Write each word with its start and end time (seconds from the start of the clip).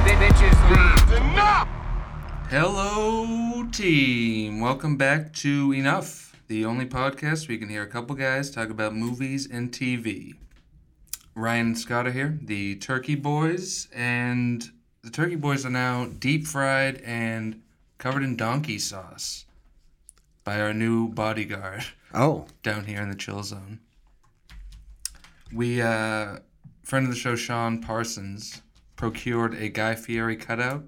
Bitches 0.00 0.70
leave. 0.70 1.20
Enough! 1.20 1.68
Hello, 2.48 3.68
team. 3.72 4.58
Welcome 4.58 4.96
back 4.96 5.34
to 5.34 5.72
Enough, 5.72 6.34
the 6.48 6.64
only 6.64 6.86
podcast 6.86 7.46
where 7.46 7.52
you 7.52 7.58
can 7.58 7.68
hear 7.68 7.82
a 7.82 7.86
couple 7.86 8.16
guys 8.16 8.50
talk 8.50 8.70
about 8.70 8.94
movies 8.94 9.46
and 9.50 9.70
TV. 9.70 10.36
Ryan 11.34 11.66
and 11.66 11.78
Scott 11.78 12.06
are 12.06 12.10
here, 12.10 12.38
the 12.40 12.76
Turkey 12.76 13.14
Boys, 13.16 13.88
and 13.94 14.70
the 15.02 15.10
Turkey 15.10 15.36
Boys 15.36 15.66
are 15.66 15.70
now 15.70 16.06
deep 16.06 16.46
fried 16.46 17.02
and 17.02 17.60
covered 17.98 18.22
in 18.22 18.34
donkey 18.34 18.78
sauce 18.78 19.44
by 20.42 20.58
our 20.58 20.72
new 20.72 21.08
bodyguard 21.08 21.84
Oh, 22.14 22.46
down 22.62 22.86
here 22.86 23.02
in 23.02 23.10
the 23.10 23.14
chill 23.14 23.42
zone. 23.42 23.80
We, 25.52 25.82
uh, 25.82 26.38
friend 26.82 27.04
of 27.04 27.10
the 27.12 27.18
show, 27.18 27.36
Sean 27.36 27.82
Parsons, 27.82 28.62
procured 29.02 29.54
a 29.54 29.68
Guy 29.68 29.96
Fieri 29.96 30.36
cutout 30.36 30.84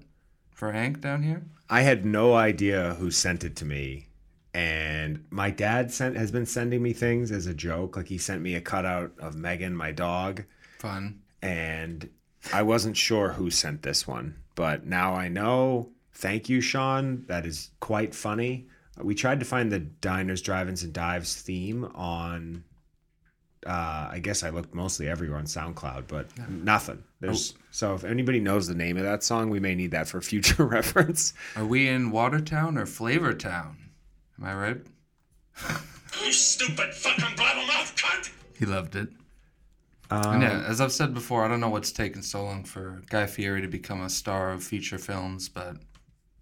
for 0.49 0.71
Hank 0.71 1.01
down 1.01 1.23
here. 1.23 1.43
I 1.69 1.81
had 1.81 2.05
no 2.05 2.33
idea 2.33 2.93
who 2.93 3.11
sent 3.11 3.43
it 3.43 3.57
to 3.57 3.65
me. 3.65 4.07
And 4.53 5.25
my 5.29 5.49
dad 5.49 5.91
sent 5.91 6.15
has 6.15 6.31
been 6.31 6.45
sending 6.45 6.81
me 6.81 6.93
things 6.93 7.29
as 7.29 7.45
a 7.45 7.53
joke. 7.53 7.97
Like 7.97 8.07
he 8.07 8.17
sent 8.17 8.41
me 8.41 8.55
a 8.55 8.61
cutout 8.61 9.11
of 9.19 9.35
Megan, 9.35 9.75
my 9.75 9.91
dog, 9.91 10.45
Fun. 10.79 11.19
and 11.41 12.09
I 12.53 12.61
wasn't 12.61 12.95
sure 12.95 13.33
who 13.33 13.49
sent 13.49 13.81
this 13.81 14.07
one, 14.07 14.37
but 14.55 14.85
now 14.85 15.13
I 15.13 15.27
know. 15.27 15.89
Thank 16.13 16.47
you, 16.47 16.61
Sean. 16.61 17.25
That 17.27 17.45
is 17.45 17.71
quite 17.81 18.15
funny. 18.15 18.67
We 18.97 19.13
tried 19.13 19.41
to 19.41 19.45
find 19.45 19.69
the 19.69 19.79
diners, 19.79 20.41
drive-ins, 20.41 20.83
and 20.83 20.93
dives 20.93 21.35
theme 21.35 21.83
on. 21.93 22.63
Uh, 23.65 24.09
I 24.11 24.19
guess 24.21 24.43
I 24.43 24.49
looked 24.49 24.75
mostly 24.75 25.07
everywhere 25.09 25.39
on 25.39 25.45
SoundCloud, 25.45 26.03
but 26.07 26.27
nothing. 26.49 27.03
There's 27.19 27.55
so 27.71 27.95
if 27.95 28.03
anybody 28.03 28.39
knows 28.39 28.67
the 28.67 28.75
name 28.75 28.95
of 28.97 29.03
that 29.03 29.23
song, 29.23 29.49
we 29.49 29.59
may 29.59 29.73
need 29.73 29.91
that 29.91 30.07
for 30.07 30.21
future 30.21 30.65
reference. 30.65 31.33
Are 31.55 31.65
we 31.65 31.87
in 31.87 32.11
Watertown 32.11 32.77
or 32.77 32.85
Flavortown? 32.85 33.75
Am 34.39 34.45
I 34.45 34.53
right? 34.55 34.81
You 36.23 36.31
stupid 36.31 36.93
fucking 36.93 37.35
blabbermouth 37.35 37.93
cunt! 37.97 38.31
He 38.57 38.65
loved 38.65 38.95
it. 38.95 39.09
Um, 40.09 40.41
yeah, 40.41 40.63
as 40.65 40.79
I've 40.79 40.91
said 40.93 41.13
before, 41.13 41.43
I 41.43 41.47
don't 41.47 41.59
know 41.59 41.69
what's 41.69 41.91
taken 41.91 42.21
so 42.21 42.43
long 42.43 42.63
for 42.63 43.01
Guy 43.09 43.25
Fieri 43.25 43.61
to 43.61 43.67
become 43.67 44.01
a 44.01 44.09
star 44.09 44.51
of 44.53 44.63
feature 44.63 44.97
films, 44.97 45.49
but 45.49 45.75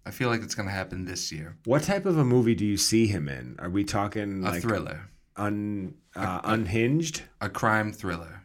I 0.06 0.10
feel 0.10 0.28
like 0.28 0.42
it's 0.42 0.54
going 0.54 0.68
to 0.68 0.74
happen 0.74 1.06
this 1.06 1.32
year. 1.32 1.56
What 1.64 1.82
type 1.82 2.06
of 2.06 2.18
a 2.18 2.24
movie 2.24 2.54
do 2.54 2.64
you 2.64 2.76
see 2.76 3.06
him 3.06 3.28
in? 3.28 3.56
Are 3.58 3.70
we 3.70 3.84
talking 3.84 4.44
A 4.44 4.50
like 4.50 4.62
thriller, 4.62 5.08
un 5.36 5.94
uh, 6.16 6.40
unhinged? 6.44 7.22
a 7.40 7.48
crime 7.48 7.92
thriller, 7.92 8.42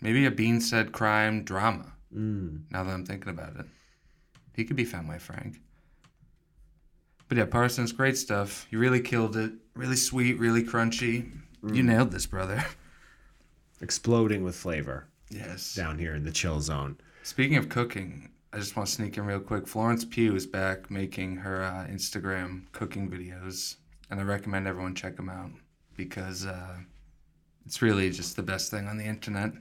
maybe 0.00 0.24
a 0.26 0.30
bean 0.30 0.60
said 0.60 0.92
crime 0.92 1.44
drama. 1.44 1.92
Mm. 2.14 2.62
Now 2.70 2.84
that 2.84 2.92
I'm 2.92 3.04
thinking 3.04 3.30
about 3.30 3.56
it, 3.56 3.66
he 4.54 4.64
could 4.64 4.76
be 4.76 4.84
Fenway 4.84 5.18
Frank. 5.18 5.60
But 7.28 7.36
yeah, 7.38 7.44
Parsons, 7.44 7.92
great 7.92 8.16
stuff. 8.16 8.66
You 8.70 8.78
really 8.78 9.00
killed 9.00 9.36
it. 9.36 9.52
Really 9.74 9.96
sweet, 9.96 10.38
really 10.38 10.62
crunchy. 10.64 11.30
Mm. 11.62 11.76
You 11.76 11.82
nailed 11.82 12.10
this, 12.10 12.26
brother. 12.26 12.64
Exploding 13.80 14.42
with 14.42 14.56
flavor 14.56 15.06
Yes. 15.30 15.74
down 15.74 15.98
here 15.98 16.14
in 16.14 16.24
the 16.24 16.32
chill 16.32 16.60
zone. 16.60 16.96
Speaking 17.22 17.58
of 17.58 17.68
cooking, 17.68 18.30
I 18.52 18.56
just 18.58 18.74
want 18.76 18.88
to 18.88 18.94
sneak 18.94 19.18
in 19.18 19.26
real 19.26 19.40
quick. 19.40 19.66
Florence 19.68 20.04
Pugh 20.04 20.34
is 20.34 20.46
back 20.46 20.90
making 20.90 21.36
her 21.36 21.62
uh, 21.62 21.86
Instagram 21.86 22.62
cooking 22.72 23.10
videos, 23.10 23.76
and 24.10 24.18
I 24.18 24.22
recommend 24.22 24.66
everyone 24.66 24.94
check 24.94 25.16
them 25.16 25.28
out 25.28 25.50
because 25.98 26.46
uh, 26.46 26.76
it's 27.66 27.82
really 27.82 28.08
just 28.08 28.36
the 28.36 28.42
best 28.42 28.70
thing 28.70 28.86
on 28.88 28.96
the 28.96 29.04
internet. 29.04 29.52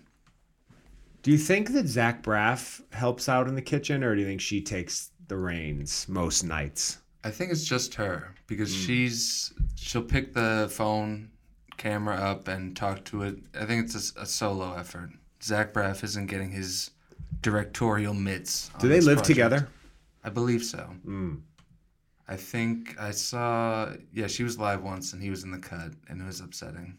Do 1.24 1.32
you 1.32 1.38
think 1.38 1.74
that 1.74 1.88
Zach 1.88 2.24
Braff 2.24 2.82
helps 2.94 3.28
out 3.28 3.48
in 3.50 3.56
the 3.56 3.62
kitchen, 3.62 4.02
or 4.04 4.16
do 4.16 4.22
you 4.22 4.28
think 4.28 4.40
she 4.40 4.62
takes 4.62 5.10
the 5.28 5.36
reins 5.36 6.06
most 6.08 6.44
nights? 6.44 7.00
I 7.26 7.32
think 7.32 7.52
it's 7.52 7.66
just 7.66 7.96
her 7.96 8.34
because 8.46 8.74
she's 8.74 9.52
she'll 9.76 10.04
pick 10.04 10.34
the 10.34 10.70
phone 10.72 11.32
camera 11.76 12.16
up 12.16 12.48
and 12.48 12.78
talk 12.78 13.04
to 13.06 13.24
it. 13.24 13.36
I 13.60 13.66
think 13.66 13.84
it's 13.86 14.14
a 14.16 14.26
solo 14.26 14.74
effort. 14.78 15.10
Zach 15.44 15.74
Braff 15.74 16.04
isn't 16.04 16.28
getting 16.28 16.52
his 16.52 16.92
directorial 17.42 18.14
mitts. 18.14 18.72
on 18.76 18.82
Do 18.82 18.88
they 18.88 18.96
this 18.96 19.06
live 19.06 19.18
project. 19.18 19.28
together? 19.36 19.70
I 20.24 20.30
believe 20.30 20.64
so. 20.64 20.90
Mm. 21.06 21.42
I 22.28 22.36
think 22.36 22.96
I 23.00 23.12
saw. 23.12 23.94
Yeah, 24.14 24.28
she 24.28 24.44
was 24.44 24.58
live 24.60 24.84
once, 24.84 25.14
and 25.14 25.22
he 25.24 25.30
was 25.30 25.44
in 25.44 25.52
the 25.52 25.60
cut, 25.60 25.92
and 26.10 26.22
it 26.22 26.26
was 26.26 26.42
upsetting. 26.42 26.98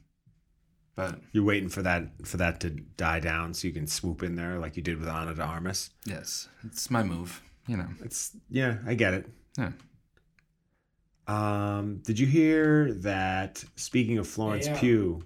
But 0.95 1.21
You're 1.33 1.45
waiting 1.45 1.69
for 1.69 1.83
that 1.83 2.05
for 2.27 2.39
that 2.39 2.61
to 2.61 2.71
die 2.71 3.21
down 3.21 3.55
so 3.55 3.69
you 3.69 3.75
can 3.75 3.87
swoop 3.87 4.23
in 4.23 4.35
there 4.37 4.59
like 4.59 4.77
you 4.77 4.83
did 4.83 4.99
with 4.99 5.09
Ana 5.09 5.35
de 5.35 5.43
Armas. 5.43 5.91
yes, 6.07 6.49
it's 6.65 6.91
my 6.91 7.03
move. 7.03 7.41
You 7.67 7.77
know. 7.77 7.89
It's 8.03 8.35
yeah, 8.49 8.79
I 8.87 8.95
get 8.95 9.15
it. 9.15 9.27
Yeah. 9.59 9.73
Um, 11.27 11.99
did 12.05 12.19
you 12.19 12.27
hear 12.27 12.93
that? 12.95 13.63
Speaking 13.77 14.19
of 14.19 14.27
Florence 14.27 14.67
Yeah. 14.67 14.79
Pugh, 14.81 15.23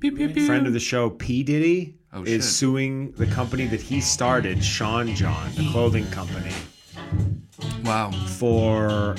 Pew, 0.00 0.12
pew, 0.12 0.28
pew. 0.28 0.46
friend 0.46 0.66
of 0.66 0.72
the 0.74 0.80
show, 0.80 1.10
P 1.10 1.42
Diddy, 1.42 1.94
Oh, 2.12 2.22
is 2.22 2.28
shit. 2.28 2.44
suing 2.44 3.10
the 3.12 3.26
company 3.26 3.66
that 3.66 3.80
he 3.80 4.00
started, 4.00 4.62
Sean 4.62 5.14
John, 5.14 5.50
the 5.56 5.68
clothing 5.72 6.06
company, 6.10 6.52
Wow. 7.84 8.10
for 8.38 9.16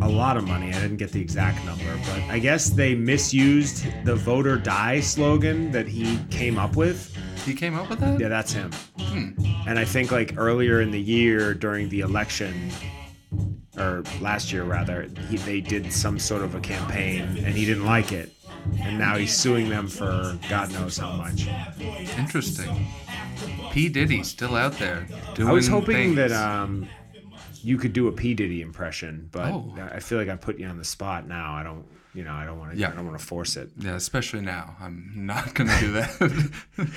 a, 0.00 0.08
lot 0.08 0.36
of 0.36 0.46
money. 0.46 0.68
I 0.70 0.80
didn't 0.80 0.96
get 0.96 1.12
the 1.12 1.20
exact 1.20 1.64
number, 1.64 1.96
but 2.06 2.22
I 2.28 2.38
guess 2.38 2.70
they 2.70 2.94
misused 2.94 3.86
the 4.04 4.14
"Vote 4.14 4.46
or 4.46 4.56
Die" 4.56 5.00
slogan 5.00 5.70
that 5.72 5.86
he 5.86 6.18
came 6.30 6.58
up 6.58 6.76
with. 6.76 7.16
He 7.44 7.54
came 7.54 7.74
up 7.76 7.88
with 7.88 8.00
that. 8.00 8.18
Yeah, 8.18 8.28
that's 8.28 8.52
him. 8.52 8.72
Hmm. 9.00 9.30
And 9.68 9.78
I 9.78 9.84
think 9.84 10.10
like 10.10 10.34
earlier 10.36 10.80
in 10.80 10.90
the 10.90 11.00
year 11.00 11.54
during 11.54 11.88
the 11.88 12.00
election, 12.00 12.70
or 13.76 14.02
last 14.20 14.52
year 14.52 14.64
rather, 14.64 15.08
he, 15.28 15.36
they 15.38 15.60
did 15.60 15.92
some 15.92 16.18
sort 16.18 16.42
of 16.42 16.54
a 16.54 16.60
campaign 16.60 17.22
and 17.22 17.54
he 17.54 17.64
didn't 17.64 17.84
like 17.84 18.12
it. 18.12 18.32
And 18.80 18.98
now 18.98 19.16
he's 19.16 19.34
suing 19.34 19.68
them 19.68 19.88
for 19.88 20.38
God 20.48 20.72
knows 20.72 20.98
how 20.98 21.12
much. 21.12 21.48
Interesting. 22.18 22.86
P 23.70 23.88
Diddy 23.88 24.22
still 24.24 24.56
out 24.56 24.72
there 24.78 25.06
doing. 25.34 25.48
I 25.48 25.52
was 25.52 25.68
hoping 25.68 26.14
things. 26.14 26.16
that 26.16 26.32
um, 26.32 26.88
you 27.64 27.76
could 27.78 27.92
do 27.92 28.08
a 28.08 28.12
P 28.12 28.34
Diddy 28.34 28.60
impression, 28.62 29.28
but 29.32 29.52
Oh. 29.52 29.74
I 29.92 30.00
feel 30.00 30.18
like 30.18 30.28
I 30.28 30.36
put 30.36 30.58
you 30.58 30.66
on 30.66 30.78
the 30.78 30.84
spot 30.84 31.26
now. 31.28 31.54
I 31.54 31.62
don't, 31.62 31.84
you 32.14 32.24
know, 32.24 32.32
I 32.32 32.44
don't 32.44 32.58
want 32.58 32.72
to. 32.72 32.76
Yeah. 32.78 32.88
I 32.90 32.92
don't 32.92 33.06
want 33.06 33.18
to 33.18 33.24
force 33.24 33.56
it. 33.56 33.70
Yeah, 33.78 33.94
especially 33.94 34.40
now. 34.40 34.76
I'm 34.80 35.12
not 35.14 35.54
gonna 35.54 35.78
do 35.80 35.92
that. 35.92 36.50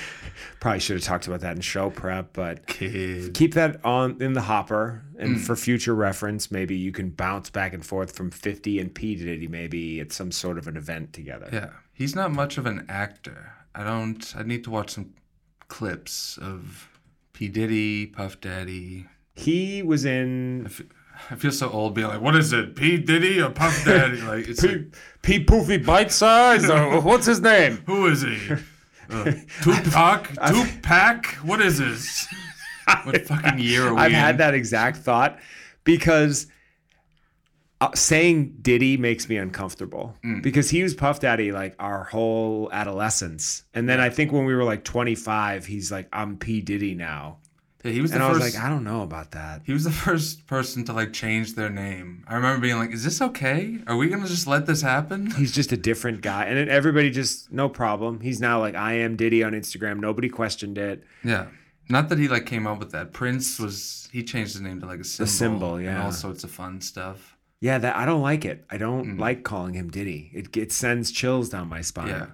Probably 0.59 0.79
should 0.79 0.97
have 0.97 1.03
talked 1.03 1.27
about 1.27 1.41
that 1.41 1.55
in 1.55 1.61
show 1.61 1.89
prep, 1.89 2.33
but 2.33 2.67
Kid. 2.67 3.33
keep 3.33 3.53
that 3.55 3.83
on 3.85 4.21
in 4.21 4.33
the 4.33 4.41
hopper 4.41 5.03
and 5.17 5.37
Mm. 5.37 5.39
for 5.41 5.55
future 5.55 5.93
reference 5.95 6.49
maybe 6.51 6.75
you 6.75 6.91
can 6.91 7.09
bounce 7.11 7.49
back 7.49 7.73
and 7.73 7.85
forth 7.85 8.15
from 8.15 8.31
50 8.31 8.79
and 8.79 8.93
p 8.93 9.15
diddy 9.15 9.47
maybe 9.47 9.99
at 9.99 10.11
some 10.11 10.31
sort 10.31 10.57
of 10.57 10.67
an 10.67 10.75
event 10.77 11.13
together 11.13 11.47
Yeah, 11.53 11.69
he's 11.93 12.15
not 12.15 12.31
much 12.31 12.57
of 12.57 12.65
an 12.65 12.85
actor. 12.89 13.53
I 13.75 13.83
don't. 13.83 14.33
I 14.35 14.43
need 14.43 14.63
to 14.65 14.69
watch 14.71 14.89
some 14.91 15.13
clips 15.67 16.37
of 16.37 16.89
P 17.33 17.47
Diddy, 17.47 18.07
Puff 18.07 18.41
Daddy. 18.41 19.07
He 19.35 19.81
was 19.83 20.05
in 20.05 20.69
I 21.29 21.35
feel 21.35 21.51
so 21.51 21.69
old 21.69 21.93
being 21.93 22.07
like, 22.07 22.19
what 22.21 22.35
is 22.35 22.51
it, 22.51 22.75
P 22.75 22.97
Diddy 22.97 23.41
or 23.41 23.49
Puff 23.51 23.85
Daddy? 23.85 24.21
Like, 24.21 24.47
it's 24.47 24.63
like, 24.63 24.93
p 25.21 25.43
poofy 25.45 25.85
bite 25.85 26.11
size 26.11 26.69
or 26.69 26.99
what's 27.09 27.25
his 27.27 27.41
name 27.41 27.83
who 27.85 28.07
is 28.07 28.21
he? 28.23 28.37
Uh, 29.09 29.31
Tupac? 29.61 30.29
Tupac? 30.47 31.25
What 31.43 31.61
is 31.61 31.77
this? 31.79 32.27
What 33.03 33.25
fucking 33.27 33.59
year 33.59 33.87
are 33.87 33.93
we 33.93 33.99
i've 34.01 34.11
in? 34.11 34.17
had 34.17 34.37
that 34.39 34.53
exact 34.53 34.97
thought 34.97 35.39
because 35.85 36.47
uh, 37.79 37.89
saying 37.95 38.57
diddy 38.61 38.97
makes 38.97 39.29
me 39.29 39.37
uncomfortable 39.37 40.15
Mm. 40.25 40.41
because 40.43 40.69
he 40.69 40.83
was 40.83 40.93
puff 40.93 41.19
daddy 41.19 41.51
like 41.51 41.75
our 41.79 42.03
whole 42.05 42.69
adolescence 42.73 43.63
and 43.73 43.87
then 43.87 43.99
i 44.01 44.09
think 44.09 44.31
when 44.31 44.45
we 44.45 44.53
were 44.53 44.63
like 44.65 44.83
25 44.83 45.65
he's 45.67 45.91
like 45.91 46.07
i'm 46.11 46.37
p 46.37 46.59
diddy 46.61 46.93
now 46.95 47.37
Yeah, 47.83 47.91
he 47.91 48.01
was 48.01 48.11
the 48.11 48.15
and 48.17 48.23
i 48.23 48.29
was 48.29 48.39
like 48.39 48.55
i 48.63 48.69
don't 48.69 48.83
know 48.83 49.01
about 49.01 49.31
that 49.31 49.61
he 49.65 49.73
was 49.73 49.83
the 49.83 49.91
first 49.91 50.45
person 50.47 50.83
to 50.85 50.93
like 50.93 51.13
change 51.13 51.55
their 51.55 51.69
name. 51.69 52.23
I 52.27 52.35
remember 52.35 52.61
being 52.61 52.77
like, 52.77 52.91
"Is 52.91 53.03
this 53.03 53.21
okay? 53.21 53.79
Are 53.87 53.95
we 53.97 54.07
gonna 54.09 54.27
just 54.27 54.47
let 54.47 54.65
this 54.65 54.81
happen?" 54.81 55.31
He's 55.41 55.51
just 55.51 55.71
a 55.71 55.77
different 55.77 56.21
guy. 56.21 56.45
And 56.45 56.57
then 56.57 56.69
everybody 56.69 57.09
just, 57.09 57.51
no 57.51 57.67
problem. 57.69 58.19
He's 58.21 58.39
now 58.39 58.59
like, 58.59 58.75
I 58.75 58.93
am 58.93 59.15
Diddy 59.15 59.43
on 59.43 59.53
Instagram. 59.53 59.99
Nobody 59.99 60.29
questioned 60.29 60.77
it. 60.77 61.03
Yeah, 61.23 61.47
Not 61.89 62.09
that 62.09 62.19
he 62.19 62.27
like 62.27 62.45
came 62.45 62.67
up 62.67 62.79
with 62.79 62.91
that. 62.91 63.13
Prince 63.13 63.59
was 63.59 64.07
he 64.11 64.23
changed 64.23 64.53
his 64.53 64.61
name 64.61 64.79
to 64.81 64.85
like 64.85 64.99
a 64.99 65.03
symbol, 65.03 65.31
symbol, 65.31 65.75
and 65.75 65.85
yeah. 65.85 66.03
all 66.03 66.11
sorts 66.11 66.43
of 66.43 66.51
fun 66.51 66.81
stuff. 66.81 67.35
Yeah, 67.59 67.77
that 67.79 67.95
I 67.95 68.05
don't 68.05 68.21
like 68.21 68.43
it. 68.45 68.65
I 68.69 68.77
don't 68.77 69.05
Mm. 69.17 69.19
like 69.19 69.43
calling 69.43 69.73
him 69.73 69.89
Diddy. 69.89 70.31
It 70.33 70.55
it 70.57 70.71
sends 70.71 71.11
chills 71.11 71.49
down 71.49 71.67
my 71.69 71.81
spine. 71.81 72.07
Yeah, 72.09 72.25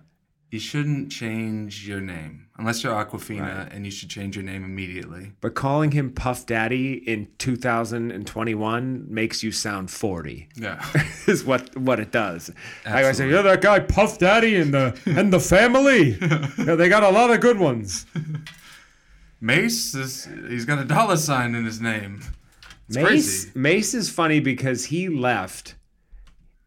you 0.50 0.60
shouldn't 0.60 1.12
change 1.12 1.88
your 1.88 2.00
name 2.02 2.48
unless 2.58 2.84
you're 2.84 2.94
Aquafina, 2.94 3.58
Right. 3.66 3.74
and 3.74 3.86
you 3.86 3.92
should 3.92 4.10
change 4.10 4.36
your 4.36 4.46
name 4.46 4.64
immediately. 4.64 5.34
But 5.42 5.56
calling 5.56 5.92
him 5.92 6.12
Puff 6.12 6.46
Daddy 6.46 6.94
in 6.94 7.28
2021 7.38 9.06
makes 9.10 9.44
you 9.44 9.52
sound 9.52 9.92
40. 9.92 10.48
Yeah, 10.56 10.84
is 11.28 11.44
what 11.44 11.76
what 11.78 12.00
it 12.00 12.12
does. 12.12 12.50
Like 12.86 12.94
I 12.96 13.02
say, 13.02 13.08
Absolutely. 13.10 13.34
you're 13.34 13.44
that 13.44 13.62
guy 13.62 13.80
Puff 13.82 14.18
Daddy 14.20 14.56
and 14.56 14.74
the 14.74 14.98
and 15.06 15.32
the 15.34 15.40
family. 15.40 16.18
yeah, 16.58 16.76
they 16.76 16.88
got 16.90 17.04
a 17.04 17.10
lot 17.10 17.30
of 17.30 17.42
good 17.42 17.60
ones. 17.60 18.06
Mase 19.40 19.94
is 19.96 20.28
he's 20.50 20.66
got 20.66 20.80
a 20.80 20.86
dollar 20.86 21.18
sign 21.18 21.54
in 21.56 21.66
his 21.66 21.80
name. 21.80 22.22
It's 22.88 22.96
Mase 22.96 23.06
crazy. 23.06 23.52
Mase 23.54 23.94
is 23.94 24.10
funny 24.10 24.40
because 24.40 24.86
he 24.86 25.10
left, 25.10 25.76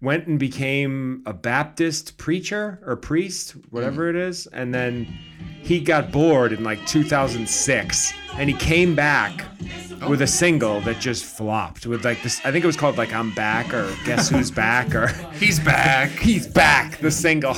went 0.02 0.26
and 0.26 0.38
became 0.38 1.22
a 1.26 1.32
Baptist 1.32 2.16
preacher 2.16 2.78
or 2.86 2.96
priest, 2.96 3.52
whatever 3.70 4.06
Mm. 4.06 4.10
it 4.10 4.16
is, 4.16 4.46
and 4.46 4.72
then 4.74 5.06
he 5.62 5.78
got 5.80 6.10
bored 6.10 6.52
in 6.52 6.64
like 6.64 6.84
2006, 6.86 8.12
and 8.38 8.48
he 8.48 8.56
came 8.56 8.94
back 8.94 9.44
with 10.08 10.22
a 10.22 10.26
single 10.26 10.80
that 10.80 10.98
just 10.98 11.24
flopped 11.24 11.86
with 11.86 12.04
like 12.04 12.22
this. 12.22 12.40
I 12.44 12.50
think 12.50 12.64
it 12.64 12.66
was 12.66 12.76
called 12.76 12.96
like 12.96 13.12
"I'm 13.12 13.30
Back" 13.34 13.74
or 13.74 13.92
"Guess 14.06 14.30
Who's 14.30 14.50
Back" 14.50 14.94
or 14.94 15.08
He's 15.38 15.60
back. 15.60 16.10
"He's 16.18 16.46
Back." 16.46 16.96
The 16.98 17.10
single. 17.10 17.54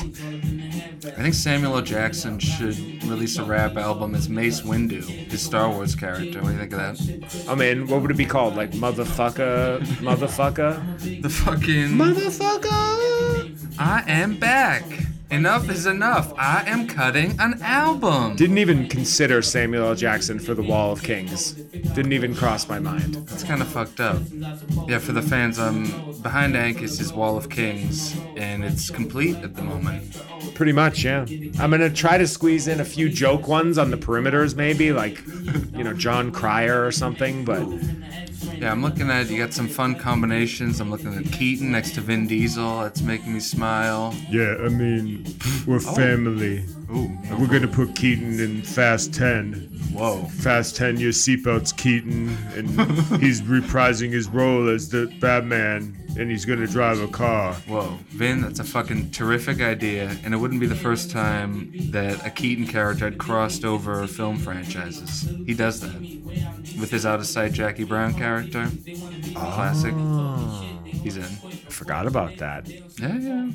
I 1.04 1.10
think 1.10 1.34
Samuel 1.34 1.75
L. 1.76 1.82
Jackson 1.82 2.38
should 2.38 2.78
release 3.04 3.37
a 3.37 3.43
rap 3.43 3.76
album 3.76 4.14
as 4.14 4.28
Mace 4.28 4.60
Windu, 4.60 5.02
his 5.02 5.43
Star 5.43 5.69
Wars 5.69 5.96
character. 5.96 6.40
What 6.40 6.50
do 6.50 6.52
you 6.52 6.58
think 6.60 6.72
of 6.72 6.78
that? 6.78 7.49
I 7.49 7.56
mean, 7.56 7.88
what 7.88 8.02
would 8.02 8.12
it 8.12 8.16
be 8.16 8.25
called? 8.25 8.54
Like 8.54 8.70
motherfucker, 8.70 9.81
motherfucker, 9.99 11.20
The 11.20 11.28
fucking 11.28 11.88
motherfucker. 11.88 13.75
I 13.81 14.04
am 14.06 14.38
back. 14.38 14.84
Enough 15.32 15.70
is 15.70 15.87
enough. 15.87 16.34
I 16.37 16.62
am 16.67 16.87
cutting 16.87 17.34
an 17.38 17.62
album. 17.62 18.37
Didn't 18.37 18.58
even 18.58 18.87
consider 18.87 19.40
Samuel 19.40 19.87
L. 19.88 19.94
Jackson 19.94 20.38
for 20.38 20.52
the 20.52 20.62
Wall 20.62 20.93
of 20.93 21.02
Kings. 21.02 21.52
Didn't 21.52 22.12
even 22.12 22.34
cross 22.34 22.69
my 22.69 22.79
mind. 22.79 23.17
It's 23.17 23.43
kind 23.43 23.62
of 23.62 23.69
fucked 23.69 23.99
up. 23.99 24.20
Yeah, 24.87 24.99
for 24.99 25.12
the 25.12 25.23
fans, 25.23 25.58
um, 25.58 26.14
behind 26.20 26.55
Anchus 26.55 27.00
is 27.00 27.14
Wall 27.14 27.38
of 27.38 27.49
Kings, 27.49 28.14
and 28.37 28.62
it's 28.62 28.90
complete 28.90 29.37
at 29.37 29.56
the 29.56 29.62
moment. 29.62 30.20
Pretty 30.55 30.73
much, 30.73 31.02
yeah. 31.02 31.25
I'm 31.58 31.70
gonna 31.70 31.88
try 31.88 32.19
to 32.19 32.26
squeeze 32.26 32.69
in 32.69 32.81
a 32.81 32.85
few 32.85 33.08
joke 33.08 33.49
ones 33.49 33.78
on 33.78 33.90
the 33.90 33.96
perimeters, 33.96 34.55
maybe 34.55 34.93
like, 34.93 35.26
you 35.75 35.82
know, 35.82 35.94
Jon 35.94 36.31
Cryer 36.31 36.85
or 36.85 36.93
something. 36.93 37.46
But 37.46 37.67
Yeah, 38.59 38.71
I'm 38.71 38.83
looking 38.83 39.11
at 39.11 39.31
you 39.31 39.39
got 39.39 39.53
some 39.53 39.69
fun 39.69 39.94
combinations. 39.94 40.81
I'm 40.81 40.91
looking 40.91 41.15
at 41.15 41.25
Keaton 41.33 41.71
next 41.71 41.94
to 41.94 42.00
Vin 42.00 42.27
Diesel. 42.27 42.81
That's 42.81 43.03
making 43.03 43.35
me 43.35 43.41
smile. 43.41 44.15
yeah, 44.31 44.56
I 44.61 44.69
mean, 44.69 45.25
we're 45.67 45.77
oh. 45.77 45.94
family. 45.94 46.65
Ooh, 46.94 47.11
We're 47.39 47.47
gonna 47.47 47.69
put 47.69 47.94
Keaton 47.94 48.39
in 48.41 48.62
Fast 48.62 49.15
Ten. 49.15 49.55
whoa. 49.94 50.25
Fast 50.27 50.77
10 50.77 50.99
your 50.99 51.12
seatbelts 51.12 51.75
Keaton 51.77 52.37
and 52.55 52.69
he's 53.23 53.41
reprising 53.43 54.11
his 54.12 54.29
role 54.29 54.69
as 54.69 54.89
the 54.91 55.06
Batman 55.21 55.97
and 56.19 56.31
he's 56.31 56.44
gonna 56.44 56.67
drive 56.67 57.00
a 57.00 57.09
car. 57.09 57.55
Whoa, 57.67 57.99
Vin, 58.11 58.43
that's 58.43 58.61
a 58.61 58.65
fucking 58.65 59.11
terrific 59.12 59.62
idea, 59.62 60.15
and 60.25 60.35
it 60.35 60.37
wouldn't 60.37 60.61
be 60.61 60.67
the 60.67 60.75
first 60.77 61.11
time 61.11 61.73
that 61.91 62.25
a 62.27 62.29
Keaton 62.31 62.67
character 62.67 63.06
had 63.06 63.17
crossed 63.17 63.65
over 63.65 64.06
film 64.06 64.37
franchises. 64.37 65.23
He 65.47 65.55
does 65.55 65.81
that 65.81 65.99
with 66.79 66.91
his 66.91 67.06
out 67.06 67.21
of 67.21 67.27
sight 67.27 67.53
Jackie 67.53 67.85
Brown 67.85 68.12
character. 68.12 68.71
oh. 68.71 69.53
Classic. 69.55 69.95
Ah. 69.97 70.69
He's 70.85 71.17
in. 71.17 71.23
Forgot 71.71 72.06
about 72.06 72.37
that. 72.37 72.69
Yeah, 72.69 73.17
yeah. 73.19 73.50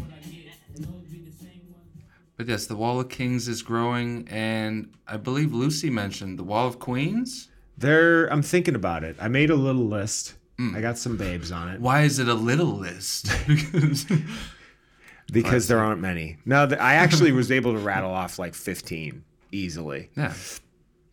But 2.38 2.48
yes, 2.48 2.68
the 2.68 2.76
Wall 2.76 3.00
of 3.00 3.10
Kings 3.10 3.48
is 3.48 3.64
growing, 3.64 4.28
and 4.30 4.94
I 5.08 5.18
believe 5.18 5.54
Lucy 5.54 5.90
mentioned 5.90 6.38
the 6.38 6.44
Wall 6.44 6.68
of 6.68 6.78
Queens. 6.78 7.50
There 7.78 8.28
I'm 8.28 8.44
thinking 8.44 8.76
about 8.76 9.04
it. 9.04 9.16
I 9.20 9.28
made 9.28 9.50
a 9.50 9.56
little 9.56 9.86
list. 9.86 10.36
Mm. 10.60 10.76
I 10.76 10.82
got 10.82 10.98
some 10.98 11.18
babes 11.18 11.52
on 11.52 11.70
it 11.70 11.80
Why 11.80 12.02
is 12.02 12.18
it 12.18 12.28
a 12.28 12.34
little 12.34 12.74
list? 12.74 13.30
because 15.32 15.68
there 15.68 15.80
aren't 15.80 16.02
many. 16.02 16.38
No, 16.46 16.64
I 16.80 16.96
actually 16.96 17.32
was 17.32 17.52
able 17.52 17.74
to 17.74 17.80
rattle 17.80 18.12
off 18.12 18.40
like 18.40 18.56
15 18.56 19.24
easily. 19.52 20.10
yeah, 20.16 20.34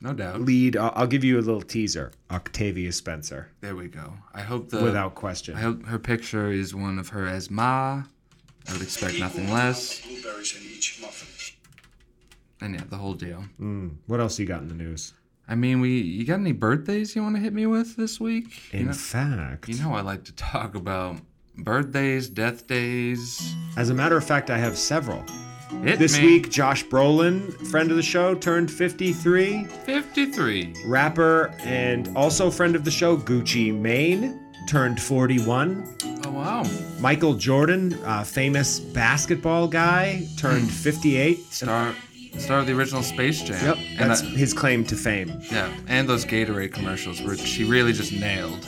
no 0.00 0.12
doubt. 0.14 0.40
Lead, 0.40 0.76
I'll, 0.76 0.92
I'll 0.94 1.06
give 1.06 1.24
you 1.24 1.38
a 1.38 1.42
little 1.42 1.62
teaser. 1.62 2.12
Octavia 2.30 2.92
Spencer, 2.92 3.50
There 3.60 3.76
we 3.76 3.88
go. 3.88 4.14
I 4.34 4.42
hope 4.42 4.70
the 4.70 4.82
without 4.82 5.14
question. 5.14 5.56
I 5.56 5.60
hope 5.60 5.86
her 5.86 5.98
picture 5.98 6.50
is 6.50 6.74
one 6.74 6.98
of 6.98 7.08
her 7.08 7.26
as 7.26 7.50
Ma. 7.50 8.04
I 8.68 8.72
would 8.72 8.82
expect 8.82 9.18
nothing 9.18 9.52
less. 9.52 10.00
Blueberries 10.00 10.56
in 10.56 10.62
each 10.76 11.00
muffin. 11.00 11.28
And 12.60 12.74
yeah, 12.74 12.82
the 12.88 12.96
whole 12.96 13.14
deal. 13.14 13.44
Hmm, 13.58 13.88
what 14.06 14.20
else 14.20 14.38
you 14.38 14.46
got 14.46 14.62
in 14.62 14.68
the 14.68 14.74
news? 14.74 15.12
I 15.46 15.54
mean, 15.54 15.80
we 15.80 16.00
you 16.00 16.24
got 16.24 16.40
any 16.40 16.52
birthdays 16.52 17.14
you 17.14 17.22
want 17.22 17.36
to 17.36 17.42
hit 17.42 17.52
me 17.52 17.66
with 17.66 17.96
this 17.96 18.18
week? 18.18 18.46
In 18.72 18.80
you 18.80 18.86
know, 18.86 18.92
fact, 18.92 19.68
you 19.68 19.76
know 19.82 19.92
I 19.92 20.00
like 20.00 20.24
to 20.24 20.32
talk 20.32 20.74
about 20.74 21.16
birthdays, 21.58 22.28
death 22.30 22.66
days. 22.66 23.54
as 23.76 23.90
a 23.90 23.94
matter 23.94 24.16
of 24.16 24.24
fact, 24.24 24.48
I 24.48 24.56
have 24.56 24.78
several. 24.78 25.22
Hit 25.82 25.98
This 25.98 26.16
me. 26.18 26.24
week, 26.24 26.50
Josh 26.50 26.84
Brolin, 26.86 27.52
friend 27.66 27.90
of 27.90 27.96
the 27.96 28.02
show, 28.02 28.34
turned 28.34 28.70
53. 28.70 29.64
53. 29.64 30.74
Rapper 30.86 31.48
and 31.64 32.08
also 32.16 32.50
friend 32.50 32.74
of 32.76 32.84
the 32.84 32.90
show, 32.90 33.16
Gucci 33.16 33.76
Mane, 33.76 34.40
turned 34.68 35.00
41. 35.02 35.84
Oh 36.26 36.30
wow. 36.30 36.64
Michael 37.00 37.34
Jordan, 37.34 37.94
uh, 38.04 38.24
famous 38.24 38.80
basketball 38.80 39.68
guy, 39.68 40.26
turned 40.38 40.70
58. 40.70 41.38
Star 41.52 41.94
star 42.38 42.58
of 42.60 42.66
the 42.66 42.72
original 42.72 43.02
Space 43.02 43.42
Jam. 43.42 43.64
Yep, 43.64 43.78
And 43.98 44.10
that's 44.10 44.22
I- 44.22 44.26
his 44.26 44.52
claim 44.54 44.84
to 44.86 44.96
fame. 44.96 45.40
yeah, 45.52 45.72
and 45.86 46.08
those 46.08 46.24
Gatorade 46.24 46.72
commercials 46.72 47.20
which 47.22 47.40
she 47.40 47.64
really 47.64 47.92
just 47.92 48.12
nailed. 48.12 48.66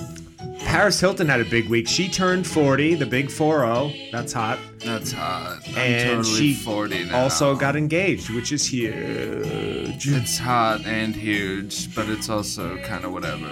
Paris 0.66 1.00
Hilton 1.00 1.28
had 1.28 1.40
a 1.40 1.44
big 1.44 1.68
week. 1.68 1.86
She 1.88 2.08
turned 2.08 2.46
40, 2.46 2.96
the 2.96 3.06
big 3.06 3.28
4-0. 3.28 4.10
That's 4.10 4.32
hot. 4.32 4.58
That's 4.80 5.12
hot. 5.12 5.58
I'm 5.68 5.76
and 5.78 6.16
totally 6.24 6.34
she 6.52 6.54
40 6.54 7.04
now. 7.04 7.18
also 7.22 7.54
got 7.56 7.76
engaged, 7.76 8.30
which 8.30 8.52
is 8.52 8.66
huge. 8.66 10.06
It's 10.08 10.36
hot 10.36 10.84
and 10.84 11.14
huge, 11.14 11.94
but 11.94 12.08
it's 12.08 12.28
also 12.28 12.76
kind 12.78 13.04
of 13.04 13.12
whatever. 13.12 13.46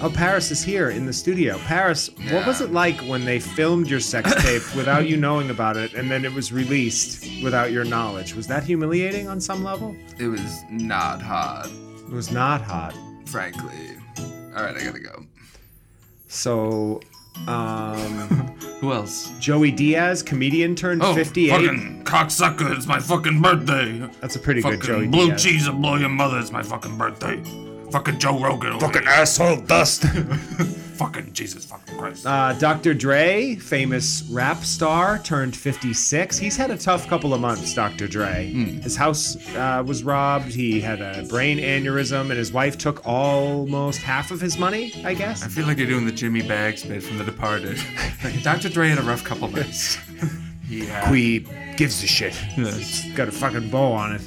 Oh, 0.00 0.10
Paris 0.14 0.50
is 0.50 0.62
here 0.62 0.90
in 0.90 1.06
the 1.06 1.12
studio. 1.12 1.58
Paris, 1.60 2.10
what 2.30 2.46
was 2.46 2.60
it 2.60 2.72
like 2.72 3.00
when 3.00 3.24
they 3.24 3.40
filmed 3.40 3.88
your 3.88 4.00
sex 4.00 4.32
tape 4.42 4.62
without 4.76 5.08
you 5.08 5.16
knowing 5.16 5.50
about 5.50 5.76
it 5.76 5.94
and 5.94 6.10
then 6.10 6.24
it 6.24 6.32
was 6.32 6.52
released 6.52 7.42
without 7.42 7.72
your 7.72 7.84
knowledge? 7.84 8.34
Was 8.34 8.46
that 8.48 8.62
humiliating 8.64 9.28
on 9.28 9.40
some 9.40 9.64
level? 9.64 9.96
It 10.20 10.28
was 10.28 10.62
not 10.70 11.20
hot, 11.22 11.68
It 12.06 12.10
was 12.10 12.30
not 12.30 12.60
hot. 12.60 12.94
frankly. 13.26 13.72
All 14.56 14.62
right, 14.62 14.76
I 14.76 14.84
gotta 14.84 15.00
go. 15.00 15.24
So, 16.34 17.00
um, 17.46 18.08
Who 18.80 18.92
else? 18.92 19.32
Joey 19.38 19.70
Diaz, 19.70 20.22
comedian, 20.22 20.74
turned 20.74 21.02
Oh, 21.02 21.14
58. 21.14 21.50
fucking 21.50 22.04
cocksucker! 22.04 22.76
It's 22.76 22.86
my 22.86 22.98
fucking 23.00 23.40
birthday. 23.40 23.98
That's 24.20 24.36
a 24.36 24.38
pretty 24.38 24.60
good 24.62 24.80
fucking 24.80 24.86
Joey 24.86 25.06
blue 25.06 25.26
Diaz. 25.28 25.42
cheese 25.42 25.68
will 25.70 25.76
blow 25.78 25.96
your 25.96 26.08
mother. 26.10 26.38
It's 26.38 26.50
my 26.52 26.62
fucking 26.62 26.98
birthday. 26.98 27.40
Fucking 27.90 28.18
Joe 28.18 28.38
Rogan. 28.38 28.72
over 28.74 28.86
Fucking 28.86 29.06
asshole 29.06 29.60
dust. 29.62 30.04
Fucking 30.94 31.32
Jesus 31.32 31.64
fucking 31.64 31.96
Christ. 31.98 32.24
Uh, 32.26 32.52
Dr. 32.54 32.94
Dre, 32.94 33.56
famous 33.56 34.22
rap 34.30 34.58
star, 34.58 35.18
turned 35.18 35.56
56. 35.56 36.38
He's 36.38 36.56
had 36.56 36.70
a 36.70 36.78
tough 36.78 37.08
couple 37.08 37.34
of 37.34 37.40
months, 37.40 37.74
Dr. 37.74 38.06
Dre. 38.06 38.46
His 38.52 38.96
house 38.96 39.36
uh, 39.56 39.82
was 39.84 40.04
robbed. 40.04 40.52
He 40.52 40.80
had 40.80 41.00
a 41.00 41.24
brain 41.28 41.58
aneurysm, 41.58 42.22
and 42.30 42.38
his 42.38 42.52
wife 42.52 42.78
took 42.78 43.06
almost 43.06 44.02
half 44.02 44.30
of 44.30 44.40
his 44.40 44.56
money, 44.56 44.92
I 45.04 45.14
guess. 45.14 45.42
I 45.42 45.48
feel 45.48 45.66
like 45.66 45.78
you're 45.78 45.88
doing 45.88 46.06
the 46.06 46.12
Jimmy 46.12 46.42
Bags 46.42 46.84
bit 46.84 47.02
from 47.02 47.18
The 47.18 47.24
Departed. 47.24 47.78
like, 48.22 48.42
Dr. 48.42 48.68
Dre 48.68 48.88
had 48.88 48.98
a 48.98 49.02
rough 49.02 49.24
couple 49.24 49.48
months. 49.48 49.98
yeah. 50.68 51.04
Queed 51.10 51.76
gives 51.76 52.02
a 52.04 52.06
shit. 52.06 52.34
It's 52.56 53.10
got 53.14 53.26
a 53.28 53.32
fucking 53.32 53.68
bow 53.70 53.92
on 53.92 54.12
it. 54.14 54.22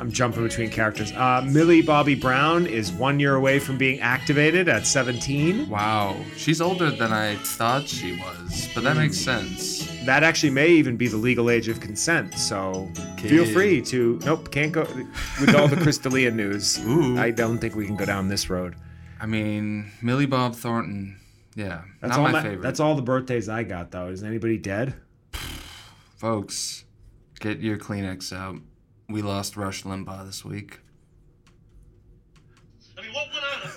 I'm 0.00 0.10
jumping 0.10 0.42
between 0.42 0.70
characters. 0.70 1.12
Uh, 1.12 1.42
Millie 1.46 1.82
Bobby 1.82 2.14
Brown 2.14 2.66
is 2.66 2.90
one 2.92 3.18
year 3.20 3.34
away 3.36 3.58
from 3.58 3.78
being 3.78 4.00
activated 4.00 4.68
at 4.68 4.86
17. 4.86 5.68
Wow, 5.68 6.16
she's 6.36 6.60
older 6.60 6.90
than 6.90 7.12
I 7.12 7.36
thought 7.36 7.86
she 7.88 8.18
was, 8.18 8.68
but 8.74 8.82
that 8.84 8.96
makes 8.96 9.16
sense. 9.18 9.88
That 10.04 10.22
actually 10.24 10.50
may 10.50 10.68
even 10.68 10.96
be 10.96 11.06
the 11.08 11.16
legal 11.16 11.48
age 11.50 11.68
of 11.68 11.80
consent. 11.80 12.34
So 12.34 12.90
feel 13.18 13.44
free 13.46 13.80
to. 13.82 14.18
Nope, 14.24 14.50
can't 14.50 14.72
go 14.72 14.82
with 15.40 15.54
all 15.54 15.68
the 15.68 15.76
Crystalia 15.76 16.32
news. 16.34 16.78
Ooh. 16.84 17.18
I 17.18 17.30
don't 17.30 17.58
think 17.58 17.74
we 17.76 17.86
can 17.86 17.96
go 17.96 18.04
down 18.04 18.28
this 18.28 18.50
road. 18.50 18.74
I 19.20 19.26
mean, 19.26 19.92
Millie 20.02 20.26
Bob 20.26 20.56
Thornton, 20.56 21.20
yeah, 21.54 21.82
That's 22.00 22.10
not 22.10 22.18
all. 22.18 22.24
my 22.24 22.32
my- 22.32 22.42
favorite. 22.42 22.62
That's 22.62 22.80
all 22.80 22.96
the 22.96 23.02
birthdays 23.02 23.48
I 23.48 23.62
got 23.62 23.92
though. 23.92 24.08
Is 24.08 24.24
anybody 24.24 24.58
dead? 24.58 24.94
Folks, 26.16 26.84
get 27.40 27.60
your 27.60 27.76
Kleenex 27.78 28.32
out. 28.32 28.56
We 29.12 29.22
lost 29.22 29.56
Rush 29.56 29.82
Limbaugh 29.84 30.26
this 30.26 30.44
week. 30.44 30.80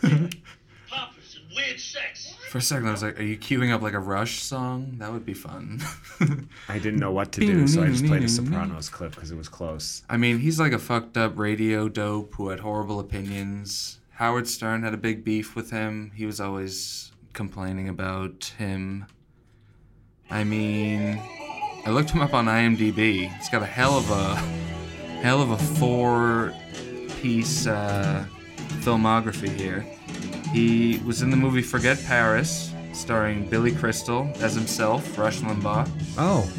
of 0.02 0.30
poppers 0.90 1.40
and 1.42 1.56
weird 1.56 1.80
sex. 1.80 2.34
For 2.50 2.60
a 2.60 2.62
second, 2.62 2.88
I 2.88 2.92
was 2.92 3.04
like, 3.04 3.20
"Are 3.20 3.24
you 3.24 3.38
queuing 3.38 3.74
up 3.74 3.82
like 3.82 3.94
a 3.94 4.00
Rush 4.00 4.42
song? 4.42 4.96
That 5.00 5.12
would 5.12 5.26
be 5.26 5.34
fun." 5.34 5.82
I 6.70 6.80
didn't 6.80 7.00
know 7.00 7.12
what 7.12 7.32
to 7.34 7.42
do, 7.42 7.68
so 7.68 7.84
I 7.84 7.88
just 7.88 8.06
played 8.06 8.24
a 8.24 8.30
Sopranos 8.30 8.90
clip 8.90 9.16
because 9.16 9.32
it 9.32 9.38
was 9.38 9.50
close. 9.50 10.04
I 10.10 10.18
mean, 10.18 10.40
he's 10.40 10.60
like 10.60 10.72
a 10.72 10.80
fucked 10.80 11.18
up 11.18 11.38
radio 11.38 11.90
dope 11.90 12.34
who 12.36 12.50
had 12.50 12.62
horrible 12.62 13.00
opinions. 13.00 14.00
Howard 14.12 14.48
Stern 14.48 14.84
had 14.84 14.94
a 14.94 14.98
big 14.98 15.26
beef 15.26 15.56
with 15.56 15.72
him. 15.72 16.12
He 16.16 16.26
was 16.26 16.40
always 16.40 17.12
complaining 17.34 17.90
about 17.90 18.54
him. 18.58 19.06
I 20.30 20.46
mean, 20.46 21.22
I 21.86 21.90
looked 21.90 22.12
him 22.12 22.22
up 22.22 22.34
on 22.34 22.46
IMDb. 22.46 23.30
He's 23.30 23.50
got 23.50 23.62
a 23.62 23.66
hell 23.66 23.98
of 23.98 24.10
a 24.10 24.75
hell 25.22 25.42
of 25.42 25.52
a 25.52 25.58
four-piece 25.58 27.68
uh, 27.68 28.26
filmography 28.82 29.50
here. 29.50 29.86
He 30.54 31.00
was 31.06 31.22
in 31.22 31.30
the 31.30 31.38
movie 31.38 31.62
Forget 31.62 32.02
Paris, 32.06 32.72
starring 32.94 33.48
Billy 33.50 33.74
Crystal 33.74 34.30
as 34.40 34.56
himself, 34.56 35.18
Rush 35.18 35.40
Limbaugh. 35.40 35.90
Oh, 36.18 36.50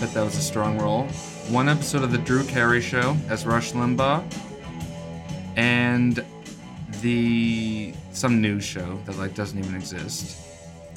Bet 0.00 0.12
that 0.14 0.24
was 0.24 0.36
a 0.36 0.42
strong 0.42 0.78
role. 0.78 1.04
One 1.48 1.68
episode 1.68 2.02
of 2.02 2.10
the 2.10 2.18
Drew 2.18 2.44
Carey 2.44 2.80
Show 2.80 3.16
as 3.28 3.46
Rush 3.46 3.72
Limbaugh, 3.72 4.24
and 5.56 6.24
the 7.00 7.92
some 8.12 8.40
news 8.40 8.64
show 8.64 8.98
that 9.04 9.18
like 9.18 9.34
doesn't 9.34 9.58
even 9.58 9.74
exist, 9.76 10.38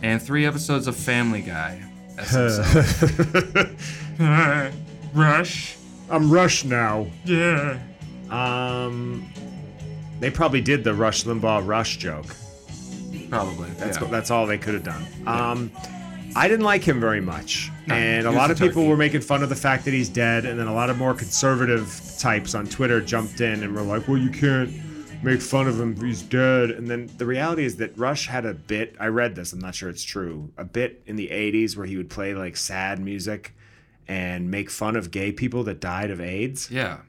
and 0.01 0.21
three 0.21 0.45
episodes 0.45 0.87
of 0.87 0.95
Family 0.95 1.41
Guy 1.41 1.81
as 2.17 2.31
himself. 2.31 4.19
Rush, 5.13 5.76
I'm 6.09 6.31
Rush 6.31 6.63
now. 6.63 7.07
yeah. 7.25 7.79
Um, 8.29 9.25
they 10.19 10.29
probably 10.29 10.61
did 10.61 10.83
the 10.83 10.93
Rush 10.93 11.23
Limbaugh 11.23 11.65
Rush 11.65 11.97
joke. 11.97 12.25
Probably. 13.29 13.69
That's 13.71 13.99
yeah. 13.99 14.07
that's 14.07 14.31
all 14.31 14.45
they 14.45 14.57
could 14.57 14.73
have 14.73 14.83
done. 14.83 15.05
Um, 15.25 15.71
I 16.35 16.47
didn't 16.47 16.65
like 16.65 16.83
him 16.83 16.99
very 16.99 17.21
much, 17.21 17.71
and 17.87 18.27
a 18.27 18.31
lot 18.31 18.51
of 18.51 18.57
people 18.57 18.83
turkey. 18.83 18.89
were 18.89 18.97
making 18.97 19.21
fun 19.21 19.43
of 19.43 19.49
the 19.49 19.55
fact 19.55 19.85
that 19.85 19.91
he's 19.91 20.09
dead, 20.09 20.45
and 20.45 20.59
then 20.59 20.67
a 20.67 20.73
lot 20.73 20.89
of 20.89 20.97
more 20.97 21.13
conservative 21.13 21.99
types 22.19 22.55
on 22.55 22.67
Twitter 22.67 23.01
jumped 23.01 23.41
in 23.41 23.63
and 23.63 23.73
were 23.73 23.81
like, 23.81 24.07
"Well, 24.07 24.17
you 24.17 24.29
can't 24.29 24.71
make 25.23 25.41
fun 25.41 25.67
of 25.67 25.79
him; 25.79 25.99
he's 25.99 26.21
dead." 26.21 26.71
And 26.71 26.87
then 26.87 27.09
the 27.17 27.25
reality 27.25 27.65
is 27.65 27.77
that 27.77 27.97
Rush 27.97 28.27
had 28.27 28.45
a 28.45 28.53
bit. 28.53 28.95
I 28.99 29.07
read 29.07 29.35
this. 29.35 29.51
I'm 29.51 29.59
not 29.59 29.75
sure 29.75 29.89
it's 29.89 30.03
true. 30.03 30.51
A 30.57 30.63
bit 30.63 31.01
in 31.05 31.15
the 31.15 31.29
'80s 31.29 31.75
where 31.75 31.85
he 31.85 31.97
would 31.97 32.09
play 32.09 32.33
like 32.33 32.55
sad 32.55 32.99
music 32.99 33.53
and 34.07 34.49
make 34.51 34.69
fun 34.69 34.95
of 34.95 35.11
gay 35.11 35.31
people 35.31 35.63
that 35.65 35.79
died 35.81 36.11
of 36.11 36.21
AIDS. 36.21 36.69
yeah. 36.71 36.99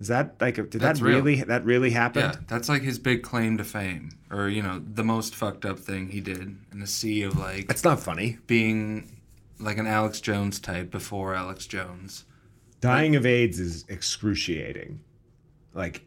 Is 0.00 0.08
that 0.08 0.34
like 0.40 0.56
did 0.56 0.72
That's 0.72 0.98
that 0.98 1.04
real. 1.04 1.18
really 1.18 1.42
that 1.44 1.64
really 1.64 1.90
happen? 1.90 2.22
Yeah, 2.22 2.36
that's 2.48 2.68
like 2.68 2.82
his 2.82 2.98
big 2.98 3.22
claim 3.22 3.56
to 3.58 3.62
fame, 3.64 4.10
or 4.32 4.48
you 4.48 4.60
know, 4.60 4.82
the 4.84 5.04
most 5.04 5.32
fucked 5.32 5.64
up 5.64 5.78
thing 5.78 6.08
he 6.08 6.20
did 6.20 6.56
in 6.72 6.82
a 6.82 6.88
sea 6.88 7.22
of 7.22 7.38
like 7.38 7.68
That's 7.68 7.84
not 7.84 8.00
funny. 8.00 8.38
being 8.48 9.20
like 9.60 9.78
an 9.78 9.86
Alex 9.86 10.20
Jones 10.20 10.58
type 10.58 10.90
before 10.90 11.36
Alex 11.36 11.68
Jones. 11.68 12.24
Dying 12.80 13.14
of 13.14 13.24
AIDS 13.24 13.60
is 13.60 13.84
excruciating. 13.88 14.98
Like, 15.72 16.04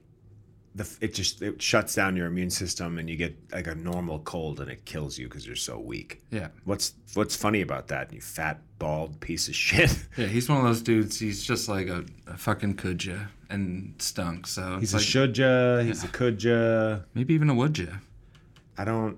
the 0.76 0.86
it 1.00 1.14
just 1.14 1.42
it 1.42 1.62
shuts 1.62 1.96
down 1.96 2.18
your 2.18 2.28
immune 2.28 2.50
system, 2.50 2.98
and 2.98 3.10
you 3.10 3.16
get 3.16 3.34
like 3.54 3.68
a 3.68 3.76
normal 3.76 4.20
cold, 4.20 4.60
and 4.60 4.70
it 4.70 4.84
kills 4.84 5.18
you 5.18 5.30
because 5.30 5.48
you're 5.48 5.56
so 5.56 5.80
weak. 5.80 6.22
Yeah. 6.32 6.50
What's 6.66 6.96
what's 7.14 7.38
funny 7.38 7.62
about 7.62 7.88
that? 7.88 8.12
You 8.12 8.20
fat 8.20 8.60
bald 8.80 9.20
piece 9.20 9.48
of 9.48 9.56
shit. 9.56 9.96
Yeah, 10.18 10.28
he's 10.28 10.48
one 10.50 10.58
of 10.60 10.64
those 10.64 10.82
dudes. 10.82 11.20
He's 11.20 11.44
just 11.44 11.68
like 11.68 11.88
a, 11.88 12.06
a 12.28 12.38
fucking 12.38 12.76
kudja 12.76 13.28
and 13.50 13.94
stunk. 14.00 14.48
So 14.48 14.78
He's 14.80 14.94
a 14.94 14.98
like, 14.98 15.06
shudja. 15.06 15.86
He's 15.86 16.04
a 16.04 16.08
kudja. 16.08 17.04
maybe 17.14 17.34
even 17.34 17.50
a 17.50 17.54
woodja. 17.56 18.00
I 18.78 18.86
don't 18.86 19.18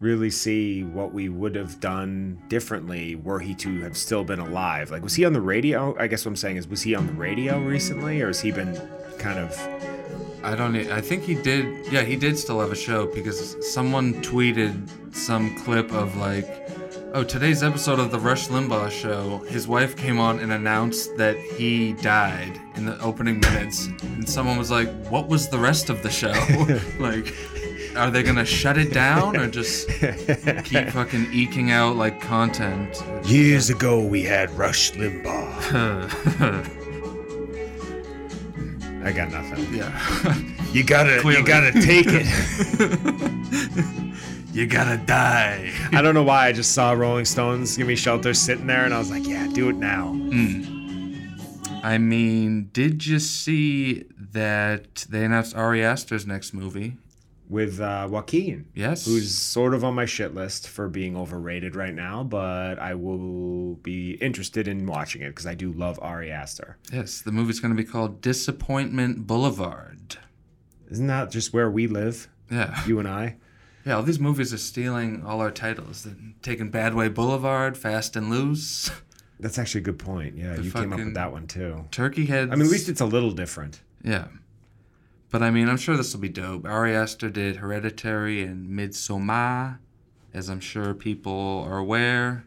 really 0.00 0.30
see 0.30 0.82
what 0.82 1.12
we 1.14 1.28
would 1.28 1.54
have 1.54 1.78
done 1.80 2.42
differently 2.48 3.14
were 3.14 3.38
he 3.38 3.54
to 3.54 3.80
have 3.82 3.96
still 3.96 4.24
been 4.24 4.40
alive. 4.40 4.90
Like, 4.90 5.02
was 5.02 5.14
he 5.14 5.24
on 5.24 5.32
the 5.32 5.40
radio? 5.40 5.96
I 5.98 6.06
guess 6.08 6.24
what 6.24 6.30
I'm 6.30 6.36
saying 6.36 6.56
is, 6.56 6.66
was 6.66 6.82
he 6.82 6.94
on 6.94 7.06
the 7.06 7.12
radio 7.12 7.58
recently, 7.60 8.20
or 8.20 8.26
has 8.28 8.40
he 8.40 8.50
been 8.50 8.74
kind 9.18 9.38
of? 9.38 9.56
I 10.42 10.56
don't. 10.56 10.74
I 10.76 11.00
think 11.00 11.22
he 11.22 11.36
did. 11.36 11.86
Yeah, 11.92 12.02
he 12.02 12.16
did 12.16 12.36
still 12.36 12.58
have 12.60 12.72
a 12.72 12.76
show 12.76 13.06
because 13.14 13.56
someone 13.72 14.14
tweeted 14.22 15.14
some 15.14 15.54
clip 15.60 15.92
of 15.92 16.16
like, 16.16 16.68
oh, 17.14 17.24
today's 17.24 17.62
episode 17.62 17.98
of 17.98 18.10
the 18.10 18.18
Rush 18.18 18.48
Limbaugh 18.48 18.90
show. 18.90 19.38
His 19.48 19.66
wife 19.68 19.96
came 19.96 20.18
on 20.18 20.38
and 20.40 20.52
announced 20.52 21.16
that 21.16 21.36
he 21.36 21.92
died 21.94 22.60
in 22.76 22.84
the 22.86 22.98
opening 23.00 23.40
minutes, 23.40 23.86
and 24.02 24.28
someone 24.28 24.58
was 24.58 24.70
like, 24.70 24.88
"What 25.08 25.28
was 25.28 25.48
the 25.48 25.58
rest 25.58 25.90
of 25.90 26.02
the 26.02 26.10
show? 26.10 26.32
like, 26.98 27.34
are 27.96 28.10
they 28.10 28.22
gonna 28.22 28.44
shut 28.44 28.78
it 28.78 28.92
down 28.92 29.36
or 29.36 29.48
just 29.48 29.88
keep 29.88 30.88
fucking 30.90 31.28
eking 31.32 31.70
out 31.70 31.96
like 31.96 32.20
content?" 32.20 33.02
Years 33.24 33.70
ago, 33.70 34.04
we 34.04 34.22
had 34.22 34.50
Rush 34.52 34.92
Limbaugh. 34.92 36.78
I 39.04 39.10
got 39.10 39.32
nothing. 39.32 39.74
yeah. 39.74 40.36
You 40.72 40.84
gotta, 40.84 41.18
Clearly. 41.20 41.40
you 41.40 41.46
gotta 41.46 41.72
take 41.72 42.06
it. 42.08 42.26
You 44.52 44.66
gotta 44.66 44.96
die. 45.06 45.72
I 45.92 46.02
don't 46.02 46.14
know 46.14 46.22
why 46.22 46.46
I 46.48 46.52
just 46.52 46.72
saw 46.72 46.92
Rolling 46.92 47.24
Stones 47.24 47.76
"Give 47.76 47.86
Me 47.86 47.96
Shelter" 47.96 48.34
sitting 48.34 48.66
there, 48.66 48.84
and 48.84 48.92
I 48.94 48.98
was 48.98 49.10
like, 49.10 49.26
"Yeah, 49.26 49.48
do 49.52 49.68
it 49.68 49.76
now." 49.76 50.12
I 51.84 51.98
mean, 51.98 52.70
did 52.72 53.04
you 53.06 53.18
see 53.18 54.04
that 54.32 55.04
they 55.08 55.24
announced 55.24 55.56
Ari 55.56 55.82
Aster's 55.84 56.26
next 56.26 56.52
movie? 56.54 56.96
With 57.48 57.80
uh, 57.80 58.08
Joaquin, 58.10 58.66
Yes. 58.74 59.04
who's 59.04 59.34
sort 59.34 59.74
of 59.74 59.84
on 59.84 59.94
my 59.94 60.06
shit 60.06 60.32
list 60.34 60.68
for 60.68 60.88
being 60.88 61.16
overrated 61.16 61.76
right 61.76 61.94
now, 61.94 62.22
but 62.24 62.78
I 62.78 62.94
will 62.94 63.74
be 63.74 64.12
interested 64.12 64.68
in 64.68 64.86
watching 64.86 65.20
it 65.22 65.30
because 65.30 65.44
I 65.46 65.54
do 65.54 65.70
love 65.72 65.98
Ari 66.00 66.30
Aster. 66.30 66.78
Yes, 66.90 67.20
the 67.20 67.32
movie's 67.32 67.60
going 67.60 67.74
to 67.76 67.82
be 67.82 67.86
called 67.86 68.22
Disappointment 68.22 69.26
Boulevard. 69.26 70.16
Isn't 70.90 71.08
that 71.08 71.30
just 71.30 71.52
where 71.52 71.70
we 71.70 71.86
live, 71.88 72.28
Yeah. 72.50 72.80
you 72.86 72.98
and 73.00 73.08
I? 73.08 73.36
Yeah, 73.84 73.96
all 73.96 74.02
these 74.02 74.20
movies 74.20 74.52
are 74.54 74.58
stealing 74.58 75.24
all 75.24 75.40
our 75.40 75.50
titles. 75.50 76.04
They're 76.04 76.14
taking 76.42 76.70
Bad 76.70 76.94
Way 76.94 77.08
Boulevard, 77.08 77.76
Fast 77.76 78.14
and 78.16 78.30
Loose, 78.30 78.90
That's 79.42 79.58
actually 79.58 79.80
a 79.80 79.84
good 79.84 79.98
point. 79.98 80.36
Yeah, 80.36 80.56
you 80.56 80.70
came 80.70 80.92
up 80.92 81.00
with 81.00 81.14
that 81.14 81.32
one 81.32 81.48
too. 81.48 81.84
Turkey 81.90 82.26
Heads. 82.26 82.52
I 82.52 82.54
mean, 82.54 82.66
at 82.66 82.70
least 82.70 82.88
it's 82.88 83.00
a 83.00 83.06
little 83.06 83.32
different. 83.32 83.80
Yeah. 84.04 84.28
But 85.30 85.42
I 85.42 85.50
mean, 85.50 85.68
I'm 85.68 85.76
sure 85.76 85.96
this 85.96 86.14
will 86.14 86.20
be 86.20 86.28
dope. 86.28 86.64
Ari 86.64 86.94
Aster 86.94 87.28
did 87.28 87.56
Hereditary 87.56 88.44
and 88.44 88.68
Midsommar, 88.68 89.78
as 90.32 90.48
I'm 90.48 90.60
sure 90.60 90.94
people 90.94 91.66
are 91.66 91.78
aware. 91.78 92.44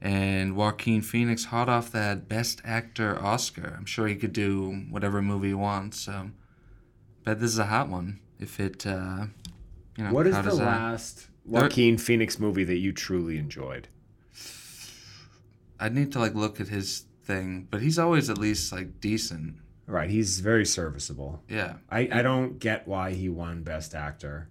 And 0.00 0.54
Joaquin 0.54 1.02
Phoenix 1.02 1.46
hot 1.46 1.68
off 1.68 1.90
that 1.90 2.28
Best 2.28 2.60
Actor 2.64 3.20
Oscar. 3.20 3.74
I'm 3.76 3.86
sure 3.86 4.06
he 4.06 4.14
could 4.14 4.32
do 4.32 4.84
whatever 4.90 5.22
movie 5.22 5.48
he 5.48 5.54
wants. 5.54 5.98
So, 5.98 6.30
bet 7.24 7.40
this 7.40 7.50
is 7.50 7.58
a 7.58 7.66
hot 7.66 7.88
one. 7.88 8.20
If 8.38 8.60
it, 8.60 8.86
uh, 8.86 9.26
you 9.96 10.04
know, 10.04 10.12
What 10.12 10.26
is 10.26 10.34
the 10.36 10.42
that- 10.42 10.54
last 10.54 11.28
Joaquin 11.44 11.98
Phoenix 11.98 12.38
movie 12.38 12.64
that 12.64 12.76
you 12.78 12.92
truly 12.92 13.38
enjoyed? 13.38 13.88
I'd 15.80 15.94
need 15.94 16.12
to 16.12 16.18
like 16.18 16.34
look 16.34 16.60
at 16.60 16.68
his 16.68 17.04
thing, 17.24 17.66
but 17.70 17.82
he's 17.82 17.98
always 17.98 18.30
at 18.30 18.38
least 18.38 18.72
like 18.72 19.00
decent. 19.00 19.56
Right, 19.86 20.08
he's 20.08 20.38
very 20.40 20.64
serviceable. 20.64 21.42
Yeah. 21.48 21.74
I, 21.90 22.08
I 22.12 22.22
don't 22.22 22.58
get 22.60 22.86
why 22.86 23.12
he 23.12 23.28
won 23.28 23.62
Best 23.64 23.94
Actor. 23.94 24.48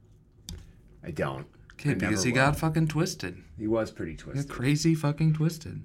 I 1.03 1.12
don't. 1.12 1.48
Okay, 1.74 1.91
I 1.91 1.93
because 1.93 2.24
he 2.24 2.31
got 2.31 2.60
fucking 2.60 2.89
twisted. 2.89 3.41
He 3.57 3.65
was 3.65 3.91
pretty 3.91 4.15
twisted. 4.17 4.50
crazy 4.50 4.93
fucking 4.93 5.33
twisted. 5.33 5.83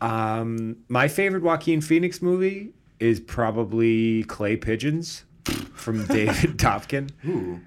Um, 0.00 0.78
my 0.88 1.08
favorite 1.08 1.42
Joaquin 1.42 1.80
Phoenix 1.80 2.20
movie 2.20 2.72
is 2.98 3.20
probably 3.20 4.24
Clay 4.24 4.56
Pigeons 4.56 5.24
from 5.74 6.04
David 6.08 6.58
Dobkin. 6.58 7.10
Ooh, 7.26 7.60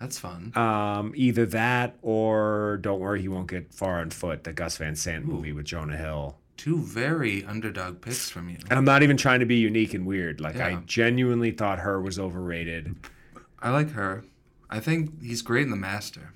that's 0.00 0.18
fun. 0.18 0.52
Um, 0.56 1.12
either 1.14 1.46
that 1.46 1.96
or 2.02 2.78
Don't 2.82 2.98
Worry, 3.00 3.20
He 3.22 3.28
Won't 3.28 3.48
Get 3.48 3.72
Far 3.72 4.00
on 4.00 4.10
Foot, 4.10 4.44
the 4.44 4.52
Gus 4.52 4.76
Van 4.78 4.96
Sant 4.96 5.24
movie 5.26 5.52
with 5.52 5.66
Jonah 5.66 5.96
Hill. 5.96 6.36
Two 6.56 6.78
very 6.78 7.44
underdog 7.44 8.00
picks 8.02 8.28
from 8.28 8.48
you. 8.50 8.58
And 8.68 8.72
I'm 8.78 8.84
not 8.84 9.02
even 9.02 9.16
trying 9.16 9.40
to 9.40 9.46
be 9.46 9.56
unique 9.56 9.94
and 9.94 10.04
weird. 10.06 10.40
Like, 10.40 10.56
I 10.60 10.74
genuinely 10.86 11.52
thought 11.52 11.78
her 11.78 12.00
was 12.00 12.18
overrated. 12.18 12.96
I 13.60 13.70
like 13.70 13.92
her. 13.92 14.24
I 14.68 14.80
think 14.80 15.22
he's 15.22 15.42
great 15.42 15.62
in 15.64 15.70
The 15.70 15.76
Master. 15.76 16.32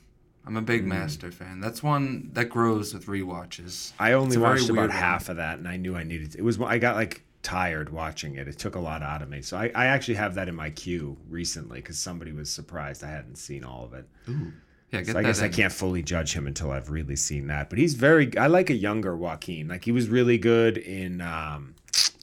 I'm 0.47 0.57
a 0.57 0.63
Mm. 0.63 0.67
big 0.67 0.87
Master 0.87 1.31
fan. 1.31 1.61
That's 1.61 1.83
one 1.83 2.31
that 2.35 2.47
grows 2.51 2.93
with 2.93 3.07
rewatches. 3.07 3.93
I 3.99 4.13
only 4.13 4.29
It's 4.29 4.37
a 4.37 4.41
very 4.41 4.53
watched 4.53 4.69
about 4.71 4.81
one. 4.89 4.91
half 4.91 5.29
of 5.31 5.37
that, 5.37 5.59
and 5.59 5.67
I 5.69 5.77
knew 5.79 5.97
I 5.97 6.03
needed. 6.05 6.33
To, 6.33 6.39
it 6.39 6.43
was 6.45 6.61
I 6.61 6.79
got 6.79 6.97
like 6.97 7.23
tired 7.45 7.91
watching 7.91 8.35
it. 8.35 8.49
It 8.49 8.59
took 8.59 8.75
a 8.75 8.81
lot 8.81 9.03
out 9.03 9.23
of 9.23 9.29
me. 9.29 9.43
So 9.43 9.57
I, 9.57 9.71
I 9.75 9.87
actually 9.87 10.15
have 10.15 10.35
that 10.35 10.49
in 10.49 10.57
my 10.57 10.71
queue 10.71 11.17
recently 11.29 11.79
because 11.79 11.99
somebody 11.99 12.33
was 12.33 12.51
surprised 12.51 13.05
I 13.05 13.11
hadn't 13.11 13.37
seen 13.37 13.63
all 13.63 13.85
of 13.85 13.95
it. 13.95 14.09
Ooh. 14.29 14.53
Yeah, 14.91 15.03
So 15.03 15.19
I 15.19 15.23
guess 15.23 15.43
I 15.43 15.49
can't 15.49 15.73
fully 15.73 16.03
judge 16.03 16.33
him 16.35 16.47
until 16.47 16.71
I've 16.71 16.91
really 16.91 17.17
seen 17.17 17.49
that. 17.49 17.69
But 17.69 17.79
he's 17.79 17.95
very. 17.95 18.37
I 18.39 18.47
like 18.47 18.71
a 18.71 18.75
younger 18.75 19.17
Joaquin. 19.17 19.69
Like 19.69 19.85
he 19.85 19.93
was 19.93 20.09
really 20.09 20.39
good 20.39 20.79
in 20.79 21.21
um, 21.21 21.75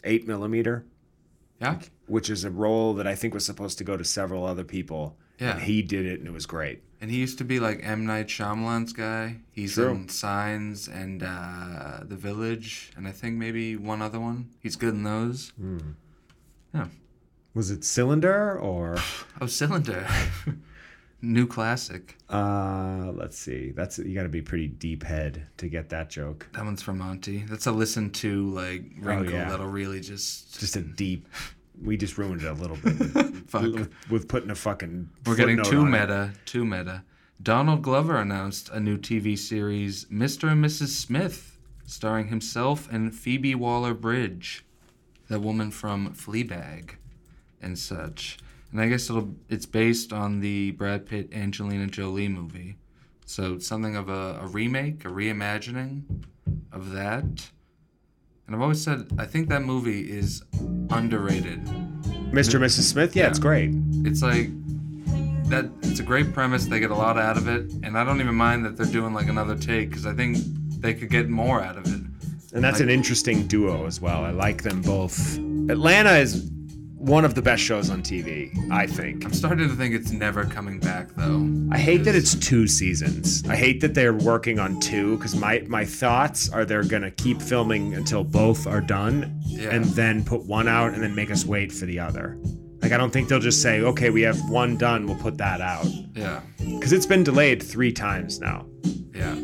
Eight 0.03 0.27
Millimeter, 0.27 0.85
Yeah, 1.59 1.79
which 2.07 2.29
is 2.29 2.43
a 2.43 2.49
role 2.49 2.93
that 2.95 3.07
I 3.07 3.15
think 3.15 3.33
was 3.33 3.45
supposed 3.45 3.77
to 3.79 3.83
go 3.83 3.97
to 3.97 4.03
several 4.05 4.45
other 4.45 4.63
people. 4.63 5.17
Yeah. 5.39 5.53
And 5.53 5.61
he 5.61 5.81
did 5.81 6.05
it, 6.05 6.19
and 6.19 6.27
it 6.27 6.31
was 6.31 6.45
great. 6.45 6.81
And 7.01 7.09
he 7.09 7.17
used 7.17 7.39
to 7.39 7.43
be 7.43 7.59
like 7.59 7.79
M 7.83 8.05
Night 8.05 8.27
Shyamalan's 8.27 8.93
guy. 8.93 9.37
He's 9.51 9.73
True. 9.73 9.89
in 9.89 10.07
Signs 10.09 10.87
and 10.87 11.23
uh, 11.23 12.01
The 12.03 12.15
Village, 12.15 12.91
and 12.95 13.07
I 13.07 13.11
think 13.11 13.37
maybe 13.37 13.75
one 13.75 14.03
other 14.03 14.19
one. 14.19 14.49
He's 14.61 14.75
good 14.75 14.93
in 14.93 15.01
those. 15.03 15.51
Yeah. 16.73 16.87
Was 17.55 17.71
it 17.71 17.83
Cylinder 17.83 18.57
or? 18.59 18.97
Oh, 19.41 19.47
Cylinder, 19.47 20.07
new 21.23 21.47
classic. 21.47 22.15
Uh, 22.29 23.11
let's 23.15 23.37
see. 23.39 23.71
That's 23.71 23.97
you 23.97 24.13
got 24.13 24.23
to 24.23 24.29
be 24.29 24.43
pretty 24.43 24.67
deep 24.67 25.01
head 25.01 25.47
to 25.57 25.67
get 25.67 25.89
that 25.89 26.11
joke. 26.11 26.47
That 26.53 26.63
one's 26.63 26.83
from 26.83 26.99
Monty. 26.99 27.39
That's 27.49 27.65
a 27.65 27.71
listen 27.71 28.11
to 28.11 28.51
like 28.51 28.83
wrinkle 28.99 29.33
Oh, 29.33 29.37
yeah. 29.37 29.49
that'll 29.49 29.65
really 29.67 29.99
just. 30.01 30.59
Just 30.59 30.75
a 30.75 30.81
deep. 30.81 31.27
We 31.83 31.97
just 31.97 32.17
ruined 32.17 32.41
it 32.43 32.47
a 32.47 32.53
little 32.53 32.77
bit 32.77 32.93
Fuck. 33.47 33.63
with, 33.63 33.91
with 34.09 34.27
putting 34.27 34.51
a 34.51 34.55
fucking. 34.55 35.09
We're 35.25 35.35
getting 35.35 35.57
footnote 35.57 35.71
too 35.71 35.81
on 35.81 35.87
it. 35.93 35.99
meta. 35.99 36.33
Too 36.45 36.65
meta. 36.65 37.03
Donald 37.41 37.81
Glover 37.81 38.17
announced 38.17 38.69
a 38.69 38.79
new 38.79 38.97
TV 38.97 39.37
series, 39.37 40.05
Mr. 40.05 40.51
and 40.51 40.63
Mrs. 40.63 40.89
Smith, 40.89 41.57
starring 41.87 42.27
himself 42.27 42.87
and 42.91 43.13
Phoebe 43.15 43.55
Waller 43.55 43.95
Bridge, 43.95 44.63
the 45.27 45.39
woman 45.39 45.71
from 45.71 46.13
Fleabag, 46.13 46.91
and 47.61 47.79
such. 47.79 48.37
And 48.71 48.79
I 48.79 48.87
guess 48.89 49.09
it'll 49.09 49.33
it's 49.49 49.65
based 49.65 50.13
on 50.13 50.39
the 50.39 50.71
Brad 50.71 51.05
Pitt 51.07 51.33
Angelina 51.33 51.87
Jolie 51.87 52.27
movie, 52.27 52.77
so 53.25 53.57
something 53.57 53.95
of 53.95 54.07
a, 54.07 54.39
a 54.41 54.47
remake, 54.47 55.03
a 55.03 55.09
reimagining 55.09 56.03
of 56.71 56.91
that. 56.91 57.49
And 58.47 58.55
I've 58.55 58.61
always 58.61 58.81
said 58.83 59.07
I 59.17 59.25
think 59.25 59.49
that 59.49 59.61
movie 59.63 60.09
is 60.11 60.43
underrated. 60.89 61.63
Mr. 62.31 62.55
and 62.55 62.63
Mrs. 62.63 62.83
Smith. 62.83 63.15
Yeah, 63.15 63.27
it's 63.27 63.39
great. 63.39 63.71
it's 64.05 64.21
like 64.21 64.49
that 65.49 65.69
it's 65.83 65.99
a 65.99 66.03
great 66.03 66.33
premise 66.33 66.65
they 66.67 66.79
get 66.79 66.91
a 66.91 66.95
lot 66.95 67.17
out 67.17 67.35
of 67.35 67.49
it 67.49 67.69
and 67.83 67.97
i 67.97 68.05
don't 68.05 68.21
even 68.21 68.33
mind 68.33 68.63
that 68.63 68.77
they're 68.77 68.85
doing 68.85 69.13
like 69.13 69.27
another 69.27 69.53
take 69.57 69.89
because 69.89 70.05
i 70.05 70.13
think 70.13 70.37
they 70.79 70.93
could 70.93 71.09
get 71.09 71.27
more 71.27 71.61
out 71.61 71.75
of 71.77 71.85
it 71.87 72.01
And 72.53 72.63
that's 72.63 72.79
an 72.79 72.89
interesting 72.89 73.47
duo 73.47 73.85
as 73.85 73.99
well. 74.01 74.23
I 74.25 74.31
like 74.31 74.63
them 74.63 74.81
both. 74.81 75.37
Atlanta 75.69 76.13
is 76.17 76.49
one 77.01 77.25
of 77.25 77.33
the 77.33 77.41
best 77.41 77.63
shows 77.63 77.89
on 77.89 78.01
TV, 78.03 78.51
I 78.71 78.85
think. 78.85 79.25
i'm 79.25 79.33
starting 79.33 79.67
to 79.67 79.75
think 79.75 79.95
it's 79.95 80.11
never 80.11 80.45
coming 80.45 80.79
back 80.79 81.09
though 81.15 81.47
I 81.71 81.77
hate 81.77 82.03
that 82.03 82.15
it's 82.15 82.35
two 82.35 82.67
seasons. 82.67 83.43
I 83.47 83.55
hate 83.55 83.79
that 83.81 83.93
they're 83.93 84.13
working 84.13 84.59
on 84.59 84.79
two 84.79 85.15
because 85.17 85.35
my 85.35 85.63
my 85.67 85.85
thoughts 85.85 86.49
are 86.49 86.65
they're 86.65 86.83
gonna 86.83 87.09
keep 87.11 87.41
filming 87.41 87.93
until 87.95 88.23
both 88.23 88.67
are 88.67 88.81
done, 88.81 89.39
Yeah. 89.45 89.69
and 89.75 89.85
then 89.85 90.23
put 90.25 90.43
one 90.45 90.67
out 90.67 90.93
and 90.93 91.01
then 91.01 91.15
make 91.15 91.31
us 91.31 91.45
wait 91.45 91.71
for 91.71 91.85
the 91.85 91.97
other. 91.99 92.37
Like 92.81 92.91
I 92.91 92.97
don't 92.97 93.11
think 93.11 93.29
they'll 93.29 93.39
just 93.39 93.61
say, 93.61 93.81
okay, 93.81 94.09
we 94.09 94.21
have 94.23 94.37
one 94.49 94.75
done, 94.77 95.05
we'll 95.07 95.15
put 95.17 95.37
that 95.37 95.61
out 95.61 95.85
yeah 96.13 96.41
because 96.59 96.91
it's 96.93 97.05
been 97.05 97.23
delayed 97.23 97.63
three 97.63 97.91
times 97.93 98.39
now. 98.39 98.65
yeah 99.15 99.35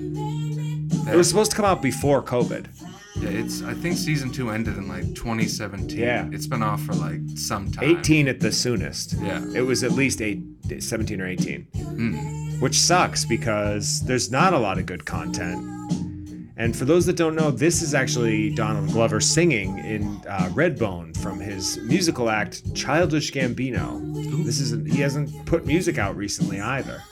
It 1.12 1.16
was 1.16 1.28
supposed 1.30 1.52
to 1.52 1.58
come 1.58 1.66
out 1.66 1.82
before 1.82 2.22
COVID. 2.22 2.66
Yeah 3.20 3.30
it's 3.30 3.62
i 3.64 3.74
think 3.74 3.98
season 3.98 4.32
two 4.32 4.50
ended 4.50 4.78
in 4.78 4.88
like 4.88 5.04
2017 5.16 5.98
Yeah. 6.00 6.28
it's 6.32 6.48
been 6.48 6.62
off 6.64 6.82
for 6.84 6.94
like 6.94 7.22
some 7.36 7.72
time 7.72 7.84
18 8.00 8.28
at 8.28 8.40
the 8.40 8.52
soonest. 8.52 9.14
Yeah. 9.22 9.44
It 9.56 9.62
was 9.62 9.84
at 9.84 9.92
least 9.92 10.22
eight, 10.22 10.42
17 10.80 11.22
or 11.22 11.28
18. 11.28 12.58
Which 12.60 12.80
sucks 12.80 13.24
because 13.26 14.02
there's 14.02 14.32
not 14.32 14.54
a 14.54 14.58
lot 14.60 14.78
of 14.80 14.86
good 14.86 15.06
content. 15.06 15.60
And 16.60 16.76
for 16.76 16.86
those 16.86 17.06
that 17.06 17.16
don't 17.16 17.36
know, 17.36 17.52
this 17.52 17.84
is 17.84 17.94
actually 17.94 18.50
Donald 18.56 18.90
Glover 18.92 19.20
singing 19.22 19.78
in 19.80 20.08
uh, 20.28 20.50
Redbone 20.54 21.16
from 21.18 21.40
his 21.40 21.78
musical 21.84 22.30
act 22.32 22.74
Childish 22.74 23.32
Gambino. 23.32 24.02
This 24.44 24.60
is 24.60 24.72
he 24.92 25.02
hasn't 25.02 25.46
put 25.46 25.66
music 25.68 25.98
out 26.00 26.16
recently 26.18 26.60
either. 26.60 27.04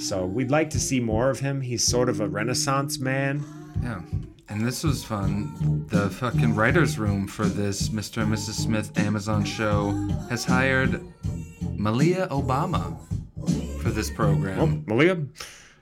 So 0.00 0.26
we'd 0.26 0.50
like 0.50 0.70
to 0.70 0.80
see 0.80 0.98
more 1.00 1.30
of 1.30 1.38
him. 1.40 1.60
He's 1.60 1.84
sort 1.84 2.08
of 2.08 2.20
a 2.20 2.26
renaissance 2.28 2.98
man. 2.98 3.44
yeah 3.82 4.00
and 4.48 4.64
this 4.66 4.84
was 4.84 5.04
fun 5.04 5.84
the 5.88 6.08
fucking 6.10 6.54
writers 6.54 6.98
room 6.98 7.26
for 7.26 7.46
this 7.46 7.88
mr 7.90 8.22
and 8.22 8.32
mrs 8.32 8.54
smith 8.54 8.96
amazon 8.98 9.44
show 9.44 9.90
has 10.28 10.44
hired 10.44 11.00
malia 11.76 12.26
obama 12.28 12.96
for 13.82 13.90
this 13.90 14.10
program 14.10 14.58
Well, 14.58 14.66
Malia, 14.98 15.12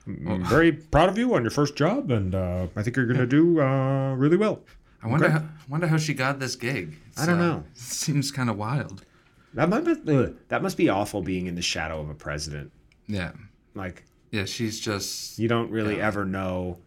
I'm 0.07 0.45
very 0.45 0.73
proud 0.73 1.09
of 1.09 1.17
you 1.17 1.35
on 1.35 1.43
your 1.43 1.51
first 1.51 1.77
job, 1.77 2.11
and 2.11 2.35
uh, 2.35 2.67
I 2.77 2.83
think 2.83 2.95
you're 2.97 3.07
going 3.07 3.21
to 3.21 3.27
do 3.27 3.59
uh, 3.62 4.15
really 4.17 4.37
well. 4.37 4.61
I 5.03 5.07
wonder, 5.09 5.25
Okay. 5.27 5.33
how, 5.35 5.45
wonder 5.71 5.87
how 5.87 5.97
she 5.97 6.12
got 6.12 6.38
this 6.38 6.57
gig. 6.57 6.95
I 7.17 7.25
don't 7.25 7.37
It's, 7.37 7.43
uh, 7.43 7.47
know. 7.47 7.65
Seems 7.73 8.31
kind 8.31 8.51
of 8.51 8.59
wild. 8.59 9.07
That 9.55 9.71
might 9.71 9.85
be, 9.85 10.15
ugh, 10.15 10.35
that 10.49 10.62
must 10.62 10.77
be 10.77 10.91
awful 10.91 11.23
being 11.23 11.47
in 11.47 11.55
the 11.55 11.62
shadow 11.62 12.01
of 12.03 12.11
a 12.11 12.15
president. 12.15 12.71
Yeah, 13.07 13.33
Like 13.75 14.05
yeah. 14.31 14.45
She's 14.45 14.79
just 14.79 15.38
you 15.38 15.49
don't 15.49 15.71
really 15.71 15.97
Yeah. 15.97 16.09
ever 16.09 16.27
know, 16.27 16.79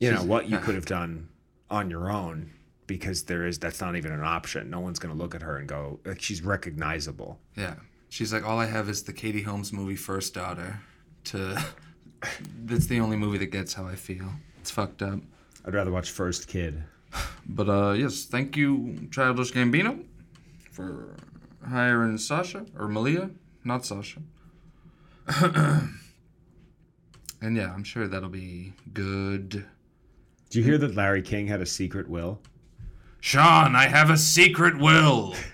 you 0.00 0.12
know, 0.12 0.24
what 0.24 0.48
you 0.48 0.58
could 0.58 0.74
have 0.74 0.86
done 0.86 1.28
on 1.70 1.90
your 1.90 2.10
own 2.10 2.50
because 2.86 3.24
there 3.24 3.46
is 3.46 3.58
that's 3.58 3.80
not 3.80 3.94
even 3.96 4.10
an 4.10 4.24
option. 4.24 4.68
No 4.70 4.80
one's 4.80 4.98
going 4.98 5.14
to 5.14 5.20
look 5.22 5.34
at 5.34 5.42
her 5.42 5.56
and 5.58 5.68
go 5.68 6.00
like 6.04 6.20
she's 6.20 6.42
recognizable. 6.42 7.38
yeah. 7.56 7.74
She's 8.08 8.32
like, 8.32 8.44
all 8.44 8.58
I 8.58 8.66
have 8.66 8.88
is 8.88 9.04
the 9.04 9.12
Katie 9.12 9.42
Holmes 9.42 9.72
movie 9.72 9.94
First 9.94 10.34
Daughter. 10.34 10.80
To 11.26 11.64
that's 12.64 12.86
the 12.86 12.98
only 12.98 13.16
movie 13.16 13.38
that 13.38 13.52
gets 13.52 13.74
how 13.74 13.86
I 13.86 13.94
feel. 13.94 14.28
It's 14.60 14.70
fucked 14.72 15.00
up. 15.02 15.20
I'd 15.64 15.74
rather 15.74 15.92
watch 15.92 16.10
First 16.10 16.48
Kid. 16.48 16.82
But 17.46 17.68
uh, 17.68 17.92
yes, 17.92 18.26
thank 18.26 18.56
you, 18.56 19.08
Childish 19.10 19.52
Gambino, 19.52 20.04
for 20.70 21.16
hiring 21.68 22.16
Sasha 22.16 22.64
or 22.78 22.86
Malia, 22.86 23.30
not 23.64 23.84
Sasha. 23.84 24.20
and 27.40 27.56
yeah, 27.56 27.72
I'm 27.72 27.82
sure 27.82 28.06
that'll 28.06 28.28
be 28.28 28.72
good. 28.92 29.66
Do 30.50 30.58
you 30.58 30.64
hear 30.64 30.78
that 30.78 30.94
Larry 30.96 31.22
King 31.22 31.46
had 31.46 31.60
a 31.60 31.66
secret 31.66 32.08
will? 32.08 32.40
Shawn, 33.20 33.74
I 33.76 33.86
have 33.86 34.10
a 34.10 34.16
secret 34.18 34.78
will. 34.78 35.34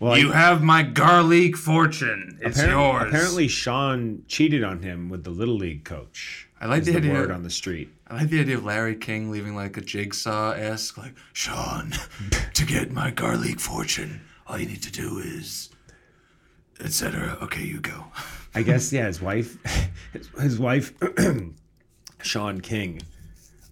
Well, 0.00 0.18
you 0.18 0.32
I- 0.32 0.36
have 0.36 0.64
my 0.64 0.82
garlic 0.82 1.56
fortune. 1.56 2.36
It's 2.42 2.58
apparently, 2.58 2.84
yours. 2.88 3.08
apparently 3.08 3.46
Shawn 3.46 4.24
cheated 4.26 4.64
on 4.64 4.82
him 4.82 5.08
with 5.08 5.22
the 5.22 5.30
little 5.30 5.54
league 5.54 5.84
coach. 5.84 6.48
I 6.60 6.66
like 6.66 6.82
the 6.82 6.90
the 6.90 6.96
idea- 6.98 7.12
word 7.12 7.30
on 7.30 7.44
the 7.44 7.50
street. 7.50 7.88
I 8.08 8.16
like 8.16 8.28
the 8.28 8.40
idea 8.40 8.56
of 8.56 8.64
Larry 8.64 8.96
King 8.96 9.30
leaving 9.30 9.54
like 9.54 9.76
a 9.76 9.80
jigsaw 9.80 10.54
esque, 10.54 10.98
like, 10.98 11.14
Shawn, 11.34 11.92
to 12.54 12.64
get 12.66 12.90
my 12.90 13.12
garlic 13.12 13.60
fortune, 13.60 14.22
all 14.48 14.58
you 14.58 14.66
need 14.66 14.82
to 14.82 14.90
do 14.90 15.20
is, 15.20 15.70
etc. 16.80 17.38
Okay, 17.40 17.62
you 17.62 17.80
go. 17.80 18.06
I 18.56 18.62
guess 18.64 18.92
yeah, 18.92 19.06
his 19.06 19.22
wife, 19.22 19.56
his, 20.12 20.26
his 20.40 20.58
wife, 20.58 20.92
Shawn 22.22 22.60
King, 22.60 23.02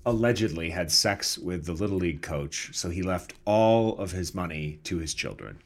allegedly 0.06 0.70
had 0.70 0.90
sex 0.90 1.38
with 1.38 1.66
the 1.66 1.72
little 1.72 1.98
league 1.98 2.22
coach, 2.22 2.70
so 2.72 2.90
he 2.90 3.02
left 3.02 3.34
all 3.44 3.98
of 3.98 4.12
his 4.12 4.34
money 4.34 4.80
to 4.84 4.98
his 4.98 5.14
children. 5.14 5.58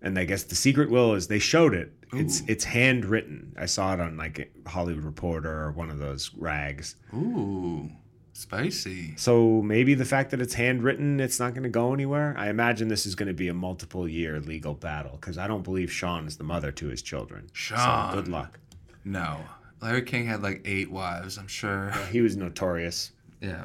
And 0.00 0.18
I 0.18 0.24
guess 0.24 0.44
the 0.44 0.54
secret 0.54 0.90
will 0.90 1.14
is 1.14 1.26
they 1.26 1.40
showed 1.40 1.74
it. 1.74 1.92
It's 2.12 2.40
it's 2.46 2.64
handwritten. 2.64 3.54
I 3.58 3.66
saw 3.66 3.92
it 3.92 4.00
on 4.00 4.16
like 4.16 4.50
Hollywood 4.66 5.04
Reporter 5.04 5.64
or 5.64 5.72
one 5.72 5.90
of 5.90 5.98
those 5.98 6.30
rags. 6.36 6.96
Ooh, 7.12 7.90
spicy. 8.32 9.14
So 9.16 9.60
maybe 9.60 9.94
the 9.94 10.04
fact 10.04 10.30
that 10.30 10.40
it's 10.40 10.54
handwritten, 10.54 11.20
it's 11.20 11.38
not 11.38 11.52
going 11.52 11.64
to 11.64 11.68
go 11.68 11.92
anywhere. 11.92 12.34
I 12.38 12.48
imagine 12.48 12.88
this 12.88 13.04
is 13.04 13.14
going 13.14 13.26
to 13.26 13.34
be 13.34 13.48
a 13.48 13.54
multiple 13.54 14.08
year 14.08 14.40
legal 14.40 14.74
battle 14.74 15.18
because 15.20 15.36
I 15.36 15.46
don't 15.48 15.62
believe 15.62 15.92
Shawn 15.92 16.26
is 16.26 16.36
the 16.36 16.44
mother 16.44 16.72
to 16.72 16.86
his 16.86 17.02
children. 17.02 17.50
Shawn. 17.52 18.12
So 18.12 18.16
good 18.22 18.28
luck. 18.28 18.58
No. 19.04 19.40
Larry 19.80 20.02
King 20.02 20.26
had 20.26 20.42
like 20.42 20.62
eight 20.64 20.90
wives, 20.90 21.38
I'm 21.38 21.46
sure. 21.46 21.92
He 22.10 22.20
was 22.20 22.36
notorious. 22.36 23.12
Yeah. 23.40 23.64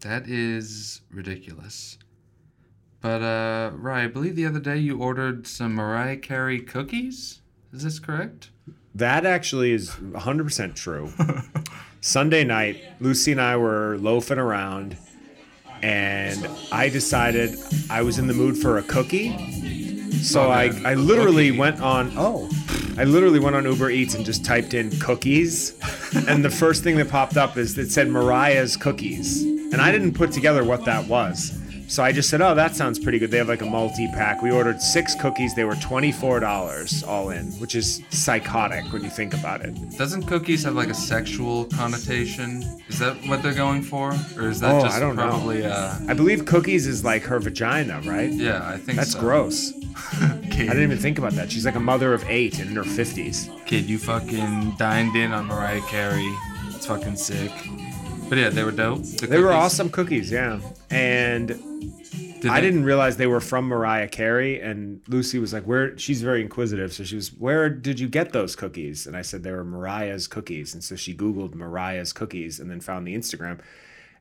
That 0.00 0.28
is 0.28 1.02
ridiculous. 1.10 1.98
But, 3.00 3.22
uh, 3.22 3.72
Rye, 3.74 4.04
I 4.04 4.06
believe 4.06 4.34
the 4.34 4.46
other 4.46 4.60
day 4.60 4.78
you 4.78 4.98
ordered 4.98 5.46
some 5.46 5.74
Mariah 5.74 6.16
Carey 6.16 6.60
cookies? 6.60 7.42
Is 7.72 7.84
this 7.84 7.98
correct? 7.98 8.50
That 8.94 9.26
actually 9.26 9.72
is 9.72 9.90
100% 9.90 10.74
true. 10.74 11.12
Sunday 12.00 12.44
night, 12.44 12.82
Lucy 13.00 13.32
and 13.32 13.40
I 13.40 13.56
were 13.56 13.98
loafing 13.98 14.38
around, 14.38 14.96
and 15.82 16.48
I 16.70 16.88
decided 16.88 17.58
I 17.90 18.02
was 18.02 18.18
in 18.18 18.26
the 18.26 18.34
mood 18.34 18.56
for 18.56 18.78
a 18.78 18.82
cookie. 18.82 19.83
So 20.22 20.42
Oh, 20.44 20.50
I. 20.50 20.64
I 20.84 20.94
literally 20.94 21.48
Cookie. 21.48 21.58
went 21.58 21.80
on, 21.80 22.12
oh, 22.16 22.48
I 22.96 23.04
literally 23.04 23.40
went 23.40 23.56
on 23.56 23.64
Uber 23.64 23.90
Eats 23.90 24.14
and 24.14 24.24
just 24.24 24.44
typed 24.44 24.74
in 24.74 24.90
cookies. 25.00 25.74
and 26.28 26.44
the 26.44 26.50
first 26.50 26.82
thing 26.82 26.96
that 26.96 27.08
popped 27.08 27.36
up 27.36 27.56
is 27.56 27.76
it 27.78 27.90
said 27.90 28.08
Mariah's 28.08 28.76
Cookies. 28.76 29.42
And 29.42 29.76
I 29.76 29.90
didn't 29.90 30.12
put 30.14 30.30
together 30.32 30.62
what 30.64 30.84
that 30.84 31.06
was. 31.08 31.58
So 31.86 32.02
I 32.02 32.12
just 32.12 32.30
said, 32.30 32.40
oh, 32.40 32.54
that 32.54 32.74
sounds 32.74 32.98
pretty 32.98 33.18
good. 33.18 33.30
They 33.30 33.36
have 33.38 33.48
like 33.48 33.60
a 33.62 33.66
multi 33.66 34.08
pack. 34.08 34.42
We 34.42 34.50
ordered 34.50 34.80
six 34.80 35.14
cookies. 35.14 35.54
They 35.54 35.64
were 35.64 35.74
$24 35.74 37.06
all 37.06 37.30
in, 37.30 37.46
which 37.60 37.74
is 37.74 38.02
psychotic 38.10 38.90
when 38.92 39.04
you 39.04 39.10
think 39.10 39.34
about 39.34 39.60
it. 39.60 39.74
Doesn't 39.98 40.24
cookies 40.24 40.64
have 40.64 40.74
like 40.74 40.88
a 40.88 40.94
sexual 40.94 41.66
connotation? 41.66 42.62
Is 42.88 42.98
that 42.98 43.14
what 43.28 43.42
they're 43.42 43.54
going 43.54 43.82
for? 43.82 44.12
Or 44.36 44.48
is 44.48 44.60
that 44.60 44.74
Oh, 44.74 44.82
just 44.82 44.96
I 44.96 45.00
don't 45.00 45.14
know. 45.14 45.28
probably, 45.28 45.64
uh, 45.64 45.94
I 46.08 46.14
believe 46.14 46.46
cookies 46.46 46.86
is 46.86 47.04
like 47.04 47.22
her 47.24 47.38
vagina, 47.38 48.00
right? 48.04 48.32
yeah, 48.32 48.66
I 48.68 48.76
think 48.78 48.96
That's 48.98 49.12
so. 49.12 49.20
gross. 49.20 49.72
Kid, 50.50 50.68
I 50.70 50.72
didn't 50.72 50.82
even 50.84 50.98
think 50.98 51.18
about 51.18 51.32
that. 51.32 51.52
She's 51.52 51.64
like 51.64 51.74
a 51.76 51.80
mother 51.80 52.12
of 52.14 52.24
eight 52.28 52.58
and 52.58 52.70
in 52.70 52.76
her 52.76 52.84
fifties. 52.84 53.48
kid, 53.66 53.84
you 53.88 53.98
fucking 53.98 54.74
dined 54.78 55.14
in 55.16 55.32
on 55.32 55.46
Mariah 55.46 55.80
Carey. 55.82 56.28
It's 56.70 56.86
fucking 56.86 57.16
sick. 57.16 57.50
But 58.28 58.38
yeah, 58.38 58.48
they 58.48 58.64
were 58.64 58.72
dope. 58.72 59.02
The 59.02 59.26
They 59.26 59.38
were 59.38 59.52
awesome 59.52 59.90
cookies, 59.90 60.30
yeah. 60.30 60.60
And 60.90 61.48
Did 61.48 62.46
I 62.46 62.60
they- 62.60 62.66
didn't 62.66 62.84
realize 62.84 63.16
they 63.16 63.26
were 63.26 63.40
from 63.40 63.66
Mariah 63.66 64.08
Carey. 64.08 64.60
And 64.60 65.00
Lucy 65.08 65.38
was 65.38 65.52
like, 65.52 65.64
"Where?" 65.64 65.96
She's 65.98 66.22
very 66.22 66.40
inquisitive, 66.40 66.92
so 66.92 67.04
she 67.04 67.16
was, 67.16 67.28
"Where 67.28 67.68
did 67.70 68.00
you 68.00 68.08
get 68.08 68.32
those 68.32 68.56
cookies?" 68.56 69.06
And 69.06 69.16
I 69.16 69.22
said 69.22 69.42
they 69.42 69.52
were 69.52 69.64
Mariah's 69.64 70.26
cookies. 70.26 70.74
And 70.74 70.82
so 70.82 70.96
she 70.96 71.14
Googled 71.14 71.54
Mariah's 71.54 72.12
cookies 72.12 72.58
and 72.58 72.70
then 72.70 72.80
found 72.80 73.06
the 73.06 73.14
Instagram. 73.14 73.60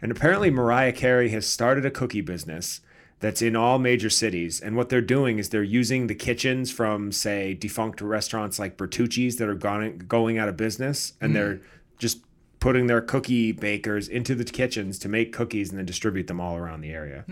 And 0.01 0.11
apparently, 0.11 0.49
Mariah 0.49 0.91
Carey 0.91 1.29
has 1.29 1.45
started 1.47 1.85
a 1.85 1.91
cookie 1.91 2.21
business 2.21 2.81
that's 3.19 3.41
in 3.41 3.55
all 3.55 3.79
major 3.79 4.09
cities. 4.09 4.59
And 4.59 4.75
what 4.75 4.89
they're 4.89 5.01
doing 5.01 5.39
is 5.39 5.49
they're 5.49 5.63
using 5.63 6.07
the 6.07 6.15
kitchens 6.15 6.69
from, 6.71 7.13
say, 7.13 7.53
defunct 7.53 8.01
restaurants 8.01 8.59
like 8.59 8.75
Bertucci's 8.75 9.37
that 9.37 9.47
are 9.47 9.55
going 9.55 9.99
going 10.09 10.37
out 10.37 10.49
of 10.49 10.57
business, 10.57 11.13
and 11.21 11.31
hmm. 11.31 11.35
they're 11.35 11.61
just 11.99 12.19
putting 12.63 12.87
their 12.87 13.01
cookie 13.01 13.51
bakers 13.51 14.07
into 14.07 14.33
the 14.33 14.45
kitchens 14.45 14.97
to 14.97 15.09
make 15.09 15.33
cookies 15.33 15.69
and 15.69 15.77
then 15.77 15.85
distribute 15.85 16.27
them 16.27 16.39
all 16.39 16.55
around 16.55 16.79
the 16.79 16.91
area. 16.91 17.25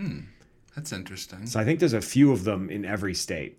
That's 0.76 0.92
interesting. 0.92 1.46
So 1.46 1.58
I 1.58 1.64
think 1.64 1.80
there's 1.80 1.94
a 1.94 2.02
few 2.02 2.32
of 2.32 2.44
them 2.44 2.68
in 2.68 2.84
every 2.84 3.14
state. 3.14 3.58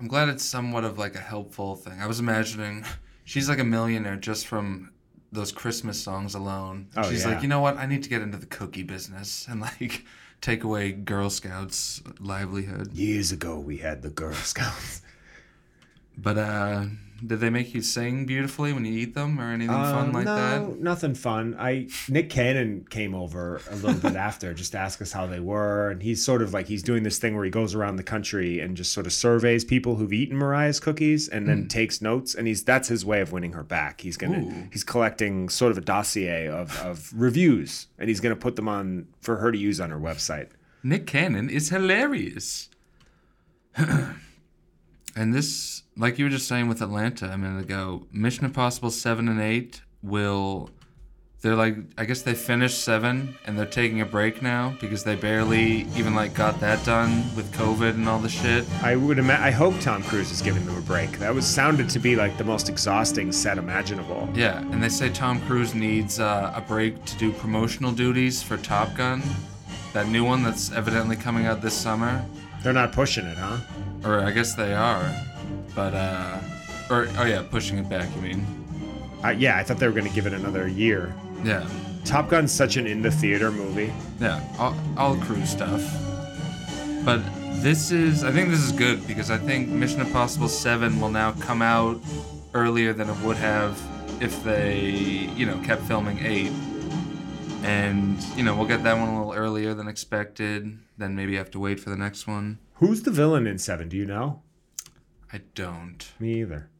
I'm 0.00 0.08
glad 0.08 0.30
it's 0.30 0.42
somewhat 0.42 0.84
of 0.84 0.96
like 0.96 1.14
a 1.14 1.20
helpful 1.20 1.76
thing. 1.76 2.00
I 2.00 2.06
was 2.06 2.18
imagining 2.18 2.86
she's 3.24 3.46
like 3.46 3.58
a 3.58 3.64
millionaire 3.64 4.16
just 4.16 4.46
from 4.46 4.90
those 5.32 5.52
Christmas 5.52 6.02
songs 6.02 6.34
alone. 6.34 6.88
Oh, 6.96 7.02
she's 7.10 7.24
yeah. 7.26 7.32
like, 7.32 7.42
you 7.42 7.48
know 7.48 7.60
what? 7.60 7.76
I 7.76 7.84
need 7.84 8.02
to 8.04 8.08
get 8.08 8.22
into 8.22 8.38
the 8.38 8.46
cookie 8.46 8.82
business 8.82 9.46
and 9.50 9.60
like 9.60 10.02
take 10.40 10.64
away 10.64 10.92
Girl 10.92 11.28
Scouts' 11.28 12.02
livelihood. 12.20 12.94
Years 12.94 13.32
ago, 13.32 13.58
we 13.58 13.76
had 13.76 14.00
the 14.00 14.08
Girl 14.08 14.32
Scouts. 14.32 15.02
But 16.16 16.38
uh 16.38 16.84
did 17.24 17.40
they 17.40 17.50
make 17.50 17.72
you 17.74 17.80
sing 17.82 18.26
beautifully 18.26 18.72
when 18.72 18.84
you 18.84 18.92
eat 18.92 19.14
them 19.14 19.40
or 19.40 19.44
anything 19.52 19.74
fun 19.74 20.08
Um, 20.08 20.12
like 20.12 20.24
no, 20.26 20.34
that? 20.36 20.80
nothing 20.80 21.14
fun. 21.14 21.56
I 21.58 21.88
Nick 22.08 22.28
Cannon 22.30 22.86
came 22.90 23.14
over 23.14 23.60
a 23.70 23.76
little 23.76 24.00
bit 24.00 24.16
after 24.16 24.52
just 24.54 24.72
to 24.72 24.78
ask 24.78 25.00
us 25.00 25.12
how 25.12 25.26
they 25.26 25.40
were, 25.40 25.90
and 25.90 26.02
he's 26.02 26.24
sort 26.24 26.42
of 26.42 26.52
like 26.52 26.66
he's 26.66 26.82
doing 26.82 27.04
this 27.04 27.18
thing 27.18 27.34
where 27.34 27.44
he 27.44 27.50
goes 27.50 27.74
around 27.74 27.96
the 27.96 28.02
country 28.02 28.60
and 28.60 28.76
just 28.76 28.92
sort 28.92 29.06
of 29.06 29.12
surveys 29.12 29.64
people 29.64 29.96
who've 29.96 30.12
eaten 30.12 30.36
Mariah's 30.36 30.80
cookies 30.80 31.28
and 31.28 31.48
then 31.48 31.68
takes 31.68 32.02
notes, 32.02 32.34
and 32.34 32.46
he's 32.46 32.64
that's 32.64 32.88
his 32.88 33.04
way 33.04 33.20
of 33.20 33.32
winning 33.32 33.52
her 33.52 33.62
back. 33.62 34.00
He's 34.00 34.16
gonna 34.16 34.40
Ooh. 34.40 34.68
he's 34.72 34.84
collecting 34.84 35.48
sort 35.48 35.70
of 35.72 35.78
a 35.78 35.82
dossier 35.82 36.48
of 36.48 36.78
of 36.80 37.12
reviews, 37.14 37.86
and 37.98 38.08
he's 38.08 38.20
gonna 38.20 38.36
put 38.36 38.56
them 38.56 38.68
on 38.68 39.06
for 39.22 39.36
her 39.36 39.50
to 39.52 39.58
use 39.58 39.80
on 39.80 39.90
her 39.90 39.98
website. 40.00 40.48
Nick 40.82 41.06
Cannon 41.06 41.48
is 41.50 41.70
hilarious. 41.70 42.68
and 45.16 45.34
this, 45.34 45.82
like 45.96 46.18
you 46.18 46.26
were 46.26 46.30
just 46.30 46.46
saying 46.46 46.68
with 46.68 46.82
Atlanta 46.82 47.32
a 47.32 47.38
minute 47.38 47.62
ago, 47.62 48.06
Mission 48.12 48.44
Impossible 48.44 48.90
7 48.90 49.28
and 49.28 49.40
8 49.40 49.80
will. 50.02 50.70
They're 51.42 51.54
like, 51.54 51.76
I 51.96 52.06
guess 52.06 52.22
they 52.22 52.34
finished 52.34 52.82
7 52.82 53.36
and 53.46 53.58
they're 53.58 53.66
taking 53.66 54.00
a 54.00 54.06
break 54.06 54.42
now 54.42 54.74
because 54.80 55.04
they 55.04 55.14
barely 55.14 55.86
even 55.94 56.14
like 56.14 56.34
got 56.34 56.58
that 56.60 56.84
done 56.84 57.24
with 57.36 57.52
COVID 57.52 57.90
and 57.90 58.08
all 58.08 58.18
the 58.18 58.28
shit. 58.28 58.64
I 58.82 58.96
would 58.96 59.18
ima- 59.18 59.38
I 59.40 59.50
hope 59.50 59.78
Tom 59.80 60.02
Cruise 60.02 60.32
is 60.32 60.42
giving 60.42 60.64
them 60.66 60.76
a 60.76 60.80
break. 60.80 61.18
That 61.18 61.34
was 61.34 61.46
sounded 61.46 61.88
to 61.90 61.98
be 61.98 62.16
like 62.16 62.36
the 62.36 62.42
most 62.44 62.68
exhausting 62.68 63.30
set 63.32 63.58
imaginable. 63.58 64.28
Yeah, 64.34 64.58
and 64.58 64.82
they 64.82 64.88
say 64.88 65.08
Tom 65.10 65.40
Cruise 65.42 65.74
needs 65.74 66.18
uh, 66.18 66.52
a 66.54 66.60
break 66.62 67.04
to 67.04 67.16
do 67.16 67.30
promotional 67.32 67.92
duties 67.92 68.42
for 68.42 68.56
Top 68.56 68.94
Gun, 68.96 69.22
that 69.92 70.08
new 70.08 70.24
one 70.24 70.42
that's 70.42 70.72
evidently 70.72 71.16
coming 71.16 71.46
out 71.46 71.60
this 71.62 71.74
summer. 71.74 72.24
They're 72.66 72.72
not 72.72 72.90
pushing 72.90 73.26
it, 73.26 73.38
huh? 73.38 73.58
Or 74.02 74.18
I 74.18 74.32
guess 74.32 74.54
they 74.56 74.74
are, 74.74 75.08
but 75.76 75.94
uh, 75.94 76.36
or 76.90 77.06
oh 77.16 77.24
yeah, 77.24 77.44
pushing 77.48 77.78
it 77.78 77.88
back. 77.88 78.08
You 78.16 78.22
mean? 78.22 78.46
Uh, 79.24 79.28
yeah, 79.28 79.56
I 79.56 79.62
thought 79.62 79.78
they 79.78 79.86
were 79.86 79.92
going 79.92 80.08
to 80.08 80.12
give 80.12 80.26
it 80.26 80.32
another 80.32 80.66
year. 80.66 81.14
Yeah, 81.44 81.64
Top 82.04 82.28
Gun's 82.28 82.50
such 82.50 82.76
an 82.76 82.88
in 82.88 83.02
the 83.02 83.10
theater 83.12 83.52
movie. 83.52 83.92
yeah, 84.18 84.42
all, 84.58 84.74
all 84.96 85.16
cruise 85.18 85.48
stuff. 85.48 85.80
But 87.04 87.20
this 87.62 87.92
is, 87.92 88.24
I 88.24 88.32
think 88.32 88.48
this 88.48 88.64
is 88.64 88.72
good 88.72 89.06
because 89.06 89.30
I 89.30 89.38
think 89.38 89.68
Mission 89.68 90.00
Impossible 90.00 90.48
Seven 90.48 91.00
will 91.00 91.10
now 91.10 91.34
come 91.38 91.62
out 91.62 92.00
earlier 92.52 92.92
than 92.92 93.08
it 93.08 93.16
would 93.18 93.36
have 93.36 93.80
if 94.20 94.42
they, 94.42 94.80
you 95.36 95.46
know, 95.46 95.56
kept 95.58 95.82
filming 95.82 96.18
eight. 96.18 96.50
And 97.66 98.22
you 98.36 98.44
know, 98.44 98.56
we'll 98.56 98.68
get 98.68 98.84
that 98.84 98.96
one 98.96 99.08
a 99.08 99.18
little 99.18 99.32
earlier 99.34 99.74
than 99.74 99.88
expected. 99.88 100.78
Then 100.96 101.16
maybe 101.16 101.36
have 101.36 101.50
to 101.52 101.58
wait 101.58 101.80
for 101.80 101.90
the 101.90 101.96
next 101.96 102.26
one. 102.26 102.58
Who's 102.74 103.02
the 103.02 103.10
villain 103.10 103.46
in 103.46 103.58
Seven? 103.58 103.88
Do 103.88 103.96
you 103.96 104.06
know? 104.06 104.42
I 105.32 105.40
don't. 105.54 106.04
Me 106.20 106.40
either. 106.40 106.70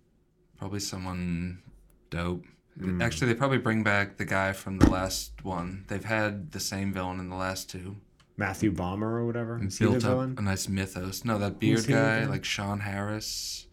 Probably 0.58 0.80
someone 0.80 1.62
dope. 2.10 2.44
Hmm. 2.78 3.02
Actually, 3.02 3.32
they 3.32 3.38
probably 3.38 3.58
bring 3.58 3.82
back 3.82 4.16
the 4.16 4.24
guy 4.24 4.52
from 4.52 4.78
the 4.78 4.88
last 4.88 5.44
one. 5.44 5.84
They've 5.88 6.04
had 6.04 6.52
the 6.52 6.60
same 6.60 6.92
villain 6.92 7.18
in 7.20 7.30
the 7.30 7.36
last 7.36 7.68
two. 7.70 7.96
Matthew 8.36 8.70
Bomber 8.70 9.18
or 9.18 9.26
whatever. 9.26 9.58
The 9.58 9.74
Built 9.78 9.96
up 9.96 10.02
villain? 10.02 10.34
a 10.38 10.42
nice 10.42 10.68
mythos. 10.68 11.24
No, 11.24 11.38
that 11.38 11.58
beard 11.58 11.86
guy, 11.86 12.26
like 12.26 12.44
Sean 12.44 12.80
Harris. 12.80 13.66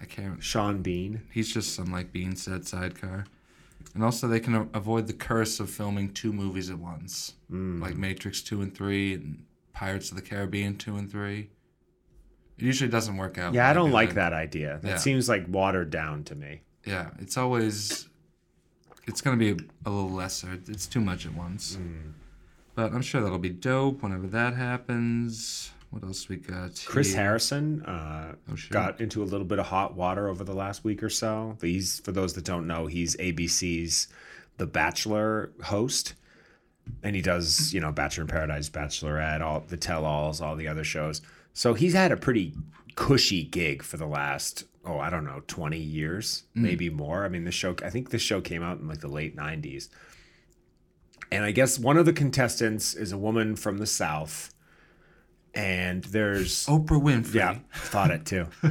I 0.00 0.04
can't. 0.04 0.42
Sean 0.42 0.82
Bean. 0.82 1.22
He's 1.32 1.52
just 1.52 1.74
some 1.74 1.90
like 1.90 2.12
bean 2.12 2.36
set 2.36 2.66
sidecar. 2.66 3.24
And 3.94 4.04
also, 4.04 4.28
they 4.28 4.40
can 4.40 4.54
a- 4.54 4.68
avoid 4.74 5.06
the 5.08 5.12
curse 5.12 5.58
of 5.60 5.68
filming 5.68 6.12
two 6.12 6.32
movies 6.32 6.70
at 6.70 6.78
once, 6.78 7.34
Hmm. 7.48 7.82
like 7.82 7.96
Matrix 7.96 8.40
two 8.40 8.62
and 8.62 8.72
three, 8.74 9.14
and 9.14 9.44
Pirates 9.72 10.10
of 10.10 10.16
the 10.16 10.22
Caribbean 10.22 10.76
two 10.76 10.96
and 10.96 11.10
three. 11.10 11.50
It 12.58 12.64
usually 12.64 12.90
doesn't 12.90 13.16
work 13.16 13.38
out. 13.38 13.54
Yeah, 13.54 13.68
I 13.68 13.72
don't 13.72 13.90
like 13.90 14.14
that 14.14 14.32
idea. 14.32 14.78
That 14.82 14.88
Yeah. 14.88 14.96
seems 14.98 15.28
like 15.28 15.46
watered 15.48 15.90
down 15.90 16.24
to 16.24 16.34
me. 16.34 16.60
Yeah, 16.84 17.10
it's 17.18 17.36
always 17.36 18.06
it's 19.06 19.20
gonna 19.22 19.36
be 19.36 19.50
a, 19.50 19.56
a 19.86 19.90
little 19.90 20.10
lesser. 20.10 20.58
It's 20.68 20.86
too 20.86 21.00
much 21.00 21.26
at 21.26 21.34
once. 21.34 21.74
Hmm. 21.76 22.10
But 22.76 22.92
I'm 22.92 23.02
sure 23.02 23.20
that'll 23.20 23.38
be 23.38 23.48
dope 23.50 24.02
whenever 24.02 24.26
that 24.28 24.54
happens. 24.54 25.72
What 25.90 26.04
else 26.04 26.28
we 26.28 26.36
got? 26.36 26.82
Chris 26.86 27.08
here? 27.08 27.22
Harrison 27.22 27.82
uh, 27.84 28.34
Oh, 28.50 28.54
got 28.70 29.00
into 29.00 29.22
a 29.22 29.24
little 29.24 29.46
bit 29.46 29.58
of 29.58 29.66
hot 29.66 29.96
water 29.96 30.28
over 30.28 30.44
the 30.44 30.54
last 30.54 30.84
week 30.84 31.02
or 31.02 31.10
so. 31.10 31.56
He's, 31.60 31.98
for 32.00 32.12
those 32.12 32.34
that 32.34 32.44
don't 32.44 32.66
know, 32.66 32.86
he's 32.86 33.16
ABC's 33.16 34.06
The 34.56 34.66
Bachelor 34.66 35.50
host. 35.64 36.14
And 37.02 37.14
he 37.16 37.22
does, 37.22 37.72
you 37.74 37.80
know, 37.80 37.92
Bachelor 37.92 38.22
in 38.22 38.28
Paradise, 38.28 38.68
Bachelorette, 38.68 39.40
all 39.40 39.60
the 39.66 39.76
tell 39.76 40.04
alls, 40.04 40.40
all 40.40 40.56
the 40.56 40.68
other 40.68 40.84
shows. 40.84 41.22
So 41.52 41.74
he's 41.74 41.94
had 41.94 42.12
a 42.12 42.16
pretty 42.16 42.54
cushy 42.94 43.44
gig 43.44 43.82
for 43.82 43.96
the 43.96 44.06
last, 44.06 44.64
oh, 44.84 44.98
I 44.98 45.10
don't 45.10 45.24
know, 45.24 45.42
20 45.46 45.76
years, 45.78 46.44
maybe 46.54 46.88
more. 46.88 47.24
I 47.24 47.28
mean, 47.28 47.44
the 47.44 47.52
show, 47.52 47.74
I 47.84 47.90
think 47.90 48.10
the 48.10 48.18
show 48.18 48.40
came 48.40 48.62
out 48.62 48.78
in 48.78 48.88
like 48.88 49.00
the 49.00 49.08
late 49.08 49.36
90s. 49.36 49.88
And 51.32 51.44
I 51.44 51.50
guess 51.52 51.78
one 51.78 51.96
of 51.96 52.06
the 52.06 52.12
contestants 52.12 52.94
is 52.94 53.12
a 53.12 53.18
woman 53.18 53.56
from 53.56 53.78
the 53.78 53.86
South. 53.86 54.52
And 55.54 56.04
there's 56.04 56.66
Oprah 56.66 57.02
Winfrey. 57.02 57.34
yeah, 57.34 57.58
thought 57.74 58.10
it 58.10 58.24
too. 58.24 58.46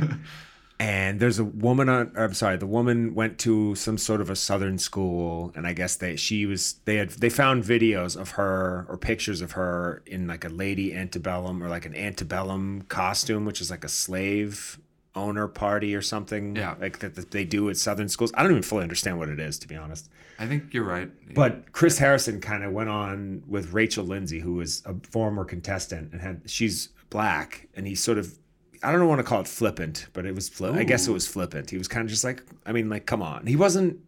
and 0.79 1.19
there's 1.19 1.39
a 1.39 1.43
woman 1.43 1.89
on. 1.89 2.13
I'm 2.15 2.33
sorry, 2.33 2.57
the 2.57 2.65
woman 2.65 3.13
went 3.13 3.37
to 3.39 3.75
some 3.75 3.97
sort 3.97 4.21
of 4.21 4.29
a 4.29 4.35
southern 4.35 4.77
school, 4.77 5.51
and 5.55 5.67
I 5.67 5.73
guess 5.73 5.95
they 5.97 6.15
she 6.15 6.45
was 6.45 6.75
they 6.85 6.95
had 6.95 7.09
they 7.09 7.29
found 7.29 7.63
videos 7.63 8.19
of 8.19 8.31
her 8.31 8.85
or 8.87 8.97
pictures 8.97 9.41
of 9.41 9.53
her 9.53 10.01
in 10.05 10.27
like 10.27 10.45
a 10.45 10.49
lady 10.49 10.95
antebellum 10.95 11.61
or 11.61 11.67
like 11.67 11.85
an 11.85 11.95
antebellum 11.95 12.83
costume, 12.83 13.45
which 13.45 13.59
is 13.59 13.69
like 13.69 13.83
a 13.83 13.89
slave 13.89 14.79
owner 15.19 15.47
party 15.47 15.93
or 15.95 16.01
something. 16.01 16.55
Yeah. 16.55 16.75
like 16.79 16.99
that, 16.99 17.15
that 17.15 17.31
they 17.31 17.45
do 17.45 17.69
at 17.69 17.77
southern 17.77 18.09
schools. 18.09 18.31
I 18.35 18.41
don't 18.43 18.51
even 18.51 18.63
fully 18.63 18.83
understand 18.83 19.19
what 19.19 19.29
it 19.29 19.39
is 19.39 19.59
to 19.59 19.67
be 19.67 19.75
honest. 19.75 20.09
I 20.39 20.47
think 20.47 20.73
you're 20.73 20.85
right. 20.85 21.09
But 21.35 21.71
Chris 21.73 21.97
Harrison 21.97 22.39
kind 22.39 22.63
of 22.63 22.71
went 22.71 22.89
on 22.89 23.43
with 23.47 23.73
Rachel 23.73 24.05
Lindsay, 24.05 24.39
who 24.39 24.53
was 24.53 24.81
a 24.85 24.95
former 25.11 25.43
contestant 25.45 26.11
and 26.13 26.21
had 26.21 26.41
she's 26.45 26.89
black, 27.09 27.67
and 27.75 27.85
he 27.85 27.95
sort 27.95 28.17
of 28.17 28.37
I 28.81 28.93
don't 28.93 29.07
want 29.07 29.19
to 29.19 29.23
call 29.23 29.41
it 29.41 29.47
flippant, 29.47 30.07
but 30.13 30.25
it 30.25 30.33
was 30.33 30.49
fli- 30.49 30.77
I 30.77 30.83
guess 30.83 31.07
it 31.07 31.11
was 31.11 31.27
flippant. 31.27 31.69
He 31.69 31.77
was 31.77 31.89
kind 31.89 32.05
of 32.05 32.09
just 32.09 32.23
like 32.23 32.41
I 32.65 32.71
mean, 32.71 32.89
like 32.89 33.05
come 33.05 33.21
on, 33.21 33.45
he 33.45 33.55
wasn't. 33.55 33.99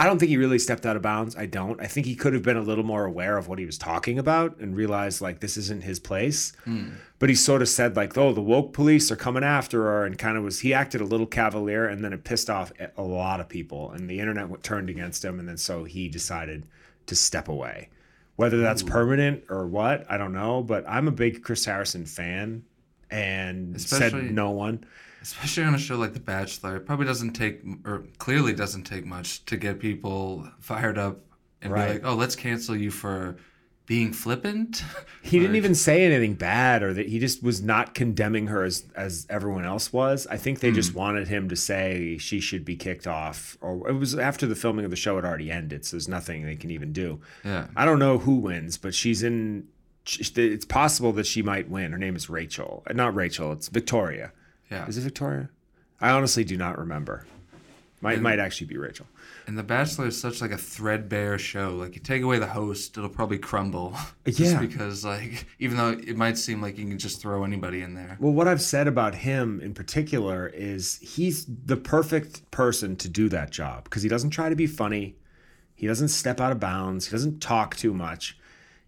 I 0.00 0.06
don't 0.06 0.18
think 0.18 0.30
he 0.30 0.38
really 0.38 0.58
stepped 0.58 0.86
out 0.86 0.96
of 0.96 1.02
bounds. 1.02 1.36
I 1.36 1.44
don't. 1.44 1.78
I 1.80 1.86
think 1.86 2.06
he 2.06 2.14
could 2.14 2.32
have 2.32 2.42
been 2.42 2.56
a 2.56 2.62
little 2.62 2.84
more 2.84 3.04
aware 3.04 3.36
of 3.36 3.48
what 3.48 3.58
he 3.58 3.66
was 3.66 3.76
talking 3.76 4.18
about 4.18 4.58
and 4.58 4.74
realized 4.74 5.20
like 5.20 5.40
this 5.40 5.58
isn't 5.58 5.82
his 5.84 5.98
place. 6.00 6.52
Hmm. 6.64 6.90
But 7.18 7.28
he 7.28 7.34
sort 7.34 7.60
of 7.60 7.68
said 7.68 7.96
like, 7.96 8.16
"Oh, 8.16 8.32
the 8.32 8.40
woke 8.40 8.72
police 8.72 9.10
are 9.12 9.16
coming 9.16 9.44
after 9.44 9.82
her," 9.82 10.06
and 10.06 10.16
kind 10.18 10.38
of 10.38 10.42
was 10.44 10.60
he 10.60 10.72
acted 10.72 11.02
a 11.02 11.04
little 11.04 11.26
cavalier, 11.26 11.84
and 11.86 12.02
then 12.02 12.14
it 12.14 12.24
pissed 12.24 12.48
off 12.48 12.72
a- 12.96 13.02
lot 13.02 13.40
of 13.40 13.48
people, 13.50 13.90
and 13.92 14.08
the 14.08 14.20
internet 14.20 14.62
turned 14.62 14.88
against 14.88 15.22
him, 15.24 15.38
and 15.38 15.46
then 15.46 15.58
so 15.58 15.84
he 15.84 16.08
decided 16.08 16.64
to 17.06 17.14
step 17.14 17.46
away. 17.48 17.90
Whether 18.36 18.58
that's 18.62 18.82
permanent 18.82 19.44
or 19.50 19.66
what, 19.66 20.06
I 20.10 20.16
don't 20.16 20.32
know. 20.32 20.62
But 20.62 20.86
I'm 20.88 21.08
a 21.08 21.12
big 21.12 21.42
Chris 21.42 21.66
Harrison 21.66 22.06
fan, 22.06 22.62
and 23.10 23.76
Especially- 23.76 24.22
said 24.22 24.32
no 24.32 24.50
one. 24.50 24.84
Especially 25.22 25.64
on 25.64 25.74
a 25.74 25.78
show 25.78 25.96
like 25.96 26.14
The 26.14 26.20
Bachelor, 26.20 26.76
it 26.76 26.86
probably 26.86 27.06
doesn't 27.06 27.32
take, 27.32 27.60
or 27.84 28.04
clearly 28.18 28.52
doesn't 28.52 28.84
take 28.84 29.04
much 29.04 29.44
to 29.46 29.56
get 29.56 29.78
people 29.78 30.48
fired 30.60 30.98
up 30.98 31.20
and 31.62 31.72
Right. 31.72 31.86
be 31.86 31.92
like, 31.94 32.02
"Oh, 32.04 32.14
let's 32.14 32.36
cancel 32.36 32.76
you 32.76 32.90
for 32.90 33.36
being 33.86 34.12
flippant. 34.12 34.84
He 35.22 35.38
didn't 35.38 35.56
even 35.56 35.74
say 35.74 36.04
anything 36.04 36.34
bad 36.34 36.82
or 36.82 36.94
that 36.94 37.08
he 37.08 37.18
just 37.18 37.42
was 37.42 37.60
not 37.60 37.94
condemning 37.94 38.46
her 38.46 38.62
as 38.64 38.84
as 38.96 39.26
everyone 39.28 39.64
else 39.66 39.92
was. 39.92 40.26
I 40.28 40.36
think 40.38 40.60
they 40.60 40.70
just 40.72 40.94
wanted 40.94 41.28
him 41.28 41.48
to 41.50 41.56
say 41.56 42.16
she 42.18 42.40
should 42.40 42.64
be 42.64 42.74
kicked 42.76 43.06
off 43.06 43.58
or 43.60 43.86
it 43.88 43.92
was 43.92 44.14
after 44.14 44.46
the 44.46 44.54
filming 44.54 44.84
of 44.86 44.90
the 44.90 44.96
show 44.96 45.16
had 45.16 45.24
already 45.26 45.50
ended, 45.50 45.84
so 45.84 45.96
there's 45.96 46.08
nothing 46.08 46.46
they 46.46 46.56
can 46.56 46.70
even 46.70 46.92
do. 46.92 47.20
Yeah. 47.44 47.66
I 47.76 47.84
don't 47.84 47.98
know 47.98 48.16
who 48.18 48.36
wins, 48.36 48.78
but 48.78 48.94
she's 48.94 49.22
in 49.22 49.66
it's 50.24 50.64
possible 50.64 51.12
that 51.12 51.26
she 51.26 51.42
might 51.42 51.68
win. 51.68 51.92
Her 51.92 51.98
name 51.98 52.16
is 52.16 52.30
Rachel. 52.30 52.82
Uh, 52.88 52.94
Not 52.94 53.14
Rachel, 53.14 53.52
it's 53.52 53.68
Victoria. 53.68 54.32
Yeah. 54.70 54.86
Is 54.86 54.96
it 54.98 55.02
Victoria? 55.02 55.50
I 56.00 56.10
honestly 56.10 56.44
do 56.44 56.56
not 56.56 56.78
remember. 56.78 57.26
Might 58.02 58.20
might 58.22 58.38
actually 58.38 58.66
be 58.68 58.78
Rachel. 58.78 59.04
And 59.46 59.58
The 59.58 59.62
Bachelor 59.62 60.06
is 60.06 60.18
such 60.18 60.40
like 60.40 60.52
a 60.52 60.56
threadbare 60.56 61.38
show. 61.38 61.74
Like 61.76 61.94
you 61.94 62.00
take 62.00 62.22
away 62.22 62.38
the 62.38 62.46
host, 62.46 62.96
it'll 62.96 63.10
probably 63.10 63.36
crumble. 63.38 63.94
just 64.26 64.38
Yeah. 64.54 64.58
because 64.60 65.04
like 65.04 65.44
even 65.58 65.76
though 65.76 65.90
it 65.90 66.16
might 66.16 66.38
seem 66.38 66.62
like 66.62 66.78
you 66.78 66.86
can 66.86 66.96
just 66.98 67.20
throw 67.20 67.44
anybody 67.44 67.82
in 67.82 67.94
there. 67.94 68.16
Well, 68.18 68.32
what 68.32 68.48
I've 68.48 68.62
said 68.62 68.88
about 68.88 69.16
him 69.16 69.60
in 69.60 69.74
particular 69.74 70.46
is 70.46 70.98
he's 71.02 71.44
the 71.46 71.76
perfect 71.76 72.50
person 72.50 72.96
to 72.96 73.08
do 73.08 73.28
that 73.28 73.50
job 73.50 73.84
because 73.84 74.02
he 74.02 74.08
doesn't 74.08 74.30
try 74.30 74.48
to 74.48 74.56
be 74.56 74.66
funny. 74.66 75.16
He 75.74 75.86
doesn't 75.86 76.08
step 76.08 76.40
out 76.40 76.52
of 76.52 76.60
bounds. 76.60 77.06
He 77.06 77.12
doesn't 77.12 77.40
talk 77.40 77.76
too 77.76 77.92
much. 77.92 78.38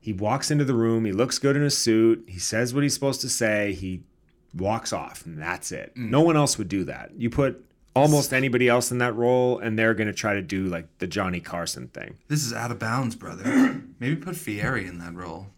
He 0.00 0.12
walks 0.14 0.50
into 0.50 0.64
the 0.64 0.74
room. 0.74 1.04
He 1.04 1.12
looks 1.12 1.38
good 1.38 1.54
in 1.56 1.62
a 1.62 1.70
suit. 1.70 2.24
He 2.28 2.38
says 2.38 2.72
what 2.72 2.82
he's 2.82 2.94
supposed 2.94 3.20
to 3.20 3.28
say. 3.28 3.72
He 3.74 4.04
walks 4.54 4.92
off, 4.92 5.24
and 5.26 5.40
that's 5.40 5.72
it. 5.72 5.92
No 5.96 6.20
one 6.22 6.36
else 6.36 6.58
would 6.58 6.68
do 6.68 6.84
that. 6.84 7.12
You 7.16 7.30
put 7.30 7.64
almost 7.94 8.32
anybody 8.32 8.68
else 8.68 8.90
in 8.90 8.98
that 8.98 9.14
role, 9.14 9.58
and 9.58 9.78
they're 9.78 9.94
going 9.94 10.06
to 10.06 10.12
try 10.12 10.34
to 10.34 10.42
do 10.42 10.66
like 10.66 10.86
the 10.98 11.06
Johnny 11.06 11.40
Carson 11.40 11.88
thing. 11.88 12.16
This 12.28 12.44
is 12.44 12.52
out 12.52 12.70
of 12.70 12.78
bounds, 12.78 13.14
brother. 13.14 13.82
Maybe 14.00 14.16
put 14.16 14.36
Fieri 14.36 14.86
in 14.86 14.98
that 14.98 15.14
role. 15.14 15.48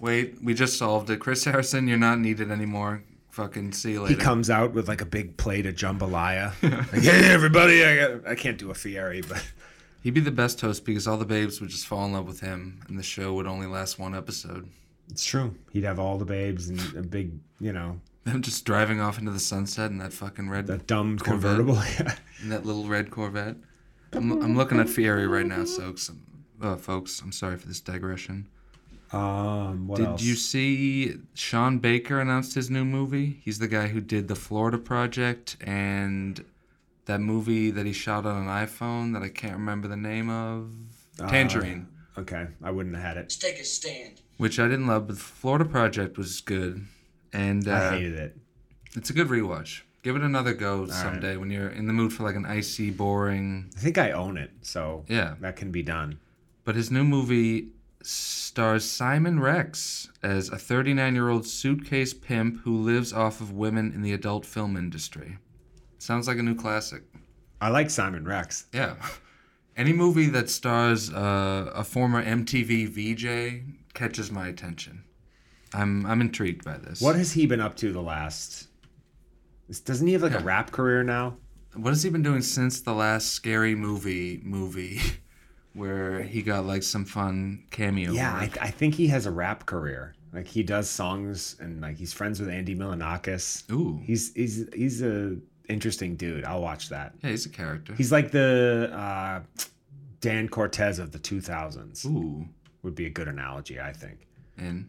Wait, 0.00 0.42
we 0.42 0.54
just 0.54 0.78
solved 0.78 1.10
it. 1.10 1.20
Chris 1.20 1.44
Harrison, 1.44 1.88
you're 1.88 1.98
not 1.98 2.18
needed 2.18 2.50
anymore. 2.50 3.04
Fucking 3.30 3.72
see 3.72 3.92
you 3.92 4.02
later. 4.02 4.14
He 4.14 4.20
comes 4.20 4.50
out 4.50 4.72
with 4.72 4.88
like 4.88 5.00
a 5.00 5.06
big 5.06 5.38
plate 5.38 5.64
of 5.64 5.74
jambalaya. 5.74 6.52
like, 6.92 7.02
hey, 7.02 7.32
everybody! 7.32 7.82
I, 7.84 7.96
got, 7.96 8.28
I 8.28 8.34
can't 8.34 8.58
do 8.58 8.70
a 8.70 8.74
Fieri, 8.74 9.22
but. 9.22 9.42
He'd 10.02 10.14
be 10.14 10.20
the 10.20 10.32
best 10.32 10.60
host 10.60 10.84
because 10.84 11.06
all 11.06 11.16
the 11.16 11.24
babes 11.24 11.60
would 11.60 11.70
just 11.70 11.86
fall 11.86 12.04
in 12.04 12.12
love 12.12 12.26
with 12.26 12.40
him, 12.40 12.80
and 12.88 12.98
the 12.98 13.04
show 13.04 13.34
would 13.34 13.46
only 13.46 13.68
last 13.68 14.00
one 14.00 14.16
episode. 14.16 14.68
It's 15.08 15.24
true. 15.24 15.54
He'd 15.70 15.84
have 15.84 16.00
all 16.00 16.18
the 16.18 16.24
babes 16.24 16.68
and 16.68 16.80
a 16.96 17.02
big, 17.02 17.30
you 17.60 17.72
know, 17.72 18.00
Them 18.24 18.42
just 18.42 18.64
driving 18.64 19.00
off 19.00 19.18
into 19.18 19.30
the 19.32 19.40
sunset 19.40 19.90
in 19.90 19.98
that 19.98 20.12
fucking 20.12 20.48
red, 20.48 20.66
that 20.68 20.86
dumb 20.86 21.18
Corvette. 21.18 21.56
convertible. 21.56 21.82
in 22.42 22.48
that 22.50 22.64
little 22.64 22.86
red 22.86 23.10
Corvette. 23.10 23.56
I'm, 24.12 24.30
I'm 24.42 24.56
looking 24.56 24.78
at 24.78 24.88
Fieri 24.88 25.26
right 25.26 25.46
now, 25.46 25.64
folks. 25.64 26.10
Uh, 26.60 26.76
folks, 26.76 27.20
I'm 27.20 27.32
sorry 27.32 27.56
for 27.56 27.66
this 27.66 27.80
digression. 27.80 28.46
um, 29.12 29.88
what 29.88 29.96
Did 29.98 30.06
else? 30.06 30.22
you 30.22 30.34
see 30.36 31.16
Sean 31.34 31.78
Baker 31.78 32.20
announced 32.20 32.54
his 32.54 32.70
new 32.70 32.84
movie? 32.84 33.40
He's 33.44 33.58
the 33.58 33.68
guy 33.68 33.88
who 33.88 34.00
did 34.00 34.28
the 34.28 34.34
Florida 34.36 34.78
Project 34.78 35.56
and 35.60 36.44
that 37.06 37.20
movie 37.20 37.70
that 37.72 37.84
he 37.86 37.92
shot 37.92 38.24
on 38.26 38.36
an 38.42 38.48
iPhone 38.48 39.12
that 39.14 39.22
I 39.22 39.28
can't 39.28 39.54
remember 39.54 39.88
the 39.88 39.96
name 39.96 40.30
of. 40.30 40.72
Tangerine, 41.18 41.88
Okay, 42.16 42.46
I 42.62 42.70
wouldn't 42.70 42.94
have 42.94 43.04
had 43.04 43.16
it. 43.16 43.20
Let's 43.22 43.36
take 43.36 43.58
a 43.58 43.64
stand. 43.64 44.20
which 44.36 44.58
I 44.60 44.68
didn't 44.68 44.86
love, 44.86 45.06
but 45.08 45.14
the 45.16 45.22
Florida 45.22 45.64
Project 45.64 46.16
was 46.18 46.40
good, 46.40 46.86
and 47.32 47.66
uh, 47.68 47.72
I 47.72 47.90
hated 47.96 48.14
it. 48.18 48.36
it's 48.96 49.10
a 49.10 49.12
good 49.12 49.28
rewatch. 49.28 49.82
Give 50.02 50.16
it 50.16 50.22
another 50.22 50.52
go 50.52 50.86
someday 50.86 51.36
when 51.36 51.50
you're 51.50 51.68
in 51.68 51.86
the 51.86 51.92
mood 51.92 52.12
for 52.12 52.24
like 52.24 52.34
an 52.34 52.44
icy, 52.44 52.90
boring. 52.90 53.70
I 53.76 53.80
think 53.80 53.98
I 53.98 54.10
own 54.10 54.36
it, 54.36 54.50
so 54.62 55.04
Yeah. 55.08 55.34
that 55.40 55.54
can 55.56 55.70
be 55.70 55.82
done. 55.84 56.18
But 56.64 56.74
his 56.74 56.90
new 56.90 57.04
movie 57.04 57.68
stars 58.02 58.84
Simon 58.84 59.38
Rex 59.38 60.08
as 60.22 60.48
a 60.48 60.58
39 60.58 61.14
year 61.14 61.28
old 61.28 61.46
suitcase 61.46 62.12
pimp 62.12 62.62
who 62.64 62.76
lives 62.76 63.12
off 63.12 63.40
of 63.40 63.52
women 63.52 63.92
in 63.94 64.02
the 64.02 64.12
adult 64.12 64.44
film 64.44 64.76
industry. 64.76 65.38
Sounds 65.98 66.26
like 66.26 66.38
a 66.38 66.42
new 66.42 66.56
classic. 66.56 67.02
I 67.60 67.68
like 67.68 67.88
Simon 67.90 68.24
Rex. 68.24 68.66
Yeah. 68.74 68.96
Any 69.76 69.92
movie 69.92 70.26
that 70.30 70.50
stars 70.50 71.12
uh, 71.12 71.70
a 71.74 71.84
former 71.84 72.22
MTV 72.24 72.88
VJ 72.88 73.62
catches 73.94 74.32
my 74.32 74.48
attention. 74.48 75.04
I'm 75.74 76.04
I'm 76.06 76.20
intrigued 76.20 76.64
by 76.64 76.76
this. 76.78 77.00
What 77.00 77.16
has 77.16 77.32
he 77.32 77.46
been 77.46 77.60
up 77.60 77.76
to 77.76 77.92
the 77.92 78.02
last? 78.02 78.68
Doesn't 79.84 80.06
he 80.06 80.12
have 80.12 80.22
like 80.22 80.32
Yeah. 80.32 80.40
a 80.40 80.44
rap 80.44 80.70
career 80.70 81.02
now? 81.02 81.36
what 81.74 81.88
has 81.88 82.02
he 82.02 82.10
been 82.10 82.22
doing 82.22 82.42
since 82.42 82.82
the 82.82 82.92
last 82.92 83.28
scary 83.32 83.74
movie 83.74 84.38
movie 84.44 85.00
where 85.72 86.22
he 86.22 86.42
got 86.42 86.66
like 86.66 86.82
some 86.82 87.04
fun 87.06 87.64
cameo? 87.70 88.12
Yeah, 88.12 88.32
I? 88.34 88.50
I 88.60 88.70
think 88.70 88.94
he 88.94 89.06
has 89.08 89.24
a 89.26 89.30
rap 89.30 89.64
career. 89.64 90.14
Like 90.34 90.46
he 90.46 90.62
does 90.62 90.88
songs 90.90 91.56
and 91.60 91.80
like 91.80 91.96
he's 91.96 92.12
friends 92.12 92.40
with 92.40 92.50
Andy 92.50 92.74
Milonakis. 92.74 93.70
Ooh. 93.72 94.00
He's 94.04 94.34
he's 94.34 94.66
he's 94.74 95.00
a 95.02 95.36
interesting 95.68 96.16
dude. 96.16 96.44
I'll 96.44 96.60
watch 96.60 96.90
that. 96.90 97.14
yeah, 97.22 97.30
he's 97.30 97.46
a 97.46 97.50
character. 97.50 97.94
He's 97.94 98.12
like 98.12 98.30
the 98.32 98.90
uh, 98.92 99.40
Dan 100.20 100.48
Cortese 100.48 101.00
of 101.00 101.12
the 101.12 101.18
2000s. 101.18 102.04
Ooh. 102.06 102.46
Would 102.82 102.94
be 102.94 103.06
a 103.06 103.10
good 103.10 103.28
analogy, 103.28 103.80
I 103.80 103.92
think. 103.92 104.26
And 104.58 104.88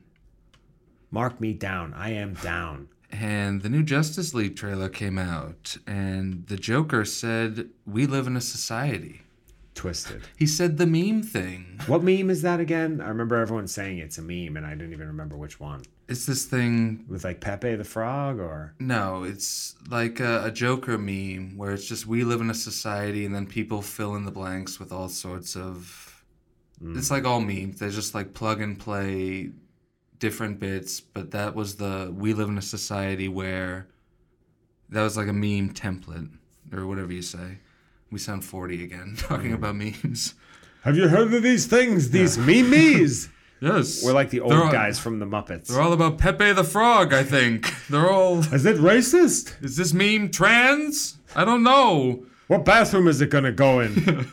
Mark 1.13 1.39
me 1.39 1.53
down. 1.53 1.93
I 1.93 2.09
am 2.09 2.33
down. 2.33 2.87
and 3.11 3.61
the 3.61 3.69
new 3.69 3.83
Justice 3.83 4.33
League 4.33 4.55
trailer 4.55 4.89
came 4.89 5.19
out, 5.19 5.77
and 5.85 6.47
the 6.47 6.57
Joker 6.57 7.05
said, 7.05 7.69
"We 7.85 8.07
live 8.07 8.25
in 8.25 8.35
a 8.35 8.41
society." 8.41 9.21
Twisted. 9.75 10.23
He 10.35 10.47
said 10.47 10.77
the 10.77 10.87
meme 10.87 11.21
thing. 11.21 11.79
What 11.85 12.03
meme 12.03 12.29
is 12.31 12.41
that 12.41 12.59
again? 12.59 12.99
I 13.01 13.09
remember 13.09 13.35
everyone 13.35 13.67
saying 13.67 13.99
it's 13.99 14.17
a 14.17 14.21
meme, 14.23 14.57
and 14.57 14.65
I 14.65 14.71
didn't 14.71 14.93
even 14.93 15.07
remember 15.07 15.37
which 15.37 15.59
one. 15.59 15.83
It's 16.07 16.25
this 16.25 16.45
thing. 16.45 17.05
With 17.07 17.23
like 17.23 17.39
Pepe 17.41 17.75
the 17.75 17.83
Frog, 17.83 18.39
or 18.39 18.73
No, 18.79 19.23
it's 19.23 19.75
like 19.89 20.19
a, 20.19 20.45
a 20.45 20.51
Joker 20.51 20.97
meme 20.97 21.57
where 21.57 21.71
it's 21.73 21.85
just 21.85 22.07
we 22.07 22.23
live 22.23 22.41
in 22.41 22.49
a 22.49 22.55
society, 22.55 23.23
and 23.25 23.35
then 23.35 23.45
people 23.45 23.83
fill 23.83 24.15
in 24.15 24.25
the 24.25 24.31
blanks 24.31 24.79
with 24.79 24.91
all 24.91 25.09
sorts 25.09 25.55
of. 25.55 26.23
Mm. 26.83 26.97
It's 26.97 27.11
like 27.11 27.25
all 27.25 27.39
memes. 27.39 27.79
They're 27.79 27.89
just 27.91 28.15
like 28.15 28.33
plug 28.33 28.61
and 28.61 28.79
play 28.79 29.51
different 30.23 30.57
bits, 30.57 31.01
but 31.01 31.31
that 31.31 31.53
was 31.53 31.75
the 31.75 32.09
we 32.17 32.33
live 32.33 32.47
in 32.47 32.57
a 32.57 32.61
society 32.61 33.27
where 33.27 33.87
that 34.87 35.03
was 35.03 35.17
like 35.17 35.27
a 35.27 35.33
meme 35.33 35.73
template 35.73 36.29
or 36.71 36.87
whatever 36.87 37.11
you 37.11 37.21
say. 37.21 37.57
We 38.09 38.19
sound 38.19 38.45
40 38.45 38.85
again 38.85 39.15
talking 39.17 39.51
about 39.51 39.75
memes. 39.75 40.35
have 40.83 40.95
you 40.95 41.09
heard 41.09 41.33
of 41.33 41.43
these 41.43 41.65
things? 41.65 42.09
These 42.11 42.37
memes. 42.37 43.29
Yes. 43.59 44.03
We're 44.03 44.11
like 44.11 44.29
the 44.29 44.41
old 44.41 44.51
all- 44.51 44.69
guys 44.69 44.99
from 44.99 45.19
the 45.19 45.25
Muppets. 45.25 45.67
They're 45.67 45.81
all 45.81 45.93
about 45.93 46.17
Pepe 46.17 46.51
the 46.51 46.65
Frog, 46.65 47.13
I 47.13 47.23
think. 47.23 47.73
They're 47.89 48.11
all. 48.11 48.39
Is 48.39 48.65
it 48.65 48.75
racist? 48.75 49.63
Is 49.63 49.77
this 49.77 49.93
meme 49.93 50.31
trans? 50.31 51.17
I 51.33 51.45
don't 51.45 51.63
know. 51.63 52.25
What 52.47 52.65
bathroom 52.65 53.07
is 53.07 53.21
it 53.21 53.29
gonna 53.29 53.53
go 53.53 53.79
in? 53.79 54.27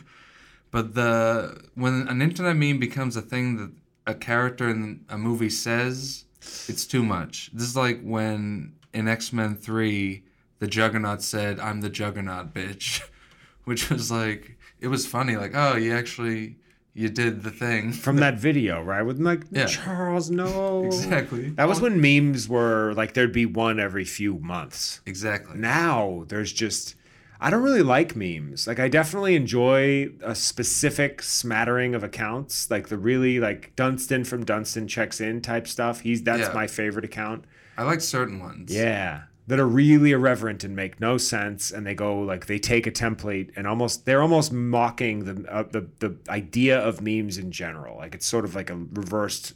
But 0.69 0.95
the 0.95 1.61
when 1.75 2.07
an 2.09 2.21
internet 2.21 2.57
meme 2.57 2.79
becomes 2.79 3.15
a 3.15 3.21
thing 3.21 3.55
that 3.55 3.71
a 4.11 4.15
character 4.15 4.69
in 4.69 5.03
a 5.09 5.17
movie 5.17 5.49
says, 5.49 6.25
it's 6.67 6.85
too 6.85 7.03
much. 7.03 7.49
This 7.53 7.63
is 7.67 7.75
like 7.75 8.01
when 8.03 8.73
in 8.93 9.07
X 9.07 9.31
Men 9.33 9.55
Three, 9.55 10.23
the 10.59 10.67
Juggernaut 10.67 11.21
said, 11.21 11.59
"I'm 11.59 11.81
the 11.81 11.89
Juggernaut, 11.89 12.53
bitch," 12.53 13.01
which 13.63 13.89
was 13.89 14.11
like 14.11 14.57
it 14.79 14.87
was 14.87 15.05
funny. 15.05 15.35
Like, 15.37 15.51
oh, 15.55 15.75
you 15.77 15.93
actually 15.95 16.57
you 16.93 17.07
did 17.09 17.43
the 17.43 17.51
thing. 17.51 17.91
from 18.07 18.17
that 18.17 18.37
video, 18.37 18.81
right? 18.83 19.03
With 19.03 19.19
like 19.19 19.43
Yeah. 19.51 19.65
Charles, 19.67 20.29
no. 20.29 20.85
Exactly. 20.85 21.49
That 21.51 21.67
was 21.69 21.79
when 21.79 22.01
memes 22.01 22.49
were 22.49 22.93
like 22.95 23.13
there'd 23.13 23.31
be 23.33 23.45
one 23.45 23.79
every 23.79 24.03
few 24.05 24.39
months. 24.39 24.99
Exactly. 25.05 25.57
Now 25.57 26.25
there's 26.27 26.51
just 26.51 26.95
I 27.43 27.49
don't 27.49 27.63
really 27.63 27.81
like 27.81 28.15
memes. 28.15 28.67
Like 28.67 28.79
I 28.79 28.87
definitely 28.87 29.35
enjoy 29.35 30.09
a 30.23 30.35
specific 30.35 31.23
smattering 31.23 31.95
of 31.95 32.03
accounts, 32.03 32.69
like 32.69 32.89
the 32.89 32.97
really 32.99 33.39
like 33.39 33.75
Dunstan 33.75 34.23
from 34.25 34.45
Dunstan 34.45 34.87
checks 34.87 35.19
in 35.19 35.41
type 35.41 35.67
stuff. 35.67 36.01
He's 36.01 36.21
that's 36.21 36.47
Yeah. 36.49 36.53
my 36.53 36.67
favorite 36.67 37.03
account. 37.03 37.45
I 37.77 37.83
like 37.83 37.99
certain 38.01 38.39
ones. 38.39 38.71
Yeah. 38.71 39.23
That 39.47 39.59
are 39.59 39.67
really 39.67 40.11
irreverent 40.11 40.63
and 40.63 40.75
make 40.75 40.99
no 41.01 41.17
sense, 41.17 41.71
and 41.71 41.85
they 41.85 41.95
go 41.95 42.19
like 42.19 42.45
they 42.45 42.59
take 42.59 42.85
a 42.85 42.91
template 42.91 43.49
and 43.57 43.65
almost 43.65 44.05
they're 44.05 44.21
almost 44.21 44.53
mocking 44.53 45.25
the 45.25 45.51
uh, 45.51 45.63
the 45.63 45.87
the 45.99 46.15
idea 46.29 46.79
of 46.79 47.01
memes 47.01 47.39
in 47.39 47.51
general. 47.51 47.97
Like 47.97 48.13
it's 48.13 48.25
sort 48.27 48.45
of 48.45 48.53
like 48.53 48.69
a 48.69 48.75
reversed. 48.75 49.53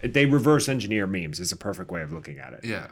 They 0.00 0.26
reverse 0.26 0.68
engineer 0.68 1.08
memes 1.08 1.40
is 1.40 1.50
a 1.50 1.56
perfect 1.56 1.90
way 1.90 2.02
of 2.02 2.12
looking 2.12 2.38
at 2.38 2.52
it. 2.52 2.60
Yeah. 2.64 2.86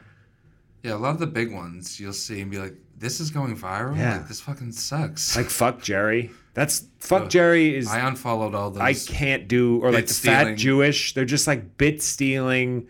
Yeah, 0.82 0.94
a 0.94 0.98
lot 0.98 1.10
of 1.14 1.20
the 1.20 1.26
big 1.28 1.52
ones 1.54 1.98
you'll 2.00 2.12
see 2.12 2.40
and 2.42 2.50
be 2.50 2.58
like, 2.58 2.74
this 3.04 3.20
is 3.20 3.30
going 3.30 3.54
viral? 3.56 3.96
Yeah. 3.96 4.16
Like, 4.16 4.28
this 4.28 4.40
fucking 4.40 4.72
sucks. 4.72 5.36
Like 5.36 5.46
fuck 5.50 5.82
Jerry. 5.82 6.30
That's 6.54 6.86
fuck 6.98 7.28
Jerry 7.28 7.76
is 7.76 7.88
I 7.88 7.98
unfollowed 8.00 8.54
all 8.54 8.70
those. 8.70 8.80
I 8.80 8.94
can't 8.94 9.46
do 9.46 9.80
or 9.82 9.92
like 9.92 10.06
the 10.06 10.14
fat. 10.14 10.56
Jewish. 10.56 11.12
They're 11.12 11.24
just 11.24 11.46
like 11.46 11.76
bit 11.76 12.00
stealing. 12.02 12.88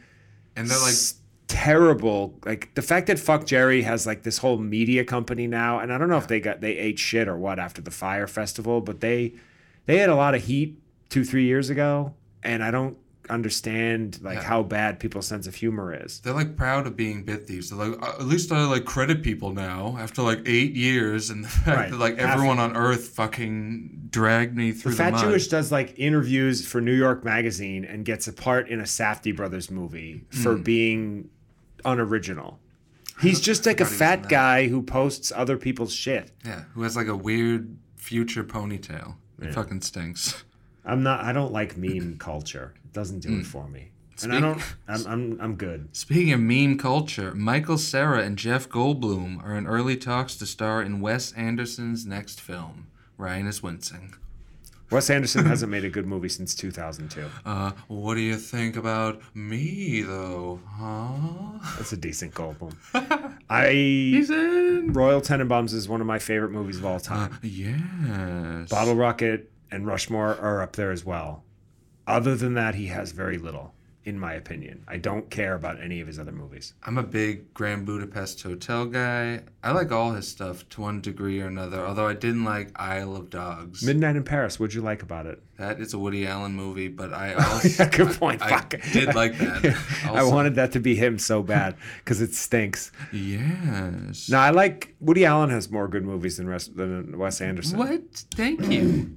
and 0.54 0.68
they're 0.68 0.78
like, 0.78 0.92
s- 0.92 1.16
terrible. 1.48 2.38
Like 2.44 2.74
the 2.74 2.82
fact 2.82 3.06
that 3.08 3.18
fuck 3.18 3.46
Jerry 3.46 3.82
has 3.82 4.06
like 4.06 4.22
this 4.22 4.38
whole 4.38 4.58
media 4.58 5.04
company 5.04 5.46
now, 5.46 5.80
and 5.80 5.92
I 5.92 5.98
don't 5.98 6.08
know 6.08 6.18
if 6.18 6.28
they 6.28 6.40
got 6.40 6.60
they 6.60 6.76
ate 6.78 6.98
shit 6.98 7.26
or 7.26 7.36
what 7.36 7.58
after 7.58 7.82
the 7.82 7.90
fire 7.90 8.26
festival, 8.26 8.80
but 8.80 9.00
they 9.00 9.34
they 9.86 9.98
had 9.98 10.10
a 10.10 10.14
lot 10.14 10.34
of 10.34 10.44
heat 10.44 10.78
two 11.08 11.24
three 11.24 11.44
years 11.44 11.70
ago, 11.70 12.14
and 12.42 12.62
I 12.62 12.70
don't 12.70 12.96
understand 13.30 14.18
like 14.22 14.36
Yeah. 14.36 14.42
how 14.44 14.62
bad 14.62 15.00
people's 15.00 15.26
sense 15.26 15.46
of 15.46 15.54
humor 15.54 15.94
is. 15.94 16.20
They're 16.20 16.32
like 16.34 16.56
proud 16.56 16.86
of 16.86 16.96
being 16.96 17.22
bit 17.24 17.46
thieves. 17.46 17.70
They're 17.70 17.86
like, 17.86 18.00
"Uh, 18.02 18.12
at 18.20 18.26
least 18.26 18.52
I 18.52 18.64
like 18.66 18.84
credit 18.84 19.22
people 19.22 19.52
now 19.52 19.96
after 19.98 20.22
like 20.22 20.40
eight 20.46 20.74
years, 20.74 21.30
and 21.30 21.44
the 21.44 21.48
fact 21.48 21.66
Right. 21.78 21.90
that 21.90 21.98
like 21.98 22.18
everyone 22.18 22.58
on 22.58 22.76
Earth 22.76 23.08
fucking 23.08 24.08
dragged 24.10 24.56
me 24.56 24.72
through 24.72 24.92
The 24.92 24.96
the, 24.96 25.02
Fat 25.04 25.12
mud. 25.14 25.24
Jewish 25.24 25.48
does 25.48 25.72
like 25.72 25.94
interviews 25.98 26.66
for 26.66 26.80
New 26.80 26.94
York 26.94 27.24
Magazine 27.24 27.84
and 27.84 28.04
gets 28.04 28.26
a 28.28 28.32
part 28.32 28.68
in 28.68 28.80
a 28.80 28.84
Safdie 28.84 29.34
Brothers 29.34 29.70
movie 29.70 30.24
for 30.30 30.56
being 30.56 31.30
unoriginal. 31.84 32.58
He's 33.20 33.40
just 33.40 33.64
like 33.66 33.80
a 33.80 33.84
forgot 33.84 33.88
he 33.88 33.92
was 33.92 33.92
in 33.92 34.22
fat 34.22 34.28
guy 34.28 34.68
who 34.68 34.82
posts 34.82 35.32
other 35.34 35.56
people's 35.56 35.92
shit. 35.92 36.32
Yeah, 36.44 36.64
who 36.74 36.82
has 36.82 36.96
like 36.96 37.06
a 37.06 37.16
weird 37.16 37.76
future 37.96 38.44
ponytail. 38.44 39.14
It 39.40 39.54
fucking 39.54 39.80
stinks. 39.82 40.42
I'm 40.84 41.02
not. 41.02 41.24
I 41.24 41.32
don't 41.32 41.52
like 41.52 41.76
meme 41.76 42.18
culture. 42.18 42.74
It 42.84 42.92
doesn't 42.92 43.20
do 43.20 43.38
it 43.38 43.46
for 43.46 43.68
me. 43.68 43.88
And 44.22 44.32
I 44.32 44.40
don't. 44.40 44.62
I'm. 44.86 45.06
I'm. 45.06 45.40
I'm 45.40 45.54
good. 45.56 45.88
Speaking 45.96 46.32
of 46.32 46.40
meme 46.40 46.78
culture, 46.78 47.34
Michael 47.34 47.78
Cera 47.78 48.22
and 48.22 48.36
Jeff 48.38 48.68
Goldblum 48.68 49.42
are 49.44 49.56
in 49.56 49.66
early 49.66 49.96
talks 49.96 50.36
to 50.36 50.46
star 50.46 50.82
in 50.82 51.00
Wes 51.00 51.32
Anderson's 51.32 52.06
next 52.06 52.40
film. 52.40 52.86
Ryan 53.16 53.46
is 53.46 53.62
wincing. 53.62 54.14
Wes 54.90 55.10
Anderson 55.10 55.46
hasn't 55.46 55.72
made 55.72 55.84
a 55.84 55.90
good 55.90 56.06
movie 56.06 56.28
since 56.28 56.54
2002. 56.54 57.24
Uh, 57.44 57.72
what 57.88 58.14
do 58.14 58.20
you 58.20 58.36
think 58.36 58.76
about 58.76 59.20
me, 59.34 60.02
though? 60.02 60.60
Huh? 60.68 61.58
That's 61.76 61.92
a 61.92 61.96
decent 61.96 62.34
Goldblum. 62.34 62.76
I 63.50 63.70
He's 63.70 64.30
in. 64.30 64.92
Royal 64.92 65.20
Tenenbaums 65.20 65.72
is 65.72 65.88
one 65.88 66.00
of 66.00 66.06
my 66.06 66.18
favorite 66.18 66.50
movies 66.52 66.78
of 66.78 66.84
all 66.84 67.00
time. 67.00 67.38
Yes. 67.42 68.68
Bottle 68.68 68.94
Rocket 68.94 69.50
and 69.74 69.86
Rushmore 69.86 70.36
are 70.40 70.62
up 70.62 70.76
there 70.76 70.90
as 70.92 71.04
well. 71.04 71.44
Other 72.06 72.36
than 72.36 72.54
that, 72.54 72.74
he 72.74 72.86
has 72.86 73.12
very 73.12 73.38
little, 73.38 73.74
in 74.04 74.18
my 74.18 74.34
opinion. 74.34 74.84
I 74.86 74.98
don't 74.98 75.30
care 75.30 75.54
about 75.54 75.80
any 75.82 76.00
of 76.00 76.06
his 76.06 76.18
other 76.18 76.32
movies. 76.32 76.74
I'm 76.84 76.98
a 76.98 77.02
big 77.02 77.52
Grand 77.54 77.86
Budapest 77.86 78.42
Hotel 78.42 78.84
guy. 78.86 79.40
I 79.62 79.72
like 79.72 79.90
all 79.90 80.12
his 80.12 80.28
stuff 80.28 80.68
to 80.70 80.82
one 80.82 81.00
degree 81.00 81.40
or 81.40 81.46
another, 81.46 81.80
although 81.84 82.06
I 82.06 82.12
didn't 82.12 82.44
like 82.44 82.70
Isle 82.76 83.16
of 83.16 83.30
Dogs. 83.30 83.82
Midnight 83.82 84.16
in 84.16 84.22
Paris, 84.22 84.60
what'd 84.60 84.74
you 84.74 84.82
like 84.82 85.02
about 85.02 85.26
it? 85.26 85.42
that 85.56 85.80
is 85.80 85.94
a 85.94 85.98
Woody 85.98 86.26
Allen 86.26 86.52
movie, 86.52 86.88
but 86.88 87.12
I 87.12 87.32
also 87.52 87.84
yeah, 87.84 87.88
good 87.88 88.18
point. 88.18 88.42
I 88.42 88.48
Fuck. 88.48 88.74
did 88.92 89.14
like 89.14 89.38
that. 89.38 89.76
I 90.04 90.24
wanted 90.24 90.56
that 90.56 90.72
to 90.72 90.80
be 90.80 90.94
him 90.96 91.18
so 91.18 91.42
bad 91.42 91.76
because 91.98 92.20
it 92.20 92.34
stinks. 92.34 92.90
Yes. 93.12 94.28
No, 94.28 94.38
I 94.38 94.50
like 94.50 94.94
Woody 95.00 95.24
Allen 95.24 95.50
has 95.50 95.70
more 95.70 95.88
good 95.88 96.04
movies 96.04 96.36
than, 96.38 96.48
rest, 96.48 96.76
than 96.76 97.16
Wes 97.18 97.40
Anderson. 97.40 97.78
What? 97.78 98.02
Thank 98.34 98.66
you. 98.68 99.16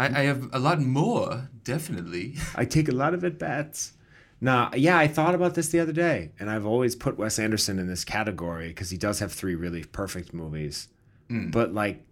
I, 0.00 0.20
I 0.20 0.22
have 0.24 0.48
a 0.54 0.58
lot 0.58 0.80
more, 0.80 1.50
definitely. 1.62 2.36
I 2.56 2.64
take 2.64 2.88
a 2.88 2.92
lot 2.92 3.12
of 3.12 3.22
at 3.22 3.38
bats. 3.38 3.92
Nah, 4.40 4.70
yeah, 4.74 4.96
I 4.96 5.06
thought 5.06 5.34
about 5.34 5.54
this 5.54 5.68
the 5.68 5.80
other 5.80 5.92
day, 5.92 6.32
and 6.40 6.50
I've 6.50 6.64
always 6.64 6.96
put 6.96 7.18
Wes 7.18 7.38
Anderson 7.38 7.78
in 7.78 7.86
this 7.86 8.04
category 8.04 8.68
because 8.68 8.88
he 8.88 8.96
does 8.96 9.18
have 9.18 9.30
three 9.30 9.54
really 9.54 9.84
perfect 9.84 10.32
movies. 10.32 10.88
Hmm. 11.28 11.50
But 11.50 11.74
like, 11.74 12.02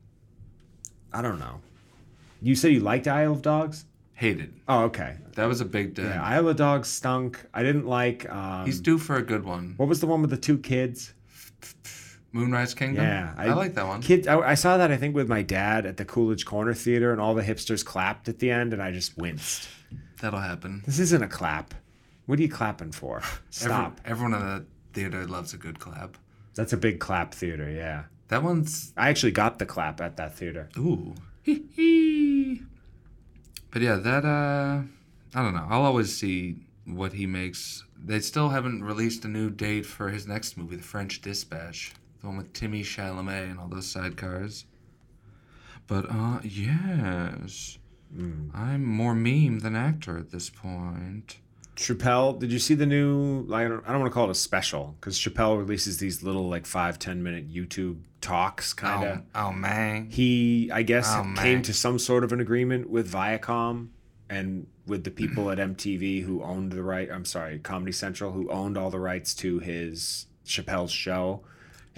I 1.12 1.22
don't 1.22 1.38
know. 1.38 1.62
You 2.42 2.54
said 2.54 2.72
you 2.72 2.80
liked 2.80 3.08
Isle 3.08 3.32
of 3.32 3.42
Dogs? 3.42 3.86
Hated. 4.12 4.52
Oh, 4.68 4.82
okay. 4.84 5.16
That 5.36 5.46
was 5.46 5.62
a 5.62 5.64
big 5.64 5.94
day. 5.94 6.02
Yeah, 6.02 6.22
Isle 6.22 6.48
of 6.48 6.56
Dogs 6.56 6.88
stunk. 6.88 7.42
I 7.54 7.62
didn't 7.62 7.86
like. 7.86 8.28
Um, 8.30 8.66
He's 8.66 8.80
due 8.80 8.98
for 8.98 9.16
a 9.16 9.22
good 9.22 9.44
one. 9.44 9.74
what 9.78 9.88
was 9.88 10.00
the 10.00 10.06
one 10.06 10.20
with 10.20 10.30
the 10.30 10.36
two 10.36 10.58
kids? 10.58 11.14
Moonrise 12.32 12.74
Kingdom. 12.74 13.04
Yeah, 13.04 13.32
I, 13.36 13.48
like 13.54 13.74
that 13.74 13.86
one. 13.86 14.02
Kids, 14.02 14.26
I, 14.28 14.38
I 14.38 14.54
saw 14.54 14.76
that 14.76 14.90
I 14.90 14.96
think 14.96 15.14
with 15.14 15.28
my 15.28 15.42
dad 15.42 15.86
at 15.86 15.96
the 15.96 16.04
Coolidge 16.04 16.44
Corner 16.44 16.74
Theater, 16.74 17.10
and 17.12 17.20
all 17.20 17.34
the 17.34 17.42
hipsters 17.42 17.84
clapped 17.84 18.28
at 18.28 18.38
the 18.38 18.50
end, 18.50 18.72
and 18.72 18.82
I 18.82 18.92
just 18.92 19.16
winced. 19.16 19.68
That'll 20.20 20.40
happen. 20.40 20.82
This 20.86 20.98
isn't 20.98 21.22
a 21.22 21.28
clap. 21.28 21.74
What 22.26 22.38
are 22.38 22.42
you 22.42 22.48
clapping 22.50 22.92
for? 22.92 23.18
Every- 23.22 23.34
Stop. 23.50 24.00
everyone 24.04 24.34
in 24.34 24.40
the 24.46 24.66
theater 24.92 25.26
loves 25.26 25.54
a 25.54 25.56
good 25.56 25.78
clap. 25.78 26.18
That's 26.54 26.72
a 26.72 26.76
big 26.76 26.98
clap 27.00 27.32
theater. 27.34 27.70
Yeah. 27.70 28.04
That 28.28 28.42
one's 28.42 28.92
I 28.96 29.08
actually 29.08 29.32
got 29.32 29.58
the 29.58 29.64
clap 29.66 30.00
at 30.02 30.16
that 30.18 30.34
theater. 30.36 30.68
ooh. 30.76 31.14
Hee 31.44 31.64
hee. 31.74 32.62
But 33.70 33.80
yeah, 33.82 33.96
that 33.96 34.24
uh 34.24 34.82
I 35.34 35.42
don't 35.42 35.54
know. 35.54 35.66
I'll 35.70 35.84
always 35.84 36.14
see 36.14 36.56
what 36.84 37.12
he 37.14 37.26
makes. 37.26 37.84
They 38.02 38.20
still 38.20 38.48
haven't 38.50 38.82
released 38.84 39.24
a 39.24 39.28
new 39.28 39.48
date 39.50 39.86
for 39.86 40.08
his 40.10 40.26
next 40.26 40.56
movie, 40.58 40.76
The 40.76 40.82
French 40.82 41.20
Dispatch. 41.22 41.92
The 42.20 42.26
one 42.28 42.36
with 42.36 42.52
Timmy 42.52 42.82
Chalamet 42.82 43.50
and 43.50 43.58
all 43.60 43.68
those 43.68 43.92
sidecars. 43.92 44.64
But 45.86 46.06
uh 46.10 46.40
yes. 46.42 47.78
I'm 48.54 48.84
more 48.84 49.14
meme 49.14 49.58
than 49.60 49.76
actor 49.76 50.16
at 50.16 50.30
this 50.30 50.48
point. 50.48 51.38
Chappelle, 51.76 52.38
did 52.38 52.50
you 52.50 52.58
see 52.58 52.74
the 52.74 52.86
new? 52.86 53.46
I 53.52 53.64
don't, 53.68 53.84
I 53.86 53.92
don't 53.92 54.00
want 54.00 54.10
to 54.10 54.14
call 54.14 54.24
it 54.24 54.30
a 54.30 54.34
special 54.34 54.96
because 54.98 55.16
Chappelle 55.18 55.56
releases 55.58 55.98
these 55.98 56.22
little 56.24 56.48
like 56.48 56.66
five 56.66 56.98
ten 56.98 57.22
minute 57.22 57.52
YouTube 57.52 58.00
talks, 58.20 58.72
kind 58.72 59.04
of. 59.04 59.22
Oh, 59.34 59.48
oh 59.48 59.52
man. 59.52 60.08
He, 60.10 60.70
I 60.72 60.82
guess, 60.82 61.08
Oh, 61.14 61.32
came 61.36 61.62
to 61.62 61.72
some 61.72 61.98
sort 62.00 62.24
of 62.24 62.32
an 62.32 62.40
agreement 62.40 62.90
with 62.90 63.12
Viacom 63.12 63.88
and 64.28 64.66
with 64.86 65.04
the 65.04 65.10
people 65.12 65.50
at 65.50 65.58
MTV 65.58 66.24
who 66.24 66.42
owned 66.42 66.72
the 66.72 66.82
right. 66.82 67.08
I'm 67.12 67.24
sorry, 67.24 67.58
Comedy 67.60 67.92
Central, 67.92 68.32
who 68.32 68.50
owned 68.50 68.76
all 68.76 68.90
the 68.90 68.98
rights 68.98 69.32
to 69.34 69.58
his 69.60 70.26
Chappelle's 70.44 70.90
show 70.90 71.42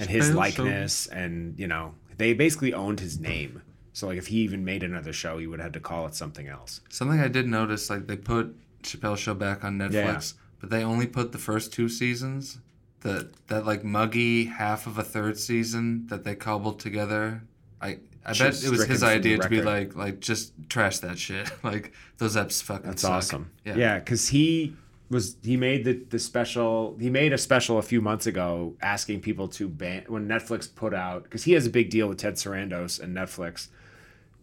and 0.00 0.10
his 0.10 0.26
Chappelle's 0.26 0.34
likeness, 0.34 1.06
and 1.06 1.58
you 1.58 1.66
know, 1.66 1.94
they 2.16 2.32
basically 2.34 2.74
owned 2.74 3.00
his 3.00 3.18
name. 3.18 3.62
So 3.92 4.06
like, 4.06 4.18
if 4.18 4.28
he 4.28 4.38
even 4.38 4.64
made 4.64 4.82
another 4.82 5.12
show, 5.12 5.38
he 5.38 5.46
would 5.46 5.60
have 5.60 5.72
to 5.72 5.80
call 5.80 6.06
it 6.06 6.14
something 6.14 6.48
else. 6.48 6.80
Something 6.88 7.20
I 7.20 7.28
did 7.28 7.46
notice, 7.46 7.90
like 7.90 8.06
they 8.06 8.16
put 8.16 8.54
Chappelle 8.82 9.16
Show 9.16 9.34
back 9.34 9.64
on 9.64 9.78
Netflix, 9.78 10.34
but 10.60 10.70
they 10.70 10.84
only 10.84 11.06
put 11.06 11.32
the 11.32 11.38
first 11.38 11.72
two 11.72 11.88
seasons. 11.88 12.58
The 13.00 13.30
that 13.48 13.64
like 13.64 13.82
muggy 13.82 14.44
half 14.44 14.86
of 14.86 14.98
a 14.98 15.02
third 15.02 15.38
season 15.38 16.06
that 16.08 16.24
they 16.24 16.34
cobbled 16.34 16.80
together. 16.80 17.42
I 17.80 17.98
I 18.24 18.34
bet 18.34 18.62
it 18.62 18.70
was 18.70 18.84
his 18.84 19.02
idea 19.02 19.38
to 19.38 19.48
be 19.48 19.62
like 19.62 19.96
like 19.96 20.20
just 20.20 20.52
trash 20.68 20.98
that 20.98 21.18
shit. 21.18 21.50
like 21.62 21.92
those 22.18 22.36
eps 22.36 22.62
fucking. 22.62 22.86
That's 22.86 23.02
suck. 23.02 23.12
awesome. 23.12 23.50
Yeah. 23.64 23.76
Yeah, 23.76 23.98
because 23.98 24.28
he 24.28 24.76
was 25.10 25.36
he 25.42 25.56
made 25.56 25.84
the 25.84 26.04
the 26.08 26.18
special. 26.18 26.96
He 27.00 27.10
made 27.10 27.32
a 27.32 27.38
special 27.38 27.78
a 27.78 27.82
few 27.82 28.00
months 28.00 28.26
ago 28.26 28.76
asking 28.80 29.20
people 29.20 29.48
to 29.48 29.68
ban 29.68 30.04
when 30.06 30.28
Netflix 30.28 30.72
put 30.72 30.94
out 30.94 31.24
because 31.24 31.44
he 31.44 31.52
has 31.52 31.66
a 31.66 31.70
big 31.70 31.90
deal 31.90 32.08
with 32.08 32.18
Ted 32.18 32.34
Sarandos 32.34 33.00
and 33.00 33.14
Netflix 33.14 33.68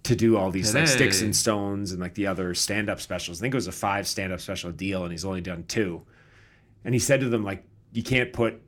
to 0.04 0.16
do 0.16 0.38
all 0.38 0.52
these 0.52 0.76
like 0.76 0.88
sticks 0.88 1.22
and 1.22 1.36
stones 1.36 1.92
and 1.92 2.02
like 2.02 2.14
the 2.14 2.28
other 2.28 2.54
stand 2.54 2.90
up 2.90 3.00
specials. 3.00 3.40
I 3.40 3.42
think 3.42 3.54
it 3.54 3.58
was 3.58 3.68
a 3.68 3.72
five 3.72 4.08
stand 4.08 4.34
up 4.34 4.42
special 4.42 4.72
deal, 4.72 5.04
and 5.04 5.12
he's 5.12 5.26
only 5.26 5.42
done 5.42 5.64
two. 5.68 6.04
And 6.84 6.94
he 6.94 7.00
said 7.00 7.22
to 7.22 7.30
them 7.30 7.44
like, 7.44 7.64
"You 7.94 8.04
can't 8.04 8.34
put." 8.34 8.62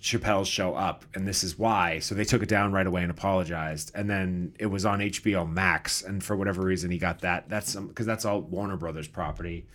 Chappelle's 0.00 0.46
show 0.46 0.76
up, 0.76 1.04
and 1.14 1.26
this 1.26 1.42
is 1.42 1.58
why. 1.58 1.98
So 1.98 2.14
they 2.14 2.22
took 2.22 2.40
it 2.40 2.48
down 2.48 2.72
right 2.72 2.86
away 2.86 3.02
and 3.02 3.10
apologized. 3.10 3.90
And 3.96 4.08
then 4.08 4.54
it 4.56 4.66
was 4.66 4.86
on 4.86 5.00
HBO 5.00 5.44
Max, 5.44 6.02
and 6.02 6.22
for 6.22 6.36
whatever 6.36 6.62
reason, 6.62 6.92
he 6.92 6.98
got 6.98 7.22
that. 7.22 7.48
That's 7.48 7.74
because 7.74 8.06
that's 8.06 8.24
all 8.24 8.40
Warner 8.42 8.76
Brothers 8.76 9.08
property. 9.08 9.66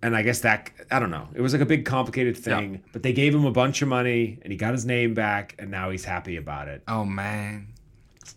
And 0.00 0.14
I 0.14 0.22
guess 0.22 0.40
that 0.40 0.70
I 0.90 1.00
don't 1.00 1.10
know. 1.10 1.28
It 1.34 1.40
was 1.40 1.52
like 1.52 1.62
a 1.62 1.66
big 1.66 1.84
complicated 1.84 2.36
thing, 2.36 2.82
but 2.92 3.02
they 3.02 3.12
gave 3.12 3.34
him 3.34 3.44
a 3.44 3.50
bunch 3.50 3.82
of 3.82 3.88
money, 3.88 4.38
and 4.42 4.52
he 4.52 4.56
got 4.56 4.72
his 4.72 4.84
name 4.86 5.12
back, 5.14 5.54
and 5.58 5.70
now 5.70 5.90
he's 5.90 6.04
happy 6.04 6.36
about 6.36 6.68
it. 6.68 6.82
Oh 6.86 7.04
man, 7.04 7.68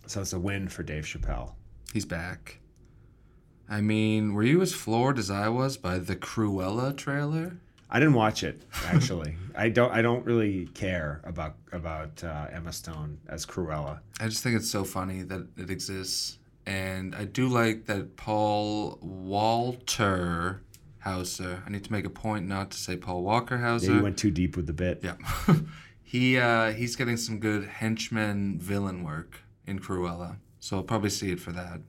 So 0.06 0.20
it's 0.22 0.32
a 0.32 0.40
win 0.40 0.68
for 0.68 0.82
Dave 0.82 1.04
Chappelle. 1.04 1.52
he's 1.92 2.04
back. 2.04 2.58
I 3.68 3.80
mean, 3.80 4.34
were 4.34 4.42
you 4.42 4.60
as 4.60 4.74
floored 4.74 5.18
as 5.18 5.30
I 5.30 5.48
was 5.48 5.76
by 5.76 5.98
the 5.98 6.16
Cruella 6.16 6.96
trailer? 6.96 7.56
I 7.88 7.98
didn't 8.00 8.14
watch 8.14 8.42
it 8.42 8.62
actually. 8.86 9.36
I 9.56 9.68
don't. 9.68 9.92
I 9.92 10.02
don't 10.02 10.24
really 10.24 10.66
care 10.74 11.20
about 11.24 11.54
about 11.72 12.24
uh, 12.24 12.46
Emma 12.50 12.72
Stone 12.72 13.18
as 13.28 13.46
Cruella. 13.46 14.00
I 14.18 14.28
just 14.28 14.42
think 14.42 14.56
it's 14.56 14.70
so 14.70 14.82
funny 14.82 15.22
that 15.22 15.46
it 15.56 15.70
exists. 15.70 16.38
And 16.66 17.14
I 17.14 17.24
do 17.24 17.48
like 17.48 17.86
that 17.86 18.16
Paul 18.16 18.98
Walter 19.02 20.62
Hauser. 21.04 21.62
I 21.66 21.70
need 21.70 21.84
to 21.84 21.92
make 21.92 22.04
a 22.04 22.10
point 22.10 22.46
not 22.46 22.70
to 22.72 22.78
say 22.78 22.96
Paul 22.96 23.22
Walker 23.22 23.56
Yeah, 23.56 23.62
Hauser. 23.72 23.94
you 23.94 24.02
went 24.02 24.16
too 24.18 24.30
deep 24.30 24.56
with 24.56 24.66
the 24.66 24.72
bit. 24.72 25.00
yeah. 25.02 25.16
he 26.02 26.38
uh, 26.38 26.72
he's 26.72 26.96
getting 26.96 27.16
some 27.16 27.38
good 27.38 27.66
henchman 27.66 28.58
villain 28.58 29.02
work 29.04 29.40
in 29.66 29.78
Cruella. 29.78 30.36
So 30.60 30.76
I'll 30.76 30.82
probably 30.82 31.10
see 31.10 31.30
it 31.32 31.40
for 31.40 31.52
that. 31.52 31.80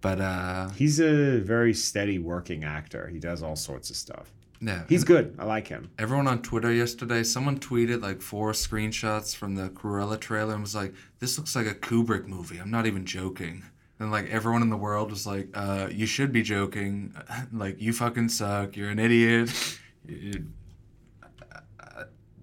But 0.00 0.20
uh 0.20 0.70
He's 0.70 1.00
a 1.00 1.38
very 1.40 1.74
steady 1.74 2.18
working 2.18 2.64
actor. 2.64 3.08
He 3.08 3.18
does 3.18 3.42
all 3.42 3.56
sorts 3.56 3.90
of 3.90 3.96
stuff. 3.96 4.32
yeah. 4.60 4.82
He's 4.88 5.04
good. 5.04 5.34
I 5.38 5.44
like 5.44 5.68
him. 5.68 5.90
Everyone 5.98 6.26
on 6.26 6.42
Twitter 6.42 6.72
yesterday, 6.72 7.22
someone 7.22 7.58
tweeted 7.60 8.02
like 8.02 8.20
four 8.22 8.52
screenshots 8.52 9.34
from 9.36 9.54
the 9.54 9.68
Cruella 9.70 10.18
trailer 10.18 10.54
and 10.54 10.62
was 10.62 10.74
like, 10.74 10.92
"This 11.20 11.36
looks 11.38 11.54
like 11.54 11.66
a 11.66 11.74
Kubrick 11.74 12.26
movie." 12.26 12.58
I'm 12.58 12.70
not 12.70 12.86
even 12.86 13.04
joking. 13.04 13.64
And 14.02 14.10
like 14.10 14.28
everyone 14.30 14.62
in 14.62 14.68
the 14.68 14.76
world 14.76 15.10
was 15.10 15.28
like, 15.28 15.50
uh, 15.54 15.86
"You 15.88 16.06
should 16.06 16.32
be 16.32 16.42
joking. 16.42 17.14
like 17.52 17.80
you 17.80 17.92
fucking 17.92 18.30
suck. 18.30 18.76
You're 18.76 18.90
an 18.90 18.98
idiot." 18.98 19.78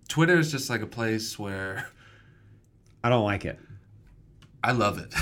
Twitter 0.07 0.39
is 0.39 0.51
just 0.51 0.69
like 0.69 0.81
a 0.81 0.87
place 0.87 1.37
where 1.37 1.89
I 3.03 3.09
don't 3.09 3.25
like 3.25 3.43
it. 3.43 3.59
I 4.63 4.71
love 4.71 4.99
it. 4.99 5.13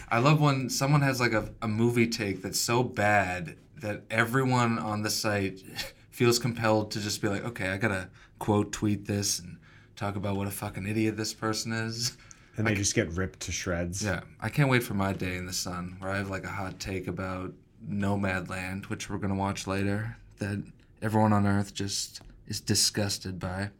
I 0.08 0.18
love 0.18 0.40
when 0.40 0.68
someone 0.68 1.02
has 1.02 1.20
like 1.20 1.32
a, 1.32 1.50
a 1.62 1.68
movie 1.68 2.08
take 2.08 2.42
that's 2.42 2.58
so 2.60 2.82
bad 2.82 3.56
that 3.76 4.02
everyone 4.10 4.80
on 4.80 5.02
the 5.02 5.10
site 5.10 5.62
feels 6.10 6.40
compelled 6.40 6.90
to 6.90 7.00
just 7.00 7.22
be 7.22 7.28
like, 7.28 7.44
okay, 7.44 7.68
I 7.68 7.76
gotta 7.76 8.08
quote 8.40 8.72
tweet 8.72 9.06
this 9.06 9.38
and 9.38 9.58
talk 9.94 10.16
about 10.16 10.36
what 10.36 10.48
a 10.48 10.50
fucking 10.50 10.88
idiot 10.88 11.16
this 11.16 11.32
person 11.34 11.72
is. 11.72 12.16
And 12.58 12.66
they 12.66 12.74
just 12.74 12.94
get 12.94 13.08
ripped 13.12 13.40
to 13.40 13.52
shreds. 13.52 14.04
Yeah, 14.04 14.20
I 14.40 14.48
can't 14.48 14.68
wait 14.68 14.82
for 14.82 14.94
my 14.94 15.12
day 15.12 15.36
in 15.36 15.46
the 15.46 15.52
sun 15.52 15.96
where 16.00 16.10
I 16.10 16.18
have 16.18 16.28
like 16.28 16.44
a 16.44 16.48
hot 16.48 16.80
take 16.80 17.06
about 17.06 17.52
Nomadland, 17.88 18.86
which 18.86 19.08
we're 19.08 19.18
gonna 19.18 19.36
watch 19.36 19.68
later, 19.68 20.16
that 20.38 20.62
everyone 21.00 21.32
on 21.32 21.46
Earth 21.46 21.72
just 21.72 22.20
is 22.48 22.60
disgusted 22.60 23.38
by. 23.38 23.70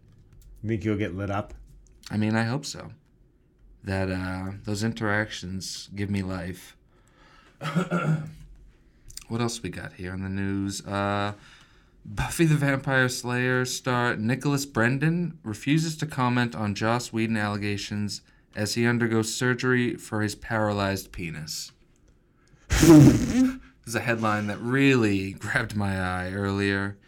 You 0.62 0.68
think 0.68 0.84
you'll 0.84 0.96
get 0.96 1.16
lit 1.16 1.30
up? 1.30 1.54
I 2.08 2.16
mean, 2.16 2.36
I 2.36 2.44
hope 2.44 2.64
so. 2.64 2.92
That 3.82 4.10
uh, 4.10 4.52
those 4.64 4.84
interactions 4.84 5.88
give 5.94 6.08
me 6.08 6.22
life. 6.22 6.76
what 7.60 9.40
else 9.40 9.60
we 9.60 9.70
got 9.70 9.94
here 9.94 10.14
in 10.14 10.22
the 10.22 10.28
news? 10.28 10.86
Uh, 10.86 11.32
Buffy 12.04 12.44
the 12.44 12.54
Vampire 12.54 13.08
Slayer 13.08 13.64
star 13.64 14.16
Nicholas 14.16 14.64
Brendon 14.64 15.38
refuses 15.42 15.96
to 15.96 16.06
comment 16.06 16.54
on 16.54 16.74
Joss 16.74 17.12
Whedon 17.12 17.36
allegations 17.36 18.22
as 18.54 18.74
he 18.74 18.86
undergoes 18.86 19.34
surgery 19.34 19.94
for 19.94 20.22
his 20.22 20.34
paralyzed 20.34 21.12
penis. 21.12 21.72
this 22.68 23.58
is 23.86 23.94
a 23.94 24.00
headline 24.00 24.46
that 24.48 24.60
really 24.60 25.32
grabbed 25.32 25.76
my 25.76 26.00
eye 26.00 26.32
earlier. 26.32 26.98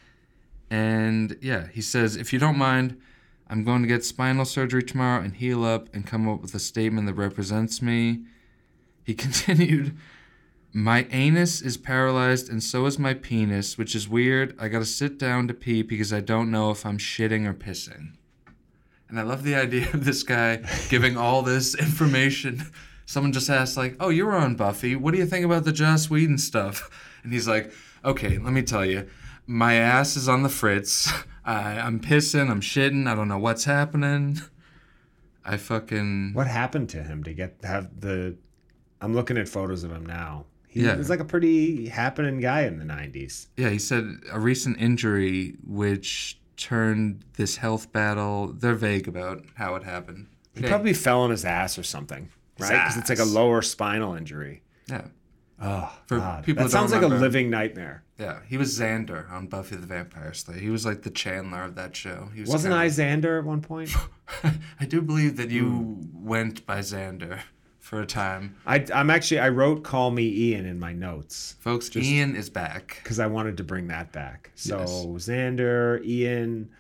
And 0.70 1.36
yeah, 1.43 1.66
he 1.68 1.82
says, 1.82 2.16
if 2.16 2.32
you 2.32 2.38
don't 2.38 2.57
mind, 2.57 3.01
I'm 3.49 3.64
going 3.64 3.82
to 3.82 3.88
get 3.88 4.05
spinal 4.05 4.45
surgery 4.45 4.84
tomorrow 4.84 5.20
and 5.20 5.34
heal 5.34 5.64
up 5.64 5.93
and 5.93 6.07
come 6.07 6.28
up 6.28 6.41
with 6.41 6.55
a 6.55 6.61
statement 6.61 7.07
that 7.09 7.14
represents 7.14 7.82
me. 7.82 8.24
He 9.03 9.14
continued, 9.14 9.97
My 10.72 11.09
anus 11.11 11.61
is 11.61 11.76
paralyzed 11.76 12.49
and 12.49 12.62
so 12.62 12.86
is 12.86 12.99
my 12.99 13.12
penis, 13.14 13.76
which 13.76 13.97
is 13.97 14.09
weird. 14.09 14.55
I 14.59 14.68
gotta 14.68 14.84
sit 14.84 15.18
down 15.18 15.49
to 15.49 15.55
pee 15.55 15.82
because 15.82 16.12
I 16.12 16.20
don't 16.20 16.51
know 16.51 16.70
if 16.70 16.86
I'm 16.86 16.99
shitting 16.99 17.45
or 17.45 17.55
pissing. 17.55 18.12
And 19.11 19.18
I 19.18 19.22
love 19.22 19.42
the 19.42 19.54
idea 19.56 19.88
of 19.92 20.04
this 20.04 20.22
guy 20.22 20.62
giving 20.88 21.16
all 21.16 21.42
this 21.42 21.74
information. 21.74 22.62
Someone 23.06 23.32
just 23.32 23.50
asked, 23.50 23.76
like, 23.76 23.96
oh, 24.00 24.08
you 24.08 24.24
were 24.24 24.36
on 24.36 24.54
Buffy. 24.54 24.94
What 24.96 25.12
do 25.12 25.18
you 25.18 25.26
think 25.26 25.44
about 25.44 25.64
the 25.64 25.72
Joss 25.72 26.08
Whedon 26.08 26.38
stuff? 26.38 26.88
And 27.22 27.32
he's 27.32 27.46
like, 27.48 27.72
okay, 28.04 28.38
let 28.38 28.52
me 28.52 28.62
tell 28.62 28.84
you. 28.86 29.06
My 29.46 29.74
ass 29.74 30.16
is 30.16 30.28
on 30.28 30.42
the 30.42 30.48
fritz. 30.48 31.12
I, 31.44 31.78
I'm 31.80 31.98
pissing. 32.00 32.48
I'm 32.50 32.61
shitting. 32.61 33.06
I 33.08 33.14
don't 33.14 33.28
know 33.28 33.38
what's 33.38 33.64
happening. 33.64 34.38
I 35.44 35.56
fucking. 35.56 36.30
What 36.34 36.46
happened 36.46 36.88
to 36.90 37.02
him 37.02 37.24
to 37.24 37.32
get 37.34 37.56
have 37.64 38.00
the? 38.00 38.36
I'm 39.00 39.14
looking 39.14 39.36
at 39.38 39.48
photos 39.48 39.82
of 39.84 39.90
him 39.90 40.06
now. 40.06 40.46
He 40.68 40.84
Yeah. 40.84 40.96
was 40.96 41.11
like 41.11 41.20
a 41.20 41.24
pretty 41.24 41.88
happening 41.88 42.40
guy 42.40 42.62
in 42.62 42.78
the 42.78 42.84
'90s. 42.84 43.48
Yeah, 43.56 43.70
he 43.70 43.78
said 43.78 44.04
a 44.30 44.38
recent 44.38 44.78
injury 44.80 45.56
which 45.66 46.39
turned 46.61 47.24
this 47.36 47.56
health 47.56 47.92
battle. 47.92 48.52
They're 48.52 48.74
vague 48.74 49.08
about 49.08 49.44
how 49.54 49.74
it 49.76 49.82
happened. 49.84 50.26
He 50.54 50.62
Yeah. 50.62 50.68
probably 50.68 50.92
fell 50.92 51.22
on 51.22 51.30
his 51.30 51.44
ass 51.44 51.78
or 51.78 51.82
something, 51.82 52.28
right? 52.58 52.70
Because 52.72 52.96
it's 52.98 53.08
like 53.08 53.18
a 53.18 53.24
lower 53.24 53.62
spinal 53.62 54.14
injury. 54.14 54.62
Yeah. 54.88 55.06
Oh, 55.62 55.92
For 56.06 56.16
God. 56.18 56.44
people 56.44 56.64
that 56.64 56.70
sounds 56.70 56.90
like 56.92 57.02
a 57.02 57.06
living 57.08 57.50
nightmare. 57.50 58.02
Yeah, 58.18 58.40
he 58.46 58.56
was 58.56 58.78
Xander 58.78 59.30
on 59.30 59.46
Buffy 59.46 59.76
the 59.76 59.86
Vampire 59.86 60.32
Slayer. 60.32 60.58
He 60.58 60.70
was 60.70 60.86
like 60.86 61.02
the 61.02 61.11
Chandler 61.11 61.64
of 61.64 61.74
that 61.74 61.94
show. 61.96 62.30
He 62.34 62.40
was 62.40 62.50
Wasn't 62.50 62.72
I 62.74 62.88
kinda- 62.88 63.28
Xander 63.28 63.38
at 63.38 63.44
one 63.44 63.61
point? 63.61 63.90
I 64.80 64.86
do 64.86 65.00
believe 65.02 65.36
that 65.36 65.50
you 65.50 65.68
Hmm. 65.68 66.26
went 66.26 66.64
by 66.66 66.78
Xander 66.80 67.40
for 67.91 68.01
a 68.01 68.07
time. 68.07 68.55
I, 68.64 68.86
I'm 68.95 69.11
actually 69.11 69.41
I 69.41 69.49
wrote 69.49 69.82
"Call 69.82 70.12
Me 70.12 70.22
Ian" 70.28 70.64
in 70.64 70.78
my 70.78 70.93
notes 70.93 71.57
Folks, 71.59 71.95
Ian 71.97 72.36
is 72.36 72.49
back. 72.49 73.01
because 73.03 73.18
I 73.18 73.26
wanted 73.26 73.57
to 73.57 73.64
bring 73.64 73.88
that 73.88 74.12
back. 74.12 74.53
So 74.55 74.78
Yes. 74.78 74.91
Xander, 75.28 76.01
Ian, 76.07 76.70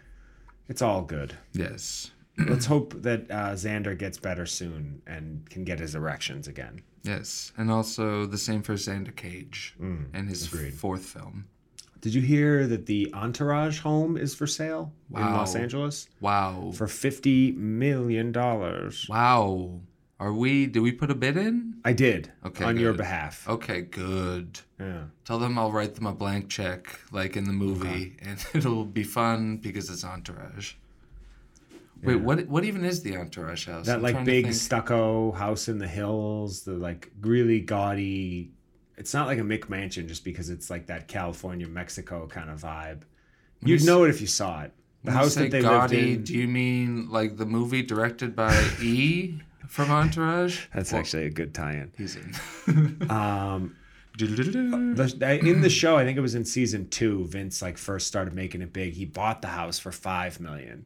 it's 0.68 0.80
all 0.82 1.02
good. 1.02 1.34
Yes. 1.52 2.12
Let's 2.38 2.64
hope 2.66 2.94
that 3.02 3.28
uh, 3.28 3.52
Xander 3.54 3.98
gets 3.98 4.18
better 4.18 4.46
soon 4.46 5.02
and 5.04 5.50
can 5.50 5.64
get 5.64 5.80
his 5.80 5.96
erections 5.96 6.46
again. 6.46 6.80
Yes. 7.02 7.52
And 7.58 7.72
also 7.72 8.24
the 8.24 8.38
same 8.38 8.62
for 8.62 8.74
Xander 8.74 9.14
Cage 9.14 9.74
Hmm. 9.78 10.04
and 10.14 10.28
his 10.28 10.46
fourth 10.46 11.04
film. 11.04 11.46
Did 12.00 12.14
you 12.14 12.22
hear 12.22 12.66
that 12.68 12.86
the 12.86 13.12
Entourage 13.12 13.80
home 13.80 14.16
is 14.16 14.32
for 14.34 14.46
sale 14.46 14.92
in 15.14 15.20
Los 15.20 15.54
Angeles 15.56 16.08
Wow. 16.20 16.70
for 16.72 16.86
fifty 16.86 17.50
million 17.52 18.30
dollars? 18.32 19.06
Wow. 19.08 19.80
Are 20.20 20.34
we, 20.34 20.66
did 20.66 20.80
we 20.80 20.92
put 20.92 21.10
a 21.10 21.14
bid 21.14 21.38
in? 21.38 21.76
I 21.82 21.94
did 21.94 22.30
Okay, 22.44 22.62
on 22.64 22.76
your 22.76 22.92
behalf. 22.92 23.48
Okay, 23.48 23.80
good. 23.80 24.60
Yeah. 24.78 25.04
Tell 25.24 25.38
them 25.38 25.58
I'll 25.58 25.72
write 25.72 25.94
them 25.94 26.04
a 26.06 26.12
blank 26.12 26.50
check, 26.50 27.00
like 27.10 27.38
in 27.38 27.44
the 27.46 27.54
movie, 27.54 28.16
and 28.22 28.38
it'll 28.52 28.84
be 28.84 29.02
fun 29.02 29.56
because 29.56 29.88
it's 29.88 30.04
Entourage. 30.04 30.74
Wait, 32.02 32.16
what? 32.16 32.46
What 32.48 32.64
even 32.64 32.84
is 32.84 33.02
the 33.02 33.16
Entourage 33.16 33.66
house? 33.66 33.86
That 33.86 33.96
I'm 33.96 34.02
like 34.02 34.24
big 34.24 34.52
stucco 34.52 35.32
house 35.32 35.68
in 35.68 35.78
the 35.78 35.88
hills, 35.88 36.62
the 36.62 36.72
like 36.72 37.10
really 37.22 37.60
gaudy. 37.60 38.50
It's 38.98 39.14
not 39.14 39.26
like 39.26 39.38
a 39.38 39.42
McMansion 39.42 40.06
just 40.06 40.22
because 40.24 40.50
it's 40.50 40.68
like 40.68 40.86
that 40.86 41.08
California 41.08 41.66
Mexico 41.66 42.26
kind 42.26 42.50
of 42.50 42.60
vibe. 42.60 43.02
you 43.62 43.74
You'd 43.74 43.84
know 43.86 44.04
it 44.04 44.10
if 44.10 44.20
you 44.20 44.26
saw 44.26 44.62
it. 44.64 44.72
The 45.04 45.12
When 45.12 45.16
house 45.16 45.34
that 45.36 45.50
they 45.50 45.62
gaudy, 45.62 45.96
lived 45.96 46.18
in. 46.18 46.24
Do 46.24 46.34
you 46.38 46.46
mean 46.48 47.08
like 47.10 47.38
the 47.38 47.46
movie 47.46 47.82
directed 47.82 48.36
by 48.36 48.52
E 48.82 49.40
from 49.70 49.90
Entourage? 49.90 50.66
That's 50.74 50.92
Well, 50.92 51.00
actually 51.00 51.26
a 51.26 51.30
good 51.30 51.54
tie-in. 51.54 51.92
he's 51.96 52.16
in. 52.16 53.06
Um, 53.10 53.76
the, 54.18 55.40
in 55.42 55.60
the 55.62 55.70
show, 55.70 55.96
I 55.96 56.04
think 56.04 56.18
it 56.18 56.20
was 56.20 56.34
in 56.34 56.44
season 56.44 56.88
two. 56.88 57.26
Vince 57.28 57.62
like 57.62 57.78
first 57.78 58.06
started 58.06 58.34
making 58.34 58.60
it 58.60 58.72
big. 58.72 58.92
He 58.94 59.04
bought 59.06 59.40
the 59.40 59.48
house 59.48 59.78
for 59.78 59.92
five 59.92 60.40
million, 60.40 60.84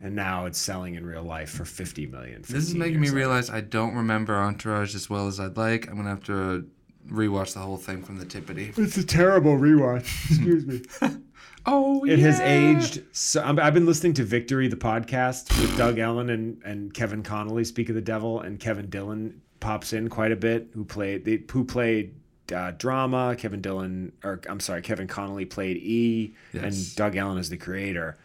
and 0.00 0.14
now 0.14 0.44
it's 0.46 0.58
selling 0.58 0.94
in 0.96 1.06
real 1.06 1.22
life 1.22 1.48
for 1.50 1.64
fifty 1.64 2.06
million. 2.06 2.42
This 2.42 2.64
is 2.68 2.74
making 2.74 3.00
me 3.00 3.06
later. 3.06 3.16
realize 3.16 3.48
I 3.50 3.60
don't 3.62 3.94
remember 3.94 4.34
Entourage 4.36 4.94
as 4.94 5.08
well 5.08 5.26
as 5.28 5.40
I'd 5.40 5.56
like. 5.56 5.88
I'm 5.88 5.96
gonna 5.96 6.10
have 6.10 6.24
to 6.24 6.68
rewatch 7.08 7.54
the 7.54 7.60
whole 7.60 7.76
thing 7.78 8.02
from 8.02 8.18
the 8.18 8.26
tippity. 8.26 8.76
It's 8.76 8.96
a 8.98 9.06
terrible 9.06 9.56
rewatch. 9.56 10.02
Excuse 10.30 10.66
me. 10.66 10.82
Oh, 11.66 12.04
It 12.04 12.18
has 12.18 12.40
aged. 12.40 13.02
So 13.12 13.42
I'm, 13.42 13.58
I've 13.58 13.72
been 13.74 13.86
listening 13.86 14.12
to 14.14 14.24
Victory, 14.24 14.68
the 14.68 14.76
podcast 14.76 15.48
with 15.60 15.76
Doug 15.78 15.98
Ellin 15.98 16.28
and, 16.30 16.62
and 16.64 16.92
Kevin 16.92 17.22
Connolly, 17.22 17.64
Speak 17.64 17.88
of 17.88 17.94
the 17.94 18.02
Devil, 18.02 18.40
and 18.40 18.60
Kevin 18.60 18.90
Dillon 18.90 19.40
pops 19.60 19.92
in 19.94 20.08
quite 20.08 20.30
a 20.32 20.36
bit. 20.36 20.68
Who 20.74 20.84
played 20.84 21.24
they, 21.24 21.42
who 21.50 21.64
played 21.64 22.14
uh, 22.54 22.72
drama? 22.72 23.34
Kevin 23.38 23.62
Dillon, 23.62 24.12
or 24.22 24.40
I'm 24.48 24.60
sorry, 24.60 24.82
Kevin 24.82 25.06
Connolly 25.06 25.46
played 25.46 25.78
E, 25.78 26.34
Yes. 26.52 26.62
and 26.64 26.96
Doug 26.96 27.16
Ellin 27.16 27.38
is 27.38 27.48
the 27.48 27.56
creator. 27.56 28.18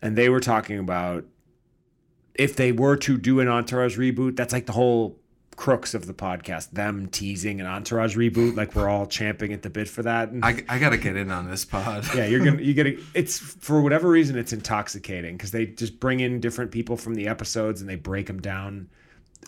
And 0.00 0.16
they 0.18 0.28
were 0.28 0.40
talking 0.40 0.78
about 0.80 1.24
if 2.34 2.56
they 2.56 2.72
were 2.72 2.96
to 2.96 3.16
do 3.16 3.38
an 3.38 3.46
Entourage 3.46 3.96
reboot, 3.96 4.34
that's 4.34 4.52
like 4.52 4.66
the 4.66 4.72
whole 4.72 5.18
crux 5.56 5.94
of 5.94 6.06
the 6.06 6.14
podcast. 6.14 6.70
Them 6.70 7.08
teasing 7.08 7.60
an 7.60 7.66
Entourage 7.66 8.16
reboot, 8.16 8.56
like 8.56 8.74
we're 8.74 8.88
all 8.88 9.06
champing 9.06 9.52
at 9.52 9.62
the 9.62 9.70
bit 9.70 9.88
for 9.88 10.02
that. 10.02 10.30
And 10.30 10.44
I, 10.44 10.62
I 10.68 10.78
gotta 10.78 10.96
get 10.98 11.16
in 11.16 11.30
on 11.30 11.48
this 11.50 11.64
pod. 11.64 12.04
yeah, 12.14 12.26
you're 12.26 12.44
gonna 12.44 12.60
you 12.62 12.74
get 12.74 12.86
it's 13.14 13.38
for 13.38 13.80
whatever 13.80 14.08
reason 14.08 14.36
it's 14.38 14.52
intoxicating 14.52 15.36
because 15.36 15.50
they 15.50 15.66
just 15.66 16.00
bring 16.00 16.20
in 16.20 16.40
different 16.40 16.70
people 16.70 16.96
from 16.96 17.14
the 17.14 17.28
episodes 17.28 17.80
and 17.80 17.88
they 17.88 17.96
break 17.96 18.26
them 18.26 18.40
down 18.40 18.88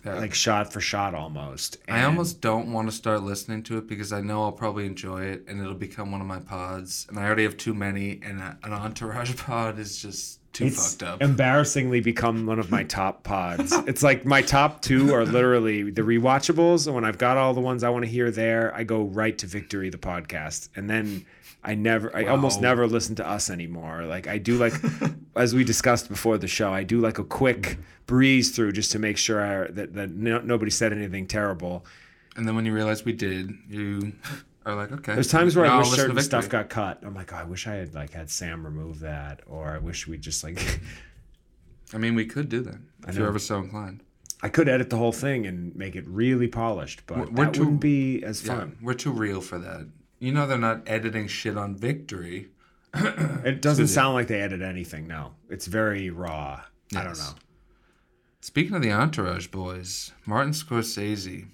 Yeah. 0.04 0.14
like 0.18 0.34
shot 0.34 0.72
for 0.72 0.80
shot 0.80 1.14
almost. 1.14 1.78
I 1.88 2.04
almost 2.04 2.40
don't 2.40 2.72
want 2.72 2.88
to 2.90 2.94
start 2.94 3.22
listening 3.22 3.62
to 3.64 3.78
it 3.78 3.86
because 3.86 4.12
I 4.12 4.20
know 4.20 4.42
I'll 4.42 4.52
probably 4.52 4.86
enjoy 4.86 5.22
it 5.24 5.44
and 5.48 5.60
it'll 5.60 5.74
become 5.74 6.12
one 6.12 6.20
of 6.20 6.26
my 6.26 6.40
pods. 6.40 7.06
And 7.08 7.18
I 7.18 7.24
already 7.24 7.44
have 7.44 7.56
too 7.56 7.74
many, 7.74 8.20
and 8.22 8.40
a, 8.40 8.58
an 8.64 8.72
entourage 8.72 9.36
pod 9.46 9.78
is 9.78 10.00
just 10.02 10.40
too 10.54 10.64
it's 10.66 10.94
fucked 10.94 11.02
up. 11.02 11.22
embarrassingly 11.22 12.00
become 12.00 12.46
one 12.46 12.58
of 12.58 12.70
my 12.70 12.84
top 12.84 13.22
pods. 13.24 13.72
it's 13.86 14.02
like 14.02 14.24
my 14.24 14.40
top 14.40 14.80
two 14.80 15.12
are 15.12 15.26
literally 15.26 15.90
the 15.90 16.02
rewatchables, 16.02 16.86
and 16.86 16.94
when 16.94 17.04
I've 17.04 17.18
got 17.18 17.36
all 17.36 17.52
the 17.52 17.60
ones 17.60 17.84
I 17.84 17.90
want 17.90 18.04
to 18.06 18.10
hear 18.10 18.30
there, 18.30 18.74
I 18.74 18.84
go 18.84 19.02
right 19.02 19.36
to 19.38 19.46
Victory 19.46 19.90
the 19.90 19.98
podcast, 19.98 20.70
and 20.74 20.88
then. 20.88 21.26
I 21.66 21.74
never, 21.74 22.14
I 22.14 22.26
almost 22.26 22.60
never 22.60 22.86
listen 22.86 23.14
to 23.14 23.26
us 23.26 23.48
anymore. 23.48 24.04
Like 24.04 24.26
I 24.28 24.36
do, 24.36 24.58
like 24.58 24.74
as 25.34 25.54
we 25.54 25.64
discussed 25.64 26.10
before 26.10 26.36
the 26.36 26.46
show, 26.46 26.70
I 26.70 26.82
do 26.82 27.00
like 27.00 27.18
a 27.18 27.24
quick 27.24 27.78
breeze 28.04 28.54
through 28.54 28.72
just 28.72 28.92
to 28.92 28.98
make 28.98 29.16
sure 29.16 29.40
I, 29.40 29.70
that 29.70 29.94
that 29.94 30.10
no, 30.10 30.40
nobody 30.40 30.70
said 30.70 30.92
anything 30.92 31.26
terrible. 31.26 31.86
and 32.36 32.46
then 32.46 32.54
when 32.54 32.66
you 32.66 32.74
realize 32.74 33.06
we 33.06 33.14
did, 33.14 33.50
you 33.66 34.12
are 34.66 34.74
like, 34.74 34.92
okay. 34.92 35.14
There's 35.14 35.30
times 35.30 35.56
where 35.56 35.66
I 35.66 35.78
wish 35.78 35.88
certain 35.90 36.20
stuff 36.20 36.48
got 36.48 36.68
cut. 36.68 37.00
I'm 37.02 37.14
like, 37.14 37.32
oh, 37.32 37.36
I 37.36 37.44
wish 37.44 37.66
I 37.66 37.74
had 37.74 37.94
like 37.94 38.12
had 38.12 38.30
Sam 38.30 38.64
remove 38.64 39.00
that, 39.00 39.40
or 39.46 39.68
I 39.70 39.78
wish 39.78 40.06
we 40.06 40.18
just 40.18 40.42
like 40.44 40.80
I 41.92 41.98
mean, 41.98 42.14
we 42.14 42.26
could 42.26 42.48
do 42.48 42.60
that 42.62 42.78
if 43.08 43.16
you're 43.16 43.28
ever 43.28 43.38
so 43.38 43.58
inclined. 43.58 44.02
I 44.42 44.48
could 44.48 44.68
edit 44.68 44.90
the 44.90 44.96
whole 44.96 45.12
thing 45.12 45.46
and 45.46 45.74
make 45.74 45.96
it 45.96 46.06
really 46.06 46.48
polished, 46.48 47.06
but 47.06 47.16
We're- 47.18 47.30
we're 47.30 47.44
that 47.46 47.54
too- 47.54 47.60
wouldn't 47.60 47.80
be 47.80 48.22
as 48.24 48.44
Yeah, 48.44 48.66
we're 48.82 48.94
too 48.94 49.12
real 49.12 49.40
for 49.40 49.58
that. 49.58 49.86
You 50.18 50.32
know, 50.32 50.46
they're 50.46 50.58
not 50.58 50.82
editing 50.86 51.28
shit 51.28 51.56
on 51.56 51.76
Victory. 51.76 52.48
It 53.44 53.60
doesn't 53.60 53.88
sound 53.88 54.14
like 54.14 54.28
they 54.28 54.40
edit 54.40 54.62
anything. 54.62 55.06
No, 55.06 55.34
it's 55.50 55.66
very 55.66 56.08
raw. 56.10 56.62
I 56.96 57.04
don't 57.04 57.18
know. 57.18 57.34
Speaking 58.40 58.74
of 58.74 58.80
the 58.82 58.92
Entourage 58.92 59.48
boys, 59.48 60.12
Martin 60.26 60.52
Scorsese, 60.52 61.48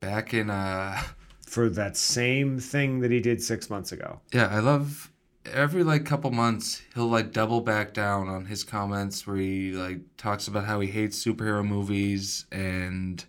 back 0.00 0.32
in 0.34 0.50
uh, 0.50 1.00
for 1.50 1.68
that 1.68 1.96
same 1.96 2.60
thing 2.60 3.00
that 3.00 3.10
he 3.10 3.18
did 3.18 3.42
six 3.42 3.68
months 3.68 3.90
ago. 3.90 4.20
Yeah, 4.32 4.46
I 4.46 4.60
love 4.60 5.10
every 5.52 5.82
like 5.82 6.04
couple 6.04 6.30
months 6.30 6.80
he'll 6.94 7.08
like 7.08 7.32
double 7.32 7.60
back 7.60 7.92
down 7.92 8.28
on 8.28 8.44
his 8.44 8.62
comments 8.62 9.26
where 9.26 9.36
he 9.36 9.72
like 9.72 9.98
talks 10.16 10.46
about 10.46 10.64
how 10.66 10.78
he 10.78 10.88
hates 10.88 11.22
superhero 11.24 11.66
movies 11.66 12.46
and 12.52 13.24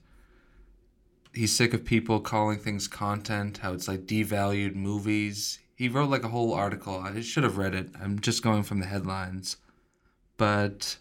he's 1.34 1.52
sick 1.52 1.74
of 1.74 1.84
people 1.84 2.20
calling 2.20 2.60
things 2.60 2.88
content, 2.88 3.58
how 3.60 3.74
it's 3.74 3.88
like 3.88 4.06
devalued 4.06 4.76
movies. 4.76 5.58
He 5.76 5.90
wrote 5.90 6.12
like 6.12 6.24
a 6.24 6.28
whole 6.30 6.54
article. 6.54 7.00
I 7.00 7.22
should 7.22 7.44
have 7.44 7.58
read 7.58 7.74
it. 7.74 7.90
I'm 8.00 8.20
just 8.20 8.44
going 8.44 8.62
from 8.62 8.82
the 8.82 8.86
headlines. 8.86 9.58
But 10.38 10.98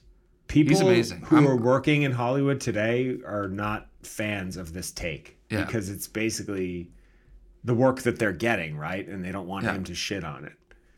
People 0.49 0.79
who 0.81 1.37
I'm- 1.37 1.47
are 1.47 1.57
working 1.57 2.03
in 2.03 2.13
Hollywood 2.13 2.61
today 2.63 3.19
are 3.27 3.47
not 3.49 3.89
fans 4.03 4.57
of 4.57 4.73
this 4.73 4.91
take 4.91 5.37
Yeah. 5.51 5.65
because 5.67 5.91
it's 5.91 6.09
basically 6.09 6.91
the 7.65 7.75
work 7.75 8.03
that 8.03 8.19
they're 8.19 8.33
getting, 8.33 8.77
right? 8.77 9.07
And 9.07 9.25
they 9.25 9.33
don't 9.33 9.47
want 9.47 9.65
Yeah. 9.65 9.75
him 9.75 9.85
to 9.85 9.95
shit 9.95 10.25
on 10.25 10.45
it. 10.45 10.53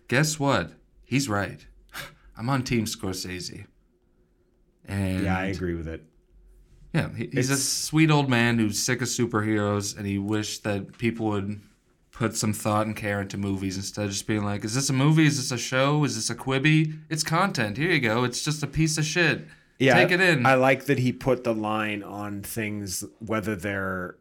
guess 0.08 0.38
what? 0.38 0.72
He's 1.04 1.28
right. 1.28 1.66
I'm 2.36 2.48
on 2.50 2.62
Team 2.62 2.84
Scorsese. 2.84 3.66
And 4.84 5.24
Yeah, 5.24 5.38
I 5.38 5.46
agree 5.46 5.74
with 5.74 5.88
it. 5.88 6.04
Yeah, 6.92 7.08
he, 7.14 7.28
he's 7.32 7.48
a 7.50 7.56
sweet 7.56 8.10
old 8.10 8.28
man 8.28 8.58
who's 8.58 8.78
sick 8.78 9.00
of 9.00 9.08
superheroes, 9.08 9.96
and 9.96 10.06
he 10.06 10.18
wished 10.18 10.62
that 10.64 10.98
people 10.98 11.26
would 11.28 11.60
put 12.10 12.36
some 12.36 12.52
thought 12.52 12.86
and 12.86 12.94
care 12.94 13.22
into 13.22 13.38
movies 13.38 13.78
instead 13.78 14.04
of 14.04 14.10
just 14.10 14.26
being 14.26 14.44
like, 14.44 14.62
"Is 14.64 14.74
this 14.74 14.90
a 14.90 14.92
movie? 14.92 15.24
Is 15.26 15.38
this 15.38 15.50
a 15.52 15.56
show? 15.56 16.04
Is 16.04 16.14
this 16.16 16.28
a 16.28 16.34
Quibi? 16.34 16.98
It's 17.08 17.22
content. 17.22 17.78
Here 17.78 17.90
you 17.90 18.00
go. 18.00 18.24
It's 18.24 18.44
just 18.44 18.62
a 18.62 18.66
piece 18.66 18.98
of 18.98 19.06
shit. 19.06 19.46
Yeah, 19.78 19.94
Take 19.94 20.10
it 20.10 20.20
in." 20.20 20.44
I 20.44 20.54
like 20.56 20.84
that 20.84 20.98
he 20.98 21.12
put 21.12 21.44
the 21.44 21.54
line 21.54 22.02
on 22.02 22.42
things 22.42 23.04
whether 23.20 23.56
they're 23.56 24.16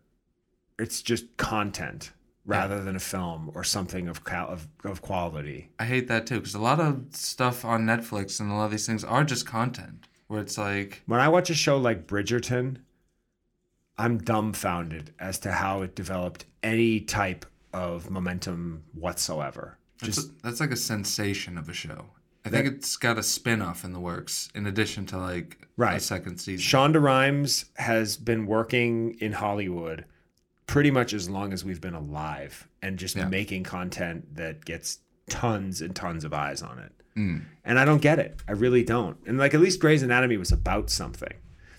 it's 0.79 1.01
just 1.01 1.35
content 1.35 2.13
rather 2.45 2.83
than 2.83 2.95
a 2.95 2.99
film 2.99 3.51
or 3.53 3.63
something 3.63 4.07
of 4.07 4.23
cal- 4.23 4.47
of, 4.47 4.67
of 4.83 5.01
quality. 5.01 5.69
I 5.79 5.85
hate 5.85 6.07
that 6.07 6.25
too 6.25 6.35
because 6.39 6.55
a 6.55 6.59
lot 6.59 6.79
of 6.79 7.05
stuff 7.11 7.63
on 7.63 7.85
Netflix 7.85 8.39
and 8.39 8.51
a 8.51 8.55
lot 8.55 8.65
of 8.65 8.71
these 8.71 8.85
things 8.87 9.03
are 9.03 9.23
just 9.23 9.45
content 9.45 10.07
where 10.27 10.41
it's 10.41 10.57
like, 10.57 11.03
When 11.05 11.19
I 11.19 11.27
watch 11.27 11.49
a 11.49 11.53
show 11.53 11.77
like 11.77 12.07
Bridgerton, 12.07 12.77
I'm 13.97 14.17
dumbfounded 14.17 15.13
as 15.19 15.37
to 15.39 15.51
how 15.51 15.81
it 15.81 15.93
developed 15.95 16.45
any 16.63 17.01
type 17.01 17.45
of 17.73 18.09
momentum 18.09 18.83
whatsoever. 18.93 19.77
that's, 19.99 20.15
Just 20.15 20.41
that's 20.41 20.59
like 20.59 20.71
a 20.71 20.77
sensation 20.77 21.57
of 21.57 21.69
a 21.69 21.73
show. 21.73 22.05
I 22.43 22.49
think 22.49 22.65
it's 22.65 22.97
got 22.97 23.19
a 23.19 23.23
spin 23.23 23.61
off 23.61 23.83
in 23.83 23.93
the 23.93 23.99
works 23.99 24.49
in 24.55 24.65
addition 24.65 25.05
to 25.07 25.17
like 25.17 25.67
a 25.79 25.99
second 25.99 26.37
season. 26.39 26.63
Shonda 26.65 26.99
Rhimes 27.01 27.65
has 27.75 28.17
been 28.17 28.47
working 28.47 29.15
in 29.19 29.33
Hollywood 29.33 30.05
pretty 30.71 30.89
much 30.89 31.13
as 31.13 31.29
long 31.29 31.51
as 31.51 31.65
we've 31.65 31.81
been 31.81 31.93
alive 31.93 32.65
and 32.81 32.97
just 32.97 33.17
Yeah. 33.17 33.27
making 33.27 33.63
content 33.63 34.35
that 34.35 34.63
gets 34.63 34.99
tons 35.29 35.81
and 35.81 35.93
tons 35.93 36.23
of 36.23 36.33
eyes 36.33 36.61
on 36.61 36.79
it. 36.79 36.91
Mm. 37.17 37.41
And 37.65 37.77
I 37.77 37.83
don't 37.83 38.01
get 38.01 38.19
it. 38.19 38.39
I 38.47 38.53
really 38.53 38.81
don't. 38.83 39.17
And 39.27 39.37
like 39.37 39.53
at 39.53 39.59
least 39.59 39.81
Grey's 39.81 40.01
Anatomy 40.01 40.37
was 40.37 40.51
about 40.53 40.89
something. 40.89 41.33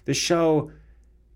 This 0.04 0.18
show 0.18 0.70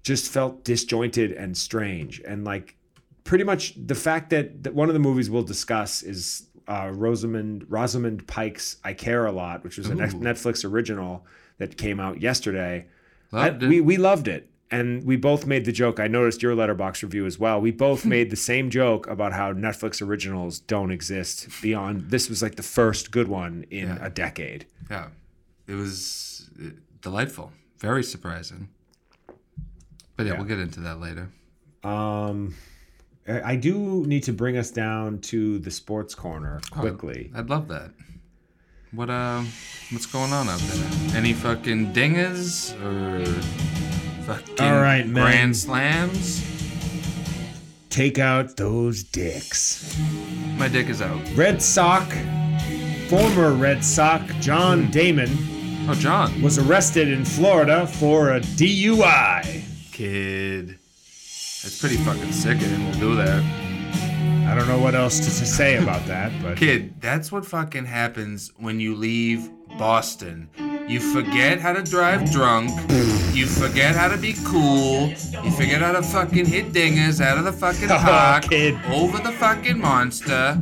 just 0.02 0.30
felt 0.30 0.64
disjointed 0.64 1.32
and 1.32 1.56
strange. 1.56 2.20
And 2.26 2.44
like 2.44 2.76
pretty 3.24 3.42
much 3.44 3.72
the 3.86 3.94
fact 3.94 4.28
that, 4.30 4.62
that 4.64 4.74
one 4.74 4.88
of 4.90 4.92
the 4.92 5.00
movies 5.00 5.30
we'll 5.30 5.42
discuss 5.42 6.02
is 6.02 6.48
uh, 6.68 6.90
Rosamund 6.94 7.64
Rosamund 7.70 8.26
Pike's 8.26 8.76
I 8.84 8.92
Care 8.92 9.24
a 9.24 9.32
Lot, 9.32 9.64
which 9.64 9.78
was 9.78 9.88
a 9.88 9.92
Ooh. 9.94 9.96
Netflix 9.96 10.62
original 10.70 11.24
that 11.56 11.78
came 11.78 12.00
out 12.00 12.20
yesterday. 12.20 12.86
I- 13.32 13.50
we 13.50 13.80
we 13.80 13.96
loved 13.96 14.28
it, 14.28 14.50
and 14.70 15.04
we 15.04 15.16
both 15.16 15.46
made 15.46 15.64
the 15.64 15.72
joke. 15.72 16.00
I 16.00 16.06
noticed 16.08 16.42
your 16.42 16.54
Letterboxd 16.56 17.02
review 17.04 17.26
as 17.26 17.38
well. 17.38 17.60
We 17.60 17.70
both 17.70 18.04
made 18.16 18.30
the 18.30 18.36
same 18.36 18.70
joke 18.70 19.06
about 19.06 19.32
how 19.32 19.52
Netflix 19.52 20.00
originals 20.02 20.58
don't 20.60 20.90
exist 20.90 21.48
beyond. 21.62 22.10
This 22.10 22.28
was 22.28 22.42
like 22.42 22.56
the 22.56 22.62
first 22.62 23.10
good 23.10 23.28
one 23.28 23.64
in 23.70 23.88
Yeah. 23.88 23.98
a 24.04 24.10
decade. 24.10 24.66
Yeah, 24.90 25.08
it 25.66 25.74
was 25.74 26.50
delightful, 27.02 27.52
very 27.78 28.02
surprising. 28.02 28.68
But 30.16 30.26
yeah, 30.26 30.32
Yeah. 30.32 30.38
we'll 30.38 30.48
get 30.48 30.58
into 30.58 30.80
that 30.80 30.98
later. 31.00 31.28
Um, 31.84 32.54
I 33.28 33.52
I 33.52 33.56
do 33.56 34.04
need 34.06 34.22
to 34.24 34.32
bring 34.32 34.56
us 34.56 34.70
down 34.70 35.18
to 35.32 35.58
the 35.58 35.70
sports 35.70 36.14
corner 36.14 36.60
quickly. 36.70 37.30
I'd 37.34 37.50
love 37.50 37.68
that. 37.68 37.90
What 38.92 39.10
uh, 39.10 39.42
what's 39.90 40.06
going 40.06 40.32
on 40.32 40.48
out 40.48 40.60
there? 40.60 41.16
Any 41.16 41.32
fucking 41.32 41.92
dingers 41.92 42.72
or 42.82 43.24
fucking 44.26 44.60
All 44.60 44.80
right, 44.80 45.06
man. 45.06 45.22
grand 45.24 45.56
slams? 45.56 46.44
Take 47.90 48.18
out 48.18 48.56
those 48.56 49.02
dicks. 49.04 49.96
My 50.58 50.68
dick 50.68 50.88
is 50.88 51.00
out. 51.00 51.20
Red 51.34 51.62
Sox, 51.62 52.14
former 53.08 53.52
Red 53.52 53.82
Sox 53.84 54.32
John 54.40 54.90
Damon 54.90 55.30
Oh, 55.88 55.94
John, 55.94 56.42
was 56.42 56.58
arrested 56.58 57.06
in 57.08 57.24
Florida 57.24 57.86
for 57.86 58.30
a 58.30 58.40
DUI. 58.40 59.62
kid, 59.92 60.70
that's 61.62 61.78
pretty 61.80 61.96
fucking 61.98 62.32
sick 62.32 62.56
of 62.56 62.62
him 62.66 62.92
to 62.92 62.98
do 62.98 63.14
that. 63.14 63.40
I 64.50 64.54
don't 64.56 64.66
know 64.66 64.78
what 64.80 64.94
else 64.96 65.18
to, 65.20 65.24
to 65.26 65.46
say 65.46 65.76
about 65.76 66.04
that, 66.06 66.32
but 66.42 66.56
Kid, 66.58 67.00
that's 67.00 67.30
what 67.30 67.46
fucking 67.46 67.84
happens 67.84 68.52
when 68.58 68.80
you 68.80 68.94
leave 68.96 69.48
Boston. 69.78 70.48
You 70.88 70.98
forget 71.00 71.60
how 71.60 71.72
to 71.72 71.82
drive 71.84 72.30
drunk. 72.32 72.70
You 73.36 73.46
forget 73.46 73.94
how 73.94 74.08
to 74.08 74.16
be 74.16 74.34
cool. 74.44 75.08
You 75.44 75.50
forget 75.50 75.82
how 75.82 75.92
to 75.92 76.02
fucking 76.02 76.46
hit 76.46 76.72
dingers 76.72 77.20
out 77.20 77.36
of 77.36 77.44
the 77.44 77.52
fucking 77.52 77.90
Oh, 77.90 77.98
park 77.98 78.44
kid. 78.44 78.74
over 78.90 79.18
the 79.18 79.32
fucking 79.32 79.78
monster. 79.78 80.58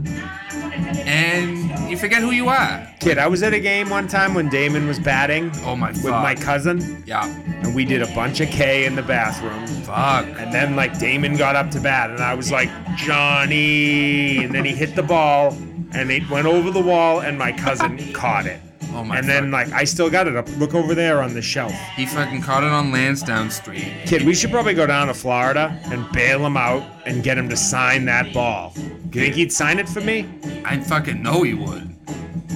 And 1.07 1.89
you 1.91 1.97
forget 1.97 2.21
who 2.21 2.33
you 2.33 2.49
are. 2.49 2.89
Kid, 2.99 3.19
I 3.19 3.29
was 3.29 3.45
at 3.45 3.55
a 3.55 3.61
game 3.61 3.91
one 3.91 4.09
time 4.09 4.35
when 4.35 4.49
Damon 4.49 4.89
was 4.89 4.99
batting 4.99 5.53
Oh 5.65 5.77
my 5.77 5.91
with 5.93 6.05
my 6.07 6.35
cousin, 6.35 7.05
Yeah. 7.07 7.25
and 7.63 7.75
we 7.77 7.85
did 7.85 8.03
a 8.03 8.07
bunch 8.15 8.41
of 8.41 8.49
K 8.49 8.87
in 8.87 8.97
the 8.97 9.03
bathroom. 9.03 9.67
Fuck. 9.85 10.27
And 10.41 10.53
then, 10.53 10.75
like, 10.75 10.99
Damon 10.99 11.37
got 11.37 11.55
up 11.55 11.71
to 11.73 11.81
bat, 11.81 12.11
and 12.11 12.21
I 12.21 12.35
was 12.35 12.51
like, 12.51 12.71
Johnny. 12.97 14.43
And 14.45 14.53
then 14.55 14.65
he 14.65 14.73
hit 14.73 14.97
the 14.97 15.03
ball, 15.03 15.53
and 15.93 16.11
it 16.11 16.29
went 16.29 16.47
over 16.49 16.71
the 16.73 16.83
wall, 16.83 17.21
and 17.21 17.39
my 17.39 17.53
cousin 17.53 18.13
caught 18.15 18.47
it. 18.47 18.61
Oh 18.93 19.03
my 19.05 19.19
and 19.19 19.29
then, 19.29 19.51
like, 19.51 19.73
I 19.73 19.85
still 19.85 20.09
got 20.11 20.29
it 20.29 20.37
up. 20.37 20.49
Look 20.59 20.75
over 20.75 20.95
there 20.95 21.23
on 21.23 21.35
the 21.35 21.43
shelf. 21.43 21.73
He 21.97 22.07
fucking 22.07 22.43
caught 22.43 22.63
it 22.63 22.71
on 22.71 22.93
Lansdowne 22.93 23.51
Street. 23.51 23.93
Kid, 24.07 24.23
we 24.23 24.35
should 24.35 24.51
probably 24.51 24.75
go 24.75 24.87
down 24.87 25.09
to 25.09 25.15
Florida 25.15 25.79
and 25.87 26.11
bail 26.13 26.45
him 26.45 26.57
out 26.57 26.83
and 27.07 27.23
get 27.23 27.37
him 27.39 27.49
to 27.49 27.57
sign 27.57 28.05
that 28.07 28.33
ball. 28.33 28.73
You 28.77 29.21
think 29.21 29.35
he'd 29.35 29.53
sign 29.53 29.79
it 29.79 29.89
for 29.89 30.01
me? 30.01 30.29
I 30.65 30.79
fucking 30.81 31.23
know 31.23 31.43
he 31.43 31.55
would. 31.55 31.95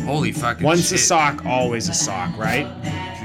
Holy 0.05 0.33
fucking 0.33 0.65
Once 0.65 0.89
shit. 0.89 0.99
a 0.99 1.03
sock, 1.03 1.45
always 1.45 1.89
a 1.89 1.95
sock, 1.95 2.37
right? 2.39 2.67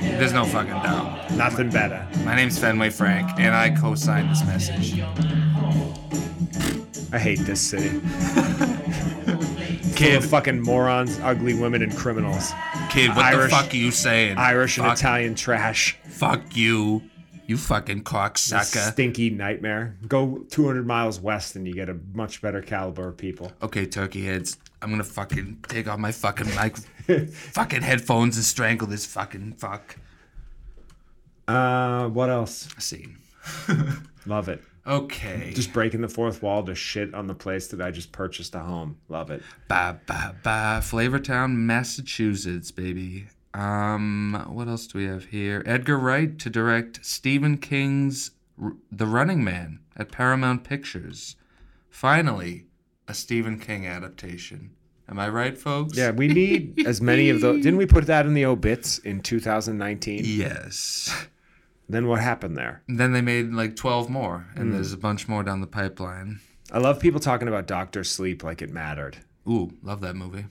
There's 0.02 0.34
no 0.34 0.46
fucking 0.46 0.72
doubt. 0.74 1.32
Nothing 1.32 1.70
better. 1.70 2.06
My 2.26 2.36
name's 2.36 2.60
Fenway 2.60 2.90
Frank, 2.90 3.40
and 3.40 3.56
I 3.56 3.70
co-signed 3.70 4.30
this 4.30 4.44
message. 4.46 5.00
I 7.14 7.20
hate 7.20 7.40
this 7.40 7.62
city. 7.62 8.02
Full 9.94 10.08
Kid, 10.08 10.16
of 10.16 10.26
fucking 10.26 10.60
morons, 10.62 11.20
ugly 11.20 11.54
women, 11.54 11.84
and 11.84 11.96
criminals. 11.96 12.52
kid, 12.90 13.10
what 13.10 13.20
Irish- 13.20 13.52
the 13.52 13.58
fuck 13.58 13.72
are 13.74 13.78
you 13.78 13.92
saying? 13.92 14.38
Irish 14.38 14.80
and 14.80 14.88
Italian 14.88 15.36
trash. 15.36 15.96
Fuck 16.08 16.56
you, 16.56 17.04
you 17.46 17.58
fucking 17.58 18.04
cocksucker. 18.04 18.92
Stinky 18.92 19.30
nightmare. 19.30 19.96
Go 20.08 20.46
200 20.50 20.88
miles 20.88 21.20
west 21.20 21.56
and 21.56 21.68
you 21.68 21.76
get 21.76 21.90
a 21.90 21.98
much 22.14 22.42
better 22.42 22.60
caliber 22.62 23.10
of 23.10 23.18
people. 23.18 23.52
Okay, 23.62 23.86
turkey 23.86 24.26
heads, 24.26 24.58
I'm 24.82 24.90
gonna 24.90 25.04
fucking 25.04 25.64
take 25.68 25.88
off 25.88 26.00
my 26.00 26.12
fucking 26.12 26.48
mic, 26.56 26.76
fucking 27.30 27.84
headphones 27.84 28.36
and 28.36 28.44
strangle 28.46 28.88
this 28.88 29.06
fucking 29.06 29.54
fuck. 29.54 29.96
Uh, 31.48 32.08
what 32.08 32.30
else? 32.32 32.68
A 32.78 32.82
scene. 32.82 33.18
Love 34.26 34.50
it. 34.50 34.64
Okay. 34.86 35.52
Just 35.56 35.72
breaking 35.72 36.02
the 36.02 36.10
fourth 36.10 36.42
wall 36.42 36.64
to 36.64 36.76
shit 36.76 37.14
on 37.14 37.28
the 37.28 37.34
place 37.36 37.68
that 37.68 37.82
I 37.82 37.92
just 37.92 38.12
purchased 38.12 38.54
a 38.56 38.60
home. 38.60 38.98
Love 39.08 39.32
it. 39.32 39.42
Ba 39.68 40.00
ba 40.06 40.36
ba. 40.44 40.80
Flavortown, 40.84 41.56
Massachusetts, 41.56 42.72
baby. 42.72 43.28
Um, 43.54 44.46
what 44.50 44.68
else 44.68 44.88
do 44.88 44.98
we 45.00 45.06
have 45.06 45.26
here? 45.26 45.64
Edgar 45.66 45.98
Wright 45.98 46.38
to 46.40 46.50
direct 46.50 47.06
Stephen 47.06 47.58
King's 47.58 48.32
R- 48.62 48.74
The 48.92 49.06
Running 49.06 49.44
Man 49.44 49.80
at 49.96 50.12
Paramount 50.12 50.64
Pictures. 50.64 51.36
Finally, 51.90 52.66
a 53.08 53.14
Stephen 53.14 53.60
King 53.60 53.86
adaptation. 53.86 54.72
Am 55.08 55.20
I 55.20 55.30
right, 55.30 55.58
folks? 55.58 55.96
Yeah, 55.98 56.12
we 56.12 56.28
need 56.28 56.84
as 56.88 57.00
many 57.02 57.30
of 57.30 57.42
those. 57.42 57.58
Didn't 57.62 57.78
we 57.78 57.86
put 57.86 58.08
that 58.08 58.26
in 58.26 58.34
the 58.34 58.46
obits 58.46 58.98
in 59.00 59.22
2019? 59.22 60.22
Yes. 60.26 61.14
Then 61.90 62.08
what 62.08 62.20
happened 62.22 62.58
there? 62.58 62.82
Then 62.88 63.12
they 63.14 63.22
made 63.22 63.52
like 63.54 63.76
12 63.76 64.10
more, 64.10 64.48
and 64.56 64.66
Hmm. 64.70 64.72
there's 64.74 64.94
a 64.94 64.98
bunch 64.98 65.28
more 65.28 65.44
down 65.44 65.62
the 65.62 65.68
pipeline. 65.68 66.40
I 66.72 66.80
love 66.80 67.00
people 67.00 67.20
talking 67.20 67.48
about 67.48 67.68
Doctor 67.68 68.04
Sleep 68.04 68.44
like 68.44 68.62
it 68.62 68.72
mattered. 68.72 69.18
Ooh, 69.48 69.74
love 69.84 70.00
that 70.02 70.16
movie. 70.16 70.46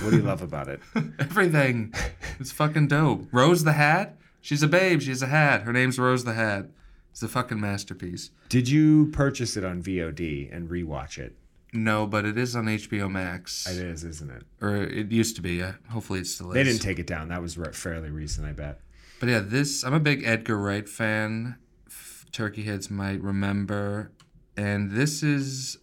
What 0.00 0.10
do 0.10 0.16
you 0.16 0.22
love 0.22 0.40
about 0.42 0.68
it? 0.68 0.80
Everything. 1.18 1.92
It's 2.40 2.50
fucking 2.50 2.88
dope. 2.88 3.26
Rose 3.32 3.64
the 3.64 3.74
Hat. 3.74 4.16
She's 4.40 4.62
a 4.62 4.68
babe. 4.68 5.02
She's 5.02 5.20
a 5.20 5.26
hat. 5.26 5.62
Her 5.62 5.72
name's 5.72 5.98
Rose 5.98 6.24
the 6.24 6.32
Hat. 6.32 6.66
It's 7.10 7.22
a 7.22 7.28
fucking 7.28 7.60
masterpiece. 7.60 8.30
Did 8.48 8.68
you 8.68 9.06
purchase 9.12 9.56
it 9.56 9.64
on 9.64 9.82
VOD 9.82 10.48
and 10.50 10.68
rewatch 10.70 11.18
it? 11.18 11.36
No, 11.72 12.06
but 12.06 12.24
it 12.24 12.38
is 12.38 12.56
on 12.56 12.64
HBO 12.66 13.10
Max. 13.10 13.66
It 13.68 13.76
is, 13.76 14.04
isn't 14.04 14.30
it? 14.30 14.44
Or 14.62 14.76
it 14.76 15.10
used 15.12 15.36
to 15.36 15.42
be. 15.42 15.56
Yeah. 15.56 15.72
Hopefully 15.90 16.20
it 16.20 16.26
still 16.26 16.48
is. 16.50 16.54
They 16.54 16.64
didn't 16.64 16.80
take 16.80 16.98
it 16.98 17.06
down. 17.06 17.28
That 17.28 17.42
was 17.42 17.58
fairly 17.72 18.10
recent, 18.10 18.46
I 18.46 18.52
bet. 18.52 18.80
But 19.20 19.28
yeah, 19.28 19.40
this 19.40 19.84
I'm 19.84 19.94
a 19.94 20.00
big 20.00 20.22
Edgar 20.24 20.56
Wright 20.56 20.88
fan. 20.88 21.56
Turkey 22.30 22.62
heads 22.62 22.90
might 22.90 23.20
remember, 23.20 24.12
and 24.56 24.92
this 24.92 25.22
is 25.22 25.78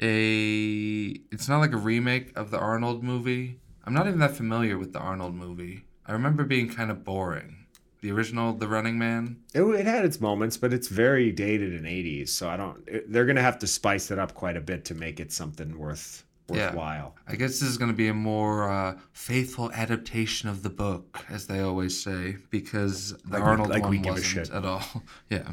a. 0.00 1.16
It's 1.30 1.48
not 1.48 1.58
like 1.58 1.72
a 1.72 1.78
remake 1.78 2.32
of 2.36 2.50
the 2.50 2.58
Arnold 2.58 3.02
movie. 3.02 3.60
I'm 3.84 3.92
not 3.92 4.06
even 4.06 4.20
that 4.20 4.36
familiar 4.36 4.78
with 4.78 4.92
the 4.92 4.98
Arnold 4.98 5.34
movie. 5.34 5.84
I 6.06 6.12
remember 6.12 6.44
being 6.44 6.70
kind 6.70 6.90
of 6.90 7.04
boring. 7.04 7.66
The 8.00 8.12
original, 8.12 8.52
The 8.52 8.68
Running 8.68 8.98
Man. 8.98 9.38
It, 9.54 9.62
it 9.62 9.86
had 9.86 10.04
its 10.04 10.20
moments, 10.20 10.56
but 10.56 10.72
it's 10.72 10.88
very 10.88 11.32
dated 11.32 11.74
in 11.74 11.82
'80s. 11.82 12.30
So 12.30 12.48
I 12.48 12.56
don't. 12.56 12.82
It, 12.86 13.12
they're 13.12 13.26
gonna 13.26 13.42
have 13.42 13.58
to 13.58 13.66
spice 13.66 14.10
it 14.10 14.18
up 14.18 14.32
quite 14.32 14.56
a 14.56 14.62
bit 14.62 14.86
to 14.86 14.94
make 14.94 15.20
it 15.20 15.32
something 15.32 15.78
worth 15.78 16.24
Yeah. 16.50 16.66
worthwhile. 16.66 17.14
I 17.26 17.36
guess 17.36 17.52
this 17.60 17.68
is 17.70 17.78
going 17.78 17.90
to 17.90 17.96
be 17.96 18.08
a 18.08 18.14
more 18.14 18.68
uh, 18.70 18.98
faithful 19.12 19.72
adaptation 19.72 20.48
of 20.48 20.62
the 20.62 20.68
book, 20.70 21.24
as 21.30 21.46
they 21.46 21.60
always 21.60 21.98
say, 22.02 22.36
because 22.50 23.14
the 23.24 23.30
Like 23.38 23.42
we- 23.42 23.48
Arnold 23.48 23.68
like 23.70 23.82
one 23.82 23.90
we 23.90 23.98
give 23.98 24.06
a 24.08 24.10
wasn't 24.16 24.46
shit. 24.46 24.50
at 24.54 24.64
all. 24.64 24.82
yeah, 25.30 25.52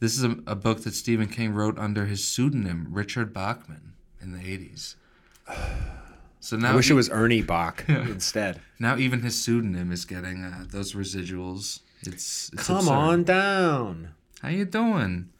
this 0.00 0.14
is 0.18 0.24
a, 0.24 0.36
a 0.46 0.54
book 0.54 0.82
that 0.82 0.92
Stephen 0.94 1.28
King 1.28 1.52
wrote 1.54 1.78
under 1.78 2.04
his 2.04 2.22
pseudonym 2.26 2.88
Richard 2.90 3.32
Bachman 3.32 3.94
in 4.20 4.32
the 4.32 4.40
eighties. 4.40 4.96
So 6.40 6.56
now, 6.56 6.72
I 6.72 6.76
wish 6.76 6.90
e- 6.90 6.92
it 6.92 6.96
was 6.96 7.08
Ernie 7.10 7.42
Bach 7.42 7.84
instead. 7.88 8.60
now 8.78 8.96
even 8.96 9.22
his 9.22 9.42
pseudonym 9.42 9.90
is 9.90 10.04
getting 10.04 10.44
uh, 10.44 10.64
those 10.68 10.92
residuals. 10.92 11.80
It's, 12.02 12.50
it's 12.52 12.66
Come 12.66 12.76
absurd. 12.76 12.92
on 12.92 13.24
down. 13.24 14.08
How 14.42 14.50
you 14.50 14.64
doing? 14.66 15.30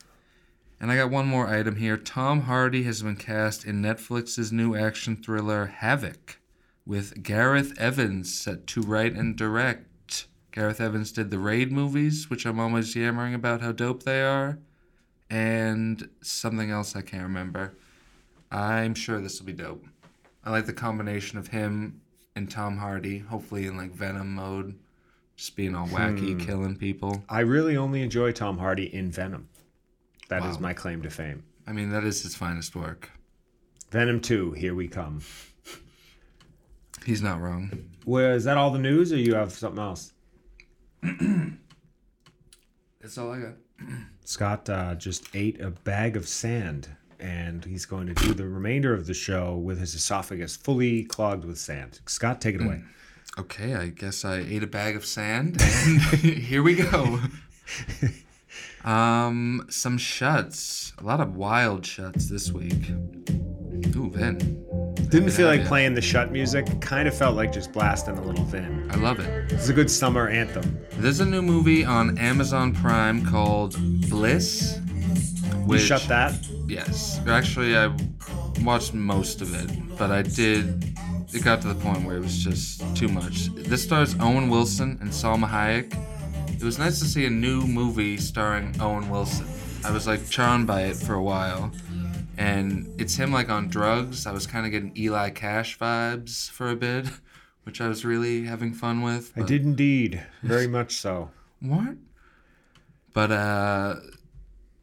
And 0.79 0.93
I 0.93 0.97
got 0.97 1.11
one 1.11 1.27
more 1.27 1.49
item 1.49 1.77
here. 1.77 1.97
Tom 1.97 2.43
Hardy 2.43 2.83
has 2.83 3.03
been 3.03 3.17
cast 3.17 3.65
in 3.65 3.81
Netflix's 3.81 4.53
new 4.53 4.75
action 4.75 5.17
thriller 5.17 5.67
Havoc, 5.67 6.39
with 6.85 7.23
Gareth 7.23 7.79
Evans 7.79 8.35
set 8.35 8.67
to 8.69 8.83
write 8.83 9.15
and 9.15 9.37
direct. 9.37 10.27
Gareth 10.53 10.81
Evans 10.81 11.13
did 11.13 11.31
the 11.31 11.39
Raid 11.39 11.73
movies, 11.73 12.29
which 12.29 12.47
I'm 12.47 12.61
always 12.61 12.95
yammering 12.95 13.35
about 13.35 13.61
how 13.63 13.73
dope 13.73 14.03
they 14.03 14.23
are, 14.23 14.59
and 15.31 16.09
something 16.23 16.71
else 16.71 16.95
I 16.95 17.03
can't 17.03 17.25
remember. 17.25 17.75
I'm 18.51 18.95
sure 18.95 19.21
this 19.21 19.39
will 19.39 19.47
be 19.47 19.53
dope. 19.53 19.85
I 20.45 20.51
like 20.51 20.67
the 20.67 20.73
combination 20.73 21.39
of 21.39 21.49
him 21.49 22.01
and 22.37 22.51
Tom 22.51 22.77
Hardy, 22.77 23.19
hopefully 23.19 23.67
in 23.67 23.77
like 23.77 23.93
Venom 23.93 24.35
mode, 24.35 24.79
just 25.37 25.57
being 25.57 25.75
all 25.75 25.89
wacky, 25.89 26.33
hmm. 26.33 26.39
killing 26.39 26.77
people. 26.77 27.25
I 27.29 27.41
really 27.41 27.77
only 27.77 28.03
enjoy 28.03 28.33
Tom 28.33 28.59
Hardy 28.59 28.95
in 28.95 29.11
Venom. 29.11 29.49
That 30.29 30.45
is 30.45 30.57
Wow. 30.57 30.63
my 30.63 30.73
claim 30.75 31.03
to 31.03 31.11
fame. 31.11 31.45
I 31.67 31.73
mean, 31.73 31.91
that 31.91 32.05
is 32.05 32.23
his 32.23 32.35
finest 32.35 32.75
work. 32.77 33.11
Venom 33.91 34.21
2, 34.21 34.53
here 34.53 34.75
we 34.75 34.89
come. 34.89 35.21
He's 37.05 37.23
not 37.23 37.41
wrong. 37.41 37.71
Well, 38.05 38.33
is 38.35 38.45
that 38.45 38.57
all 38.57 38.71
the 38.71 38.79
news, 38.81 39.13
or 39.13 39.17
you 39.19 39.35
have 39.35 39.53
something 39.53 39.81
else? 39.83 40.13
That's 43.01 43.19
all 43.19 43.33
I 43.33 43.39
got. 43.41 43.55
Scott 44.25 44.69
uh, 44.69 44.95
just 44.97 45.29
ate 45.35 45.61
a 45.61 45.71
bag 45.71 46.17
of 46.17 46.27
sand, 46.27 46.89
and 47.21 47.65
he's 47.65 47.87
going 47.87 48.07
to 48.09 48.15
do 48.15 48.35
the 48.35 48.47
remainder 48.49 48.93
of 48.93 49.07
the 49.07 49.15
show 49.15 49.55
with 49.57 49.79
his 49.79 49.95
esophagus 49.95 50.57
fully 50.57 51.05
clogged 51.05 51.45
with 51.45 51.59
sand. 51.59 52.01
Scott, 52.07 52.41
take 52.41 52.57
it 52.57 52.63
away. 52.63 52.83
Okay, 53.39 53.75
I 53.75 53.89
guess 53.89 54.25
I 54.25 54.37
ate 54.39 54.63
a 54.63 54.67
bag 54.67 54.97
of 54.97 55.05
sand, 55.05 55.61
and 55.61 56.01
here 56.23 56.63
we 56.63 56.75
go. 56.75 57.21
Um, 58.87 59.67
some 59.69 59.99
shuts. 59.99 60.93
A 60.99 61.05
lot 61.05 61.21
of 61.21 61.37
wild 61.37 61.85
shuts 61.85 62.29
this 62.29 62.53
week. 62.53 62.91
Ooh, 63.97 64.11
Vin. 64.11 64.65
Didn't 65.11 65.31
feel 65.31 65.49
like 65.49 65.65
playing 65.65 65.95
the 65.95 66.01
shut 66.01 66.31
music. 66.31 66.81
Kind 66.81 67.09
of 67.09 67.17
felt 67.17 67.37
like 67.37 67.53
just 67.53 67.73
blasting 67.73 68.17
a 68.17 68.23
little 68.23 68.45
Vin. 68.45 68.89
I 68.91 68.97
love 68.97 69.19
it. 69.19 69.53
It's 69.53 69.69
a 69.69 69.73
good 69.73 69.91
summer 69.91 70.29
anthem. 70.29 70.79
There's 70.99 71.21
a 71.21 71.27
new 71.27 71.43
movie 71.43 71.85
on 71.85 72.17
Amazon 72.19 72.73
Prime 72.75 73.27
called 73.27 73.77
Bliss. 74.09 74.79
You 74.79 75.73
Which, 75.73 75.83
shut 75.83 76.03
that. 76.03 76.35
Yes. 76.69 77.21
Actually, 77.27 77.77
I 77.77 77.93
watched 78.63 78.95
most 78.95 79.43
of 79.43 79.53
it, 79.55 79.99
but 79.99 80.13
I 80.13 80.23
did. 80.23 80.97
It 81.35 81.43
got 81.43 81.61
to 81.63 81.69
the 81.69 81.75
point 81.75 82.05
where 82.05 82.17
it 82.17 82.21
was 82.21 82.39
just 82.39 82.97
too 82.97 83.09
much. 83.09 83.49
This 83.55 83.83
stars 83.83 84.15
Owen 84.21 84.49
Wilson 84.49 84.97
and 85.01 85.11
Salma 85.11 85.49
Hayek. 85.49 86.16
It 86.59 86.63
was 86.63 86.79
nice 86.79 86.99
to 87.01 87.05
see 87.05 87.27
a 87.27 87.31
new 87.31 87.63
movie 87.63 88.17
starring 88.17 88.75
Owen 88.81 89.09
Wilson. 89.11 89.47
I 89.85 89.91
was 89.91 90.07
like 90.07 90.29
charmed 90.29 90.67
by 90.67 90.83
it 90.83 90.97
for 90.97 91.15
a 91.15 91.23
while. 91.23 91.71
And 92.39 92.93
it's 93.01 93.17
him 93.17 93.33
like 93.33 93.49
on 93.49 93.69
drugs. 93.69 94.27
I 94.27 94.33
was 94.33 94.47
kind 94.47 94.67
of 94.67 94.73
getting 94.73 94.93
Eli 94.97 95.31
Cash 95.31 95.79
vibes 95.79 96.51
for 96.51 96.71
a 96.71 96.77
bit, 96.77 97.07
which 97.65 97.81
I 97.81 97.89
was 97.89 98.05
really 98.05 98.45
having 98.45 98.73
fun 98.75 99.03
with. 99.03 99.33
I 99.37 99.41
but- 99.41 99.49
did 99.49 99.63
indeed. 99.65 100.23
Very 100.43 100.67
much 100.67 100.97
so. 100.97 101.31
what? 101.61 101.97
But 103.13 103.31
uh 103.33 103.97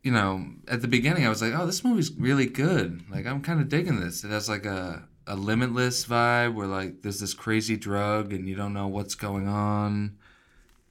you 0.03 0.11
know, 0.11 0.45
at 0.67 0.82
the 0.82 0.88
beginning 0.88 1.26
I 1.26 1.30
was 1.30 1.41
like, 1.41 1.53
"Oh, 1.53 1.65
this 1.65 1.84
movie's 1.84 2.11
really 2.11 2.45
good. 2.47 3.03
Like 3.09 3.26
I'm 3.26 3.41
kind 3.41 3.61
of 3.61 3.69
digging 3.69 3.99
this. 3.99 4.24
It 4.24 4.32
has 4.32 4.49
like 4.49 4.65
a 4.65 5.07
a 5.28 5.36
limitless 5.36 6.05
vibe 6.05 6.53
where 6.55 6.67
like 6.67 7.01
there's 7.03 7.19
this 7.19 7.34
crazy 7.34 7.78
drug 7.78 8.34
and 8.34 8.47
you 8.49 8.55
don't 8.55 8.74
know 8.74 8.88
what's 8.88 9.15
going 9.15 9.47
on. 9.47 10.17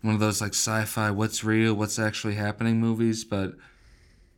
One 0.03 0.14
of 0.14 0.20
those 0.20 0.40
like 0.40 0.55
sci-fi 0.55 1.11
what's 1.11 1.42
real, 1.42 1.74
what's 1.74 1.98
actually 1.98 2.34
happening 2.34 2.80
movies, 2.80 3.24
but 3.24 3.55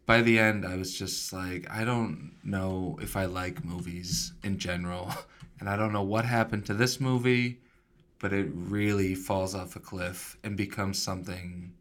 by 0.06 0.22
the 0.22 0.38
end 0.38 0.64
I 0.66 0.76
was 0.76 0.96
just 0.96 1.32
like, 1.32 1.68
I 1.70 1.84
don't 1.84 2.32
know 2.44 2.98
if 3.02 3.16
I 3.16 3.24
like 3.24 3.64
movies 3.64 4.32
in 4.42 4.58
general. 4.58 5.12
And 5.60 5.68
I 5.68 5.76
don't 5.76 5.92
know 5.92 6.02
what 6.02 6.24
happened 6.24 6.66
to 6.66 6.74
this 6.74 7.00
movie, 7.00 7.60
but 8.18 8.32
it 8.32 8.48
really 8.52 9.14
falls 9.14 9.54
off 9.54 9.76
a 9.76 9.80
cliff 9.80 10.36
and 10.42 10.56
becomes 10.56 11.00
something 11.00 11.72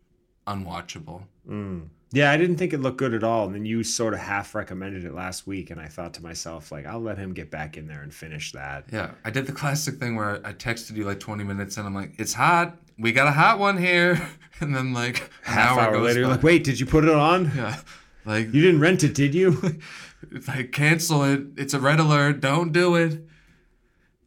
unwatchable. 0.47 1.23
Mm. 1.49 1.87
Yeah, 2.11 2.31
I 2.31 2.37
didn't 2.37 2.57
think 2.57 2.73
it 2.73 2.79
looked 2.79 2.97
good 2.97 3.15
at 3.15 3.23
all. 3.23 3.47
And 3.47 3.55
then 3.55 3.65
you 3.65 3.83
sort 3.83 4.13
of 4.13 4.19
half 4.19 4.53
recommended 4.53 5.03
it 5.03 5.15
last 5.15 5.47
week, 5.47 5.71
and 5.71 5.81
I 5.81 5.87
thought 5.87 6.13
to 6.13 6.23
myself, 6.23 6.71
like, 6.71 6.85
I'll 6.85 7.01
let 7.01 7.17
him 7.17 7.33
get 7.33 7.49
back 7.49 7.75
in 7.75 7.87
there 7.87 8.03
and 8.03 8.13
finish 8.13 8.51
that. 8.51 8.85
Yeah, 8.91 9.11
I 9.25 9.31
did 9.31 9.47
the 9.47 9.51
classic 9.63 9.95
thing 9.95 10.15
where 10.15 10.39
I 10.45 10.53
texted 10.53 10.95
you 10.95 11.05
like 11.05 11.19
20 11.19 11.43
minutes 11.43 11.77
and 11.77 11.87
I'm 11.87 11.95
like, 11.95 12.13
it's 12.19 12.33
hot. 12.33 12.77
We 12.97 13.11
got 13.11 13.27
a 13.27 13.31
hot 13.31 13.59
one 13.59 13.77
here. 13.77 14.21
And 14.59 14.73
then 14.73 14.93
like 14.93 15.19
an 15.19 15.27
Half 15.53 15.77
hour 15.77 15.91
goes 15.93 16.05
later, 16.05 16.27
like, 16.27 16.43
wait, 16.43 16.63
did 16.63 16.79
you 16.79 16.85
put 16.85 17.03
it 17.03 17.09
on? 17.09 17.51
Yeah. 17.53 17.75
Like, 18.23 18.53
You 18.53 18.61
didn't 18.61 18.79
rent 18.79 19.03
it, 19.03 19.13
did 19.13 19.33
you? 19.35 19.79
like 20.47 20.71
cancel 20.71 21.23
it. 21.23 21.41
It's 21.57 21.73
a 21.73 21.79
red 21.79 21.99
alert. 21.99 22.39
Don't 22.39 22.71
do 22.71 22.95
it. 22.95 23.25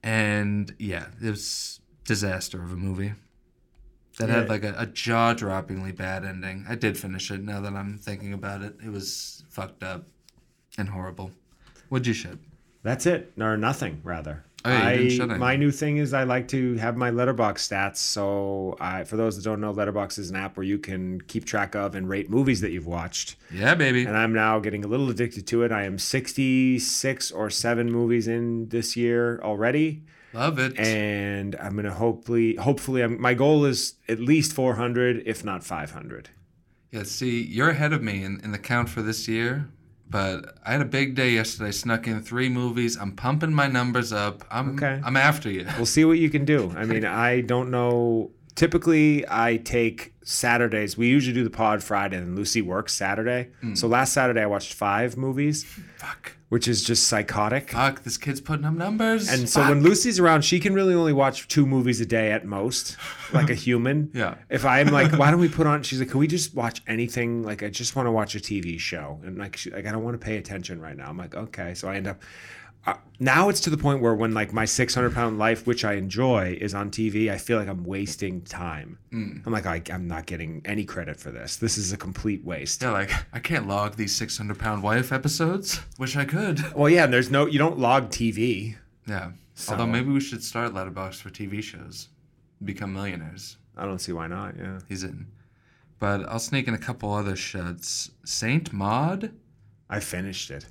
And 0.03 0.75
yeah, 0.79 1.07
it 1.23 1.31
was 1.31 1.81
disaster 2.05 2.63
of 2.63 2.73
a 2.73 2.77
movie. 2.77 3.15
That 4.19 4.29
had 4.29 4.49
like 4.49 4.65
a, 4.65 4.75
a 4.77 4.87
jaw-droppingly 4.87 5.95
bad 5.97 6.25
ending. 6.25 6.67
I 6.69 6.75
did 6.75 6.99
finish 6.99 7.31
it. 7.31 7.43
Now 7.43 7.61
that 7.61 7.75
I'm 7.75 7.97
thinking 7.97 8.33
about 8.33 8.63
it, 8.63 8.75
it 8.85 8.91
was 8.91 9.45
fucked 9.49 9.83
up 9.83 10.05
and 10.77 10.89
horrible. 10.89 11.31
What'd 11.89 12.07
you 12.07 12.15
shit? 12.15 12.39
That's 12.83 13.07
it, 13.07 13.33
or 13.39 13.57
nothing, 13.57 14.01
rather. 14.05 14.45
Oh, 14.67 14.71
yeah, 14.71 14.91
you 14.93 15.11
didn't 15.11 15.31
I, 15.31 15.37
my 15.39 15.57
new 15.57 15.71
thing 15.71 15.99
is 15.99 16.13
I 16.13 16.25
like 16.25 16.49
to 16.49 16.75
have 16.77 16.97
my 16.97 17.11
Letterboxd 17.11 17.59
stats. 17.59 17.99
So, 17.99 18.77
I, 18.81 19.05
for 19.05 19.17
those 19.17 19.37
that 19.37 19.45
don't 19.45 19.61
know, 19.61 19.73
Letterboxd 19.73 20.19
is 20.19 20.31
an 20.31 20.37
app 20.37 20.57
where 20.57 20.65
you 20.65 20.79
can 20.79 21.21
keep 21.23 21.45
track 21.45 21.75
of 21.75 21.95
and 21.95 22.09
rate 22.09 22.29
movies 22.29 22.61
that 22.63 22.73
you've 22.73 22.87
watched. 22.87 23.37
Yeah, 23.53 23.75
baby. 23.75 24.05
And 24.05 24.17
I'm 24.17 24.33
now 24.33 24.59
getting 24.59 24.85
a 24.85 24.89
little 24.89 25.09
addicted 25.09 25.47
to 25.49 25.63
it. 25.63 25.73
I 25.73 25.85
am 25.85 25.99
66 25.99 27.31
or 27.31 27.49
7 27.51 27.91
movies 27.91 28.27
in 28.29 28.69
this 28.69 28.97
year 28.97 29.41
already. 29.43 30.03
Love 30.33 30.59
it. 30.59 30.79
and 30.79 31.57
I'm 31.57 31.77
gonna 31.77 31.95
hopefully, 31.95 32.57
hopefully, 32.57 33.03
I'm, 33.03 33.19
my 33.21 33.33
goal 33.33 33.65
is 33.65 33.95
at 34.07 34.21
least 34.21 34.53
400, 34.53 35.23
if 35.25 35.45
not 35.45 35.65
500. 35.65 36.29
Yeah, 36.91 37.05
see, 37.05 37.43
you're 37.43 37.71
ahead 37.71 37.93
of 37.93 38.03
me 38.03 38.23
in, 38.23 38.41
in 38.41 38.53
the 38.53 38.59
count 38.59 38.89
for 38.89 39.03
this 39.03 39.29
year, 39.29 39.69
but 40.09 40.57
I 40.65 40.73
had 40.73 40.81
a 40.81 40.85
big 40.87 41.15
day 41.15 41.31
yesterday. 41.31 41.73
Snuck 41.73 42.07
in 42.07 42.21
three 42.23 42.49
movies. 42.49 42.97
I'm 42.97 43.13
pumping 43.13 43.53
my 43.53 43.67
numbers 43.67 44.13
up. 44.13 44.45
I'm 44.51 44.71
Okay. 44.77 45.01
I'm 45.05 45.17
after 45.17 45.51
you. 45.51 45.67
We'll 45.77 45.87
see 45.87 46.05
what 46.05 46.19
you 46.19 46.31
can 46.31 46.45
do. 46.45 46.73
I 46.77 46.85
mean, 46.85 47.05
I 47.05 47.41
don't 47.41 47.71
know. 47.71 48.31
Typically, 48.55 49.25
I 49.29 49.59
take 49.59 50.15
Saturdays. 50.25 50.97
We 50.97 51.09
usually 51.09 51.35
do 51.35 51.45
the 51.45 51.51
pod 51.51 51.83
Friday, 51.83 52.17
and 52.17 52.37
Lucy 52.37 52.63
works 52.63 52.95
Saturday. 52.95 53.51
Hmm. 53.61 53.75
So 53.75 53.87
last 53.89 54.13
Saturday, 54.13 54.41
I 54.43 54.47
watched 54.47 54.73
five 54.73 55.17
movies, 55.17 55.65
Fuck. 55.99 56.36
Which 56.49 56.69
is 56.69 56.85
just 56.85 57.09
psychotic. 57.09 57.71
Fuck. 57.71 58.05
This 58.05 58.17
kid's 58.17 58.41
putting 58.41 58.65
up 58.65 58.75
numbers. 58.75 59.29
And 59.29 59.49
so 59.49 59.61
Fuck. 59.61 59.71
when 59.71 59.83
Lucy's 59.83 60.21
around, 60.21 60.43
she 60.43 60.61
can 60.61 60.75
really 60.75 60.95
only 60.95 61.13
watch 61.13 61.49
two 61.49 61.67
movies 61.67 62.01
a 62.01 62.07
day 62.07 62.31
at 62.31 62.45
most, 62.47 62.97
like 63.33 63.51
a 63.51 63.55
human. 63.67 64.11
Yeah. 64.15 64.37
If 64.49 64.65
I'm 64.65 64.89
like, 64.89 65.13
why 65.19 65.31
don't 65.31 65.41
we 65.41 65.49
put 65.49 65.67
on? 65.67 65.83
She's 65.83 65.99
like, 65.99 66.11
can 66.11 66.21
we 66.21 66.29
just 66.29 66.55
watch 66.55 66.83
anything? 66.87 67.43
Like, 67.43 67.63
I 67.63 67.69
just 67.69 67.97
want 67.97 68.07
to 68.07 68.13
watch 68.13 68.35
a 68.37 68.41
TV 68.41 68.79
show, 68.79 69.21
and 69.25 69.39
like, 69.39 69.57
she, 69.57 69.71
like 69.71 69.87
I 69.87 69.93
don't 69.93 70.05
want 70.05 70.19
to 70.21 70.25
pay 70.25 70.37
attention 70.37 70.81
right 70.81 70.97
now. 70.97 71.09
I'm 71.09 71.17
like, 71.19 71.35
okay. 71.35 71.75
So 71.75 71.89
I 71.89 71.97
end 71.97 72.07
up. 72.07 72.21
Now 73.19 73.49
it's 73.49 73.61
to 73.61 73.71
the 73.71 73.79
point 73.79 74.03
where 74.03 74.15
when 74.15 74.35
like 74.35 74.53
my 74.53 74.67
600 74.67 75.15
pound 75.15 75.39
life, 75.39 75.67
which 75.67 75.87
I 75.87 75.95
enjoy, 75.95 76.59
is 76.61 76.75
on 76.75 76.91
TV, 76.91 77.31
I 77.31 77.39
feel 77.39 77.59
like 77.59 77.69
I'm 77.69 77.83
wasting 77.85 78.43
time. 78.43 78.99
Hmm. 79.11 79.39
I'm 79.47 79.53
like, 79.55 79.65
I, 79.65 79.81
I'm 79.91 80.07
not 80.07 80.27
getting 80.27 80.61
any 80.67 80.85
credit 80.85 81.19
for 81.19 81.31
this. 81.31 81.57
This 81.57 81.79
is 81.79 81.93
a 81.95 81.97
complete 81.97 82.45
waste. 82.45 82.83
Yeah, 82.83 82.91
like 82.91 83.11
I 83.33 83.39
can't 83.39 83.67
log 83.67 83.97
these 83.97 84.15
600 84.15 84.59
pound 84.59 84.83
wife 84.83 85.13
episodes. 85.13 85.81
Wish 85.99 86.15
I 86.17 86.27
could. 86.27 86.75
Well, 86.75 86.91
yeah, 86.91 87.05
and 87.05 87.13
there's 87.13 87.31
no, 87.31 87.47
you 87.47 87.59
don't 87.59 87.79
log 87.79 88.11
TV. 88.11 88.77
Yeah. 89.07 89.31
So- 89.55 89.73
Although 89.73 89.87
maybe 89.87 90.11
we 90.13 90.21
should 90.21 90.45
start 90.45 90.75
Letterboxd 90.75 91.23
for 91.23 91.31
TV 91.31 91.63
shows. 91.63 92.09
Become 92.65 92.93
millionaires. 92.93 93.57
I 93.79 93.87
don't 93.87 93.99
see 93.99 94.13
why 94.13 94.27
not. 94.27 94.57
Yeah. 94.59 94.81
He's 94.89 95.05
in. 95.05 95.27
But 95.99 96.29
I'll 96.29 96.39
sneak 96.39 96.69
in 96.69 96.75
a 96.75 96.79
couple 96.79 97.15
other 97.15 97.37
shuts. 97.37 98.11
Saint 98.27 98.75
Maud? 98.75 99.33
I 99.89 100.01
finished 100.01 100.51
it. 100.51 100.67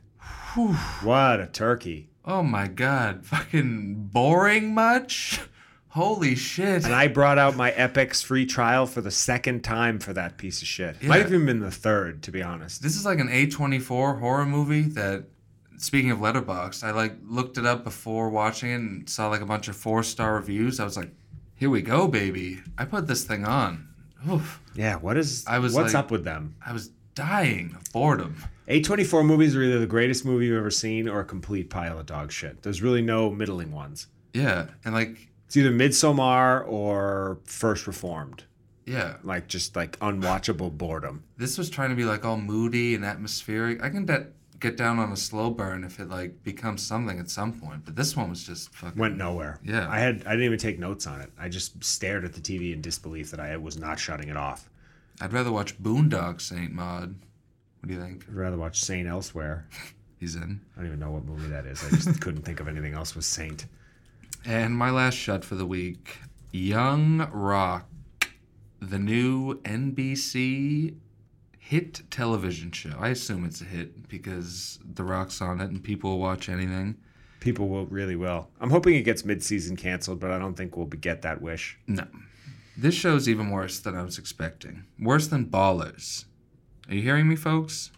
What 1.04 1.40
a 1.42 1.48
turkey. 1.48 2.10
Oh 2.24 2.42
my 2.44 2.68
god. 2.68 3.26
Fucking 3.26 4.10
boring 4.12 4.74
much? 4.74 5.40
Holy 5.90 6.36
shit. 6.36 6.84
And 6.86 6.94
I 6.94 7.08
brought 7.08 7.38
out 7.38 7.56
my 7.56 7.72
Epix 7.72 8.24
free 8.24 8.46
trial 8.46 8.86
for 8.86 9.02
the 9.02 9.12
second 9.12 9.64
time 9.64 10.00
for 10.00 10.14
that 10.14 10.38
piece 10.38 10.62
of 10.62 10.68
shit. 10.68 11.02
Might 11.04 11.22
have 11.22 11.34
even 11.34 11.46
been 11.46 11.60
the 11.60 11.72
third, 11.72 12.24
to 12.24 12.32
be 12.32 12.42
honest. 12.42 12.82
This 12.82 12.96
is 12.96 13.06
like 13.06 13.20
an 13.20 13.30
A24 13.30 14.20
horror 14.20 14.46
movie 14.46 14.84
that 14.84 15.26
speaking 15.78 16.12
of 16.12 16.20
Letterboxd, 16.20 16.84
I 16.84 16.92
like 16.92 17.16
looked 17.26 17.58
it 17.58 17.66
up 17.66 17.84
before 17.84 18.30
watching 18.30 18.72
it 18.72 18.76
and 18.76 19.10
saw 19.10 19.28
like 19.30 19.42
a 19.42 19.46
bunch 19.46 19.68
of 19.68 19.76
four 19.76 20.04
star 20.04 20.36
reviews. 20.36 20.80
I 20.80 20.84
was 20.84 20.98
like, 20.98 21.12
here 21.56 21.70
we 21.70 21.82
go, 21.82 22.08
baby. 22.08 22.60
I 22.78 22.86
put 22.86 23.08
this 23.08 23.24
thing 23.24 23.46
on. 23.46 23.88
Oof. 24.30 24.60
Yeah, 24.74 24.96
what 24.96 25.18
is 25.18 25.46
I 25.48 25.60
was 25.60 25.74
what's 25.74 25.94
like- 25.94 26.04
up 26.06 26.12
with 26.12 26.24
them? 26.24 26.56
I 26.66 26.74
was 26.74 26.92
dying 27.16 27.76
of 27.76 27.92
boredom. 27.92 28.44
A24 28.68 29.26
movies 29.26 29.56
are 29.56 29.64
either 29.64 29.80
the 29.80 29.86
greatest 29.88 30.26
movie 30.26 30.48
you've 30.48 30.58
ever 30.58 30.72
seen 30.72 31.08
or 31.08 31.20
a 31.20 31.26
complete 31.26 31.70
pile 31.70 32.00
of 32.00 32.06
dog 32.06 32.32
shit. 32.32 32.62
There's 32.64 32.82
really 32.82 33.02
no 33.02 33.30
middling 33.30 33.72
ones. 33.72 34.08
Yeah. 34.34 34.68
And 34.84 34.94
like, 34.94 35.30
It's 35.48 35.56
either 35.58 35.72
Midsommar 35.72 36.68
or 36.68 37.40
First 37.46 37.88
Reformed. 37.88 38.44
yeah. 38.86 39.16
Like 39.24 39.48
just 39.48 39.76
like 39.76 39.98
unwatchable 40.00 40.78
boredom. 40.78 41.24
This 41.38 41.58
was 41.58 41.70
trying 41.70 41.90
to 41.90 41.96
be 41.96 42.06
like 42.06 42.26
all 42.26 42.38
moody 42.38 42.96
and 42.96 43.06
atmospheric. 43.06 43.84
I 43.84 43.90
can 43.90 44.06
get 44.06 44.32
get 44.60 44.78
down 44.78 45.00
on 45.00 45.12
a 45.12 45.18
slow 45.18 45.50
burn 45.50 45.84
if 45.84 46.00
it 46.00 46.10
like 46.10 46.42
becomes 46.44 46.82
something 46.82 47.20
at 47.20 47.30
some 47.30 47.54
point. 47.54 47.84
But 47.86 47.96
this 47.96 48.16
one 48.16 48.30
was 48.30 48.44
just 48.44 48.74
fucking 48.74 49.00
Went 49.00 49.18
nowhere. 49.18 49.60
Yeah. 49.64 49.88
I 49.90 50.00
had 50.00 50.24
I 50.26 50.32
didn't 50.32 50.46
even 50.46 50.60
take 50.60 50.80
notes 50.80 51.06
on 51.08 51.22
it. 51.22 51.30
I 51.40 51.50
just 51.50 51.84
stared 51.84 52.26
at 52.26 52.34
the 52.34 52.42
TV 52.42 52.74
in 52.74 52.82
disbelief 52.82 53.32
that 53.32 53.40
I 53.40 53.56
was 53.58 53.78
not 53.78 54.00
shutting 54.00 54.30
it 54.30 54.38
off. 54.38 54.70
I'd 55.22 55.34
rather 55.34 55.52
watch 55.52 55.82
Boondock 55.82 56.42
Saint 56.42 56.72
Maud. 56.72 57.16
What 57.80 57.88
do 57.88 57.94
you 57.94 58.02
think? 58.02 58.26
I'd 58.28 58.36
rather 58.36 58.58
watch 58.58 58.82
Saint 58.82 59.08
Elsewhere. 59.08 59.68
He's 60.18 60.36
in. 60.36 60.62
I 60.76 60.80
don't 60.80 60.88
even 60.88 61.00
know 61.00 61.12
what 61.12 61.26
movie 61.26 61.50
that 61.50 61.66
is. 61.66 61.84
I 61.84 61.90
just 61.90 62.22
couldn't 62.22 62.44
think 62.44 62.60
of 62.60 62.68
anything 62.68 62.94
else 62.94 63.16
with 63.16 63.26
Saint. 63.26 63.66
And 64.46 64.76
my 64.76 64.90
last 64.92 65.16
shut 65.16 65.44
for 65.44 65.56
the 65.56 65.66
week 65.66 66.18
Young 66.52 67.30
Rock, 67.32 67.90
the 68.80 69.00
new 69.00 69.56
NBC 69.62 70.96
hit 71.60 72.04
television 72.12 72.72
show. 72.72 72.94
I 73.00 73.10
assume 73.10 73.44
it's 73.44 73.60
a 73.60 73.66
hit 73.66 74.08
because 74.08 74.80
The 74.94 75.04
Rock's 75.04 75.42
on 75.42 75.60
it 75.60 75.70
and 75.72 75.84
people 75.84 76.12
will 76.12 76.20
watch 76.20 76.48
anything. 76.48 76.96
People 77.40 77.68
will 77.68 77.88
really 77.88 78.16
will. 78.16 78.50
I'm 78.62 78.70
hoping 78.70 78.96
it 78.96 79.02
gets 79.02 79.26
mid-season 79.26 79.76
canceled, 79.76 80.20
but 80.20 80.32
I 80.32 80.40
don't 80.40 80.56
think 80.56 80.78
we'll 80.78 80.86
get 80.86 81.24
that 81.24 81.42
wish. 81.42 81.78
No. 81.88 82.06
This 82.78 82.94
show's 82.96 83.30
even 83.30 83.50
worse 83.52 83.80
than 83.80 83.96
I 83.96 84.04
was 84.04 84.18
expecting. 84.18 84.86
Worse 85.00 85.28
than 85.28 85.46
Ballers. 85.46 86.26
Are 86.90 86.94
you 86.96 87.02
hearing 87.02 87.28
me, 87.28 87.36
folks? 87.36 87.92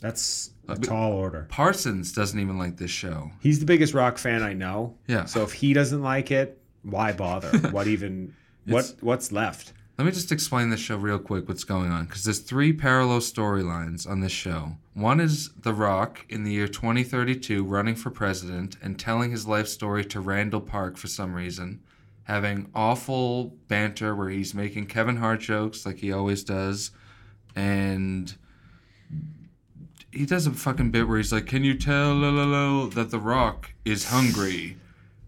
That's 0.00 0.50
a 0.68 0.76
tall 0.76 1.12
order. 1.12 1.46
Parsons 1.48 2.12
doesn't 2.12 2.38
even 2.38 2.58
like 2.58 2.76
this 2.76 2.90
show. 2.90 3.30
He's 3.40 3.60
the 3.60 3.66
biggest 3.66 3.94
rock 3.94 4.18
fan 4.18 4.42
I 4.42 4.52
know. 4.52 4.96
Yeah. 5.06 5.24
So 5.24 5.42
if 5.42 5.52
he 5.52 5.72
doesn't 5.72 6.02
like 6.02 6.30
it, 6.30 6.60
why 6.82 7.12
bother? 7.12 7.56
what 7.70 7.86
even? 7.86 8.34
It's- 8.66 8.72
What 8.92 9.02
what's 9.02 9.32
left? 9.32 9.72
Let 9.98 10.04
me 10.04 10.10
just 10.10 10.30
explain 10.30 10.68
this 10.68 10.80
show 10.80 10.98
real 10.98 11.18
quick 11.18 11.48
what's 11.48 11.64
going 11.64 11.90
on 11.90 12.04
because 12.04 12.22
there's 12.24 12.40
three 12.40 12.70
parallel 12.74 13.20
storylines 13.20 14.06
on 14.06 14.20
this 14.20 14.30
show. 14.32 14.76
One 14.92 15.20
is 15.20 15.48
The 15.62 15.72
Rock 15.72 16.26
in 16.28 16.44
the 16.44 16.52
year 16.52 16.68
2032 16.68 17.64
running 17.64 17.94
for 17.94 18.10
president 18.10 18.76
and 18.82 18.98
telling 18.98 19.30
his 19.30 19.46
life 19.46 19.68
story 19.68 20.04
to 20.04 20.20
Randall 20.20 20.60
Park 20.60 20.98
for 20.98 21.06
some 21.06 21.32
reason, 21.32 21.80
having 22.26 22.68
awful 22.74 23.56
banter 23.68 24.14
where 24.14 24.28
he's 24.28 24.52
making 24.52 24.86
Kevin 24.86 25.16
Hart 25.16 25.40
jokes 25.40 25.86
like 25.86 25.98
he 25.98 26.12
always 26.12 26.42
does, 26.44 26.90
and 27.54 28.34
he 30.10 30.26
does 30.26 30.46
a 30.46 30.50
fucking 30.50 30.90
bit 30.90 31.08
where 31.08 31.18
he's 31.18 31.32
like, 31.32 31.46
"Can 31.46 31.62
you 31.64 31.74
tell 31.78 32.14
la, 32.14 32.30
la, 32.30 32.44
la, 32.44 32.86
that 32.88 33.10
The 33.10 33.20
Rock 33.20 33.72
is 33.84 34.08
hungry?" 34.08 34.76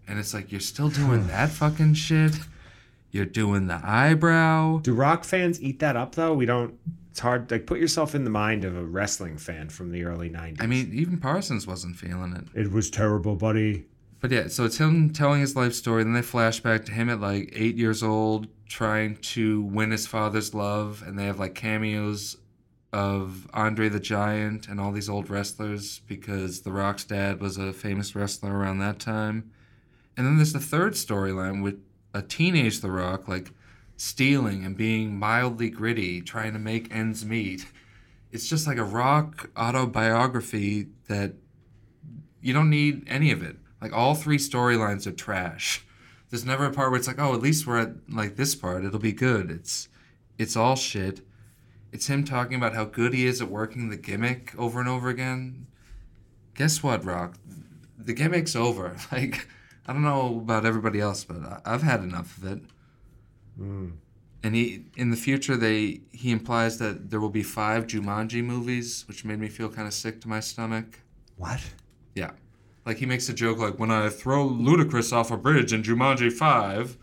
And 0.07 0.19
it's 0.19 0.33
like 0.33 0.51
you're 0.51 0.59
still 0.59 0.89
doing 0.89 1.27
that 1.27 1.49
fucking 1.49 1.93
shit. 1.93 2.35
You're 3.11 3.25
doing 3.25 3.67
the 3.67 3.79
eyebrow. 3.83 4.79
Do 4.79 4.93
rock 4.93 5.23
fans 5.23 5.59
eat 5.61 5.79
that 5.79 5.95
up 5.95 6.15
though? 6.15 6.33
We 6.33 6.45
don't. 6.45 6.75
It's 7.09 7.19
hard. 7.19 7.49
Like 7.49 7.65
put 7.65 7.79
yourself 7.79 8.13
in 8.13 8.23
the 8.23 8.29
mind 8.29 8.65
of 8.65 8.75
a 8.75 8.83
wrestling 8.83 9.37
fan 9.37 9.69
from 9.69 9.91
the 9.91 10.03
early 10.03 10.29
'90s. 10.29 10.61
I 10.61 10.67
mean, 10.67 10.91
even 10.93 11.17
Parsons 11.17 11.65
wasn't 11.65 11.95
feeling 11.95 12.33
it. 12.35 12.59
it 12.59 12.71
was 12.71 12.89
terrible, 12.89 13.35
buddy. 13.35 13.85
But 14.19 14.31
yeah, 14.31 14.47
so 14.47 14.65
it's 14.65 14.77
him 14.77 15.11
telling 15.11 15.41
his 15.41 15.55
life 15.55 15.73
story. 15.73 16.03
Then 16.03 16.13
they 16.13 16.21
flash 16.21 16.59
back 16.59 16.85
to 16.85 16.91
him 16.91 17.09
at 17.09 17.21
like 17.21 17.51
eight 17.53 17.77
years 17.77 18.03
old, 18.03 18.47
trying 18.67 19.15
to 19.17 19.61
win 19.61 19.91
his 19.91 20.07
father's 20.07 20.53
love. 20.53 21.03
And 21.05 21.17
they 21.17 21.25
have 21.25 21.39
like 21.39 21.55
cameos 21.55 22.37
of 22.91 23.47
Andre 23.53 23.87
the 23.87 23.99
Giant 23.99 24.67
and 24.67 24.79
all 24.79 24.91
these 24.91 25.09
old 25.09 25.29
wrestlers 25.29 25.99
because 26.07 26.61
The 26.61 26.71
Rock's 26.71 27.05
dad 27.05 27.39
was 27.39 27.57
a 27.57 27.71
famous 27.71 28.15
wrestler 28.15 28.57
around 28.57 28.79
that 28.79 28.99
time. 28.99 29.51
And 30.17 30.25
then 30.25 30.35
there's 30.35 30.53
the 30.53 30.59
third 30.59 30.93
storyline 30.93 31.63
with 31.63 31.79
a 32.13 32.21
teenage 32.21 32.81
The 32.81 32.91
Rock, 32.91 33.27
like 33.27 33.51
stealing 33.95 34.65
and 34.65 34.75
being 34.75 35.17
mildly 35.17 35.69
gritty, 35.69 36.21
trying 36.21 36.53
to 36.53 36.59
make 36.59 36.93
ends 36.93 37.25
meet. 37.25 37.65
It's 38.31 38.47
just 38.47 38.67
like 38.67 38.77
a 38.77 38.83
rock 38.83 39.49
autobiography 39.57 40.87
that 41.07 41.33
you 42.41 42.53
don't 42.53 42.69
need 42.69 43.03
any 43.07 43.31
of 43.31 43.43
it. 43.43 43.57
Like 43.81 43.93
all 43.93 44.15
three 44.15 44.37
storylines 44.37 45.07
are 45.07 45.11
trash. 45.11 45.85
There's 46.29 46.45
never 46.45 46.65
a 46.65 46.71
part 46.71 46.91
where 46.91 46.99
it's 46.99 47.07
like, 47.07 47.19
oh, 47.19 47.33
at 47.33 47.41
least 47.41 47.65
we're 47.65 47.79
at 47.79 47.91
like 48.09 48.35
this 48.35 48.55
part. 48.55 48.85
It'll 48.85 48.99
be 48.99 49.11
good. 49.13 49.49
It's 49.49 49.87
it's 50.37 50.55
all 50.55 50.75
shit. 50.75 51.21
It's 51.91 52.07
him 52.07 52.23
talking 52.23 52.55
about 52.55 52.75
how 52.75 52.85
good 52.85 53.13
he 53.13 53.25
is 53.25 53.41
at 53.41 53.49
working 53.49 53.89
the 53.89 53.97
gimmick 53.97 54.53
over 54.57 54.79
and 54.79 54.87
over 54.87 55.09
again. 55.09 55.65
Guess 56.53 56.83
what, 56.83 57.03
Rock? 57.03 57.35
The 57.97 58.13
gimmick's 58.13 58.55
over. 58.55 58.95
Like 59.11 59.47
I 59.87 59.93
don't 59.93 60.03
know 60.03 60.37
about 60.37 60.65
everybody 60.67 60.99
else, 60.99 61.23
but 61.23 61.37
I- 61.37 61.61
I've 61.65 61.81
had 61.81 62.01
enough 62.03 62.37
of 62.37 62.45
it. 62.45 62.61
Mm. 63.59 63.93
And 64.43 64.55
he 64.55 64.85
in 64.95 65.09
the 65.09 65.17
future 65.17 65.57
they 65.57 66.01
he 66.11 66.31
implies 66.31 66.77
that 66.77 67.09
there 67.09 67.19
will 67.19 67.29
be 67.29 67.43
five 67.43 67.87
Jumanji 67.87 68.43
movies, 68.43 69.03
which 69.07 69.25
made 69.25 69.39
me 69.39 69.49
feel 69.49 69.69
kind 69.69 69.87
of 69.87 69.93
sick 69.93 70.21
to 70.21 70.27
my 70.27 70.39
stomach. 70.41 70.99
What? 71.37 71.59
Yeah. 72.13 72.31
Like 72.89 72.97
he 72.97 73.05
makes 73.05 73.29
a 73.29 73.33
joke 73.33 73.59
like 73.59 73.77
when 73.77 73.91
I 73.91 74.09
throw 74.09 74.49
Ludacris 74.49 75.13
off 75.13 75.29
a 75.29 75.37
bridge 75.37 75.73
in 75.73 75.83
Jumanji 75.83 76.33
5, 76.33 76.97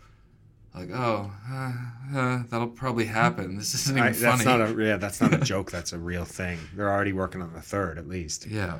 like, 0.75 0.89
oh, 0.91 1.31
uh, 1.49 1.71
uh, 2.13 2.43
that'll 2.49 2.67
probably 2.67 3.05
happen. 3.05 3.55
This 3.55 3.73
isn't 3.73 3.97
even 3.97 4.09
I, 4.09 4.11
funny. 4.11 4.43
that's 4.43 4.45
not 4.45 4.59
a 4.61 4.75
yeah. 4.85 4.97
That's 4.97 5.21
not 5.21 5.33
a 5.33 5.37
joke. 5.37 5.71
That's 5.71 5.93
a 5.93 5.97
real 5.97 6.25
thing. 6.25 6.59
They're 6.75 6.91
already 6.91 7.13
working 7.13 7.41
on 7.41 7.53
the 7.53 7.61
third, 7.61 7.97
at 7.97 8.05
least. 8.05 8.47
yeah. 8.47 8.79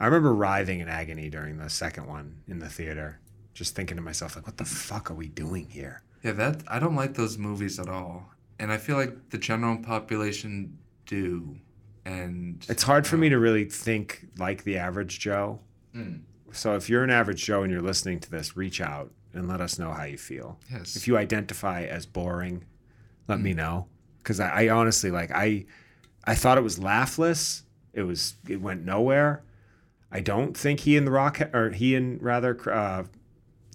I 0.00 0.06
remember 0.06 0.34
writhing 0.34 0.80
in 0.80 0.88
agony 0.88 1.28
during 1.28 1.58
the 1.58 1.68
second 1.68 2.06
one 2.06 2.40
in 2.48 2.60
the 2.60 2.68
theater, 2.70 3.20
just 3.52 3.74
thinking 3.76 3.98
to 3.98 4.02
myself, 4.02 4.34
like, 4.34 4.46
what 4.46 4.56
the 4.56 4.64
fuck 4.64 5.10
are 5.10 5.14
we 5.14 5.28
doing 5.28 5.68
here? 5.68 6.00
Yeah, 6.22 6.32
that 6.32 6.62
I 6.66 6.78
don't 6.78 6.96
like 6.96 7.12
those 7.12 7.36
movies 7.36 7.78
at 7.78 7.90
all. 7.90 8.30
And 8.58 8.72
I 8.72 8.78
feel 8.78 8.96
like 8.96 9.28
the 9.28 9.38
general 9.38 9.76
population 9.76 10.78
do. 11.04 11.58
And 12.06 12.64
It's 12.70 12.84
hard 12.84 13.06
for 13.06 13.18
me 13.18 13.28
to 13.28 13.38
really 13.38 13.66
think 13.66 14.28
like 14.38 14.64
the 14.64 14.78
average 14.78 15.20
Joe. 15.20 15.60
So 16.52 16.74
if 16.76 16.88
you're 16.88 17.04
an 17.04 17.10
average 17.10 17.44
Joe 17.44 17.62
and 17.62 17.72
you're 17.72 17.82
listening 17.82 18.20
to 18.20 18.30
this, 18.30 18.56
reach 18.56 18.80
out 18.80 19.10
and 19.34 19.48
let 19.48 19.60
us 19.60 19.78
know 19.78 19.92
how 19.92 20.04
you 20.04 20.16
feel. 20.18 20.58
Yes. 20.72 20.96
If 20.96 21.06
you 21.06 21.16
identify 21.16 21.84
as 21.84 22.06
boring, 22.06 22.64
let 23.28 23.40
me 23.40 23.52
know. 23.52 23.86
Because 24.18 24.40
I, 24.40 24.64
I 24.64 24.68
honestly 24.70 25.10
like 25.10 25.30
I, 25.30 25.66
I 26.24 26.34
thought 26.34 26.58
it 26.58 26.64
was 26.64 26.78
laughless. 26.78 27.62
It 27.92 28.02
was 28.02 28.34
it 28.48 28.60
went 28.60 28.84
nowhere. 28.84 29.42
I 30.10 30.20
don't 30.20 30.56
think 30.56 30.80
he 30.80 30.96
and 30.96 31.06
the 31.06 31.10
Rock 31.10 31.40
or 31.54 31.70
he 31.70 31.94
and 31.94 32.22
rather 32.22 32.56
uh, 32.72 33.04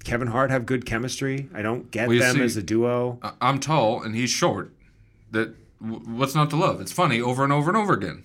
Kevin 0.03 0.27
Hart 0.29 0.49
have 0.51 0.65
good 0.65 0.85
chemistry. 0.85 1.49
I 1.53 1.61
don't 1.61 1.91
get 1.91 2.07
Well, 2.07 2.19
them 2.19 2.35
see- 2.37 2.43
as 2.43 2.57
a 2.57 2.63
duo. 2.63 3.19
I'm 3.39 3.59
tall 3.59 4.01
and 4.01 4.15
he's 4.15 4.29
short. 4.31 4.73
That 5.31 5.55
what's 5.79 6.33
not 6.35 6.49
to 6.51 6.55
love? 6.55 6.81
It's 6.81 6.91
funny 6.91 7.21
over 7.21 7.43
and 7.43 7.53
over 7.53 7.69
and 7.69 7.77
over 7.77 7.93
again. 7.93 8.23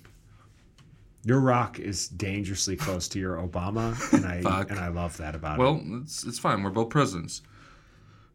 Your 1.29 1.39
Rock 1.41 1.77
is 1.77 2.07
dangerously 2.07 2.75
close 2.75 3.07
to 3.09 3.19
your 3.19 3.35
Obama, 3.37 3.93
and 4.13 4.25
I 4.25 4.41
Fuck. 4.49 4.71
and 4.71 4.79
I 4.79 4.87
love 4.87 5.15
that 5.17 5.35
about 5.35 5.59
it. 5.59 5.61
Well, 5.61 5.79
it's 6.01 6.23
it's 6.23 6.39
fine. 6.39 6.63
We're 6.63 6.71
both 6.71 6.89
presidents. 6.89 7.43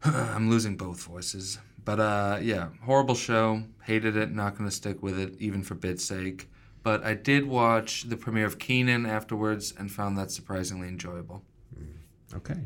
I'm 0.01 0.49
losing 0.49 0.77
both 0.77 1.03
voices. 1.03 1.59
But 1.83 1.99
uh, 1.99 2.39
yeah, 2.41 2.69
horrible 2.85 3.15
show. 3.15 3.63
Hated 3.83 4.15
it. 4.15 4.31
Not 4.31 4.57
gonna 4.57 4.71
stick 4.71 5.03
with 5.03 5.19
it, 5.19 5.33
even 5.39 5.61
for 5.61 5.75
bit's 5.75 6.05
sake. 6.05 6.47
but 6.83 7.03
I 7.03 7.15
did 7.15 7.45
watch 7.47 8.03
the 8.03 8.15
premiere 8.15 8.45
of 8.45 8.59
Kenan 8.59 9.05
afterwards 9.05 9.73
and 9.77 9.91
found 9.91 10.17
that 10.17 10.31
surprisingly 10.31 10.87
enjoyable. 10.87 11.43
Okay. 12.33 12.61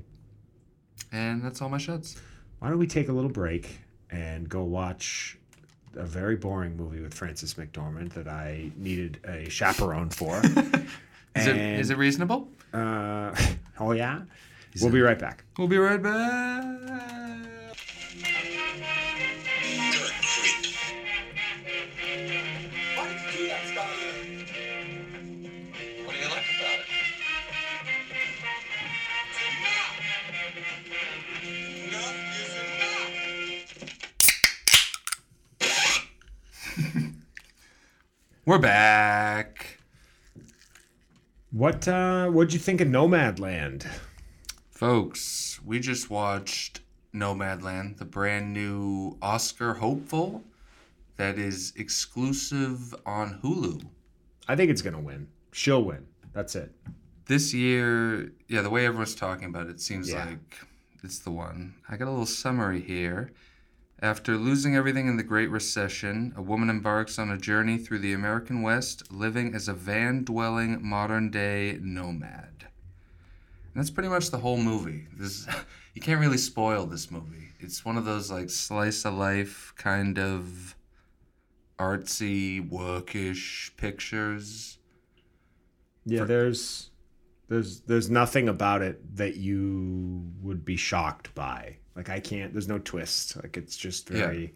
And 1.11 1.41
that's 1.43 1.59
all 1.59 1.69
my 1.69 1.79
shots. 1.79 2.17
Why 2.59 2.69
don't 2.69 2.77
we 2.77 2.85
take 2.85 3.09
a 3.09 3.13
little 3.13 3.31
break 3.31 3.79
and 4.11 4.47
go 4.47 4.63
watch 4.63 5.38
a 5.99 6.05
very 6.05 6.35
boring 6.35 6.75
movie 6.77 7.01
with 7.01 7.13
Frances 7.13 7.53
McDormand 7.55 8.13
that 8.13 8.27
I 8.27 8.71
needed 8.77 9.19
a 9.25 9.49
chaperone 9.49 10.09
for. 10.09 10.37
Is 11.35 11.45
it 11.47 11.55
And- 11.55 11.79
is 11.79 11.89
it 11.91 11.97
reasonable? 11.97 12.49
Uh, 12.73 13.35
oh 13.79 13.91
yeah. 13.91 14.21
We'll 14.81 14.91
be 14.91 15.01
right 15.01 15.17
back. 15.19 15.43
We'll 15.57 15.67
be 15.67 15.77
right 15.77 16.01
back. 16.01 17.49
We're 38.49 38.57
back. 38.57 39.77
What 41.51 41.87
uh 41.87 42.29
what'd 42.29 42.51
you 42.51 42.57
think 42.57 42.81
of 42.81 42.87
Nomadland? 42.87 43.85
Folks, 44.71 45.59
we 45.63 45.79
just 45.79 46.09
watched 46.09 46.79
Nomadland, 47.13 47.97
the 47.99 48.05
brand 48.05 48.51
new 48.51 49.19
Oscar 49.21 49.75
hopeful 49.75 50.43
that 51.17 51.37
is 51.37 51.73
exclusive 51.75 52.95
on 53.05 53.39
Hulu. 53.43 53.83
I 54.47 54.55
think 54.55 54.71
it's 54.71 54.81
gonna 54.81 54.99
win. 54.99 55.27
She'll 55.51 55.83
win. 55.83 56.07
That's 56.33 56.55
it. 56.55 56.71
This 57.27 57.53
year, 57.53 58.31
yeah, 58.47 58.63
the 58.63 58.71
way 58.71 58.87
everyone's 58.87 59.13
talking 59.13 59.45
about 59.49 59.67
it, 59.67 59.73
it 59.73 59.79
seems 59.79 60.09
Yeah. 60.09 60.25
like 60.25 60.57
it's 61.03 61.19
the 61.19 61.29
one. 61.29 61.75
I 61.87 61.97
got 61.97 62.07
a 62.07 62.09
little 62.09 62.25
summary 62.25 62.81
here. 62.81 63.31
After 64.01 64.37
losing 64.37 64.77
everything 64.77 65.07
in 65.07 65.17
the 65.17 65.23
Great 65.23 65.49
Recession, 65.49 66.33
a 66.37 66.41
woman 66.41 66.69
embarks 66.69 67.19
on 67.19 67.29
a 67.29 67.37
journey 67.37 67.77
through 67.77 67.99
the 67.99 68.13
American 68.13 68.61
West, 68.61 69.11
living 69.11 69.53
as 69.53 69.67
a 69.67 69.73
van 69.73 70.23
dwelling 70.23 70.79
modern 70.81 71.29
day 71.29 71.77
nomad. 71.81 72.67
And 73.73 73.75
that's 73.75 73.89
pretty 73.89 74.07
much 74.07 74.31
the 74.31 74.37
whole 74.37 74.57
movie. 74.57 75.07
This 75.17 75.45
you 75.93 76.01
can't 76.01 76.21
really 76.21 76.37
spoil 76.37 76.85
this 76.85 77.11
movie. 77.11 77.49
It's 77.59 77.83
one 77.83 77.97
of 77.97 78.05
those 78.05 78.31
like 78.31 78.49
slice 78.49 79.03
of 79.03 79.15
life 79.15 79.73
kind 79.75 80.17
of 80.17 80.77
artsy, 81.77 82.69
workish 82.69 83.75
pictures. 83.75 84.77
Yeah, 86.05 86.23
there's 86.23 86.89
there's 87.49 87.81
there's 87.81 88.09
nothing 88.09 88.47
about 88.47 88.81
it 88.81 89.17
that 89.17 89.35
you 89.35 90.31
would 90.41 90.63
be 90.63 90.77
shocked 90.77 91.35
by. 91.35 91.78
Like 91.99 92.09
I 92.09 92.21
can't 92.21 92.53
there's 92.53 92.69
no 92.69 92.79
twist. 92.79 93.35
Like 93.35 93.57
it's 93.57 93.75
just 93.75 94.07
very 94.07 94.53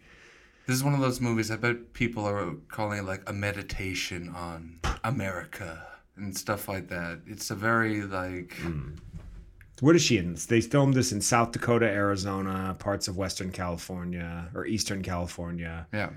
This 0.66 0.78
is 0.78 0.84
one 0.84 0.94
of 0.94 1.02
those 1.02 1.20
movies 1.20 1.52
I 1.52 1.58
bet 1.58 1.91
people 1.91 2.26
are 2.26 2.54
calling 2.70 3.00
it 3.00 3.06
like 3.06 3.22
a 3.28 3.34
meditation 3.34 4.30
on 4.30 4.80
America 5.04 5.86
and 6.16 6.36
stuff 6.38 6.70
like 6.70 6.88
that. 6.88 7.20
It's 7.28 7.52
a 7.52 7.56
very 7.56 8.04
like 8.04 8.54
hmm. 8.54 8.91
What 9.82 9.98
is 9.98 10.04
she 10.04 10.18
in? 10.18 10.38
They 10.48 10.62
filmed 10.62 10.94
this 10.94 11.12
in 11.12 11.20
South 11.20 11.52
Dakota, 11.52 11.86
Arizona, 11.86 12.78
parts 12.80 13.10
of 13.10 13.18
Western 13.18 13.52
California 13.52 14.50
or 14.56 14.66
Eastern 14.66 15.02
California, 15.02 15.86
yeah. 15.91 16.12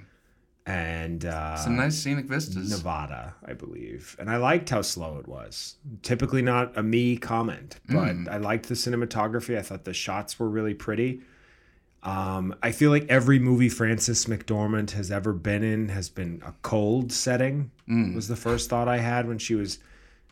And 0.66 1.24
uh, 1.24 1.56
Some 1.56 1.76
nice 1.76 1.96
scenic 1.96 2.26
vistas. 2.26 2.70
Nevada, 2.70 3.34
I 3.44 3.52
believe. 3.52 4.16
And 4.18 4.28
I 4.28 4.36
liked 4.36 4.68
how 4.70 4.82
slow 4.82 5.18
it 5.18 5.28
was. 5.28 5.76
Typically 6.02 6.42
not 6.42 6.76
a 6.76 6.82
me 6.82 7.16
comment, 7.16 7.78
but 7.88 8.16
I 8.28 8.38
liked 8.38 8.68
the 8.68 8.74
cinematography. 8.74 9.56
I 9.56 9.62
thought 9.62 9.84
the 9.84 9.94
shots 9.94 10.38
were 10.40 10.48
really 10.48 10.74
pretty. 10.74 11.20
Um, 12.02 12.54
I 12.62 12.72
feel 12.72 12.90
like 12.90 13.06
every 13.08 13.38
movie 13.38 13.68
Frances 13.68 14.26
McDormand 14.26 14.90
has 14.92 15.10
ever 15.10 15.32
been 15.32 15.62
in 15.64 15.88
has 15.88 16.08
been 16.08 16.42
a 16.44 16.52
cold 16.62 17.12
setting. 17.12 17.70
Was 18.14 18.26
the 18.28 18.36
first 18.36 18.68
thought 18.68 18.88
I 18.88 18.98
had 18.98 19.28
when 19.28 19.38
she 19.38 19.54
was, 19.54 19.78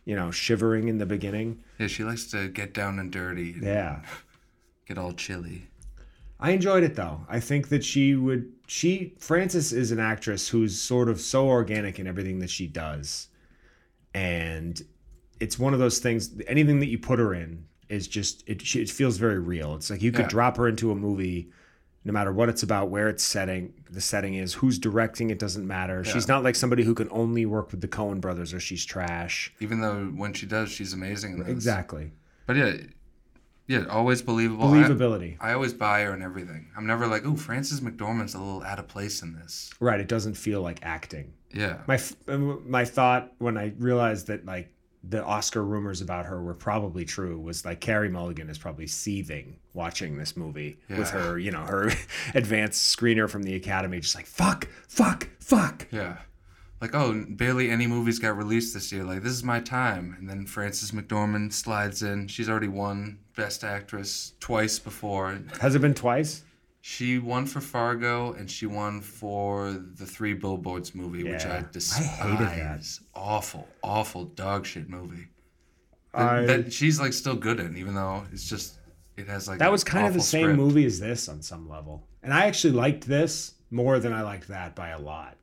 you 0.04 0.16
know, 0.16 0.32
shivering 0.32 0.88
in 0.88 0.98
the 0.98 1.06
beginning. 1.06 1.62
Yeah, 1.78 1.86
she 1.86 2.02
likes 2.04 2.26
to 2.32 2.48
get 2.48 2.74
down 2.74 2.98
and 2.98 3.10
dirty 3.12 3.52
and 3.52 3.62
Yeah. 3.62 4.02
get 4.86 4.98
all 4.98 5.12
chilly. 5.12 5.68
I 6.40 6.50
enjoyed 6.50 6.82
it 6.82 6.96
though. 6.96 7.24
I 7.28 7.38
think 7.40 7.68
that 7.68 7.84
she 7.84 8.14
would 8.16 8.52
she 8.66 9.14
Frances 9.18 9.72
is 9.72 9.90
an 9.92 10.00
actress 10.00 10.48
who's 10.48 10.80
sort 10.80 11.08
of 11.08 11.20
so 11.20 11.48
organic 11.48 11.98
in 11.98 12.06
everything 12.06 12.38
that 12.40 12.50
she 12.50 12.66
does. 12.66 13.28
And 14.14 14.80
it's 15.40 15.58
one 15.58 15.72
of 15.74 15.80
those 15.80 15.98
things 15.98 16.30
anything 16.46 16.80
that 16.80 16.86
you 16.88 16.98
put 16.98 17.18
her 17.18 17.34
in 17.34 17.66
is 17.88 18.08
just 18.08 18.42
it 18.48 18.62
she, 18.62 18.80
it 18.80 18.90
feels 18.90 19.16
very 19.18 19.38
real. 19.38 19.74
It's 19.74 19.90
like 19.90 20.02
you 20.02 20.12
could 20.12 20.22
Yeah. 20.26 20.28
drop 20.28 20.56
her 20.56 20.68
into 20.68 20.90
a 20.90 20.94
movie 20.94 21.50
no 22.06 22.12
matter 22.12 22.32
what 22.32 22.50
it's 22.50 22.62
about, 22.62 22.90
where 22.90 23.08
it's 23.08 23.24
setting, 23.24 23.72
the 23.90 24.00
setting 24.00 24.34
is, 24.34 24.52
who's 24.52 24.78
directing 24.78 25.30
it 25.30 25.38
doesn't 25.38 25.66
matter. 25.66 26.04
She's 26.04 26.28
not 26.28 26.44
like 26.44 26.54
somebody 26.54 26.84
who 26.84 26.94
can 26.94 27.08
only 27.10 27.46
work 27.46 27.70
with 27.70 27.80
the 27.80 27.88
Coen 27.88 28.20
brothers 28.20 28.52
or 28.52 28.60
she's 28.60 28.84
trash. 28.84 29.50
Even 29.60 29.80
though 29.80 30.04
when 30.14 30.34
she 30.34 30.44
does, 30.44 30.70
she's 30.70 30.92
amazing. 30.92 31.42
Exactly. 31.46 32.12
But 32.46 32.56
yeah, 32.56 32.76
yeah, 33.66 33.84
always 33.86 34.22
believable. 34.22 34.72
I- 34.72 34.82
Believability. 34.84 35.36
I, 35.40 35.52
always 35.54 35.72
buy 35.72 36.02
her 36.02 36.12
and 36.12 36.22
everything. 36.22 36.70
I'm 36.76 36.86
never 36.86 37.06
like, 37.06 37.24
oh, 37.24 37.34
Frances 37.36 37.80
McDormand's 37.80 38.34
a 38.34 38.38
little 38.38 38.62
out 38.62 38.78
of 38.78 38.88
place 38.88 39.22
in 39.22 39.34
this. 39.34 39.72
right. 39.80 40.00
It 40.00 40.08
doesn't 40.08 40.34
feel 40.34 40.60
like 40.62 40.80
acting. 40.82 41.32
Yeah. 41.52 41.78
my 41.86 41.98
uh, 42.28 42.36
my 42.36 42.84
thought 42.84 43.32
when 43.38 43.56
I 43.56 43.72
realized 43.78 44.26
that 44.26 44.44
like 44.44 44.70
the 45.06 45.22
Oscar 45.24 45.62
rumors 45.62 46.00
about 46.00 46.26
her 46.26 46.42
were 46.42 46.54
probably 46.54 47.04
true 47.04 47.38
was 47.38 47.64
like 47.64 47.80
Carey 47.80 48.08
Mulligan 48.08 48.48
is 48.50 48.58
probably 48.58 48.86
seething 48.86 49.58
watching 49.74 50.16
this 50.16 50.36
movie 50.36 50.78
with 50.88 51.10
her 51.10 51.38
you 51.38 51.50
know 51.52 51.60
her 51.60 51.90
advanced 52.34 52.96
screener 52.96 53.28
from 53.30 53.42
the 53.44 53.54
Academy 53.54 54.00
just 54.00 54.14
like 54.16 54.26
fuck 54.26 54.66
fuck 54.88 55.28
fuck 55.40 55.86
Yeah. 55.92 56.16
Like, 56.80 56.94
oh, 56.94 57.24
barely 57.30 57.70
any 57.70 57.86
movies 57.86 58.18
got 58.18 58.36
released 58.36 58.74
this 58.74 58.92
year. 58.92 59.04
Like, 59.04 59.22
this 59.22 59.32
is 59.32 59.42
my 59.42 59.60
time. 59.60 60.16
And 60.18 60.28
then 60.28 60.44
Frances 60.44 60.90
McDormand 60.90 61.52
slides 61.52 62.02
in. 62.02 62.28
She's 62.28 62.48
already 62.48 62.68
won 62.68 63.18
Best 63.36 63.64
Actress 63.64 64.34
twice 64.40 64.78
before. 64.78 65.38
has 65.60 65.74
it 65.74 65.80
been 65.80 65.94
twice 65.94 66.42
She 66.82 67.18
won 67.18 67.46
for 67.46 67.60
Fargo 67.62 68.34
and 68.34 68.50
she 68.50 68.66
won 68.66 69.00
for 69.00 69.72
the 69.72 70.04
Three 70.04 70.34
Billboards 70.34 70.94
movie, 70.94 71.24
which 71.24 71.44
Yeah. 71.44 71.54
I 71.54 71.58
I 71.58 71.64
despise. 71.72 72.06
hated 72.06 72.38
that. 72.48 72.98
Awful, 73.14 73.66
awful 73.82 74.24
dog 74.26 74.66
shit 74.66 74.88
movie. 74.90 75.28
I- 76.12 76.42
that 76.44 76.72
she's 76.72 77.00
like 77.00 77.12
still 77.14 77.34
good 77.36 77.58
in, 77.60 77.76
even 77.78 77.94
though 77.94 78.24
it's 78.32 78.48
just 78.48 78.78
it 79.16 79.26
has 79.28 79.48
like 79.48 79.58
that 79.60 79.72
was 79.72 79.82
kind 79.84 80.06
of 80.06 80.12
the 80.14 80.20
same 80.20 80.42
script. 80.44 80.58
movie 80.58 80.84
as 80.84 81.00
this 81.00 81.28
on 81.28 81.40
some 81.40 81.68
level 81.68 82.04
and 82.22 82.32
I 82.34 82.46
actually 82.46 82.72
liked 82.74 83.06
this 83.06 83.54
more 83.70 83.98
than 84.00 84.12
I 84.12 84.22
liked 84.22 84.48
that 84.48 84.74
by 84.76 84.88
a 84.90 84.98
lot 84.98 85.36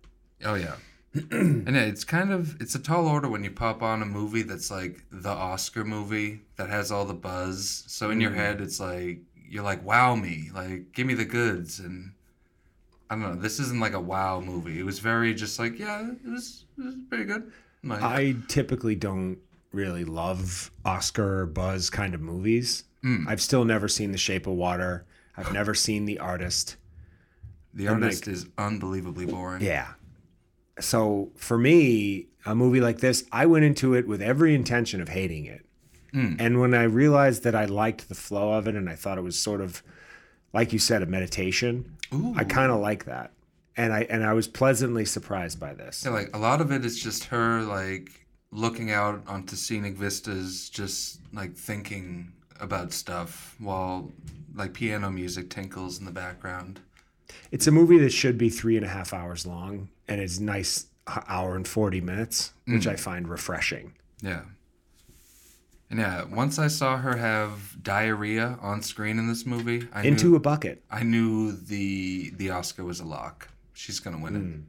Oh 0.46 0.54
yeah. 0.56 0.76
And 1.14 1.68
yeah, 1.76 1.82
it's 1.84 2.04
kind 2.04 2.32
of 2.32 2.60
it's 2.62 2.76
a 2.76 2.80
tall 2.80 3.08
order 3.08 3.28
when 3.30 3.44
you 3.44 3.52
pop 3.52 3.82
on 3.82 4.02
a 4.02 4.06
movie 4.06 4.44
that's 4.44 4.72
like 4.72 5.04
the 5.12 5.30
Oscar 5.30 5.84
movie 5.84 6.42
that 6.56 6.70
has 6.70 6.92
all 6.92 7.06
the 7.06 7.14
buzz. 7.14 7.84
So 7.88 8.10
in 8.12 8.18
Mm. 8.20 8.22
your 8.22 8.32
head 8.32 8.62
it's 8.62 8.80
like 8.80 9.20
you're 9.50 9.64
like 9.64 9.84
wow 9.84 10.16
me, 10.16 10.50
like 10.54 10.94
give 10.94 11.06
me 11.08 11.14
the 11.14 11.26
goods 11.26 11.80
and 11.80 12.14
I 13.10 13.16
don't 13.16 13.24
know, 13.24 13.36
this 13.36 13.60
isn't 13.60 13.82
like 13.82 13.94
a 13.94 14.00
wow 14.00 14.40
movie. 14.40 14.80
It 14.80 14.84
was 14.86 15.00
very 15.00 15.34
just 15.34 15.60
like 15.60 15.78
yeah, 15.78 16.02
it 16.26 16.30
was 16.30 16.66
it 16.78 16.86
was 16.86 16.96
pretty 17.10 17.26
good. 17.26 17.52
Like 17.84 18.02
I 18.02 18.36
typically 18.48 18.96
don't 18.96 19.38
really 19.74 20.06
love 20.06 20.72
Oscar 20.86 21.46
buzz 21.46 21.90
kind 21.90 22.14
of 22.14 22.22
movies 22.22 22.84
Hmm. 23.02 23.28
I've 23.28 23.42
still 23.42 23.66
never 23.66 23.88
seen 23.88 24.12
The 24.12 24.18
Shape 24.20 24.46
of 24.48 24.54
Water 24.54 25.06
I've 25.36 25.52
never 25.52 25.74
seen 25.74 26.06
The 26.06 26.20
Artist 26.20 26.78
the 27.74 27.88
artist 27.88 28.28
like- 28.28 28.34
is 28.36 28.46
unbelievably 28.58 29.26
boring. 29.28 29.62
Yeah. 29.64 29.94
So 30.82 31.32
for 31.36 31.58
me, 31.58 32.28
a 32.46 32.56
movie 32.56 32.82
like 32.82 33.00
this, 33.00 33.24
I 33.32 33.46
went 33.46 33.66
into 33.66 33.94
it 33.94 34.08
with 34.08 34.22
every 34.22 34.56
intention 34.56 35.02
of 35.02 35.10
hating 35.10 35.46
it. 35.46 35.66
Hmm. 36.12 36.36
And 36.40 36.60
when 36.60 36.74
I 36.74 36.84
realized 36.84 37.44
that 37.44 37.56
I 37.56 37.66
liked 37.66 38.10
the 38.10 38.16
flow 38.16 38.54
of 38.54 38.68
it 38.68 38.76
and 38.76 38.90
I 38.90 38.96
thought 38.96 39.18
it 39.18 39.22
was 39.22 39.40
sort 39.40 39.62
of 39.62 39.82
like 40.54 40.74
you 40.74 40.80
said 40.80 41.02
a 41.02 41.06
meditation, 41.06 41.98
Ooh. 42.14 42.34
I 42.36 42.44
kind 42.44 42.72
of 42.72 42.80
like 42.80 43.06
that. 43.06 43.32
And 43.78 43.94
I 43.94 44.02
and 44.10 44.24
I 44.24 44.34
was 44.34 44.48
pleasantly 44.48 45.06
surprised 45.06 45.60
by 45.60 45.74
this. 45.74 46.04
Yeah, 46.04 46.12
like 46.12 46.36
a 46.36 46.40
lot 46.40 46.60
of 46.60 46.72
it 46.72 46.84
is 46.84 47.02
just 47.02 47.26
her 47.26 47.62
like 47.62 48.12
looking 48.52 48.92
out 48.92 49.24
onto 49.28 49.56
scenic 49.56 49.96
vistas, 49.96 50.70
just 50.70 51.22
like 51.34 51.56
thinking 51.56 52.34
about 52.60 52.92
stuff 52.92 53.56
while 53.60 54.12
like 54.54 54.74
piano 54.74 55.10
music 55.10 55.50
tinkles 55.50 56.00
in 56.00 56.06
the 56.06 56.12
background. 56.12 56.82
It's 57.52 57.68
a 57.68 57.72
movie 57.72 57.98
that 58.00 58.12
should 58.12 58.38
be 58.38 58.50
three 58.50 58.78
and 58.78 58.86
a 58.86 58.90
half 58.90 59.14
hours 59.14 59.46
long 59.46 59.90
and 60.08 60.22
it's 60.22 60.40
nice 60.40 60.88
hour 61.28 61.56
and 61.56 61.68
40 61.68 62.02
minutes, 62.02 62.54
which 62.68 62.88
I 62.88 62.94
mm. 62.94 63.00
find 63.00 63.28
refreshing. 63.28 63.94
Yeah. 64.22 64.42
And 65.90 66.00
yeah, 66.00 66.24
once 66.24 66.58
I 66.58 66.68
saw 66.68 66.98
her 66.98 67.18
have 67.18 67.84
diarrhea 67.84 68.58
on 68.62 68.82
screen 68.82 69.20
in 69.20 69.28
this 69.28 69.46
movie, 69.46 69.90
I 69.92 70.04
Into 70.04 70.30
knew, 70.30 70.36
a 70.38 70.40
bucket. 70.40 70.84
I 70.90 71.04
knew 71.04 71.52
the 71.52 72.32
the 72.38 72.50
Oscar 72.52 72.86
was 72.86 73.02
a 73.02 73.06
lock. 73.06 73.50
She's 73.74 74.00
gonna 74.00 74.20
win 74.20 74.36
it. 74.36 74.40
Hmm. 74.40 74.62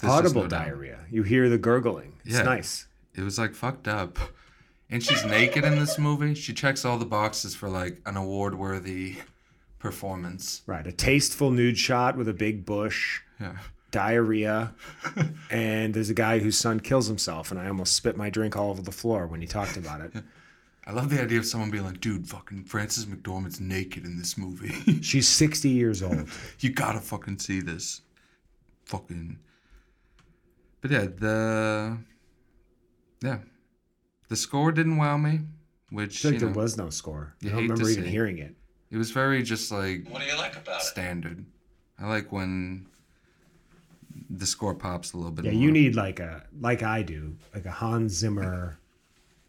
There's 0.00 0.12
Audible 0.12 0.42
no 0.42 0.48
doubt. 0.48 0.66
diarrhea. 0.66 0.98
You 1.10 1.24
hear 1.24 1.48
the 1.48 1.58
gurgling. 1.58 2.14
It's 2.24 2.36
Yeah. 2.36 2.42
nice. 2.42 2.86
It 3.14 3.22
was 3.22 3.38
like 3.38 3.54
fucked 3.54 3.88
up. 3.88 4.18
And 4.88 5.02
she's 5.02 5.24
naked 5.24 5.64
in 5.64 5.78
this 5.78 5.98
movie. 5.98 6.34
She 6.34 6.52
checks 6.52 6.84
all 6.84 6.98
the 6.98 7.06
boxes 7.06 7.54
for 7.56 7.68
like 7.68 8.00
an 8.04 8.16
award 8.16 8.54
worthy 8.56 9.16
performance. 9.82 10.62
Right. 10.66 10.86
A 10.86 10.92
tasteful 10.92 11.50
nude 11.50 11.76
shot 11.76 12.16
with 12.16 12.28
a 12.28 12.32
big 12.32 12.64
bush, 12.64 13.20
Yeah. 13.40 13.58
diarrhea, 13.90 14.74
and 15.50 15.92
there's 15.92 16.08
a 16.08 16.14
guy 16.14 16.38
whose 16.38 16.56
son 16.56 16.80
kills 16.80 17.08
himself, 17.08 17.50
and 17.50 17.60
I 17.60 17.66
almost 17.66 17.94
spit 17.96 18.16
my 18.16 18.30
drink 18.30 18.56
all 18.56 18.70
over 18.70 18.80
the 18.80 18.92
floor 18.92 19.26
when 19.26 19.40
he 19.40 19.46
talked 19.46 19.76
about 19.76 20.00
it. 20.00 20.12
I 20.86 20.92
love 20.92 21.10
the 21.10 21.20
idea 21.22 21.38
of 21.38 21.46
someone 21.46 21.70
being 21.70 21.84
like, 21.84 22.00
dude, 22.00 22.28
fucking 22.28 22.64
Frances 22.64 23.06
McDormand's 23.06 23.60
naked 23.60 24.04
in 24.04 24.18
this 24.18 24.38
movie. 24.38 25.00
She's 25.02 25.28
60 25.28 25.68
years 25.68 26.02
old. 26.02 26.28
you 26.60 26.70
gotta 26.70 27.00
fucking 27.00 27.38
see 27.38 27.60
this. 27.60 28.00
Fucking. 28.86 29.38
But 30.80 30.90
yeah, 30.90 31.06
the. 31.16 31.98
Yeah. 33.22 33.38
The 34.28 34.36
score 34.36 34.72
didn't 34.72 34.96
wow 34.96 35.16
me, 35.18 35.30
I 35.30 35.40
which, 35.90 36.24
like 36.24 36.34
know, 36.34 36.40
there 36.40 36.48
was 36.50 36.76
no 36.76 36.90
score. 36.90 37.34
You 37.40 37.50
I 37.50 37.52
don't 37.52 37.62
remember 37.62 37.88
even 37.90 38.04
hearing 38.04 38.38
it. 38.38 38.56
It 38.92 38.96
was 38.96 39.10
very 39.10 39.42
just 39.42 39.72
like 39.72 40.06
What 40.08 40.22
do 40.22 40.28
you 40.28 40.36
like 40.36 40.56
about 40.56 40.80
it? 40.82 40.84
standard. 40.84 41.44
I 41.98 42.06
like 42.06 42.30
when 42.30 42.86
the 44.30 44.46
score 44.46 44.74
pops 44.74 45.12
a 45.12 45.16
little 45.16 45.32
bit 45.32 45.44
Yeah, 45.46 45.52
more. 45.52 45.62
you 45.62 45.72
need 45.72 45.96
like 45.96 46.20
a 46.20 46.44
like 46.60 46.82
I 46.84 47.02
do, 47.02 47.34
like 47.54 47.64
a 47.66 47.70
Hans 47.70 48.12
Zimmer. 48.12 48.78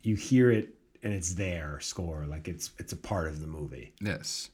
You 0.01 0.15
hear 0.15 0.49
it 0.51 0.73
and 1.03 1.13
it's 1.13 1.33
there 1.35 1.79
score, 1.81 2.25
like 2.27 2.47
it's 2.47 2.71
it's 2.79 2.93
a 2.93 2.97
part 2.97 3.27
of 3.27 3.39
the 3.41 3.47
movie. 3.47 3.93
Yes. 4.01 4.49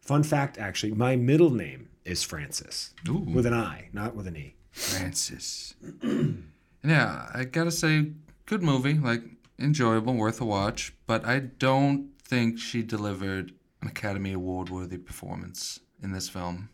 Fun 0.00 0.22
fact, 0.22 0.56
actually, 0.58 0.92
my 0.92 1.16
middle 1.16 1.50
name 1.50 1.88
is 2.04 2.22
Francis 2.22 2.94
Ooh. 3.08 3.14
with 3.18 3.44
an 3.46 3.54
I, 3.54 3.88
not 3.92 4.14
with 4.14 4.28
an 4.28 4.36
E. 4.36 4.54
Francis. 4.70 5.74
yeah, 6.84 7.28
I 7.34 7.44
gotta 7.44 7.72
say, 7.72 8.12
good 8.46 8.62
movie. 8.62 8.94
Like, 8.94 9.22
enjoyable, 9.58 10.14
worth 10.14 10.40
a 10.40 10.44
watch. 10.44 10.94
But 11.08 11.24
I 11.24 11.40
don't 11.40 12.10
think 12.22 12.58
she 12.60 12.82
delivered 12.82 13.52
an 13.82 13.88
Academy 13.88 14.32
Award 14.32 14.70
worthy 14.70 14.98
performance 14.98 15.80
in 16.02 16.12
this 16.12 16.28
film. 16.28 16.68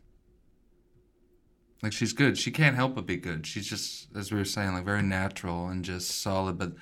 Like, 1.83 1.93
she's 1.93 2.13
good. 2.13 2.39
She 2.39 2.51
can't 2.51 2.77
help 2.77 2.95
but 2.95 3.07
be 3.07 3.17
good. 3.17 3.47
She's 3.47 3.67
just, 3.67 4.09
as 4.17 4.31
we 4.31 4.39
were 4.39 4.45
saying, 4.45 4.73
like, 4.73 4.85
very 4.85 5.03
natural 5.03 5.69
and 5.69 5.85
just 5.85 6.23
solid. 6.23 6.59
But 6.59 6.75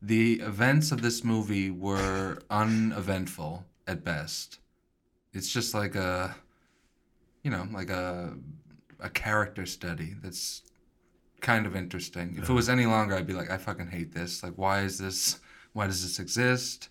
the 0.00 0.34
events 0.34 0.92
of 0.92 1.02
this 1.02 1.24
movie 1.24 1.70
were 1.70 2.38
uneventful 2.48 3.64
at 3.88 4.04
best. 4.04 4.60
It's 5.32 5.52
just 5.52 5.74
like 5.74 5.96
a, 5.96 6.36
you 7.42 7.50
know, 7.50 7.66
like 7.72 7.90
a 7.90 8.36
a 9.00 9.08
character 9.10 9.66
study 9.66 10.14
that's 10.22 10.62
kind 11.40 11.66
of 11.66 11.76
interesting. 11.76 12.36
If 12.38 12.48
it 12.48 12.52
was 12.52 12.68
any 12.68 12.86
longer, 12.86 13.14
I'd 13.14 13.26
be 13.26 13.32
like, 13.32 13.50
I 13.50 13.58
fucking 13.58 13.88
hate 13.88 14.12
this. 14.12 14.42
Like, 14.42 14.54
why 14.56 14.82
is 14.82 14.98
this? 14.98 15.38
Why 15.72 15.86
does 15.86 16.02
this 16.02 16.18
exist? 16.18 16.88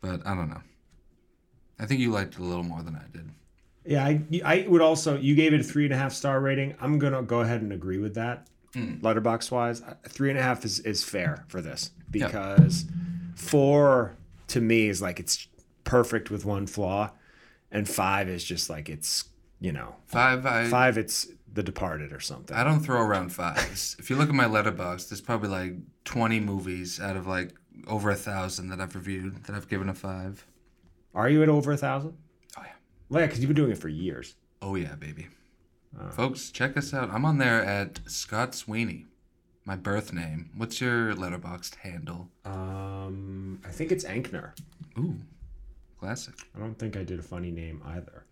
But 0.00 0.26
I 0.26 0.34
don't 0.34 0.50
know. 0.50 0.62
I 1.82 1.86
think 1.86 2.00
you 2.00 2.12
liked 2.12 2.34
it 2.34 2.40
a 2.40 2.44
little 2.44 2.62
more 2.62 2.82
than 2.82 2.94
I 2.94 3.04
did. 3.12 3.28
Yeah, 3.84 4.04
I 4.04 4.22
I 4.44 4.66
would 4.68 4.80
also 4.80 5.18
you 5.18 5.34
gave 5.34 5.52
it 5.52 5.60
a 5.60 5.64
three 5.64 5.84
and 5.84 5.92
a 5.92 5.96
half 5.96 6.12
star 6.12 6.40
rating. 6.40 6.76
I'm 6.80 6.98
gonna 6.98 7.22
go 7.22 7.40
ahead 7.40 7.60
and 7.60 7.72
agree 7.72 7.98
with 7.98 8.14
that. 8.14 8.46
Mm. 8.74 9.00
Letterboxd 9.00 9.50
wise, 9.50 9.82
three 10.08 10.30
and 10.30 10.38
a 10.38 10.42
half 10.42 10.64
is 10.64 10.78
is 10.80 11.02
fair 11.02 11.44
for 11.48 11.60
this 11.60 11.90
because 12.10 12.86
four 13.34 14.16
to 14.48 14.60
me 14.60 14.88
is 14.88 15.02
like 15.02 15.18
it's 15.18 15.48
perfect 15.84 16.30
with 16.30 16.44
one 16.44 16.66
flaw, 16.66 17.10
and 17.72 17.88
five 17.88 18.28
is 18.28 18.44
just 18.44 18.70
like 18.70 18.88
it's 18.88 19.24
you 19.60 19.72
know 19.72 19.96
Five, 20.06 20.46
I 20.46 20.68
five 20.68 20.96
it's 20.96 21.26
The 21.52 21.64
Departed 21.64 22.12
or 22.12 22.20
something. 22.20 22.56
I 22.56 22.62
don't 22.62 22.80
throw 22.80 23.00
around 23.00 23.30
fives. 23.30 23.96
if 23.98 24.08
you 24.08 24.16
look 24.16 24.28
at 24.28 24.34
my 24.34 24.44
Letterboxd, 24.44 25.08
there's 25.08 25.20
probably 25.20 25.48
like 25.48 25.74
20 26.04 26.38
movies 26.40 27.00
out 27.00 27.16
of 27.16 27.26
like 27.26 27.54
over 27.88 28.10
a 28.10 28.14
thousand 28.14 28.68
that 28.68 28.80
I've 28.80 28.94
reviewed 28.94 29.44
that 29.44 29.56
I've 29.56 29.68
given 29.68 29.88
a 29.88 29.94
five. 29.94 30.46
Are 31.14 31.28
you 31.28 31.42
at 31.42 31.48
over 31.48 31.72
a 31.72 31.76
thousand? 31.76 32.14
Oh 32.56 32.62
yeah. 32.64 32.72
Well, 33.08 33.20
yeah, 33.20 33.26
because 33.26 33.40
you've 33.40 33.48
been 33.48 33.56
doing 33.56 33.72
it 33.72 33.78
for 33.78 33.88
years. 33.88 34.34
Oh 34.60 34.74
yeah, 34.76 34.94
baby. 34.94 35.28
Folks, 36.12 36.50
check 36.50 36.76
us 36.78 36.94
out. 36.94 37.10
I'm 37.10 37.26
on 37.26 37.36
there 37.36 37.62
at 37.62 38.00
Scott 38.06 38.54
Sweeney, 38.54 39.06
my 39.66 39.76
birth 39.76 40.10
name. 40.12 40.48
What's 40.56 40.80
your 40.80 41.12
Letterboxd 41.14 41.74
handle? 41.76 42.30
Um, 42.46 43.60
I 43.66 43.68
think 43.68 43.92
it's 43.92 44.04
Ankner. 44.04 44.52
Ooh, 44.98 45.16
classic. 46.00 46.34
I 46.56 46.60
don't 46.60 46.78
think 46.78 46.96
I 46.96 47.04
did 47.04 47.18
a 47.18 47.22
funny 47.22 47.50
name 47.50 47.82
either. 47.84 48.24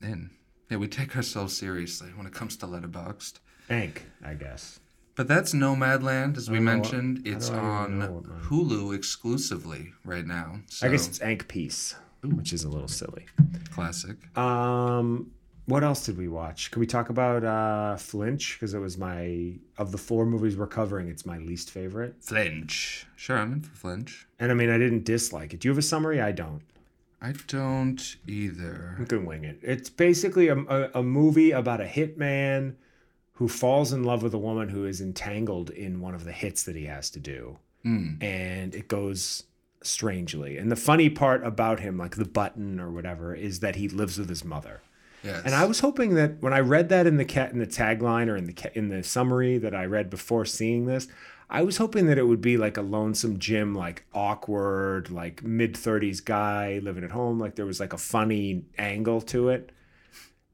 Then, 0.00 0.30
Yeah, 0.70 0.76
we 0.76 0.86
take 0.86 1.16
ourselves 1.16 1.56
seriously 1.56 2.10
when 2.14 2.26
it 2.28 2.32
comes 2.32 2.56
to 2.58 2.66
Letterboxd. 2.66 3.40
Ank, 3.68 4.04
I 4.24 4.34
guess. 4.34 4.78
But 5.16 5.26
that's 5.26 5.52
Nomadland, 5.52 6.36
as 6.36 6.48
we 6.48 6.58
don't 6.58 6.66
what- 6.66 6.72
mentioned. 6.74 7.26
It's 7.26 7.50
on 7.50 7.98
know 7.98 8.22
Hulu 8.44 8.94
exclusively 8.94 9.92
right 10.04 10.24
now. 10.26 10.60
So, 10.68 10.86
I 10.86 10.90
guess 10.92 11.08
it's 11.08 11.20
Ank 11.20 11.48
Piece, 11.48 11.96
which 12.22 12.52
is 12.52 12.64
a 12.64 12.68
little 12.68 12.88
silly. 12.88 13.26
classic. 13.70 14.16
Um, 14.36 15.30
what 15.66 15.84
else 15.84 16.04
did 16.04 16.18
we 16.18 16.26
watch? 16.28 16.70
Can 16.70 16.80
we 16.80 16.86
talk 16.86 17.10
about 17.10 17.44
uh, 17.44 17.96
Flinch? 17.96 18.56
Because 18.58 18.74
it 18.74 18.78
was 18.80 18.98
my 18.98 19.54
of 19.78 19.92
the 19.92 19.98
four 19.98 20.26
movies 20.26 20.56
we're 20.56 20.66
covering, 20.66 21.08
it's 21.08 21.24
my 21.24 21.38
least 21.38 21.70
favorite. 21.70 22.16
Flinch. 22.20 23.06
Sure, 23.16 23.38
I'm 23.38 23.52
in 23.52 23.60
for 23.60 23.76
Flinch. 23.76 24.26
And 24.38 24.50
I 24.50 24.54
mean, 24.54 24.70
I 24.70 24.78
didn't 24.78 25.04
dislike 25.04 25.54
it. 25.54 25.60
Do 25.60 25.68
you 25.68 25.70
have 25.70 25.78
a 25.78 25.82
summary? 25.82 26.20
I 26.20 26.32
don't. 26.32 26.62
I 27.22 27.34
don't 27.46 28.16
either. 28.26 28.96
You 28.98 29.04
can 29.06 29.26
wing 29.26 29.44
it. 29.44 29.58
It's 29.62 29.90
basically 29.90 30.48
a, 30.48 30.56
a, 30.56 30.90
a 30.94 31.02
movie 31.02 31.50
about 31.50 31.80
a 31.80 31.84
hitman 31.84 32.76
who 33.34 33.46
falls 33.46 33.92
in 33.92 34.04
love 34.04 34.22
with 34.22 34.34
a 34.34 34.38
woman 34.38 34.68
who 34.70 34.86
is 34.86 35.00
entangled 35.00 35.70
in 35.70 36.00
one 36.00 36.14
of 36.14 36.24
the 36.24 36.32
hits 36.32 36.62
that 36.64 36.76
he 36.76 36.86
has 36.86 37.10
to 37.10 37.20
do. 37.20 37.58
And 37.82 38.74
it 38.74 38.88
goes 38.88 39.44
strangely. 39.82 40.58
And 40.58 40.70
the 40.70 40.76
funny 40.76 41.10
part 41.10 41.44
about 41.44 41.80
him, 41.80 41.98
like 41.98 42.16
the 42.16 42.24
button 42.24 42.80
or 42.80 42.90
whatever, 42.90 43.34
is 43.34 43.60
that 43.60 43.76
he 43.76 43.88
lives 43.88 44.18
with 44.18 44.28
his 44.28 44.44
mother. 44.44 44.80
Yes. 45.22 45.42
And 45.44 45.54
I 45.54 45.64
was 45.64 45.80
hoping 45.80 46.14
that 46.14 46.40
when 46.40 46.52
I 46.52 46.60
read 46.60 46.88
that 46.88 47.06
in 47.06 47.16
the 47.16 47.24
cat 47.24 47.52
in 47.52 47.58
the 47.58 47.66
tagline 47.66 48.28
or 48.28 48.36
in 48.36 48.46
the 48.46 48.70
in 48.74 48.88
the 48.88 49.02
summary 49.02 49.58
that 49.58 49.74
I 49.74 49.84
read 49.84 50.08
before 50.08 50.44
seeing 50.46 50.86
this, 50.86 51.08
I 51.50 51.62
was 51.62 51.76
hoping 51.76 52.06
that 52.06 52.16
it 52.16 52.26
would 52.26 52.40
be 52.40 52.56
like 52.56 52.76
a 52.76 52.82
lonesome 52.82 53.38
Jim, 53.38 53.74
like 53.74 54.04
awkward, 54.14 55.10
like 55.10 55.42
mid 55.42 55.76
thirties 55.76 56.20
guy 56.20 56.80
living 56.82 57.04
at 57.04 57.10
home. 57.10 57.38
Like 57.38 57.56
there 57.56 57.66
was 57.66 57.80
like 57.80 57.92
a 57.92 57.98
funny 57.98 58.64
angle 58.78 59.20
to 59.22 59.50
it, 59.50 59.72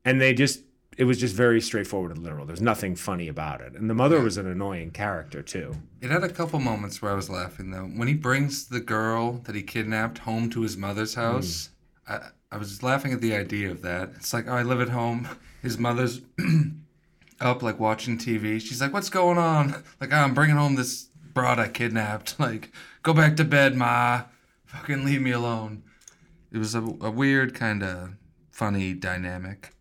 and 0.04 0.20
they 0.20 0.34
just 0.34 0.60
it 0.96 1.04
was 1.04 1.18
just 1.18 1.34
very 1.34 1.60
straightforward 1.60 2.10
and 2.10 2.22
literal. 2.22 2.46
There's 2.46 2.60
nothing 2.60 2.96
funny 2.96 3.28
about 3.28 3.60
it, 3.60 3.74
and 3.74 3.88
the 3.90 3.94
mother 3.94 4.20
was 4.20 4.38
an 4.38 4.46
annoying 4.46 4.90
character 4.90 5.42
too. 5.42 5.74
It 6.00 6.10
had 6.10 6.24
a 6.24 6.28
couple 6.28 6.58
moments 6.58 7.02
where 7.02 7.12
I 7.12 7.14
was 7.14 7.28
laughing 7.28 7.70
though. 7.70 7.84
When 7.84 8.08
he 8.08 8.14
brings 8.14 8.66
the 8.66 8.80
girl 8.80 9.32
that 9.44 9.54
he 9.54 9.62
kidnapped 9.62 10.18
home 10.18 10.48
to 10.50 10.62
his 10.62 10.76
mother's 10.76 11.14
mm. 11.14 11.22
house, 11.22 11.70
I, 12.08 12.28
I 12.50 12.56
was 12.56 12.82
laughing 12.82 13.12
at 13.12 13.20
the 13.20 13.34
idea 13.34 13.70
of 13.70 13.82
that. 13.82 14.10
It's 14.16 14.32
like, 14.32 14.46
oh, 14.48 14.52
I 14.52 14.62
live 14.62 14.80
at 14.80 14.88
home. 14.88 15.28
His 15.62 15.78
mother's 15.78 16.20
up, 17.40 17.62
like 17.62 17.80
watching 17.80 18.18
TV. 18.18 18.60
She's 18.60 18.80
like, 18.80 18.92
"What's 18.92 19.10
going 19.10 19.38
on?" 19.38 19.82
Like, 20.00 20.12
oh, 20.12 20.16
I'm 20.16 20.34
bringing 20.34 20.56
home 20.56 20.76
this 20.76 21.08
broad 21.34 21.58
I 21.58 21.68
kidnapped. 21.68 22.36
Like, 22.40 22.72
go 23.02 23.12
back 23.12 23.36
to 23.36 23.44
bed, 23.44 23.76
ma. 23.76 24.22
Fucking 24.66 25.04
leave 25.04 25.22
me 25.22 25.32
alone. 25.32 25.82
It 26.52 26.58
was 26.58 26.74
a, 26.74 26.82
a 27.00 27.10
weird 27.10 27.54
kind 27.54 27.82
of 27.82 28.10
funny 28.50 28.94
dynamic. 28.94 29.72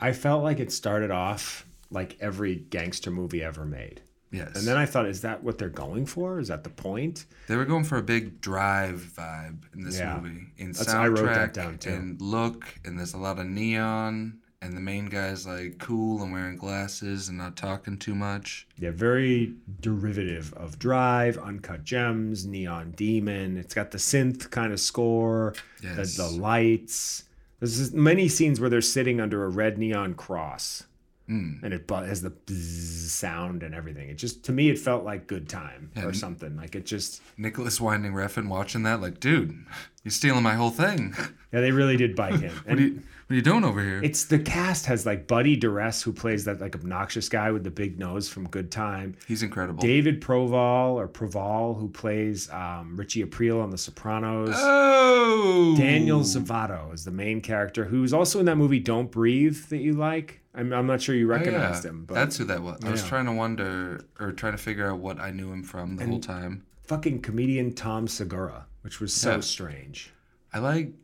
I 0.00 0.12
felt 0.12 0.42
like 0.42 0.60
it 0.60 0.72
started 0.72 1.10
off 1.10 1.66
like 1.90 2.16
every 2.20 2.56
gangster 2.56 3.10
movie 3.10 3.42
ever 3.42 3.64
made. 3.64 4.00
Yes. 4.32 4.54
And 4.54 4.64
then 4.66 4.76
I 4.76 4.86
thought, 4.86 5.06
is 5.06 5.22
that 5.22 5.42
what 5.42 5.58
they're 5.58 5.68
going 5.68 6.06
for? 6.06 6.38
Is 6.38 6.48
that 6.48 6.62
the 6.62 6.70
point? 6.70 7.26
They 7.48 7.56
were 7.56 7.64
going 7.64 7.82
for 7.82 7.98
a 7.98 8.02
big 8.02 8.40
drive 8.40 9.00
vibe 9.16 9.62
in 9.74 9.82
this 9.82 9.98
Yeah. 9.98 10.20
movie. 10.20 10.46
In 10.56 10.70
That's- 10.70 10.86
soundtrack 10.94 11.00
I 11.00 11.06
wrote 11.08 11.34
that 11.34 11.52
down, 11.54 11.78
too. 11.78 11.90
and 11.90 12.20
look, 12.20 12.64
and 12.84 12.96
there's 12.96 13.12
a 13.14 13.18
lot 13.18 13.40
of 13.40 13.46
neon, 13.46 14.38
and 14.62 14.76
the 14.76 14.80
main 14.80 15.06
guy's 15.06 15.46
like 15.48 15.78
cool 15.78 16.22
and 16.22 16.30
wearing 16.32 16.56
glasses 16.56 17.28
and 17.28 17.38
not 17.38 17.56
talking 17.56 17.96
too 17.98 18.14
much. 18.14 18.68
Yeah, 18.78 18.92
very 18.92 19.54
derivative 19.80 20.54
of 20.54 20.78
Drive, 20.78 21.36
Uncut 21.38 21.82
Gems, 21.82 22.46
Neon 22.46 22.92
Demon. 22.92 23.56
It's 23.56 23.74
got 23.74 23.90
the 23.90 23.98
synth 23.98 24.50
kind 24.50 24.72
of 24.72 24.78
score, 24.78 25.54
Yes. 25.82 26.16
the, 26.16 26.22
the 26.22 26.28
lights. 26.28 27.24
There's 27.60 27.92
many 27.92 28.28
scenes 28.28 28.58
where 28.60 28.70
they're 28.70 28.80
sitting 28.80 29.20
under 29.20 29.44
a 29.44 29.48
red 29.48 29.78
neon 29.78 30.14
cross, 30.14 30.84
Mm. 31.28 31.62
and 31.62 31.72
it 31.72 31.88
has 31.88 32.22
the 32.22 32.32
sound 32.48 33.62
and 33.62 33.72
everything. 33.72 34.08
It 34.08 34.14
just 34.14 34.42
to 34.46 34.52
me, 34.52 34.68
it 34.68 34.78
felt 34.80 35.04
like 35.04 35.28
good 35.28 35.48
time 35.48 35.90
Yeah. 35.94 36.06
or 36.06 36.12
something. 36.12 36.56
Like 36.56 36.74
it 36.74 36.84
just 36.86 37.22
Nicolas 37.36 37.80
Winding 37.80 38.12
Refn 38.14 38.48
watching 38.48 38.82
that, 38.82 39.00
like, 39.00 39.20
dude, 39.20 39.64
You're 40.02 40.10
stealing 40.10 40.42
my 40.42 40.54
whole 40.54 40.70
thing. 40.70 41.14
Yeah, 41.52 41.60
they 41.60 41.70
really 41.72 41.96
did 41.96 42.16
bite 42.16 42.40
him. 42.40 42.52
you, 42.78 43.02
what 43.30 43.34
are 43.34 43.36
you 43.36 43.42
doing 43.42 43.62
over 43.64 43.80
here? 43.80 44.02
It's 44.02 44.24
the 44.24 44.40
cast 44.40 44.86
has 44.86 45.06
like 45.06 45.28
Buddy 45.28 45.54
Duress 45.54 46.02
who 46.02 46.12
plays 46.12 46.44
that 46.46 46.60
like 46.60 46.74
obnoxious 46.74 47.28
guy 47.28 47.52
with 47.52 47.62
the 47.62 47.70
big 47.70 47.96
nose 47.96 48.28
from 48.28 48.48
Good 48.48 48.72
Time. 48.72 49.14
He's 49.28 49.44
incredible. 49.44 49.80
David 49.80 50.20
Proval 50.20 50.94
or 50.94 51.06
Proval 51.06 51.78
who 51.78 51.88
plays 51.88 52.50
um, 52.50 52.96
Richie 52.96 53.24
Aprile 53.24 53.62
on 53.62 53.70
The 53.70 53.78
Sopranos. 53.78 54.56
oh! 54.56 55.76
Daniel 55.76 56.22
Zovatto 56.22 56.92
is 56.92 57.04
the 57.04 57.12
main 57.12 57.40
character 57.40 57.84
who's 57.84 58.12
also 58.12 58.40
in 58.40 58.46
that 58.46 58.56
movie 58.56 58.80
Don't 58.80 59.12
Breathe 59.12 59.56
that 59.68 59.78
you 59.78 59.92
like. 59.92 60.40
I'm, 60.52 60.72
I'm 60.72 60.88
not 60.88 61.00
sure 61.00 61.14
you 61.14 61.26
Oh, 61.32 61.36
recognized 61.36 61.84
yeah. 61.84 61.90
him, 61.90 62.04
but 62.06 62.14
That's 62.14 62.36
who 62.36 62.44
that 62.46 62.60
was. 62.62 62.80
I 62.84 62.90
was 62.90 63.02
Yeah. 63.04 63.08
trying 63.08 63.26
to 63.26 63.32
wonder 63.32 64.00
or 64.18 64.32
trying 64.32 64.54
to 64.54 64.58
figure 64.58 64.90
out 64.90 64.98
what 64.98 65.20
I 65.20 65.30
knew 65.30 65.52
him 65.52 65.62
from 65.62 65.94
the 65.94 66.04
whole 66.06 66.18
time. 66.18 66.64
fucking 66.82 67.22
comedian 67.22 67.72
Tom 67.74 68.08
Segura, 68.08 68.66
which 68.80 68.98
was 68.98 69.12
so 69.12 69.36
Yeah. 69.36 69.40
strange. 69.42 70.12
I 70.52 70.58
like, 70.58 70.94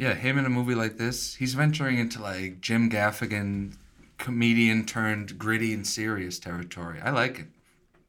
yeah, 0.00 0.14
him 0.14 0.38
in 0.38 0.46
a 0.46 0.48
movie 0.48 0.74
like 0.74 0.96
this. 0.96 1.34
He's 1.34 1.52
venturing 1.54 1.98
into 1.98 2.22
like 2.22 2.60
Jim 2.60 2.88
Gaffigan, 2.88 3.74
comedian 4.18 4.86
turned 4.86 5.38
gritty 5.38 5.74
and 5.74 5.86
serious 5.86 6.38
territory. 6.38 7.00
I 7.02 7.10
like 7.10 7.38
it. 7.40 7.46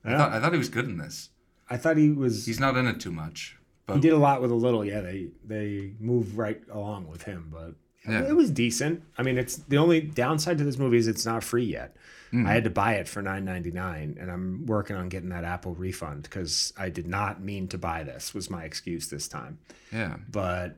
I, 0.05 0.17
thought, 0.17 0.31
I 0.31 0.39
thought 0.39 0.51
he 0.53 0.57
was 0.57 0.69
good 0.69 0.85
in 0.85 0.97
this. 0.97 1.29
I 1.69 1.77
thought 1.77 1.97
he 1.97 2.09
was. 2.09 2.45
He's 2.45 2.59
not 2.59 2.75
in 2.77 2.87
it 2.87 2.99
too 2.99 3.11
much, 3.11 3.57
but 3.85 3.95
he 3.95 4.01
did 4.01 4.13
a 4.13 4.17
lot 4.17 4.41
with 4.41 4.51
a 4.51 4.55
little. 4.55 4.83
Yeah, 4.85 5.01
they 5.01 5.27
they 5.45 5.93
move 5.99 6.37
right 6.37 6.61
along 6.71 7.07
with 7.07 7.23
him, 7.23 7.49
but 7.51 7.75
Yeah. 8.09 8.23
it 8.27 8.35
was 8.35 8.49
decent. 8.51 9.03
I 9.17 9.23
mean, 9.23 9.37
it's 9.37 9.57
the 9.57 9.77
only 9.77 10.01
downside 10.01 10.57
to 10.59 10.63
this 10.63 10.77
movie 10.77 10.97
is 10.97 11.07
it's 11.07 11.25
not 11.25 11.43
free 11.43 11.65
yet. 11.65 11.95
Mm-hmm. 12.33 12.47
I 12.47 12.53
had 12.53 12.63
to 12.63 12.69
buy 12.69 12.93
it 12.95 13.07
for 13.09 13.21
nine 13.21 13.43
ninety 13.45 13.71
nine, 13.71 14.17
and 14.19 14.31
I'm 14.31 14.65
working 14.65 14.95
on 14.95 15.09
getting 15.09 15.29
that 15.29 15.43
Apple 15.43 15.75
refund 15.75 16.23
because 16.23 16.73
I 16.77 16.89
did 16.89 17.05
not 17.07 17.41
mean 17.41 17.67
to 17.69 17.77
buy 17.77 18.03
this. 18.03 18.33
Was 18.33 18.49
my 18.49 18.63
excuse 18.63 19.09
this 19.09 19.27
time. 19.27 19.59
yeah, 19.91 20.15
but 20.29 20.77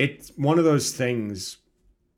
it's 0.00 0.30
one 0.36 0.58
of 0.58 0.64
those 0.64 0.92
things. 0.92 1.58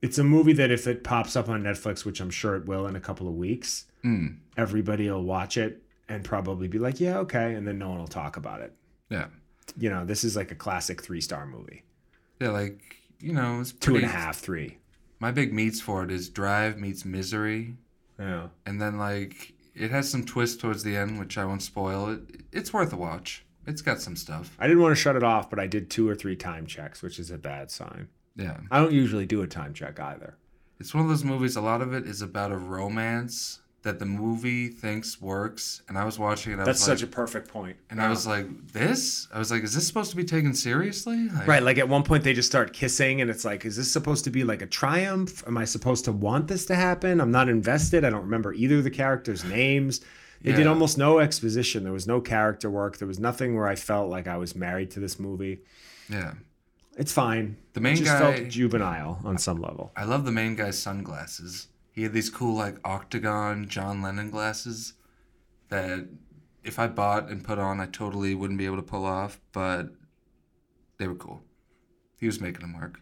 It's 0.00 0.18
a 0.18 0.24
movie 0.24 0.52
that 0.54 0.70
if 0.70 0.86
it 0.86 1.04
pops 1.04 1.36
up 1.36 1.48
on 1.48 1.62
Netflix, 1.62 2.04
which 2.04 2.20
I'm 2.20 2.30
sure 2.30 2.56
it 2.56 2.66
will 2.66 2.86
in 2.86 2.96
a 2.96 3.00
couple 3.00 3.28
of 3.28 3.34
weeks, 3.34 3.86
Mm. 4.04 4.38
everybody 4.56 5.08
will 5.08 5.22
watch 5.24 5.56
it 5.56 5.82
and 6.08 6.24
probably 6.24 6.66
be 6.66 6.78
like, 6.78 6.98
"Yeah, 7.00 7.18
okay," 7.18 7.54
and 7.54 7.66
then 7.66 7.78
no 7.78 7.88
one 7.90 7.98
will 7.98 8.08
talk 8.08 8.36
about 8.36 8.60
it. 8.60 8.74
yeah, 9.10 9.26
You 9.76 9.90
know, 9.90 10.04
this 10.04 10.24
is 10.24 10.34
like 10.36 10.50
a 10.50 10.56
classic 10.56 11.02
three 11.02 11.20
star 11.20 11.46
movie, 11.46 11.82
yeah. 12.40 12.50
Like 12.50 12.96
you 13.20 13.32
know, 13.32 13.60
it's 13.60 13.70
two 13.72 13.92
pretty, 13.92 14.06
and 14.06 14.12
a 14.12 14.16
half, 14.16 14.38
three. 14.38 14.78
My 15.20 15.30
big 15.30 15.52
meets 15.52 15.80
for 15.80 16.02
it 16.02 16.10
is 16.10 16.28
Drive 16.28 16.78
meets 16.78 17.04
Misery, 17.04 17.76
Yeah, 18.18 18.48
and 18.66 18.80
then 18.80 18.98
like 18.98 19.52
it 19.74 19.90
has 19.92 20.10
some 20.10 20.24
twist 20.24 20.60
towards 20.60 20.82
the 20.82 20.96
end, 20.96 21.18
which 21.20 21.38
I 21.38 21.44
won't 21.44 21.62
spoil. 21.62 22.08
It 22.10 22.40
it's 22.50 22.72
worth 22.72 22.92
a 22.92 22.96
watch. 22.96 23.44
It's 23.66 23.82
got 23.82 24.00
some 24.00 24.16
stuff. 24.16 24.56
I 24.58 24.66
didn't 24.66 24.82
want 24.82 24.96
to 24.96 25.00
shut 25.00 25.16
it 25.16 25.22
off, 25.22 25.48
but 25.50 25.58
I 25.58 25.66
did 25.66 25.90
two 25.90 26.08
or 26.08 26.14
three 26.14 26.36
time 26.36 26.66
checks, 26.66 27.02
which 27.02 27.18
is 27.18 27.30
a 27.30 27.38
bad 27.38 27.70
sign. 27.70 28.08
Yeah. 28.36 28.58
I 28.70 28.78
don't 28.80 28.92
usually 28.92 29.26
do 29.26 29.42
a 29.42 29.46
time 29.46 29.74
check 29.74 30.00
either. 30.00 30.36
It's 30.80 30.94
one 30.94 31.04
of 31.04 31.08
those 31.10 31.22
movies, 31.24 31.54
a 31.56 31.60
lot 31.60 31.80
of 31.80 31.92
it 31.92 32.06
is 32.06 32.22
about 32.22 32.50
a 32.50 32.56
romance 32.56 33.60
that 33.82 33.98
the 33.98 34.06
movie 34.06 34.68
thinks 34.68 35.20
works. 35.20 35.82
And 35.88 35.98
I 35.98 36.04
was 36.04 36.18
watching 36.18 36.52
it, 36.52 36.56
I 36.60 36.64
That's 36.64 36.80
was 36.80 36.88
like, 36.88 36.98
such 36.98 37.04
a 37.06 37.10
perfect 37.10 37.48
point. 37.48 37.76
and 37.90 38.00
I 38.00 38.08
was 38.08 38.26
like, 38.28 38.46
this? 38.72 39.26
I 39.32 39.38
was 39.38 39.50
like, 39.50 39.62
is 39.64 39.74
this 39.74 39.86
supposed 39.86 40.10
to 40.10 40.16
be 40.16 40.24
taken 40.24 40.54
seriously? 40.54 41.28
Like, 41.28 41.46
Right, 41.48 41.62
like 41.62 41.78
at 41.78 41.88
one 41.88 42.02
point 42.04 42.22
they 42.24 42.32
just 42.32 42.48
start 42.48 42.72
kissing, 42.72 43.20
and 43.20 43.28
it's 43.30 43.44
like, 43.44 43.64
is 43.64 43.76
this 43.76 43.90
supposed 43.92 44.24
to 44.24 44.30
be 44.30 44.44
like 44.44 44.62
a 44.62 44.66
triumph? 44.66 45.42
Am 45.46 45.56
I 45.58 45.64
supposed 45.64 46.04
to 46.06 46.12
want 46.12 46.46
this 46.48 46.64
to 46.66 46.76
happen? 46.76 47.20
I'm 47.20 47.32
not 47.32 47.48
invested. 47.48 48.04
I 48.04 48.10
don't 48.10 48.22
remember 48.22 48.52
either 48.54 48.78
of 48.78 48.84
the 48.84 48.90
characters' 48.90 49.44
names. 49.44 50.00
They 50.42 50.52
did 50.52 50.66
almost 50.66 50.98
no 50.98 51.18
exposition. 51.20 51.84
There 51.84 51.92
was 51.92 52.06
no 52.06 52.20
character 52.20 52.68
work. 52.68 52.98
There 52.98 53.08
was 53.08 53.20
nothing 53.20 53.54
where 53.54 53.68
I 53.68 53.76
felt 53.76 54.10
like 54.10 54.26
I 54.26 54.36
was 54.36 54.54
married 54.56 54.90
to 54.92 55.00
this 55.00 55.18
movie. 55.20 55.60
Yeah. 56.08 56.34
It's 56.96 57.12
fine. 57.12 57.56
The 57.72 57.80
main 57.80 57.94
it 57.94 58.04
just 58.04 58.10
guy- 58.10 58.34
felt 58.36 58.48
juvenile 58.48 59.20
on 59.24 59.38
some 59.38 59.60
level. 59.60 59.92
I 59.96 60.04
love 60.04 60.24
the 60.24 60.32
main 60.32 60.56
guy's 60.56 60.78
sunglasses. 60.78 61.68
He 61.92 62.02
had 62.02 62.12
these 62.12 62.30
cool, 62.30 62.56
like, 62.56 62.76
octagon 62.84 63.68
John 63.68 64.02
Lennon 64.02 64.30
glasses 64.30 64.94
that 65.68 66.06
if 66.64 66.78
I 66.78 66.86
bought 66.86 67.28
and 67.30 67.44
put 67.44 67.58
on, 67.58 67.80
I 67.80 67.86
totally 67.86 68.34
wouldn't 68.34 68.58
be 68.58 68.66
able 68.66 68.76
to 68.76 68.82
pull 68.82 69.04
off, 69.04 69.40
but 69.52 69.90
they 70.98 71.06
were 71.06 71.14
cool. 71.14 71.42
He 72.18 72.26
was 72.26 72.40
making 72.40 72.60
them 72.60 72.78
work. 72.78 73.00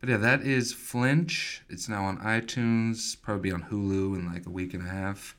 But 0.00 0.08
yeah, 0.08 0.16
that 0.16 0.42
is 0.42 0.72
Flinch. 0.72 1.62
It's 1.68 1.88
now 1.88 2.04
on 2.04 2.18
iTunes, 2.18 3.20
probably 3.20 3.50
be 3.50 3.52
on 3.52 3.64
Hulu 3.64 4.16
in 4.16 4.32
like 4.32 4.46
a 4.46 4.50
week 4.50 4.72
and 4.74 4.86
a 4.86 4.90
half. 4.90 5.36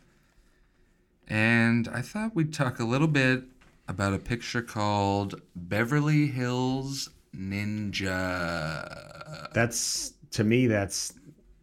And 1.28 1.88
I 1.90 2.02
thought 2.02 2.36
we'd 2.36 2.54
talk 2.54 2.80
a 2.80 2.84
little 2.84 3.08
bit 3.08 3.44
about 3.88 4.14
a 4.14 4.20
picture 4.20 4.62
called 4.62 5.42
Beverly 5.56 6.28
Hills 6.28 7.10
Ninja. 8.22 9.52
That's 9.54 10.14
to 10.32 10.44
me, 10.44 10.68
that's 10.68 11.14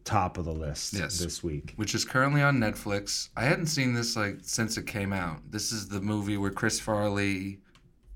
top 0.04 0.38
of 0.38 0.44
the 0.46 0.52
list 0.52 0.94
Yes. 0.94 1.18
this 1.18 1.42
week. 1.42 1.74
which 1.76 1.94
is 1.94 2.04
currently 2.04 2.40
on 2.42 2.58
Netflix. 2.58 3.28
I 3.36 3.44
hadn't 3.44 3.66
seen 3.66 3.92
this 3.94 4.16
like 4.16 4.38
since 4.42 4.78
it 4.78 4.86
came 4.86 5.12
out. 5.12 5.50
This 5.50 5.70
is 5.72 5.88
the 5.88 6.00
movie 6.00 6.38
where 6.38 6.50
Chris 6.50 6.80
Farley 6.80 7.60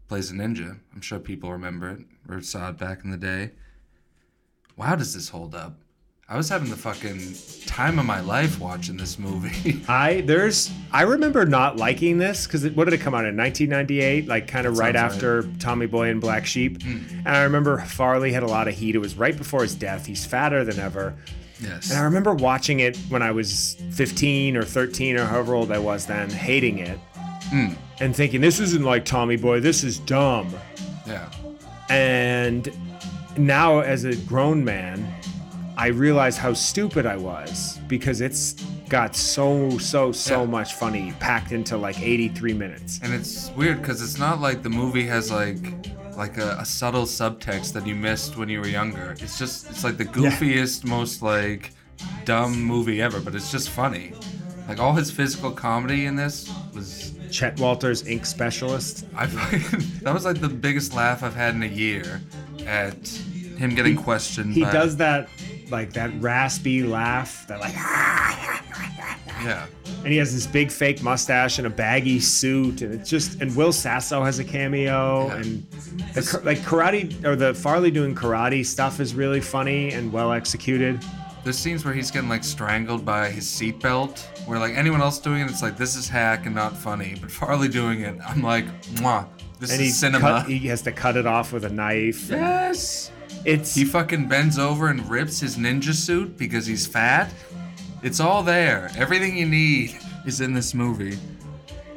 plays 0.08 0.30
a 0.30 0.34
ninja. 0.34 0.78
I'm 0.94 1.00
sure 1.02 1.18
people 1.18 1.52
remember 1.52 1.90
it 1.90 2.00
or 2.28 2.40
saw 2.40 2.70
it 2.70 2.78
back 2.78 3.04
in 3.04 3.10
the 3.10 3.16
day. 3.18 3.50
Wow, 4.76 4.96
does 4.96 5.12
this 5.12 5.28
hold 5.28 5.54
up? 5.54 5.81
I 6.32 6.36
was 6.38 6.48
having 6.48 6.70
the 6.70 6.76
fucking 6.76 7.34
time 7.66 7.98
of 7.98 8.06
my 8.06 8.20
life 8.20 8.58
watching 8.58 8.96
this 8.96 9.18
movie. 9.18 9.82
I 9.88 10.22
there's 10.22 10.70
I 10.90 11.02
remember 11.02 11.44
not 11.44 11.76
liking 11.76 12.16
this 12.16 12.46
because 12.46 12.66
what 12.70 12.86
did 12.86 12.94
it 12.94 13.02
come 13.02 13.14
out 13.14 13.26
in 13.26 13.36
1998? 13.36 14.28
Like 14.28 14.48
kind 14.48 14.66
of 14.66 14.78
right 14.78 14.96
after 14.96 15.42
Tommy 15.58 15.84
Boy 15.84 16.08
and 16.08 16.22
Black 16.22 16.46
Sheep. 16.46 16.82
Hmm. 16.82 17.00
And 17.26 17.28
I 17.28 17.42
remember 17.42 17.80
Farley 17.80 18.32
had 18.32 18.42
a 18.42 18.46
lot 18.46 18.66
of 18.66 18.72
heat. 18.72 18.94
It 18.94 19.00
was 19.00 19.14
right 19.14 19.36
before 19.36 19.60
his 19.60 19.74
death. 19.74 20.06
He's 20.06 20.24
fatter 20.24 20.64
than 20.64 20.78
ever. 20.80 21.14
yes. 21.60 21.90
And 21.90 22.00
I 22.00 22.04
remember 22.04 22.32
watching 22.32 22.80
it 22.80 22.96
when 23.10 23.20
I 23.20 23.30
was 23.30 23.76
15 23.90 24.56
or 24.56 24.62
13 24.64 25.18
or 25.18 25.26
however 25.26 25.54
old 25.54 25.70
I 25.70 25.80
was 25.80 26.06
then, 26.06 26.30
hating 26.30 26.78
it. 26.78 26.98
Hmm. 27.50 27.74
And 28.00 28.16
thinking, 28.16 28.40
this 28.40 28.58
isn't 28.58 28.84
like 28.84 29.04
Tommy 29.04 29.36
Boy, 29.36 29.60
this 29.60 29.84
is 29.84 29.98
dumb. 29.98 30.50
Yeah. 31.06 31.30
And 31.90 32.72
now, 33.36 33.80
as 33.80 34.04
a 34.04 34.16
grown 34.16 34.64
man, 34.64 35.06
I 35.76 35.86
realized 35.88 36.38
how 36.38 36.52
stupid 36.52 37.06
I 37.06 37.16
was 37.16 37.78
because 37.88 38.20
it's 38.20 38.52
got 38.88 39.16
so, 39.16 39.78
so, 39.78 40.12
so 40.12 40.40
Yeah. 40.42 40.46
much 40.46 40.74
funny 40.74 41.12
packed 41.18 41.52
into 41.52 41.76
like 41.76 41.98
83 42.00 42.52
minutes. 42.52 43.00
And 43.02 43.12
it's 43.14 43.50
weird 43.56 43.80
because 43.80 44.02
it's 44.02 44.18
not 44.18 44.40
like 44.40 44.62
the 44.62 44.70
movie 44.70 45.06
has 45.06 45.30
like 45.30 45.58
like 46.16 46.36
a, 46.36 46.56
a 46.60 46.64
subtle 46.66 47.04
subtext 47.04 47.72
that 47.72 47.86
you 47.86 47.94
missed 47.94 48.36
when 48.36 48.50
you 48.50 48.60
were 48.60 48.68
younger. 48.68 49.12
It's 49.18 49.38
just 49.38 49.70
it's 49.70 49.82
like 49.82 49.96
the 49.96 50.04
goofiest, 50.04 50.84
most 50.84 51.22
like 51.22 51.70
dumb 52.26 52.60
movie 52.62 53.00
ever, 53.00 53.18
but 53.20 53.34
it's 53.34 53.50
just 53.50 53.70
funny. 53.70 54.12
Like 54.68 54.78
all 54.78 54.92
his 54.92 55.10
physical 55.10 55.50
comedy 55.50 56.04
in 56.04 56.14
this 56.16 56.52
was 56.74 57.14
Chet 57.30 57.58
Walters, 57.58 58.06
ink 58.06 58.26
specialist. 58.26 59.06
I 59.16 59.26
fucking, 59.26 59.80
that 60.02 60.12
was 60.12 60.26
like 60.26 60.40
the 60.42 60.48
biggest 60.50 60.92
laugh 60.94 61.22
I've 61.22 61.34
had 61.34 61.54
in 61.54 61.62
a 61.62 61.66
year 61.66 62.20
at 62.66 63.08
him 63.56 63.74
getting 63.74 63.96
questioned. 63.96 64.52
He 64.52 64.64
by- 64.64 64.72
does 64.72 64.96
that, 64.98 65.28
like 65.72 65.92
that 65.94 66.10
raspy 66.20 66.82
laugh, 66.84 67.46
that 67.48 67.58
like, 67.60 67.74
Yeah. 69.44 69.66
and 70.04 70.06
he 70.12 70.16
has 70.18 70.32
this 70.32 70.46
big 70.46 70.70
fake 70.70 71.02
mustache 71.02 71.58
and 71.58 71.66
a 71.66 71.70
baggy 71.70 72.20
suit, 72.20 72.82
and 72.82 72.94
it's 72.94 73.10
just, 73.10 73.40
and 73.40 73.54
Will 73.56 73.72
Sasso 73.72 74.22
has 74.22 74.38
a 74.38 74.44
cameo, 74.44 75.26
Yeah. 75.28 75.36
and 75.36 75.66
the, 76.14 76.40
like 76.44 76.58
karate 76.58 77.24
or 77.24 77.34
the 77.34 77.52
Farley 77.54 77.90
doing 77.90 78.14
karate 78.14 78.64
stuff 78.64 79.00
is 79.00 79.14
really 79.14 79.40
funny 79.40 79.92
and 79.92 80.12
well 80.12 80.32
executed. 80.32 81.00
There's 81.44 81.58
scenes 81.58 81.84
where 81.84 81.92
he's 81.92 82.12
getting 82.12 82.28
like 82.28 82.44
strangled 82.44 83.04
by 83.04 83.28
his 83.30 83.46
seatbelt, 83.46 84.20
where 84.46 84.60
like 84.60 84.74
anyone 84.76 85.00
else 85.00 85.18
doing 85.18 85.40
it, 85.42 85.50
it's 85.50 85.62
like 85.62 85.76
this 85.76 85.96
is 85.96 86.08
hack 86.08 86.46
and 86.46 86.54
not 86.54 86.76
funny. 86.76 87.16
But 87.20 87.32
Farley 87.32 87.66
doing 87.68 88.02
it, 88.02 88.16
I'm 88.24 88.42
like, 88.42 88.64
mwah, 88.96 89.26
this 89.58 89.72
And 89.72 89.80
he 89.80 89.88
cinema. 89.88 90.20
cut, 90.42 90.46
he 90.46 90.68
has 90.68 90.82
to 90.82 90.92
cut 90.92 91.16
it 91.16 91.26
off 91.26 91.52
with 91.52 91.64
a 91.64 91.68
knife. 91.70 92.28
yes. 92.30 93.10
It's 93.44 93.74
He 93.74 93.84
fucking 93.84 94.28
bends 94.28 94.58
over 94.58 94.88
and 94.88 95.08
rips 95.10 95.40
his 95.40 95.56
ninja 95.56 95.92
suit 95.94 96.36
because 96.36 96.66
he's 96.66 96.86
fat. 96.86 97.32
It's 98.02 98.20
all 98.20 98.42
there. 98.42 98.90
Everything 98.96 99.36
you 99.36 99.46
need 99.46 99.98
is 100.26 100.40
in 100.40 100.52
this 100.52 100.74
movie. 100.74 101.18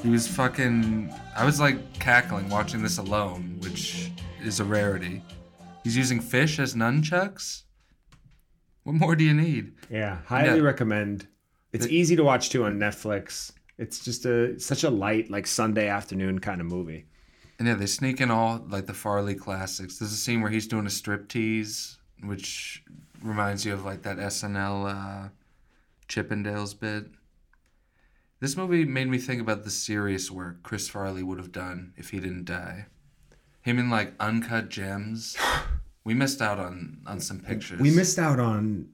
He 0.02 0.10
was 0.10 0.28
fucking. 0.28 1.14
I 1.36 1.46
was 1.46 1.60
like 1.60 1.78
cackling 2.00 2.50
watching 2.50 2.82
this 2.82 2.98
alone, 2.98 3.58
which 3.60 4.12
is 4.44 4.60
a 4.60 4.64
rarity. 4.64 5.22
He's 5.84 5.96
using 5.98 6.20
fish 6.20 6.60
as 6.60 6.74
nunchucks. 6.76 7.64
What 8.84 8.94
more 8.96 9.16
do 9.16 9.24
you 9.24 9.34
need? 9.34 9.74
Yeah, 9.90 10.20
highly 10.26 10.58
Yeah. 10.60 10.64
recommend. 10.64 11.28
It's 11.74 11.88
easy 11.88 12.16
to 12.16 12.24
watch 12.24 12.50
too 12.50 12.64
on 12.66 12.78
Netflix. 12.78 13.52
It's 13.78 14.04
just 14.04 14.26
a 14.26 14.58
such 14.60 14.84
a 14.84 14.90
light 14.90 15.30
like 15.30 15.46
Sunday 15.46 15.88
afternoon 15.90 16.40
kind 16.40 16.62
of 16.62 16.68
movie. 16.68 17.06
And 17.58 17.68
yeah, 17.68 17.76
they 17.76 17.86
sneak 17.86 18.20
in 18.20 18.32
all 18.32 18.66
like 18.68 18.86
the 18.86 18.94
Farley 18.94 19.36
classics. 19.36 19.98
There's 19.98 20.12
a 20.12 20.18
scene 20.18 20.42
where 20.42 20.52
he's 20.52 20.68
doing 20.68 20.86
a 20.86 20.90
striptease, 20.90 21.98
which 22.24 22.84
reminds 23.22 23.66
you 23.66 23.74
of 23.74 23.86
like 23.86 24.02
that 24.04 24.18
SNL 24.18 25.26
uh, 25.26 25.30
Chippendales 26.08 26.78
bit. 26.78 27.06
This 28.42 28.58
movie 28.58 28.86
made 28.86 29.08
me 29.08 29.18
think 29.18 29.42
about 29.42 29.64
the 29.64 29.70
serious 29.70 30.30
work 30.30 30.62
Chris 30.64 30.90
Farley 30.90 31.24
would 31.24 31.38
have 31.38 31.52
done 31.52 31.94
if 31.96 32.10
he 32.10 32.20
didn't 32.20 32.46
die. 32.46 32.88
Him 33.62 33.80
in 33.80 33.90
like 33.90 34.14
uncut 34.20 34.70
gems. 34.70 35.38
We 36.04 36.14
missed 36.14 36.42
out 36.42 36.60
on 36.60 37.00
on 37.08 37.20
some 37.20 37.40
pictures. 37.40 37.80
We 37.80 37.90
missed 37.90 38.20
out 38.20 38.40
on 38.40 38.90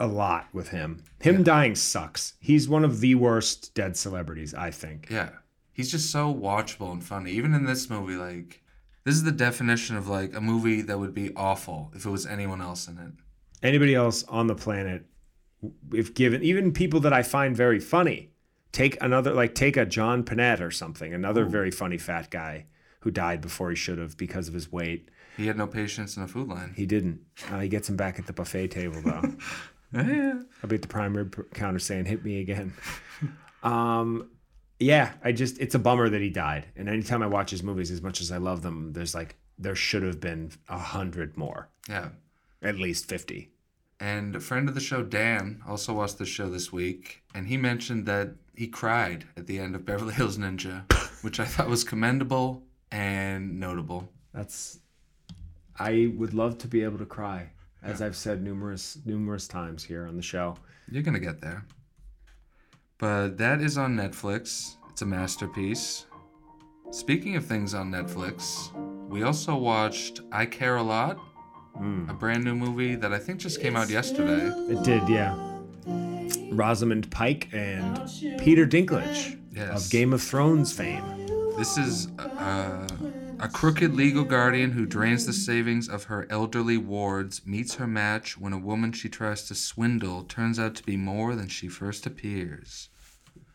a 0.00 0.06
lot 0.06 0.48
with 0.52 0.68
him. 0.68 1.04
Him 1.20 1.42
dying 1.42 1.74
sucks. 1.74 2.34
He's 2.40 2.68
one 2.68 2.84
of 2.84 3.00
the 3.00 3.14
worst 3.14 3.74
dead 3.74 3.96
celebrities, 3.96 4.54
I 4.54 4.70
think. 4.70 5.08
Yeah. 5.10 5.30
He's 5.74 5.90
just 5.90 6.10
so 6.10 6.32
watchable 6.32 6.92
and 6.92 7.04
funny. 7.04 7.32
Even 7.32 7.52
in 7.52 7.66
this 7.66 7.90
movie, 7.90 8.14
like 8.14 8.62
this 9.04 9.14
is 9.14 9.24
the 9.24 9.32
definition 9.32 9.96
of 9.96 10.08
like 10.08 10.34
a 10.34 10.40
movie 10.40 10.80
that 10.82 10.98
would 10.98 11.14
be 11.14 11.34
awful 11.36 11.92
if 11.94 12.06
it 12.06 12.10
was 12.10 12.26
anyone 12.26 12.62
else 12.62 12.88
in 12.88 12.96
it. 12.96 13.12
Anybody 13.62 13.94
else 13.94 14.24
on 14.24 14.46
the 14.46 14.54
planet, 14.54 15.04
if 15.92 16.14
given, 16.14 16.42
even 16.42 16.72
people 16.72 17.00
that 17.00 17.12
I 17.12 17.22
find 17.22 17.56
very 17.56 17.80
funny, 17.80 18.30
take 18.72 18.96
another, 19.02 19.34
like 19.34 19.54
take 19.54 19.76
a 19.76 19.84
John 19.84 20.22
Pinette 20.22 20.60
or 20.60 20.70
something, 20.70 21.12
another 21.12 21.44
very 21.44 21.70
funny 21.70 21.98
fat 21.98 22.30
guy 22.30 22.66
who 23.00 23.10
died 23.10 23.40
before 23.40 23.70
he 23.70 23.76
should 23.76 23.98
have 23.98 24.16
because 24.16 24.48
of 24.48 24.54
his 24.54 24.70
weight. 24.70 25.10
He 25.36 25.46
had 25.46 25.58
no 25.58 25.66
patience 25.66 26.16
in 26.16 26.22
a 26.22 26.28
food 26.28 26.48
line. 26.48 26.72
He 26.76 26.86
didn't. 26.86 27.20
Uh, 27.50 27.60
he 27.60 27.68
gets 27.68 27.88
him 27.88 27.96
back 27.96 28.18
at 28.18 28.26
the 28.26 28.32
buffet 28.32 28.68
table 28.68 29.00
though. 29.02 29.34
Yeah. 29.92 30.40
I'll 30.60 30.68
be 30.68 30.74
at 30.74 30.82
the 30.82 30.88
prime 30.88 31.16
rib 31.16 31.54
counter 31.54 31.78
saying, 31.78 32.06
"Hit 32.06 32.24
me 32.24 32.40
again." 32.40 32.72
um, 33.62 34.28
yeah, 34.78 35.12
I 35.22 35.32
just 35.32 35.58
it's 35.60 35.74
a 35.74 35.78
bummer 35.78 36.08
that 36.08 36.20
he 36.20 36.30
died. 36.30 36.66
And 36.76 36.88
anytime 36.88 37.22
I 37.22 37.26
watch 37.26 37.50
his 37.50 37.62
movies, 37.62 37.90
as 37.90 38.02
much 38.02 38.20
as 38.20 38.30
I 38.32 38.38
love 38.38 38.62
them, 38.62 38.92
there's 38.92 39.14
like 39.14 39.36
there 39.58 39.74
should 39.76 40.02
have 40.02 40.20
been 40.20 40.50
a 40.68 40.78
hundred 40.78 41.36
more, 41.36 41.68
Yeah. 41.88 42.08
at 42.62 42.76
least 42.76 43.08
fifty. 43.08 43.50
And 44.00 44.34
a 44.34 44.40
friend 44.40 44.68
of 44.68 44.74
the 44.74 44.80
show, 44.80 45.02
Dan, 45.02 45.62
also 45.66 45.92
watched 45.94 46.18
the 46.18 46.26
show 46.26 46.50
this 46.50 46.72
week, 46.72 47.22
and 47.34 47.46
he 47.46 47.56
mentioned 47.56 48.04
that 48.06 48.34
he 48.56 48.66
cried 48.66 49.24
at 49.36 49.46
the 49.46 49.58
end 49.60 49.74
of 49.76 49.86
Beverly 49.86 50.12
Hills 50.12 50.36
Ninja, 50.36 50.82
which 51.22 51.38
I 51.40 51.44
thought 51.44 51.68
was 51.68 51.84
commendable 51.84 52.64
and 52.90 53.58
notable. 53.60 54.10
That's. 54.32 54.80
I 55.78 56.12
would 56.16 56.34
love 56.34 56.58
to 56.58 56.68
be 56.68 56.82
able 56.84 56.98
to 56.98 57.06
cry, 57.06 57.50
as 57.82 58.02
I've 58.02 58.16
said 58.16 58.42
numerous 58.42 58.98
numerous 59.04 59.46
times 59.48 59.82
here 59.84 60.06
on 60.06 60.16
the 60.16 60.22
show. 60.22 60.56
You're 60.90 61.02
gonna 61.04 61.18
get 61.20 61.40
there. 61.40 61.64
But 62.98 63.38
that 63.38 63.60
is 63.60 63.76
on 63.76 63.96
Netflix. 63.96 64.76
It's 64.90 65.02
a 65.02 65.06
masterpiece. 65.06 66.06
Speaking 66.90 67.34
of 67.36 67.44
things 67.44 67.74
on 67.74 67.90
Netflix, 67.90 68.70
we 69.08 69.22
also 69.24 69.56
watched 69.56 70.20
I 70.30 70.46
Care 70.46 70.76
a 70.76 70.82
Lot, 70.82 71.18
a 72.08 72.14
brand 72.14 72.44
new 72.44 72.54
movie 72.54 72.94
that 72.94 73.12
I 73.12 73.18
think 73.18 73.40
just 73.40 73.60
came 73.60 73.74
out 73.76 73.90
yesterday. 73.90 74.46
It 74.72 74.84
did, 74.84 75.08
yeah. 75.08 75.34
Rosamund 76.52 77.10
Pike 77.10 77.48
and 77.52 77.96
Peter 78.38 78.66
Dinklage 78.66 79.40
Yes. 79.52 79.84
of 79.86 79.90
Game 79.90 80.12
of 80.12 80.22
Thrones 80.22 80.72
fame. 80.72 81.04
This 81.56 81.76
is 81.76 82.08
uh, 82.18 82.86
a 83.44 83.48
crooked 83.48 83.94
legal 83.94 84.24
guardian 84.24 84.72
who 84.72 84.86
drains 84.86 85.26
the 85.26 85.32
savings 85.32 85.88
of 85.88 86.04
her 86.04 86.26
elderly 86.30 86.78
wards, 86.78 87.46
meets 87.46 87.74
her 87.74 87.86
match 87.86 88.38
when 88.38 88.52
a 88.52 88.58
woman 88.58 88.90
she 88.92 89.08
tries 89.08 89.44
to 89.48 89.54
swindle 89.54 90.24
turns 90.24 90.58
out 90.58 90.74
to 90.76 90.82
be 90.84 90.96
more 90.96 91.34
than 91.34 91.48
she 91.48 91.68
first 91.68 92.06
appears. 92.06 92.88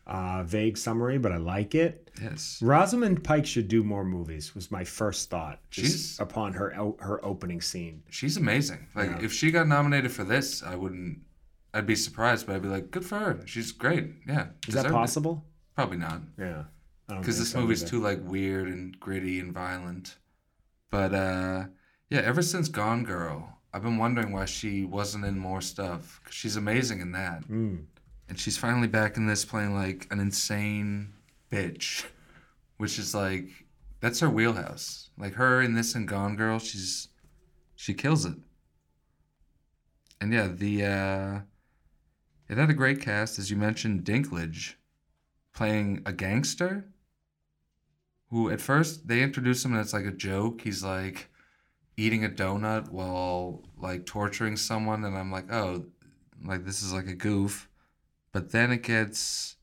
Uh, 0.06 0.42
vague 0.44 0.76
summary, 0.76 1.18
but 1.18 1.30
I 1.32 1.36
like 1.36 1.74
it. 1.74 2.10
Yes. 2.20 2.60
Rosamund 2.62 3.22
Pike 3.22 3.46
should 3.46 3.68
do 3.68 3.82
more 3.84 4.04
movies. 4.04 4.54
Was 4.54 4.70
my 4.70 4.82
first 4.84 5.30
thought 5.30 5.60
She's- 5.70 6.18
upon 6.18 6.52
her 6.54 6.70
her 7.00 7.24
opening 7.24 7.60
scene. 7.60 8.02
She's 8.10 8.36
amazing. 8.36 8.86
Like, 8.94 9.10
Yeah. 9.10 9.20
if 9.22 9.32
she 9.32 9.50
got 9.50 9.68
nominated 9.68 10.10
for 10.12 10.24
this, 10.24 10.62
I 10.62 10.74
wouldn't. 10.74 11.20
I'd 11.72 11.86
be 11.86 11.94
surprised, 11.94 12.46
but 12.46 12.56
I'd 12.56 12.62
be 12.62 12.68
like, 12.68 12.90
good 12.90 13.04
for 13.04 13.18
her. 13.18 13.40
She's 13.46 13.70
great. 13.70 14.06
Yeah. 14.26 14.46
Is 14.66 14.74
that 14.74 14.82
deserved 14.82 14.86
it. 14.86 14.92
possible? 14.92 15.44
Probably 15.76 15.98
not. 15.98 16.22
Yeah, 16.36 16.64
because 17.18 17.38
this 17.38 17.50
so 17.50 17.60
movie's 17.60 17.82
either. 17.82 17.90
too 17.90 18.00
like 18.00 18.20
weird 18.22 18.68
and 18.68 18.98
gritty 19.00 19.40
and 19.40 19.52
violent. 19.52 20.16
But 20.90 21.14
uh, 21.14 21.64
yeah, 22.08 22.20
ever 22.20 22.42
since 22.42 22.68
Gone 22.68 23.04
Girl, 23.04 23.58
I've 23.72 23.82
been 23.82 23.98
wondering 23.98 24.32
why 24.32 24.44
she 24.46 24.84
wasn't 24.84 25.24
in 25.24 25.38
more 25.38 25.60
stuff. 25.60 26.20
'Cause 26.24 26.34
she's 26.34 26.56
amazing 26.56 27.00
in 27.00 27.12
that, 27.12 27.48
Mm. 27.48 27.84
and 28.28 28.38
she's 28.38 28.56
finally 28.56 28.88
back 28.88 29.16
in 29.16 29.26
this 29.26 29.44
playing 29.44 29.74
like 29.74 30.06
an 30.10 30.18
insane 30.20 31.12
bitch, 31.50 32.04
which 32.78 32.98
is 32.98 33.14
like 33.14 33.66
that's 34.00 34.20
her 34.20 34.30
wheelhouse. 34.30 35.10
Like 35.18 35.34
her 35.34 35.60
in 35.62 35.74
this 35.74 35.94
and 35.94 36.08
Gone 36.08 36.34
Girl, 36.36 36.58
she's 36.58 37.08
she 37.76 37.94
kills 37.94 38.24
it. 38.24 38.36
And 40.20 40.32
yeah, 40.32 40.48
the 40.48 40.84
uh, 40.84 41.40
it 42.48 42.58
had 42.58 42.68
a 42.70 42.74
great 42.74 43.00
cast, 43.00 43.38
as 43.38 43.50
you 43.50 43.56
mentioned, 43.56 44.04
Dinklage 44.04 44.74
playing 45.54 46.02
a 46.04 46.12
gangster 46.12 46.86
who 48.30 48.50
at 48.50 48.60
first 48.60 49.08
they 49.08 49.22
introduce 49.22 49.64
him 49.64 49.72
and 49.72 49.80
it's 49.80 49.92
like 49.92 50.06
a 50.06 50.12
joke. 50.12 50.62
He's 50.62 50.82
like 50.84 51.28
eating 51.96 52.24
a 52.24 52.28
donut 52.28 52.90
while 52.90 53.62
like 53.78 54.06
torturing 54.06 54.56
someone 54.56 55.04
and 55.04 55.16
I'm 55.16 55.32
like, 55.32 55.52
"Oh, 55.52 55.86
like 56.44 56.64
this 56.64 56.82
is 56.82 56.92
like 56.92 57.06
a 57.08 57.14
goof." 57.14 57.68
But 58.32 58.52
then 58.52 58.72
it 58.72 58.82
gets 58.82 59.56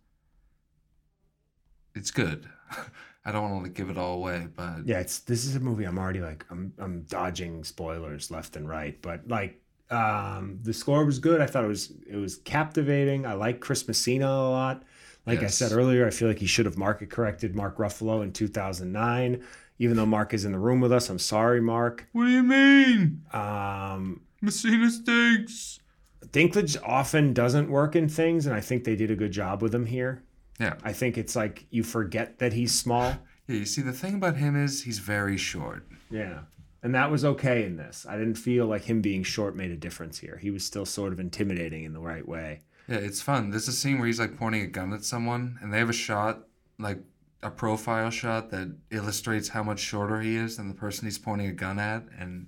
it's 1.95 2.11
good. 2.11 2.47
I 3.25 3.31
don't 3.31 3.51
want 3.51 3.65
to 3.65 3.71
give 3.71 3.89
it 3.89 3.97
all 3.97 4.15
away, 4.15 4.47
but 4.55 4.81
Yeah, 4.85 4.99
it's 4.99 5.19
this 5.19 5.45
is 5.45 5.55
a 5.55 5.59
movie 5.59 5.83
I'm 5.83 5.97
already 5.99 6.21
like 6.21 6.45
I'm 6.49 6.73
I'm 6.77 7.03
dodging 7.03 7.63
spoilers 7.63 8.31
left 8.31 8.55
and 8.55 8.67
right, 8.67 9.01
but 9.01 9.27
like 9.27 9.61
um 9.89 10.59
the 10.63 10.73
score 10.73 11.05
was 11.05 11.19
good. 11.19 11.41
I 11.41 11.45
thought 11.45 11.65
it 11.65 11.67
was 11.67 11.93
it 12.09 12.15
was 12.17 12.37
captivating. 12.37 13.25
I 13.25 13.33
like 13.33 13.59
Chris 13.59 13.87
Messina 13.87 14.27
a 14.27 14.49
lot. 14.49 14.83
Like 15.27 15.43
I 15.43 15.47
said 15.47 15.73
earlier, 15.73 16.07
I 16.07 16.09
feel 16.09 16.27
like 16.27 16.39
he 16.39 16.47
should 16.47 16.65
have 16.65 16.77
market 16.77 17.09
corrected 17.09 17.55
Mark 17.55 17.77
Ruffalo 17.77 18.23
in 18.23 18.31
2009. 18.31 19.43
Even 19.79 19.97
though 19.97 20.05
Mark 20.05 20.33
is 20.33 20.45
in 20.45 20.53
the 20.53 20.59
room 20.59 20.79
with 20.79 20.91
us, 20.91 21.09
I'm 21.09 21.19
sorry, 21.19 21.61
Mark. 21.61 22.07
What 22.13 22.25
do 22.25 22.31
you 22.31 22.43
mean? 22.43 23.23
Um, 23.31 24.21
Messina 24.41 24.89
stinks. 24.89 25.79
Dinklage 26.27 26.77
often 26.83 27.33
doesn't 27.33 27.69
work 27.69 27.95
in 27.95 28.09
things, 28.09 28.45
and 28.45 28.55
I 28.55 28.61
think 28.61 28.83
they 28.83 28.95
did 28.95 29.11
a 29.11 29.15
good 29.15 29.31
job 29.31 29.61
with 29.61 29.75
him 29.75 29.85
here. 29.85 30.23
Yeah. 30.59 30.75
I 30.83 30.93
think 30.93 31.17
it's 31.17 31.35
like 31.35 31.67
you 31.69 31.83
forget 31.83 32.39
that 32.39 32.53
he's 32.53 32.73
small. 32.73 33.17
Yeah, 33.47 33.57
you 33.57 33.65
see 33.65 33.81
the 33.81 33.93
thing 33.93 34.15
about 34.15 34.37
him 34.37 34.55
is 34.61 34.83
he's 34.83 34.99
very 34.99 35.37
short. 35.37 35.85
Yeah. 36.09 36.39
And 36.83 36.95
that 36.95 37.11
was 37.11 37.25
okay 37.25 37.63
in 37.63 37.75
this. 37.75 38.05
I 38.07 38.17
didn't 38.17 38.35
feel 38.35 38.65
like 38.65 38.83
him 38.83 39.01
being 39.01 39.23
short 39.23 39.55
made 39.55 39.71
a 39.71 39.75
difference 39.75 40.19
here. 40.19 40.37
He 40.41 40.51
was 40.51 40.63
still 40.63 40.85
sort 40.85 41.13
of 41.13 41.19
intimidating 41.19 41.83
in 41.83 41.93
the 41.93 41.99
right 41.99 42.27
way. 42.27 42.61
Yeah, 42.87 42.97
it's 42.97 43.21
fun. 43.21 43.49
There's 43.49 43.67
a 43.67 43.73
scene 43.73 43.97
where 43.97 44.07
he's 44.07 44.19
like 44.19 44.37
pointing 44.37 44.61
a 44.61 44.67
gun 44.67 44.93
at 44.93 45.03
someone, 45.03 45.57
and 45.61 45.73
they 45.73 45.79
have 45.79 45.89
a 45.89 45.93
shot, 45.93 46.47
like 46.79 46.99
a 47.43 47.49
profile 47.51 48.09
shot 48.09 48.49
that 48.51 48.75
illustrates 48.91 49.49
how 49.49 49.63
much 49.63 49.79
shorter 49.79 50.21
he 50.21 50.35
is 50.35 50.57
than 50.57 50.67
the 50.69 50.73
person 50.73 51.05
he's 51.05 51.17
pointing 51.19 51.47
a 51.47 51.51
gun 51.53 51.79
at. 51.79 52.03
And 52.17 52.47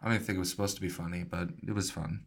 I 0.00 0.04
don't 0.06 0.14
even 0.14 0.26
think 0.26 0.36
it 0.36 0.40
was 0.40 0.50
supposed 0.50 0.74
to 0.76 0.80
be 0.80 0.88
funny, 0.88 1.24
but 1.24 1.48
it 1.66 1.72
was 1.72 1.90
fun. 1.90 2.24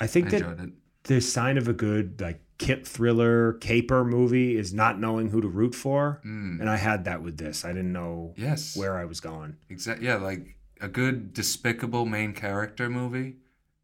I 0.00 0.04
I 0.04 0.06
think 0.06 0.30
that 0.30 0.42
it. 0.42 0.70
the 1.04 1.20
sign 1.20 1.58
of 1.58 1.68
a 1.68 1.72
good 1.72 2.20
like 2.20 2.40
kit 2.58 2.86
thriller 2.86 3.54
caper 3.54 4.04
movie 4.04 4.56
is 4.56 4.72
not 4.74 4.98
knowing 4.98 5.28
who 5.30 5.40
to 5.40 5.48
root 5.48 5.74
for. 5.74 6.20
Mm. 6.26 6.60
And 6.60 6.68
I 6.70 6.76
had 6.76 7.04
that 7.04 7.22
with 7.22 7.36
this. 7.36 7.64
I 7.64 7.68
didn't 7.68 7.92
know 7.92 8.32
Yes. 8.36 8.76
where 8.76 8.96
I 8.98 9.04
was 9.04 9.20
going. 9.20 9.56
Exactly. 9.68 10.06
Yeah, 10.06 10.16
like 10.16 10.56
a 10.80 10.88
good 10.88 11.32
despicable 11.34 12.06
main 12.06 12.32
character 12.32 12.88
movie, 12.90 13.36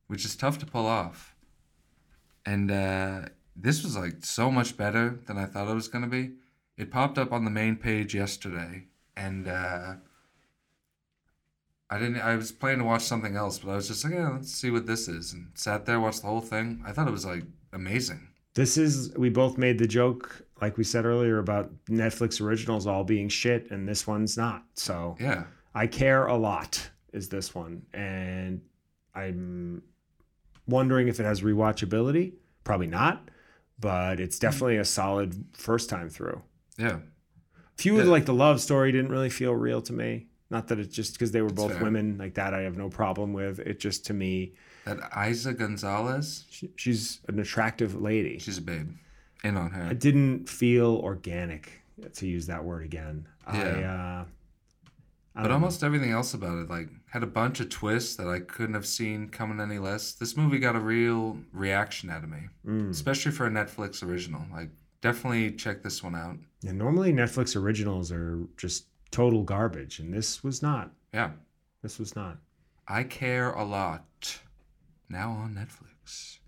which 0.09 0.24
is 0.24 0.35
tough 0.35 0.59
to 0.59 0.66
pull 0.66 0.86
off. 0.86 1.35
And 2.47 2.70
uh, 2.70 3.23
this 3.55 3.82
was 3.82 3.97
like 3.97 4.24
so 4.24 4.51
much 4.51 4.77
better 4.77 5.18
than 5.27 5.36
I 5.36 5.47
thought 5.47 5.68
it 5.68 5.74
was 5.74 5.89
gonna 5.89 6.06
be. 6.06 6.32
It 6.78 6.90
popped 6.90 7.18
up 7.18 7.32
on 7.32 7.44
the 7.44 7.51
main 7.51 7.77
page 7.77 8.14
yesterday, 8.14 8.85
and 9.16 9.48
uh, 9.48 9.94
I 11.90 11.98
didn't. 11.98 12.20
I 12.20 12.36
was 12.36 12.52
planning 12.52 12.81
to 12.81 12.85
watch 12.85 13.02
something 13.02 13.36
else, 13.36 13.59
but 13.59 13.73
I 13.73 13.77
was 13.77 13.89
just 13.89 14.05
like, 14.05 14.14
yeah, 14.14 14.31
let's 14.31 14.52
see 14.52 14.70
what 14.70 14.86
this 14.86 15.09
is, 15.09 15.32
and 15.32 15.51
sat 15.55 15.85
there, 15.86 16.01
watched 16.01 16.23
the 16.23 16.28
whole 16.28 16.40
thing. 16.40 16.82
I 16.86 16.93
thought 16.93 17.09
it 17.09 17.12
was 17.12 17.27
like 17.27 17.44
amazing. 17.73 18.28
This 18.55 18.78
is 18.78 19.12
we 19.16 19.28
both 19.28 19.59
made 19.59 19.78
the 19.78 19.86
joke 19.86 20.47
like 20.60 20.77
we 20.77 20.85
said 20.85 21.05
earlier 21.05 21.39
about 21.39 21.70
Netflix 21.86 22.40
originals 22.40 22.86
all 22.86 23.05
being 23.05 23.28
shit 23.28 23.70
and 23.70 23.89
this 23.89 24.06
one's 24.06 24.36
not. 24.36 24.64
So 24.74 25.16
Yeah, 25.20 25.44
I 25.74 25.86
care 25.86 26.27
a 26.27 26.36
lot 26.36 26.90
is 27.12 27.28
this 27.28 27.55
one 27.55 27.82
and 27.93 28.60
I'm 29.14 29.82
wondering 30.66 31.09
if 31.09 31.20
it 31.20 31.24
has 31.24 31.40
rewatchability. 31.43 32.32
Probably 32.64 32.86
not, 32.86 33.28
but 33.78 34.20
it's 34.20 34.38
definitely 34.38 34.76
a 34.76 34.84
solid 34.84 35.44
first 35.52 35.88
time 35.90 36.09
through. 36.09 36.43
yeah, 36.78 36.98
Few 37.76 37.98
of 38.01 38.06
like 38.06 38.24
the 38.24 38.34
love 38.34 38.60
story 38.60 38.90
didn't 38.93 39.10
really 39.10 39.28
feel 39.30 39.52
real 39.55 39.82
to 39.82 39.93
me. 39.93 40.26
Not 40.48 40.68
that 40.68 40.78
it's 40.78 40.94
just 40.94 41.12
because 41.14 41.32
they 41.32 41.43
were 41.43 41.48
That's 41.48 41.60
both 41.62 41.72
fair. 41.72 41.82
women 41.82 42.16
like 42.18 42.34
that. 42.34 42.55
I 42.55 42.60
have 42.62 42.76
no 42.76 42.88
problem 42.88 43.32
with 43.32 43.59
it. 43.59 43.80
Just 43.80 44.06
to 44.06 44.14
me, 44.14 44.55
that 44.84 44.98
Eiza 45.10 45.55
González, 45.55 46.44
she, 46.48 46.70
she's 46.76 47.20
an 47.28 47.38
attractive 47.40 48.01
lady. 48.01 48.38
she's 48.38 48.59
a 48.59 48.62
babe. 48.62 48.90
In 49.44 49.56
on 49.56 49.70
her. 49.72 49.90
It 49.90 50.01
didn't 50.01 50.48
feel 50.48 50.97
organic 51.02 51.70
to 52.14 52.26
use 52.26 52.47
that 52.47 52.64
word 52.64 52.84
again. 52.84 53.26
I, 53.47 53.59
Yeah. 53.59 54.20
uh, 54.20 54.24
I 55.34 55.43
But 55.43 55.43
don't 55.43 55.48
know. 55.48 55.55
almost 55.55 55.84
everything 55.84 56.10
else 56.12 56.32
about 56.32 56.59
it, 56.59 56.70
like, 56.70 56.88
had 57.16 57.22
a 57.22 57.26
bunch 57.26 57.60
of 57.60 57.70
twists 57.70 58.14
that 58.16 58.28
I 58.28 58.40
couldn't 58.40 58.74
have 58.74 58.84
seen 58.84 59.30
coming 59.30 59.59
any 59.59 59.78
less. 59.78 60.12
This 60.12 60.36
movie 60.36 60.59
got 60.59 60.76
a 60.76 60.80
real 60.80 61.38
reaction 61.51 62.10
out 62.10 62.22
of 62.22 62.28
me, 62.28 62.48
Mm. 62.66 62.90
especially 62.90 63.32
for 63.32 63.47
a 63.47 63.51
Netflix 63.51 64.02
original. 64.02 64.44
Like, 64.52 64.68
definitely 65.01 65.52
check 65.52 65.82
this 65.82 66.02
one 66.02 66.14
out. 66.14 66.36
And 66.66 66.76
normally 66.76 67.14
Netflix 67.14 67.56
originals 67.56 68.12
are 68.12 68.47
just 68.59 68.88
total 69.12 69.44
garbage, 69.44 69.98
and 69.98 70.12
this 70.12 70.44
was 70.44 70.60
not. 70.60 70.93
Yeah. 71.14 71.30
This 71.80 71.98
was 71.98 72.14
not. 72.14 72.36
I 72.86 73.02
Care 73.05 73.51
a 73.52 73.64
Lot. 73.64 74.40
Now 75.09 75.30
on 75.30 75.55
Netflix. 75.55 76.40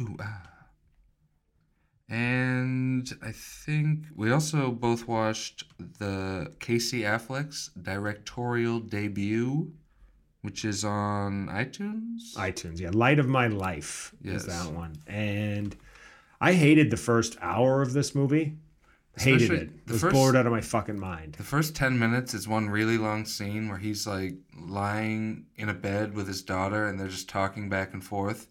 Ooh, 0.00 0.16
ah. 0.18 0.50
And 2.08 3.08
I 3.22 3.30
think 3.30 4.06
we 4.16 4.32
also 4.32 4.72
both 4.72 5.06
watched 5.06 5.62
the 5.78 6.52
Casey 6.58 7.02
Affleck's 7.02 7.68
directorial 7.80 8.80
debut, 8.80 9.70
which 10.42 10.64
is 10.64 10.84
on 10.84 11.48
iTunes. 11.48 12.34
iTunes, 12.36 12.78
yeah. 12.80 12.90
Light 12.92 13.18
of 13.18 13.28
My 13.28 13.48
Life 13.48 14.14
Yes. 14.22 14.42
is 14.42 14.46
that 14.46 14.72
one. 14.72 14.94
And 15.06 15.76
I 16.40 16.52
hated 16.52 16.90
the 16.90 16.96
first 16.96 17.36
hour 17.40 17.82
of 17.82 17.92
this 17.92 18.14
movie. 18.14 18.56
Hated 19.16 19.42
Especially 19.42 19.64
it. 19.64 19.86
the 19.86 19.92
Was 19.94 20.00
first- 20.02 20.14
bored 20.14 20.36
out 20.36 20.46
of 20.46 20.52
my 20.52 20.60
fucking 20.60 20.98
mind. 20.98 21.34
The 21.34 21.42
first 21.42 21.74
10 21.74 21.98
minutes 21.98 22.34
is 22.34 22.46
one 22.46 22.70
really 22.70 22.96
long 22.98 23.24
scene 23.24 23.68
where 23.68 23.78
he's 23.78 24.06
like 24.06 24.36
lying 24.56 25.46
in 25.56 25.68
a 25.68 25.74
bed 25.74 26.14
with 26.14 26.28
his 26.28 26.42
daughter 26.42 26.86
and 26.86 27.00
they're 27.00 27.08
just 27.08 27.28
talking 27.28 27.68
back 27.68 27.92
and 27.94 28.04
forth. 28.04 28.46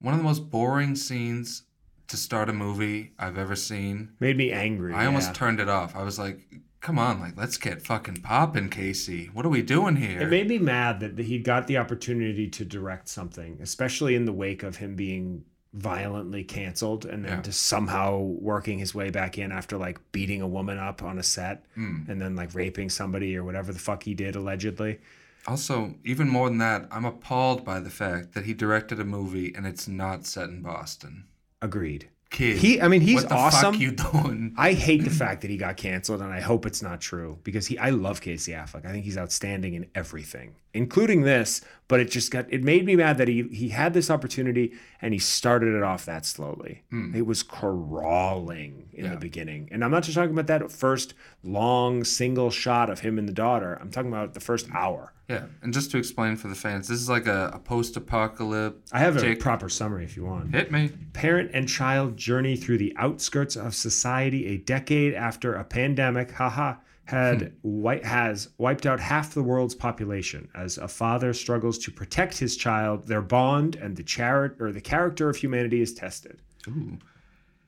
One 0.00 0.14
of 0.14 0.18
the 0.20 0.24
most 0.24 0.48
boring 0.48 0.94
scenes 0.94 1.64
to 2.06 2.16
start 2.16 2.48
a 2.48 2.52
movie 2.52 3.14
I've 3.18 3.36
ever 3.38 3.56
seen. 3.56 4.10
Made 4.20 4.36
me 4.36 4.52
angry. 4.52 4.94
I 4.94 5.06
almost 5.06 5.34
turned 5.34 5.58
it 5.58 5.68
off. 5.68 5.96
I 5.96 6.04
was 6.04 6.20
like, 6.20 6.46
come 6.82 6.98
on, 6.98 7.20
like, 7.20 7.36
let's 7.36 7.56
get 7.56 7.80
fucking 7.80 8.16
popping, 8.22 8.68
Casey. 8.68 9.30
What 9.32 9.46
are 9.46 9.48
we 9.48 9.62
doing 9.62 9.96
here? 9.96 10.20
It 10.20 10.28
made 10.28 10.48
me 10.48 10.58
mad 10.58 11.00
that 11.00 11.18
he 11.18 11.38
got 11.38 11.66
the 11.68 11.78
opportunity 11.78 12.48
to 12.50 12.64
direct 12.64 13.08
something, 13.08 13.58
especially 13.62 14.14
in 14.14 14.24
the 14.26 14.32
wake 14.32 14.62
of 14.62 14.76
him 14.76 14.94
being 14.96 15.44
violently 15.74 16.44
canceled 16.44 17.06
and 17.06 17.24
then 17.24 17.38
Yeah. 17.38 17.40
just 17.42 17.62
somehow 17.62 18.18
working 18.18 18.78
his 18.78 18.94
way 18.94 19.08
back 19.08 19.38
in 19.38 19.50
after 19.52 19.78
like 19.78 19.98
beating 20.12 20.42
a 20.42 20.46
woman 20.46 20.76
up 20.76 21.02
on 21.02 21.18
a 21.18 21.22
set 21.22 21.64
Hmm. 21.74 22.00
and 22.08 22.20
then 22.20 22.36
like 22.36 22.54
raping 22.54 22.90
somebody 22.90 23.34
or 23.38 23.42
whatever 23.42 23.72
the 23.72 23.78
fuck 23.78 24.02
he 24.02 24.12
did 24.12 24.36
allegedly. 24.36 24.98
also, 25.46 25.94
even 26.04 26.28
more 26.28 26.48
than 26.48 26.58
that, 26.58 26.86
I'm 26.92 27.04
appalled 27.06 27.64
by 27.64 27.80
the 27.80 27.90
fact 27.90 28.32
that 28.34 28.44
he 28.44 28.52
directed 28.54 29.00
a 29.00 29.04
movie 29.04 29.52
and 29.54 29.66
it's 29.66 29.88
not 29.88 30.24
set 30.26 30.48
in 30.50 30.60
Boston. 30.62 31.24
Agreed. 31.62 32.08
Kid. 32.32 32.56
He 32.56 32.80
I 32.80 32.88
mean 32.88 33.02
he's 33.02 33.20
what 33.20 33.28
the 33.28 33.34
awesome. 33.34 33.74
fuck 33.74 33.80
you 33.80 33.92
doing? 33.92 34.54
I 34.56 34.72
hate 34.72 35.04
the 35.04 35.10
fact 35.10 35.42
that 35.42 35.50
he 35.50 35.56
got 35.58 35.76
canceled, 35.76 36.22
and 36.22 36.32
I 36.32 36.40
hope 36.40 36.64
it's 36.66 36.82
not 36.82 37.00
true 37.00 37.38
because 37.44 37.66
he. 37.66 37.78
I 37.78 37.90
love 37.90 38.20
Casey 38.20 38.52
Affleck. 38.52 38.84
I 38.86 38.90
think 38.92 39.04
he's 39.04 39.18
outstanding 39.18 39.74
in 39.74 39.86
everything, 39.94 40.54
including 40.74 41.22
this. 41.22 41.60
But 41.88 42.00
it 42.00 42.10
just 42.10 42.30
got. 42.30 42.50
It 42.52 42.64
made 42.64 42.86
me 42.86 42.96
mad 42.96 43.18
that 43.18 43.28
he 43.28 43.42
he 43.44 43.68
had 43.68 43.92
this 43.92 44.10
opportunity 44.10 44.72
and 45.02 45.12
he 45.12 45.18
started 45.20 45.74
it 45.74 45.82
off 45.82 46.06
that 46.06 46.24
slowly. 46.24 46.82
Hmm. 46.90 47.14
It 47.14 47.26
was 47.26 47.42
crawling 47.42 48.88
in 48.92 49.04
Yeah. 49.04 49.10
the 49.12 49.16
beginning, 49.18 49.68
and 49.70 49.84
I'm 49.84 49.90
not 49.90 50.02
just 50.02 50.14
talking 50.16 50.32
about 50.32 50.46
that 50.46 50.72
first 50.72 51.14
long 51.42 52.02
single 52.04 52.50
shot 52.50 52.88
of 52.90 53.00
him 53.00 53.18
and 53.18 53.28
the 53.28 53.32
daughter. 53.32 53.78
I'm 53.80 53.90
talking 53.90 54.10
about 54.10 54.34
the 54.34 54.40
first 54.40 54.68
hour. 54.72 55.12
Yeah, 55.32 55.44
and 55.62 55.72
just 55.72 55.90
to 55.92 55.98
explain 55.98 56.36
for 56.36 56.48
the 56.48 56.54
fans, 56.54 56.88
this 56.88 57.00
is 57.00 57.08
like 57.08 57.26
a, 57.26 57.50
a 57.54 57.58
post-apocalypse. 57.58 58.90
I 58.92 58.98
have 58.98 59.16
a 59.16 59.20
Jake- 59.20 59.40
proper 59.40 59.68
summary 59.68 60.04
if 60.04 60.16
you 60.16 60.24
want. 60.24 60.54
Hit 60.54 60.70
me. 60.70 60.90
Parent 61.12 61.50
and 61.54 61.68
child 61.68 62.16
journey 62.16 62.56
through 62.56 62.78
the 62.78 62.94
outskirts 62.96 63.56
of 63.56 63.74
society 63.74 64.46
a 64.48 64.58
decade 64.58 65.14
after 65.14 65.54
a 65.54 65.64
pandemic, 65.64 66.30
haha, 66.30 66.74
had 67.04 67.52
hmm. 67.62 67.82
wi- 67.82 68.06
has 68.06 68.48
wiped 68.58 68.86
out 68.86 69.00
half 69.00 69.34
the 69.34 69.42
world's 69.42 69.74
population 69.74 70.48
as 70.54 70.78
a 70.78 70.88
father 70.88 71.32
struggles 71.32 71.78
to 71.78 71.90
protect 71.90 72.38
his 72.38 72.56
child, 72.56 73.06
their 73.06 73.22
bond 73.22 73.76
and 73.76 73.96
the 73.96 74.04
chari- 74.04 74.58
or 74.60 74.72
the 74.72 74.80
character 74.80 75.28
of 75.28 75.36
humanity 75.36 75.80
is 75.80 75.92
tested. 75.94 76.40
Ooh. 76.68 76.98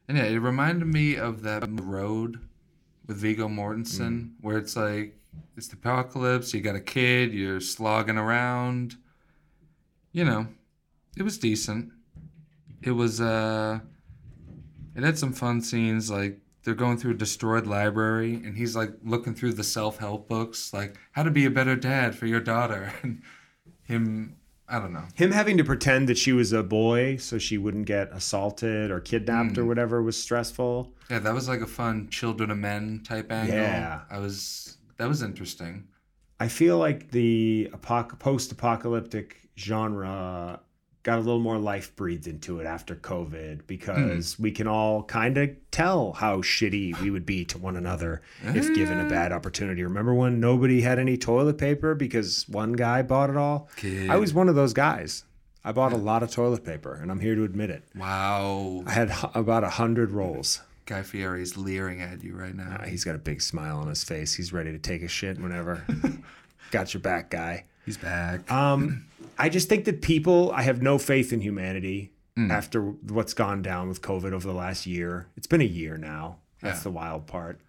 And 0.09 0.19
yeah, 0.19 0.24
it 0.24 0.39
reminded 0.39 0.86
me 0.86 1.16
of 1.16 1.43
that 1.43 1.65
road 1.81 2.39
with 3.07 3.16
Viggo 3.16 3.49
Mortensen, 3.49 4.20
hmm. 4.20 4.28
where 4.41 4.59
it's 4.59 4.77
like 4.77 5.19
it's 5.56 5.69
the 5.69 5.77
apocalypse. 5.77 6.52
You 6.55 6.61
got 6.61 6.77
a 6.77 6.81
kid. 6.81 7.32
You're 7.32 7.61
slogging 7.61 8.19
around. 8.19 8.97
You 10.12 10.24
know, 10.24 10.47
it 11.16 11.23
was 11.23 11.39
decent. 11.39 11.90
It 12.82 12.93
was. 12.93 13.20
uh 13.20 13.81
It 14.94 15.02
had 15.02 15.19
some 15.19 15.32
fun 15.32 15.61
scenes. 15.61 16.11
Like 16.11 16.40
they're 16.65 16.74
going 16.74 16.97
through 16.98 17.12
a 17.12 17.16
destroyed 17.16 17.66
library, 17.66 18.35
and 18.35 18.56
he's 18.56 18.74
like 18.77 18.90
looking 19.05 19.35
through 19.35 19.52
the 19.55 19.65
self-help 19.65 20.28
books, 20.28 20.73
like 20.73 20.97
how 21.12 21.23
to 21.23 21.31
be 21.31 21.44
a 21.44 21.51
better 21.51 21.77
dad 21.77 22.15
for 22.15 22.27
your 22.27 22.40
daughter, 22.40 22.93
and 23.02 23.23
him. 23.82 24.36
I 24.66 24.78
don't 24.78 24.94
know. 24.94 25.05
Him 25.15 25.31
having 25.31 25.59
to 25.59 25.65
pretend 25.65 26.09
that 26.09 26.16
she 26.16 26.32
was 26.32 26.55
a 26.55 26.62
boy 26.62 27.16
so 27.19 27.36
she 27.36 27.59
wouldn't 27.59 27.85
get 27.86 28.11
assaulted 28.12 28.90
or 28.90 28.98
kidnapped 28.98 29.59
or 29.59 29.66
whatever 29.66 30.02
was 30.02 30.16
stressful. 30.20 30.90
Yeah, 31.11 31.19
that 31.19 31.35
was 31.35 31.48
like 31.48 31.61
a 31.61 31.66
fun 31.66 32.09
children 32.09 32.51
of 32.51 32.56
men 32.56 33.02
type 33.05 33.31
angle. 33.31 33.55
Yeah. 33.56 34.01
I 34.11 34.19
was 34.19 34.78
that 34.97 35.09
was 35.09 35.23
interesting. 35.23 35.89
I 36.41 36.49
feel 36.49 36.79
like 36.79 37.11
the 37.11 37.71
apoc- 37.73 38.19
post-apocalyptic 38.19 39.49
genre 39.57 40.61
got 41.05 41.19
a 41.19 41.21
little 41.21 41.39
more 41.39 41.59
life 41.59 41.95
breathed 41.97 42.27
into 42.27 42.61
it 42.61 42.66
after 42.66 42.97
COVID 42.97 43.66
because 43.66 44.35
hmm. 44.35 44.43
we 44.43 44.51
can 44.51 44.66
all 44.66 45.03
kind 45.05 45.37
of 45.37 45.51
tell 45.71 46.12
how 46.15 46.39
shitty 46.39 46.99
we 47.01 47.11
would 47.11 47.27
be 47.27 47.45
to 47.45 47.59
one 47.59 47.77
another 47.77 48.23
if 48.43 48.75
given 48.75 48.99
a 48.99 49.09
bad 49.09 49.31
opportunity. 49.31 49.83
Remember 49.85 50.15
when 50.15 50.41
nobody 50.41 50.81
had 50.81 50.99
any 50.99 51.16
toilet 51.16 51.59
paper 51.59 51.95
because 51.95 52.49
one 52.49 52.73
guy 52.73 53.03
bought 53.03 53.31
it 53.31 53.37
all? 53.37 53.69
Kid. 53.77 54.11
I 54.11 54.16
was 54.16 54.33
one 54.33 54.49
of 54.49 54.55
those 54.55 54.73
guys. 54.73 55.25
I 55.62 55.73
bought 55.73 55.93
a 55.93 55.97
lot 55.97 56.23
of 56.23 56.31
toilet 56.31 56.62
paper, 56.62 56.95
and 56.95 57.11
I'm 57.11 57.21
here 57.21 57.35
to 57.35 57.45
admit 57.45 57.71
it. 57.71 57.85
Wow. 57.97 58.83
I 58.87 58.93
had 58.93 59.11
h- 59.11 59.25
about 59.35 59.65
a 59.65 59.71
hundred 59.71 60.11
rolls. 60.11 60.61
Guy 60.86 61.02
Fieri's 61.02 61.56
leering 61.56 62.01
at 62.02 62.23
you 62.23 62.35
right 62.36 62.55
now. 62.55 62.78
Uh, 62.81 62.86
he's 62.86 63.05
got 63.05 63.15
a 63.15 63.19
big 63.19 63.40
smile 63.40 63.78
on 63.78 63.89
his 63.89 64.05
face. 64.05 64.35
He's 64.35 64.52
ready 64.52 64.70
to 64.73 64.78
take 64.78 65.02
a 65.02 65.09
shit 65.09 65.39
whenever. 65.40 65.85
got 66.70 66.93
your 66.93 67.01
back, 67.01 67.31
guy. 67.31 67.65
He's 67.86 67.97
back. 67.97 68.51
Um, 68.51 69.06
I 69.39 69.48
just 69.48 69.69
think 69.69 69.85
that 69.86 70.02
people, 70.02 70.52
I 70.52 70.62
have 70.62 70.82
no 70.82 70.98
faith 70.98 71.32
in 71.32 71.40
humanity 71.40 72.11
after 72.51 72.82
what's 72.82 73.32
gone 73.32 73.62
down 73.62 73.89
with 73.89 74.02
COVID 74.02 74.32
over 74.32 74.47
the 74.48 74.52
last 74.55 74.86
year. 74.86 75.28
It's 75.36 75.47
been 75.47 75.61
a 75.61 75.65
year 75.65 75.97
now. 75.97 76.39
That's 76.61 76.81
Yeah. 76.81 76.82
the 76.85 76.90
wild 76.90 77.27
part. 77.28 77.61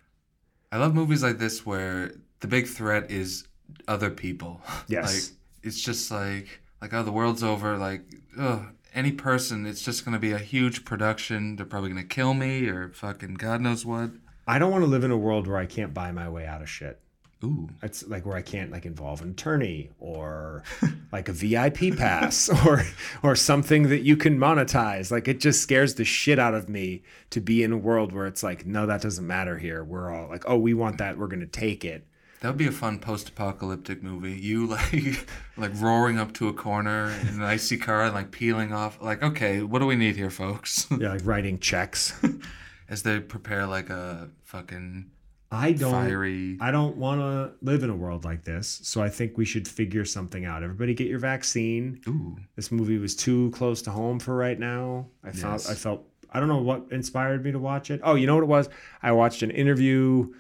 I 0.72 0.78
love 0.78 0.96
movies 0.96 1.22
like 1.22 1.38
this 1.38 1.66
where 1.66 2.12
the 2.40 2.48
big 2.48 2.68
threat 2.68 3.12
is 3.12 3.48
other 3.88 4.10
people. 4.10 4.62
Yes. 4.88 5.14
like 5.32 5.38
it's 5.64 5.80
just 5.82 6.10
like 6.12 6.48
like 6.82 6.94
oh 6.94 7.04
the 7.04 7.12
world's 7.12 7.44
over. 7.44 7.78
Like 7.78 8.02
ugh, 8.40 8.66
any 8.96 9.12
person, 9.12 9.66
it's 9.66 9.84
just 9.84 10.06
gonna 10.06 10.20
be 10.20 10.32
a 10.32 10.40
huge 10.40 10.86
production. 10.86 11.58
They're 11.58 11.66
probably 11.66 11.90
gonna 11.90 12.04
kill 12.04 12.34
me 12.34 12.68
or 12.68 12.90
fucking 12.90 13.36
God 13.36 13.62
knows 13.62 13.86
what. 13.86 14.12
I 14.48 14.58
don't 14.58 14.72
want 14.72 14.84
to 14.84 14.90
live 14.90 15.04
in 15.04 15.12
a 15.12 15.18
world 15.18 15.48
where 15.48 15.58
I 15.58 15.66
can't 15.66 15.94
buy 15.94 16.12
my 16.12 16.30
way 16.30 16.46
out 16.46 16.62
of 16.62 16.70
shit. 16.70 17.00
Ooh. 17.44 17.70
It's 17.84 18.08
like 18.08 18.26
where 18.26 18.38
I 18.38 18.42
can't 18.42 18.72
like 18.72 18.86
involve 18.86 19.22
an 19.22 19.32
attorney 19.32 19.90
or 20.00 20.64
like 21.12 21.28
a 21.28 21.34
VIP 21.34 21.98
pass 21.98 22.50
or 22.66 22.84
or 23.22 23.36
something 23.36 23.90
that 23.90 24.02
you 24.02 24.16
can 24.16 24.38
monetize. 24.38 25.12
Like 25.12 25.28
it 25.28 25.40
just 25.40 25.62
scares 25.62 25.96
the 25.96 26.06
shit 26.06 26.40
out 26.40 26.54
of 26.54 26.70
me 26.70 27.04
to 27.32 27.42
be 27.42 27.64
in 27.64 27.72
a 27.72 27.78
world 27.78 28.14
where 28.14 28.28
it's 28.28 28.44
like, 28.44 28.66
no, 28.66 28.86
that 28.86 29.02
doesn't 29.02 29.28
matter 29.28 29.58
here. 29.58 29.84
We're 29.84 30.12
all 30.14 30.30
like, 30.30 30.46
oh, 30.48 30.58
we 30.58 30.74
want 30.74 30.98
that, 31.00 31.18
we're 31.18 31.28
gonna 31.28 31.46
take 31.46 31.84
it. 31.84 32.08
That 32.46 32.52
would 32.52 32.58
be 32.60 32.68
a 32.68 32.72
fun 32.72 33.00
post-apocalyptic 33.00 34.04
movie. 34.04 34.34
You 34.34 34.68
like 34.68 35.28
like 35.58 35.72
roaring 35.82 36.20
up 36.20 36.32
to 36.36 36.48
a 36.48 36.54
corner 36.54 37.10
in 37.22 37.30
an 37.30 37.42
icy 37.42 37.76
car 37.76 38.04
and 38.04 38.14
like 38.14 38.30
peeling 38.30 38.72
off. 38.72 39.02
Like, 39.02 39.24
okay, 39.24 39.64
what 39.64 39.80
do 39.80 39.88
we 39.88 39.96
need 39.96 40.16
here, 40.16 40.30
folks? 40.30 40.86
Yeah, 41.00 41.14
like 41.14 41.26
writing 41.26 41.58
checks. 41.58 42.14
As 42.88 43.02
they 43.02 43.20
prepare 43.20 43.66
like 43.66 43.90
a 43.90 44.30
fucking 44.44 45.10
I 45.52 45.72
don't 45.72 45.92
fiery. 45.92 46.60
I 46.62 46.70
don't 46.70 46.98
want 46.98 47.20
to 47.22 47.54
live 47.66 47.82
in 47.82 47.90
a 47.90 47.96
world 47.96 48.26
like 48.26 48.44
this. 48.44 48.80
So 48.84 49.02
I 49.02 49.10
think 49.10 49.40
we 49.40 49.46
should 49.46 49.68
figure 49.68 50.06
something 50.06 50.46
out. 50.46 50.62
Everybody 50.62 50.94
get 50.94 51.08
your 51.08 51.18
vaccine. 51.18 52.00
Ooh. 52.08 52.38
This 52.56 52.72
movie 52.72 53.00
was 53.00 53.16
too 53.16 53.50
close 53.56 53.82
to 53.82 53.90
home 53.90 54.20
for 54.20 54.36
right 54.36 54.60
now. 54.60 55.08
I 55.24 55.32
felt 55.32 55.54
Yes. 55.54 55.70
I 55.72 55.74
felt 55.74 56.06
I 56.32 56.40
don't 56.40 56.50
know 56.50 56.62
what 56.62 56.86
inspired 56.92 57.44
me 57.44 57.54
to 57.54 57.60
watch 57.60 57.90
it. 57.90 58.02
Oh, 58.04 58.14
you 58.14 58.28
know 58.28 58.36
what 58.36 58.44
it 58.44 58.50
was? 58.50 58.70
I 59.02 59.14
watched 59.14 59.42
an 59.42 59.50
interview 59.50 60.32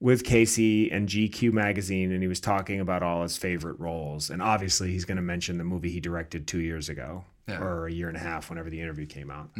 with 0.00 0.24
Casey 0.24 0.90
and 0.90 1.08
GQ 1.08 1.52
magazine 1.52 2.10
and 2.10 2.22
he 2.22 2.28
was 2.28 2.40
talking 2.40 2.80
about 2.80 3.02
all 3.02 3.22
his 3.22 3.36
favorite 3.36 3.78
roles. 3.78 4.30
And 4.30 4.40
obviously 4.40 4.90
he's 4.90 5.04
going 5.04 5.16
to 5.16 5.22
mention 5.22 5.58
the 5.58 5.64
movie 5.64 5.90
he 5.90 6.00
directed 6.00 6.46
2 6.46 6.58
years 6.60 6.88
ago 6.88 7.24
Yeah. 7.46 7.60
or 7.60 7.86
a 7.86 7.92
year 7.92 8.08
and 8.08 8.16
a 8.16 8.20
half 8.20 8.48
whenever 8.48 8.70
the 8.70 8.80
interview 8.80 9.06
came 9.06 9.30
out. 9.30 9.50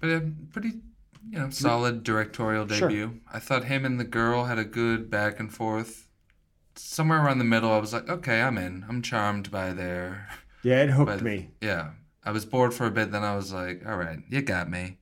But 0.00 0.10
a 0.10 0.30
pretty, 0.52 0.72
you 1.30 1.38
know, 1.38 1.48
solid 1.50 2.02
directorial 2.04 2.68
Sure. 2.68 2.88
debut. 2.88 3.20
I 3.32 3.38
thought 3.38 3.64
him 3.64 3.86
and 3.86 3.98
the 3.98 4.04
girl 4.04 4.44
had 4.44 4.58
a 4.58 4.64
good 4.64 5.08
back 5.10 5.40
and 5.40 5.50
forth. 5.52 6.08
Somewhere 6.76 7.24
around 7.24 7.38
the 7.38 7.44
middle, 7.44 7.72
I 7.72 7.78
was 7.78 7.92
like, 7.94 8.08
okay, 8.08 8.42
I'm 8.42 8.58
in. 8.58 8.84
I'm 8.88 9.00
charmed 9.00 9.50
by 9.50 9.72
their. 9.72 10.28
Yeah, 10.62 10.82
it 10.82 10.90
hooked 10.90 11.06
But- 11.10 11.22
me. 11.22 11.50
Yeah. 11.60 11.90
I 12.24 12.30
was 12.30 12.46
bored 12.46 12.72
for 12.72 12.86
a 12.86 12.90
bit, 12.90 13.10
then 13.12 13.22
I 13.22 13.36
was 13.36 13.52
like, 13.52 13.86
all 13.86 13.98
right, 13.98 14.20
you 14.30 14.40
got 14.40 14.70
me. 14.70 14.96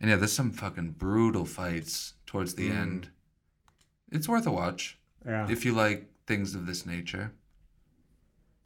And 0.00 0.10
yeah, 0.10 0.16
there's 0.16 0.32
some 0.32 0.50
fucking 0.50 0.96
brutal 0.98 1.44
fights 1.44 2.14
towards 2.26 2.54
the 2.54 2.68
Mm. 2.70 2.76
end. 2.76 3.08
It's 4.10 4.28
worth 4.28 4.46
a 4.46 4.50
watch 4.52 4.98
Yeah. 5.24 5.48
if 5.50 5.64
you 5.64 5.72
like 5.72 6.08
things 6.26 6.54
of 6.54 6.66
this 6.66 6.86
nature. 6.86 7.32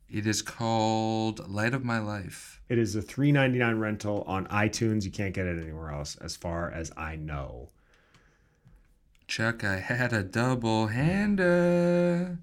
It 0.08 0.26
is 0.26 0.42
called 0.42 1.48
Light 1.48 1.72
of 1.72 1.84
My 1.84 1.98
Life. 2.00 2.60
It 2.68 2.78
is 2.78 2.96
a 2.96 3.02
three 3.02 3.30
ninety 3.30 3.58
nine 3.58 3.78
rental 3.78 4.22
on 4.26 4.46
iTunes. 4.46 5.04
You 5.04 5.10
can't 5.12 5.32
get 5.32 5.46
it 5.46 5.60
anywhere 5.62 5.90
else, 5.90 6.16
as 6.16 6.34
far 6.36 6.70
as 6.70 6.90
I 6.96 7.14
know. 7.16 7.70
Chuck, 9.28 9.62
I 9.62 9.76
had 9.76 10.12
a 10.12 10.24
double 10.24 10.88
hander. 10.88 12.38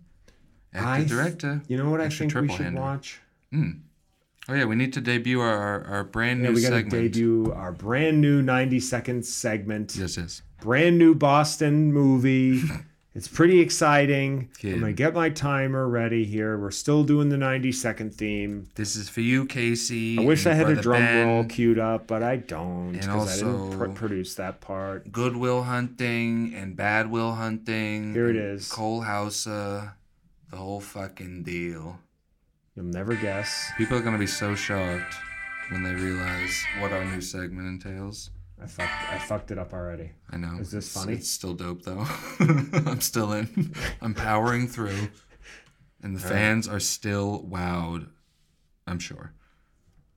Actor 0.73 0.97
th- 0.99 1.09
director. 1.09 1.61
You 1.67 1.77
know 1.77 1.89
what 1.89 1.99
I 1.99 2.07
think 2.09 2.21
we 2.21 2.27
triple 2.27 2.55
should 2.55 2.65
hander. 2.67 2.79
watch? 2.81 3.19
Hmm. 3.51 3.71
Oh 4.47 4.53
yeah, 4.53 4.63
we 4.63 4.75
need 4.77 4.93
to 4.93 5.01
debut 5.01 5.41
our 5.41 5.57
our, 5.57 5.83
our 5.87 6.03
brand 6.05 6.41
Yeah, 6.41 6.49
new 6.49 6.55
we 6.55 6.61
got 6.61 6.69
to 6.69 6.83
debut 6.83 7.51
our 7.53 7.73
brand 7.73 8.21
new 8.21 8.41
90 8.41 8.79
second 8.79 9.25
segment. 9.25 9.93
Yes, 9.97 10.15
yes. 10.15 10.41
Brand 10.61 10.97
new 10.97 11.13
Boston 11.15 11.93
movie. 11.93 12.61
it's 13.15 13.27
pretty 13.27 13.59
exciting. 13.59 14.49
Kid. 14.57 14.73
I'm 14.73 14.79
going 14.81 14.95
to 14.95 14.97
get 14.97 15.13
my 15.13 15.29
timer 15.29 15.87
ready 15.87 16.25
here. 16.25 16.57
We're 16.57 16.71
still 16.71 17.03
doing 17.03 17.29
the 17.29 17.37
90 17.37 17.71
second 17.71 18.13
theme. 18.15 18.69
This 18.75 18.95
is 18.95 19.07
for 19.09 19.21
you, 19.21 19.45
Casey. 19.45 20.17
I 20.17 20.23
wish 20.23 20.45
I 20.45 20.53
had 20.53 20.69
a 20.69 20.75
drum 20.75 21.01
Ben. 21.01 21.27
roll 21.27 21.43
queued 21.45 21.79
up, 21.79 22.07
but 22.07 22.23
I 22.23 22.37
don't 22.37 22.93
because 22.93 23.41
I 23.41 23.45
didn't 23.45 23.77
pr- 23.77 23.89
produce 23.89 24.35
that 24.35 24.61
part. 24.61 25.11
Good 25.11 25.35
Will 25.37 25.63
Hunting 25.63 26.53
and 26.55 26.75
Bad 26.75 27.09
Will 27.11 27.33
Hunting. 27.33 28.13
Here 28.13 28.29
it 28.29 28.35
is. 28.35 28.71
Cole 28.71 29.01
Hauser. 29.01 29.93
The 30.49 30.57
whole 30.57 30.79
fucking 30.79 31.43
deal. 31.43 31.99
You'll 32.75 32.85
never 32.85 33.15
guess. 33.15 33.69
People 33.77 33.97
are 33.97 34.01
gonna 34.01 34.17
be 34.17 34.27
so 34.27 34.55
shocked 34.55 35.15
when 35.69 35.83
they 35.83 35.93
realize 35.93 36.63
what 36.79 36.93
our 36.93 37.03
new 37.03 37.21
segment 37.21 37.67
entails. 37.67 38.29
I 38.61 38.65
fucked, 38.65 39.13
I 39.13 39.19
fucked 39.19 39.51
it 39.51 39.57
up 39.59 39.73
already. 39.73 40.11
I 40.31 40.37
know. 40.37 40.57
Is 40.59 40.71
this 40.71 40.91
funny? 40.91 41.13
It's 41.13 41.29
still 41.29 41.53
dope 41.53 41.83
though. 41.83 42.05
I'm 42.39 43.01
still 43.01 43.33
in. 43.33 43.73
I'm 44.01 44.13
powering 44.13 44.67
through. 44.67 45.09
And 46.01 46.15
the 46.15 46.19
fans 46.19 46.67
are 46.67 46.79
still 46.79 47.43
wowed. 47.49 48.07
I'm 48.85 48.99
sure. 48.99 49.33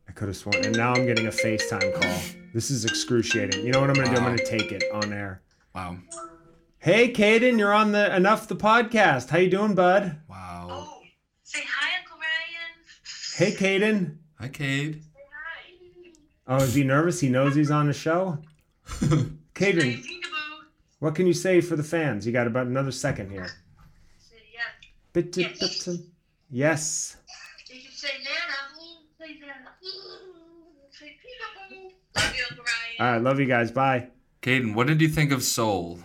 I 0.08 0.12
could 0.12 0.28
have 0.28 0.36
sworn. 0.36 0.56
And 0.56 0.76
now 0.76 0.92
I'm 0.92 1.06
getting 1.06 1.26
a 1.26 1.30
FaceTime 1.30 2.00
call. 2.00 2.20
This 2.52 2.70
is 2.70 2.84
excruciating. 2.84 3.64
You 3.64 3.72
know 3.72 3.80
what 3.80 3.90
I'm 3.90 3.94
going 3.94 4.08
to 4.08 4.14
do? 4.14 4.20
I'm 4.20 4.26
going 4.26 4.38
to 4.38 4.44
take 4.44 4.72
it 4.72 4.84
on 4.92 5.12
air. 5.12 5.42
Wow. 5.74 5.98
Hey, 6.78 7.12
Caden, 7.12 7.58
you're 7.58 7.72
on 7.72 7.92
the 7.92 8.14
Enough 8.14 8.48
the 8.48 8.56
podcast. 8.56 9.28
How 9.28 9.38
you 9.38 9.50
doing, 9.50 9.74
bud? 9.74 10.20
Wow. 10.28 10.68
Oh, 10.70 11.00
say 11.42 11.60
hi, 11.66 11.98
Uncle 11.98 12.18
Ryan. 12.18 12.76
Hey, 13.36 13.56
Caden. 13.56 14.16
Hi, 14.38 14.48
Cade. 14.48 15.04
Say 16.50 16.54
hi. 16.56 16.60
Oh, 16.60 16.64
is 16.64 16.74
he 16.74 16.84
nervous? 16.84 17.20
He 17.20 17.28
knows 17.28 17.54
he's 17.54 17.70
on 17.70 17.86
the 17.86 17.92
show? 17.92 18.38
Caden, 19.54 20.02
Say 20.02 20.20
what 20.98 21.14
can 21.14 21.26
you 21.26 21.32
say 21.34 21.60
for 21.60 21.76
the 21.76 21.82
fans? 21.82 22.26
You 22.26 22.32
got 22.32 22.46
about 22.46 22.66
another 22.66 22.90
second 22.92 23.30
here. 23.30 23.46
Say 24.18 24.36
yes. 24.52 24.64
Bit- 25.12 25.32
bit- 25.34 25.58
Yes. 25.60 25.88
Yes. 26.50 27.16
You 27.68 27.80
can 27.82 27.92
say 27.92 28.08
Nana. 28.24 28.90
Say 29.18 29.38
Nana. 29.40 29.70
Say 30.90 31.16
peekaboo. 31.22 31.92
Love 32.16 32.34
you, 32.36 32.44
Uncle 32.50 32.64
Ryan. 32.64 32.98
All 33.06 33.12
right. 33.12 33.22
Love 33.22 33.38
you 33.40 33.46
guys. 33.46 33.70
Bye. 33.70 34.08
Caden, 34.42 34.74
what 34.74 34.86
did 34.88 35.00
you 35.00 35.08
think 35.08 35.30
of 35.32 35.42
Soul? 35.44 36.00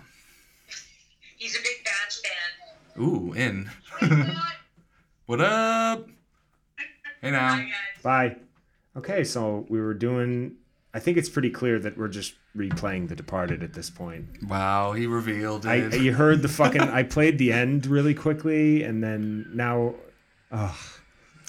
He's 1.38 1.56
a 1.56 1.60
big 1.60 1.84
Bats 1.84 2.22
fan. 2.24 3.04
Ooh, 3.04 3.34
in. 3.34 3.70
What 5.26 5.42
up? 5.42 6.08
Hey 7.22 7.32
now. 7.32 7.56
guys. 7.58 7.72
Bye. 8.04 8.36
Okay, 8.98 9.24
so 9.24 9.66
we 9.70 9.80
were 9.80 9.94
doing. 9.94 10.56
I 10.94 11.00
think 11.00 11.18
it's 11.18 11.28
pretty 11.28 11.50
clear 11.50 11.78
that 11.80 11.98
we're 11.98 12.08
just 12.08 12.36
replaying 12.56 13.10
The 13.10 13.16
Departed 13.16 13.64
at 13.64 13.74
this 13.74 13.90
point. 13.90 14.26
Wow, 14.48 14.94
he 14.94 15.08
revealed 15.08 15.66
I 15.66 15.76
it. 15.76 16.02
you 16.02 16.14
heard 16.14 16.42
the 16.42 16.48
fucking. 16.48 16.82
I 17.00 17.04
played 17.04 17.38
the 17.38 17.52
end 17.52 17.86
really 17.86 18.14
quickly, 18.14 18.84
and 18.84 19.04
then 19.04 19.50
now. 19.54 19.96
Ugh, 20.52 20.76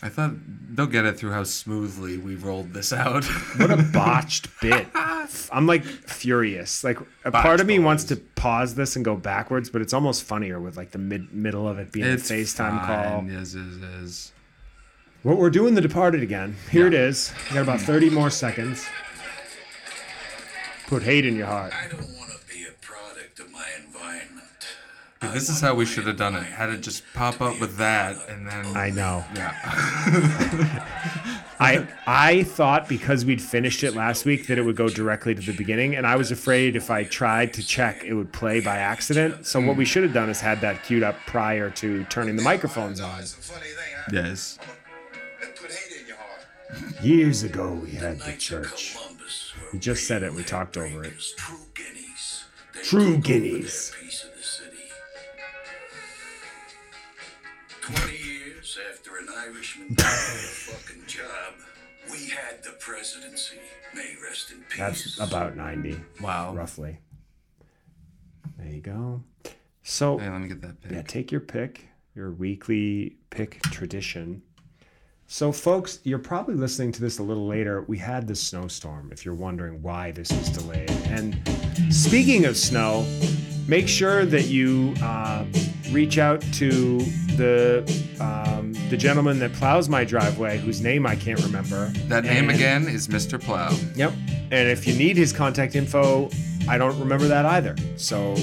I 0.02 0.08
thought 0.08 0.32
they'll 0.70 0.86
get 0.86 1.04
it 1.04 1.16
through 1.18 1.32
how 1.32 1.44
smoothly 1.44 2.18
we 2.18 2.34
rolled 2.34 2.74
this 2.74 2.92
out. 2.92 3.24
what 3.56 3.70
a 3.70 3.82
botched 3.92 4.48
bit! 4.60 4.88
I'm 5.52 5.66
like 5.66 5.84
furious. 5.84 6.82
Like 6.82 6.98
a 7.24 7.30
part 7.30 7.60
of 7.60 7.66
me 7.66 7.78
Botched 7.78 7.84
wants 7.84 8.04
to 8.04 8.16
pause 8.16 8.74
this 8.74 8.96
and 8.96 9.04
go 9.04 9.16
backwards, 9.16 9.70
but 9.70 9.80
it's 9.80 9.94
almost 9.94 10.24
funnier 10.24 10.60
with 10.60 10.76
like 10.76 10.90
the 10.90 10.98
mid 10.98 11.32
middle 11.32 11.68
of 11.68 11.78
it 11.78 11.92
being 11.92 12.06
it's 12.06 12.30
a 12.30 12.34
FaceTime 12.34 12.84
call. 12.84 13.20
fine. 13.20 13.28
Yes, 13.28 13.54
yes, 13.54 13.76
yes. 13.80 14.32
Well, 15.26 15.34
we're 15.34 15.50
doing 15.50 15.74
The 15.74 15.80
Departed 15.80 16.22
again. 16.22 16.54
Here 16.70 16.86
it 16.86 16.92
Yeah. 16.92 17.00
is. 17.00 17.32
We 17.48 17.54
got 17.54 17.62
about 17.62 17.80
30 17.80 18.10
more 18.10 18.30
seconds. 18.30 18.86
Put 20.86 21.02
hate 21.02 21.26
in 21.26 21.34
your 21.34 21.48
heart. 21.48 21.72
I 21.74 21.88
don't 21.88 22.16
want 22.16 22.30
to 22.30 22.38
be 22.48 22.64
a 22.64 22.70
product 22.80 23.40
of 23.40 23.50
my 23.50 23.66
environment. 23.84 24.46
Dude, 25.20 25.32
this 25.32 25.48
is 25.48 25.60
how 25.60 25.74
we 25.74 25.84
should 25.84 26.06
have 26.06 26.16
done 26.16 26.36
it. 26.36 26.44
Had 26.44 26.70
it 26.70 26.80
just 26.80 27.02
pop 27.12 27.40
up 27.40 27.58
with 27.58 27.76
that, 27.78 28.16
and 28.28 28.46
then 28.46 28.66
I 28.76 28.90
know. 28.90 29.24
yeah. 29.34 29.52
I 31.58 31.88
I 32.06 32.44
thought 32.44 32.88
because 32.88 33.24
we'd 33.24 33.42
finished 33.42 33.82
it 33.82 33.96
last 33.96 34.26
week 34.26 34.46
that 34.46 34.58
it 34.58 34.62
would 34.62 34.76
go 34.76 34.88
directly 34.88 35.34
to 35.34 35.42
the 35.42 35.56
beginning, 35.56 35.96
and 35.96 36.06
I 36.06 36.14
was 36.14 36.30
afraid 36.30 36.76
if 36.76 36.88
I 36.88 37.02
tried 37.02 37.52
to 37.54 37.66
check, 37.66 38.04
it 38.04 38.14
would 38.14 38.32
play 38.32 38.60
by 38.60 38.76
accident. 38.76 39.44
So 39.44 39.60
what 39.60 39.76
we 39.76 39.82
hmm. 39.82 39.88
should 39.88 40.02
have 40.04 40.12
done 40.12 40.30
is 40.30 40.40
had 40.40 40.60
that 40.60 40.84
queued 40.84 41.02
up 41.02 41.16
prior 41.26 41.68
to 41.70 42.04
turning 42.04 42.36
the 42.36 42.42
microphones 42.42 43.00
on. 43.00 43.18
It's 43.18 43.32
a 43.32 43.38
funny 43.38 43.70
thing, 43.70 43.92
huh? 43.96 44.10
yes. 44.12 44.56
Years 47.02 47.42
ago, 47.42 47.72
we 47.82 47.92
had 47.92 48.18
the 48.20 48.32
church. 48.32 48.96
Columbus 48.96 49.52
We 49.72 49.78
just 49.78 50.06
said 50.06 50.22
it. 50.22 50.32
We 50.34 50.42
talked 50.42 50.76
over 50.76 51.04
it. 51.04 51.14
True 51.36 51.58
guineas. 51.74 52.44
True 52.82 53.16
guineas. 53.18 53.90
their 53.92 54.02
piece 54.02 54.24
of 54.24 54.34
the 54.36 54.42
city. 54.42 54.76
Twenty 57.80 58.16
years 58.18 58.78
after 58.92 59.16
an 59.18 59.28
Irishman 59.36 59.94
got 59.94 60.06
a 60.06 60.08
fucking 60.08 61.06
job, 61.06 61.54
we 62.10 62.26
had 62.28 62.62
the 62.64 62.72
presidency. 62.80 63.56
May 63.94 64.14
rest 64.22 64.50
in 64.50 64.58
peace. 64.68 64.78
That's 64.78 65.20
about 65.20 65.56
90, 65.56 65.96
Wow. 66.20 66.54
roughly. 66.54 66.98
There 68.58 68.68
you 68.68 68.80
go. 68.80 69.22
So 69.82 70.18
Hey, 70.18 70.28
let 70.28 70.40
me 70.40 70.48
get 70.48 70.60
that 70.62 70.82
pic. 70.82 70.92
Yeah, 70.92 71.02
take 71.02 71.30
your 71.30 71.40
pick, 71.40 71.86
your 72.14 72.32
weekly 72.32 73.16
pick 73.30 73.62
tradition. 73.62 74.42
So, 75.28 75.50
folks, 75.50 75.98
you're 76.04 76.20
probably 76.20 76.54
listening 76.54 76.92
to 76.92 77.00
this 77.00 77.18
a 77.18 77.22
little 77.22 77.46
later. 77.48 77.82
We 77.88 77.98
had 77.98 78.28
this 78.28 78.40
snowstorm, 78.40 79.10
if 79.12 79.24
you're 79.24 79.34
wondering 79.34 79.82
why 79.82 80.12
this 80.12 80.30
was 80.30 80.48
delayed. 80.50 80.88
And 81.08 81.36
speaking 81.90 82.44
of 82.44 82.56
snow, 82.56 83.04
make 83.66 83.88
sure 83.88 84.24
that 84.24 84.44
you 84.46 84.94
uh, 85.02 85.44
reach 85.90 86.18
out 86.18 86.42
to 86.54 86.98
the 87.36 87.82
um, 88.20 88.72
the 88.88 88.96
gentleman 88.96 89.40
that 89.40 89.52
plows 89.54 89.88
my 89.88 90.04
driveway, 90.04 90.58
whose 90.58 90.80
name 90.80 91.06
I 91.06 91.16
can't 91.16 91.42
remember. 91.42 91.88
That 92.06 92.22
name 92.24 92.48
And- 92.48 92.50
again 92.52 92.82
is 92.88 93.08
Mr. 93.08 93.40
Plow. 93.42 93.76
Yep. 93.96 94.12
And 94.52 94.68
if 94.68 94.86
you 94.86 94.94
need 94.94 95.16
his 95.16 95.32
contact 95.32 95.74
info, 95.74 96.30
I 96.68 96.78
don't 96.78 96.98
remember 97.00 97.26
that 97.26 97.44
either. 97.46 97.74
So 97.96 98.36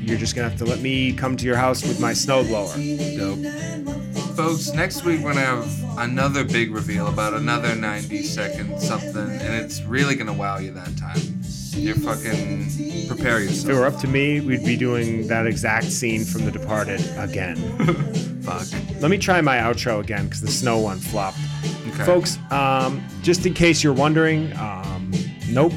you're 0.00 0.16
just 0.18 0.34
gonna 0.34 0.48
have 0.48 0.58
to 0.60 0.64
let 0.64 0.80
me 0.80 1.12
come 1.12 1.36
to 1.36 1.44
your 1.44 1.56
house 1.56 1.82
with 1.86 2.00
my 2.00 2.12
snowblower. 2.12 2.74
Dope. 3.18 4.19
Folks, 4.40 4.72
next 4.72 5.04
week 5.04 5.20
we're 5.20 5.34
gonna 5.34 5.44
have 5.44 5.98
another 5.98 6.44
big 6.44 6.70
reveal 6.70 7.08
about 7.08 7.34
another 7.34 7.74
90 7.76 8.22
second 8.22 8.80
something, 8.80 9.30
and 9.30 9.54
it's 9.54 9.82
really 9.82 10.14
gonna 10.14 10.32
wow 10.32 10.56
you 10.56 10.70
that 10.70 10.96
time. 10.96 11.20
You're 11.72 11.94
fucking 11.94 13.06
prepare 13.06 13.40
yourself. 13.40 13.64
If 13.64 13.70
it 13.70 13.74
were 13.78 13.84
up 13.84 13.98
to 13.98 14.08
me, 14.08 14.40
we'd 14.40 14.64
be 14.64 14.78
doing 14.78 15.26
that 15.26 15.46
exact 15.46 15.92
scene 15.92 16.24
from 16.24 16.46
The 16.46 16.50
Departed 16.50 17.02
again. 17.18 17.56
Fuck. 18.42 18.66
Let 19.02 19.10
me 19.10 19.18
try 19.18 19.42
my 19.42 19.58
outro 19.58 20.00
again 20.00 20.24
because 20.24 20.40
the 20.40 20.50
snow 20.50 20.78
one 20.78 21.00
flopped. 21.00 21.36
Okay. 21.88 22.04
Folks, 22.04 22.38
um, 22.50 23.04
just 23.20 23.44
in 23.44 23.52
case 23.52 23.84
you're 23.84 23.92
wondering, 23.92 24.56
um, 24.56 25.12
nope, 25.50 25.74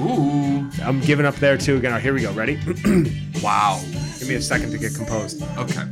Ooh. 0.00 0.68
I'm 0.82 1.00
giving 1.00 1.24
up 1.24 1.36
there 1.36 1.56
too. 1.56 1.78
Again, 1.78 1.98
here 2.02 2.12
we 2.12 2.20
go. 2.20 2.32
Ready? 2.34 2.60
Wow. 3.42 3.80
Give 4.18 4.28
me 4.28 4.34
a 4.34 4.40
second 4.40 4.70
to 4.72 4.78
get 4.78 4.94
composed. 4.94 5.42
Okay. 5.58 5.84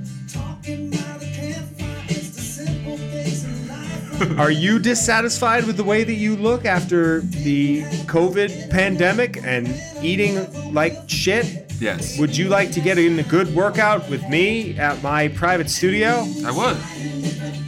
Are 4.39 4.51
you 4.51 4.79
dissatisfied 4.79 5.65
with 5.65 5.77
the 5.77 5.85
way 5.85 6.05
that 6.05 6.15
you 6.15 6.37
look 6.37 6.65
after 6.65 7.21
the 7.21 7.83
COVID 8.07 8.71
pandemic 8.71 9.43
and 9.43 9.69
eating 10.03 10.73
like 10.73 10.95
shit? 11.09 11.73
Yes. 11.81 12.19
Would 12.19 12.37
you 12.37 12.49
like 12.49 12.71
to 12.73 12.81
get 12.81 12.99
in 12.99 13.19
a 13.19 13.23
good 13.23 13.55
workout 13.55 14.09
with 14.09 14.27
me 14.29 14.79
at 14.79 15.03
my 15.03 15.29
private 15.29 15.69
studio? 15.69 16.25
I 16.45 16.51
would. 16.51 16.77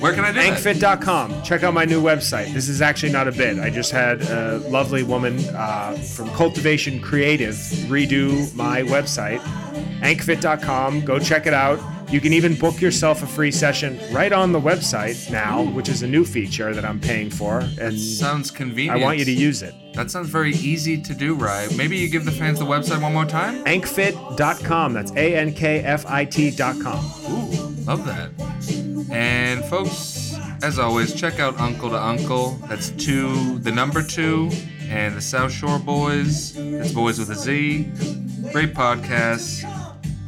Where 0.01 0.13
can 0.13 0.25
I 0.25 0.33
do 0.33 0.41
that? 0.41 0.59
Ankfit.com. 0.59 1.43
Check 1.43 1.63
out 1.63 1.75
my 1.75 1.85
new 1.85 2.03
website. 2.03 2.53
This 2.53 2.69
is 2.69 2.83
actually 2.83 3.13
not 3.13 3.29
a 3.29 3.33
bit. 3.33 3.59
I 3.59 3.71
just 3.71 3.91
had 3.93 4.23
a 4.23 4.59
lovely 4.69 5.03
woman 5.03 5.39
uh, 5.55 5.97
from 6.15 6.29
Cultivation 6.31 7.01
Creative 7.01 7.55
redo 7.89 8.55
my 8.55 8.83
website. 8.83 9.41
Ankfit.com. 10.01 11.05
Go 11.05 11.19
check 11.19 11.47
it 11.47 11.55
out. 11.55 11.81
You 12.09 12.21
can 12.21 12.33
even 12.33 12.55
book 12.55 12.81
yourself 12.81 13.23
a 13.23 13.27
free 13.27 13.51
session 13.51 13.99
right 14.13 14.33
on 14.33 14.53
the 14.53 14.61
website 14.61 15.31
now, 15.31 15.63
which 15.63 15.89
is 15.89 16.03
a 16.03 16.07
new 16.07 16.25
feature 16.25 16.73
that 16.73 16.85
I'm 16.85 17.01
paying 17.01 17.31
for, 17.31 17.61
and 17.81 17.99
Sounds 17.99 18.51
convenient. 18.51 19.01
I 19.01 19.03
want 19.03 19.19
you 19.19 19.25
to 19.25 19.33
use 19.33 19.63
it. 19.63 19.75
That 19.95 20.11
sounds 20.11 20.29
very 20.29 20.53
easy 20.53 21.01
to 21.01 21.15
do, 21.15 21.35
right? 21.35 21.75
Maybe 21.77 21.97
you 21.97 22.09
give 22.09 22.25
the 22.25 22.31
fans 22.31 22.59
the 22.61 22.65
website 22.65 23.03
one 23.03 23.13
more 23.13 23.25
time? 23.25 23.65
Ankfit.com. 23.65 24.93
That's 24.93 25.11
A 25.13 25.35
N 25.37 25.53
K 25.53 25.81
F 25.81 26.07
I 26.07 26.25
T.com. 26.25 27.05
Ooh, 27.31 27.85
love 27.85 28.05
that. 28.07 28.31
And 29.11 29.65
folks, 29.65 30.37
as 30.63 30.79
always, 30.79 31.13
check 31.15 31.41
out 31.41 31.59
Uncle 31.59 31.91
to 31.91 32.01
Uncle. 32.01 32.51
That's 32.69 32.91
two, 32.91 33.59
the 33.61 33.73
number 33.73 34.03
two, 34.03 34.51
and 34.83 35.17
the 35.17 35.21
South 35.21 35.51
Shore 35.51 35.79
Boys. 35.79 36.55
That's 36.55 36.93
Boys 36.93 37.19
with 37.19 37.31
a 37.31 37.35
Z. 37.35 37.85
Great 38.53 38.75
podcast. 38.75 39.65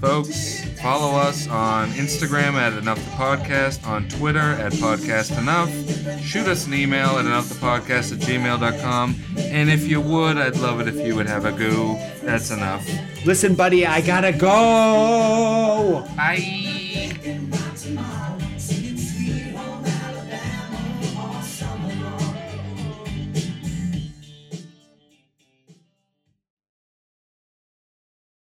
Folks, 0.00 0.64
follow 0.80 1.18
us 1.18 1.48
on 1.48 1.88
Instagram 1.90 2.54
at 2.54 2.72
Enough 2.72 3.04
the 3.04 3.10
Podcast, 3.12 3.84
on 3.84 4.08
Twitter 4.08 4.38
at 4.38 4.72
Podcast 4.74 5.36
Enough. 5.36 6.22
Shoot 6.22 6.46
us 6.46 6.68
an 6.68 6.74
email 6.74 7.18
at 7.18 7.24
enoughthepodcast 7.24 8.12
at 8.12 8.18
gmail.com. 8.20 9.16
And 9.38 9.68
if 9.68 9.88
you 9.88 10.00
would, 10.00 10.36
I'd 10.36 10.56
love 10.56 10.80
it 10.80 10.86
if 10.86 11.04
you 11.04 11.16
would 11.16 11.26
have 11.26 11.46
a 11.46 11.52
goo. 11.52 11.96
That's 12.22 12.52
enough. 12.52 12.88
Listen, 13.26 13.56
buddy, 13.56 13.86
I 13.86 14.00
gotta 14.00 14.32
go. 14.32 16.06
Bye. 16.16 18.24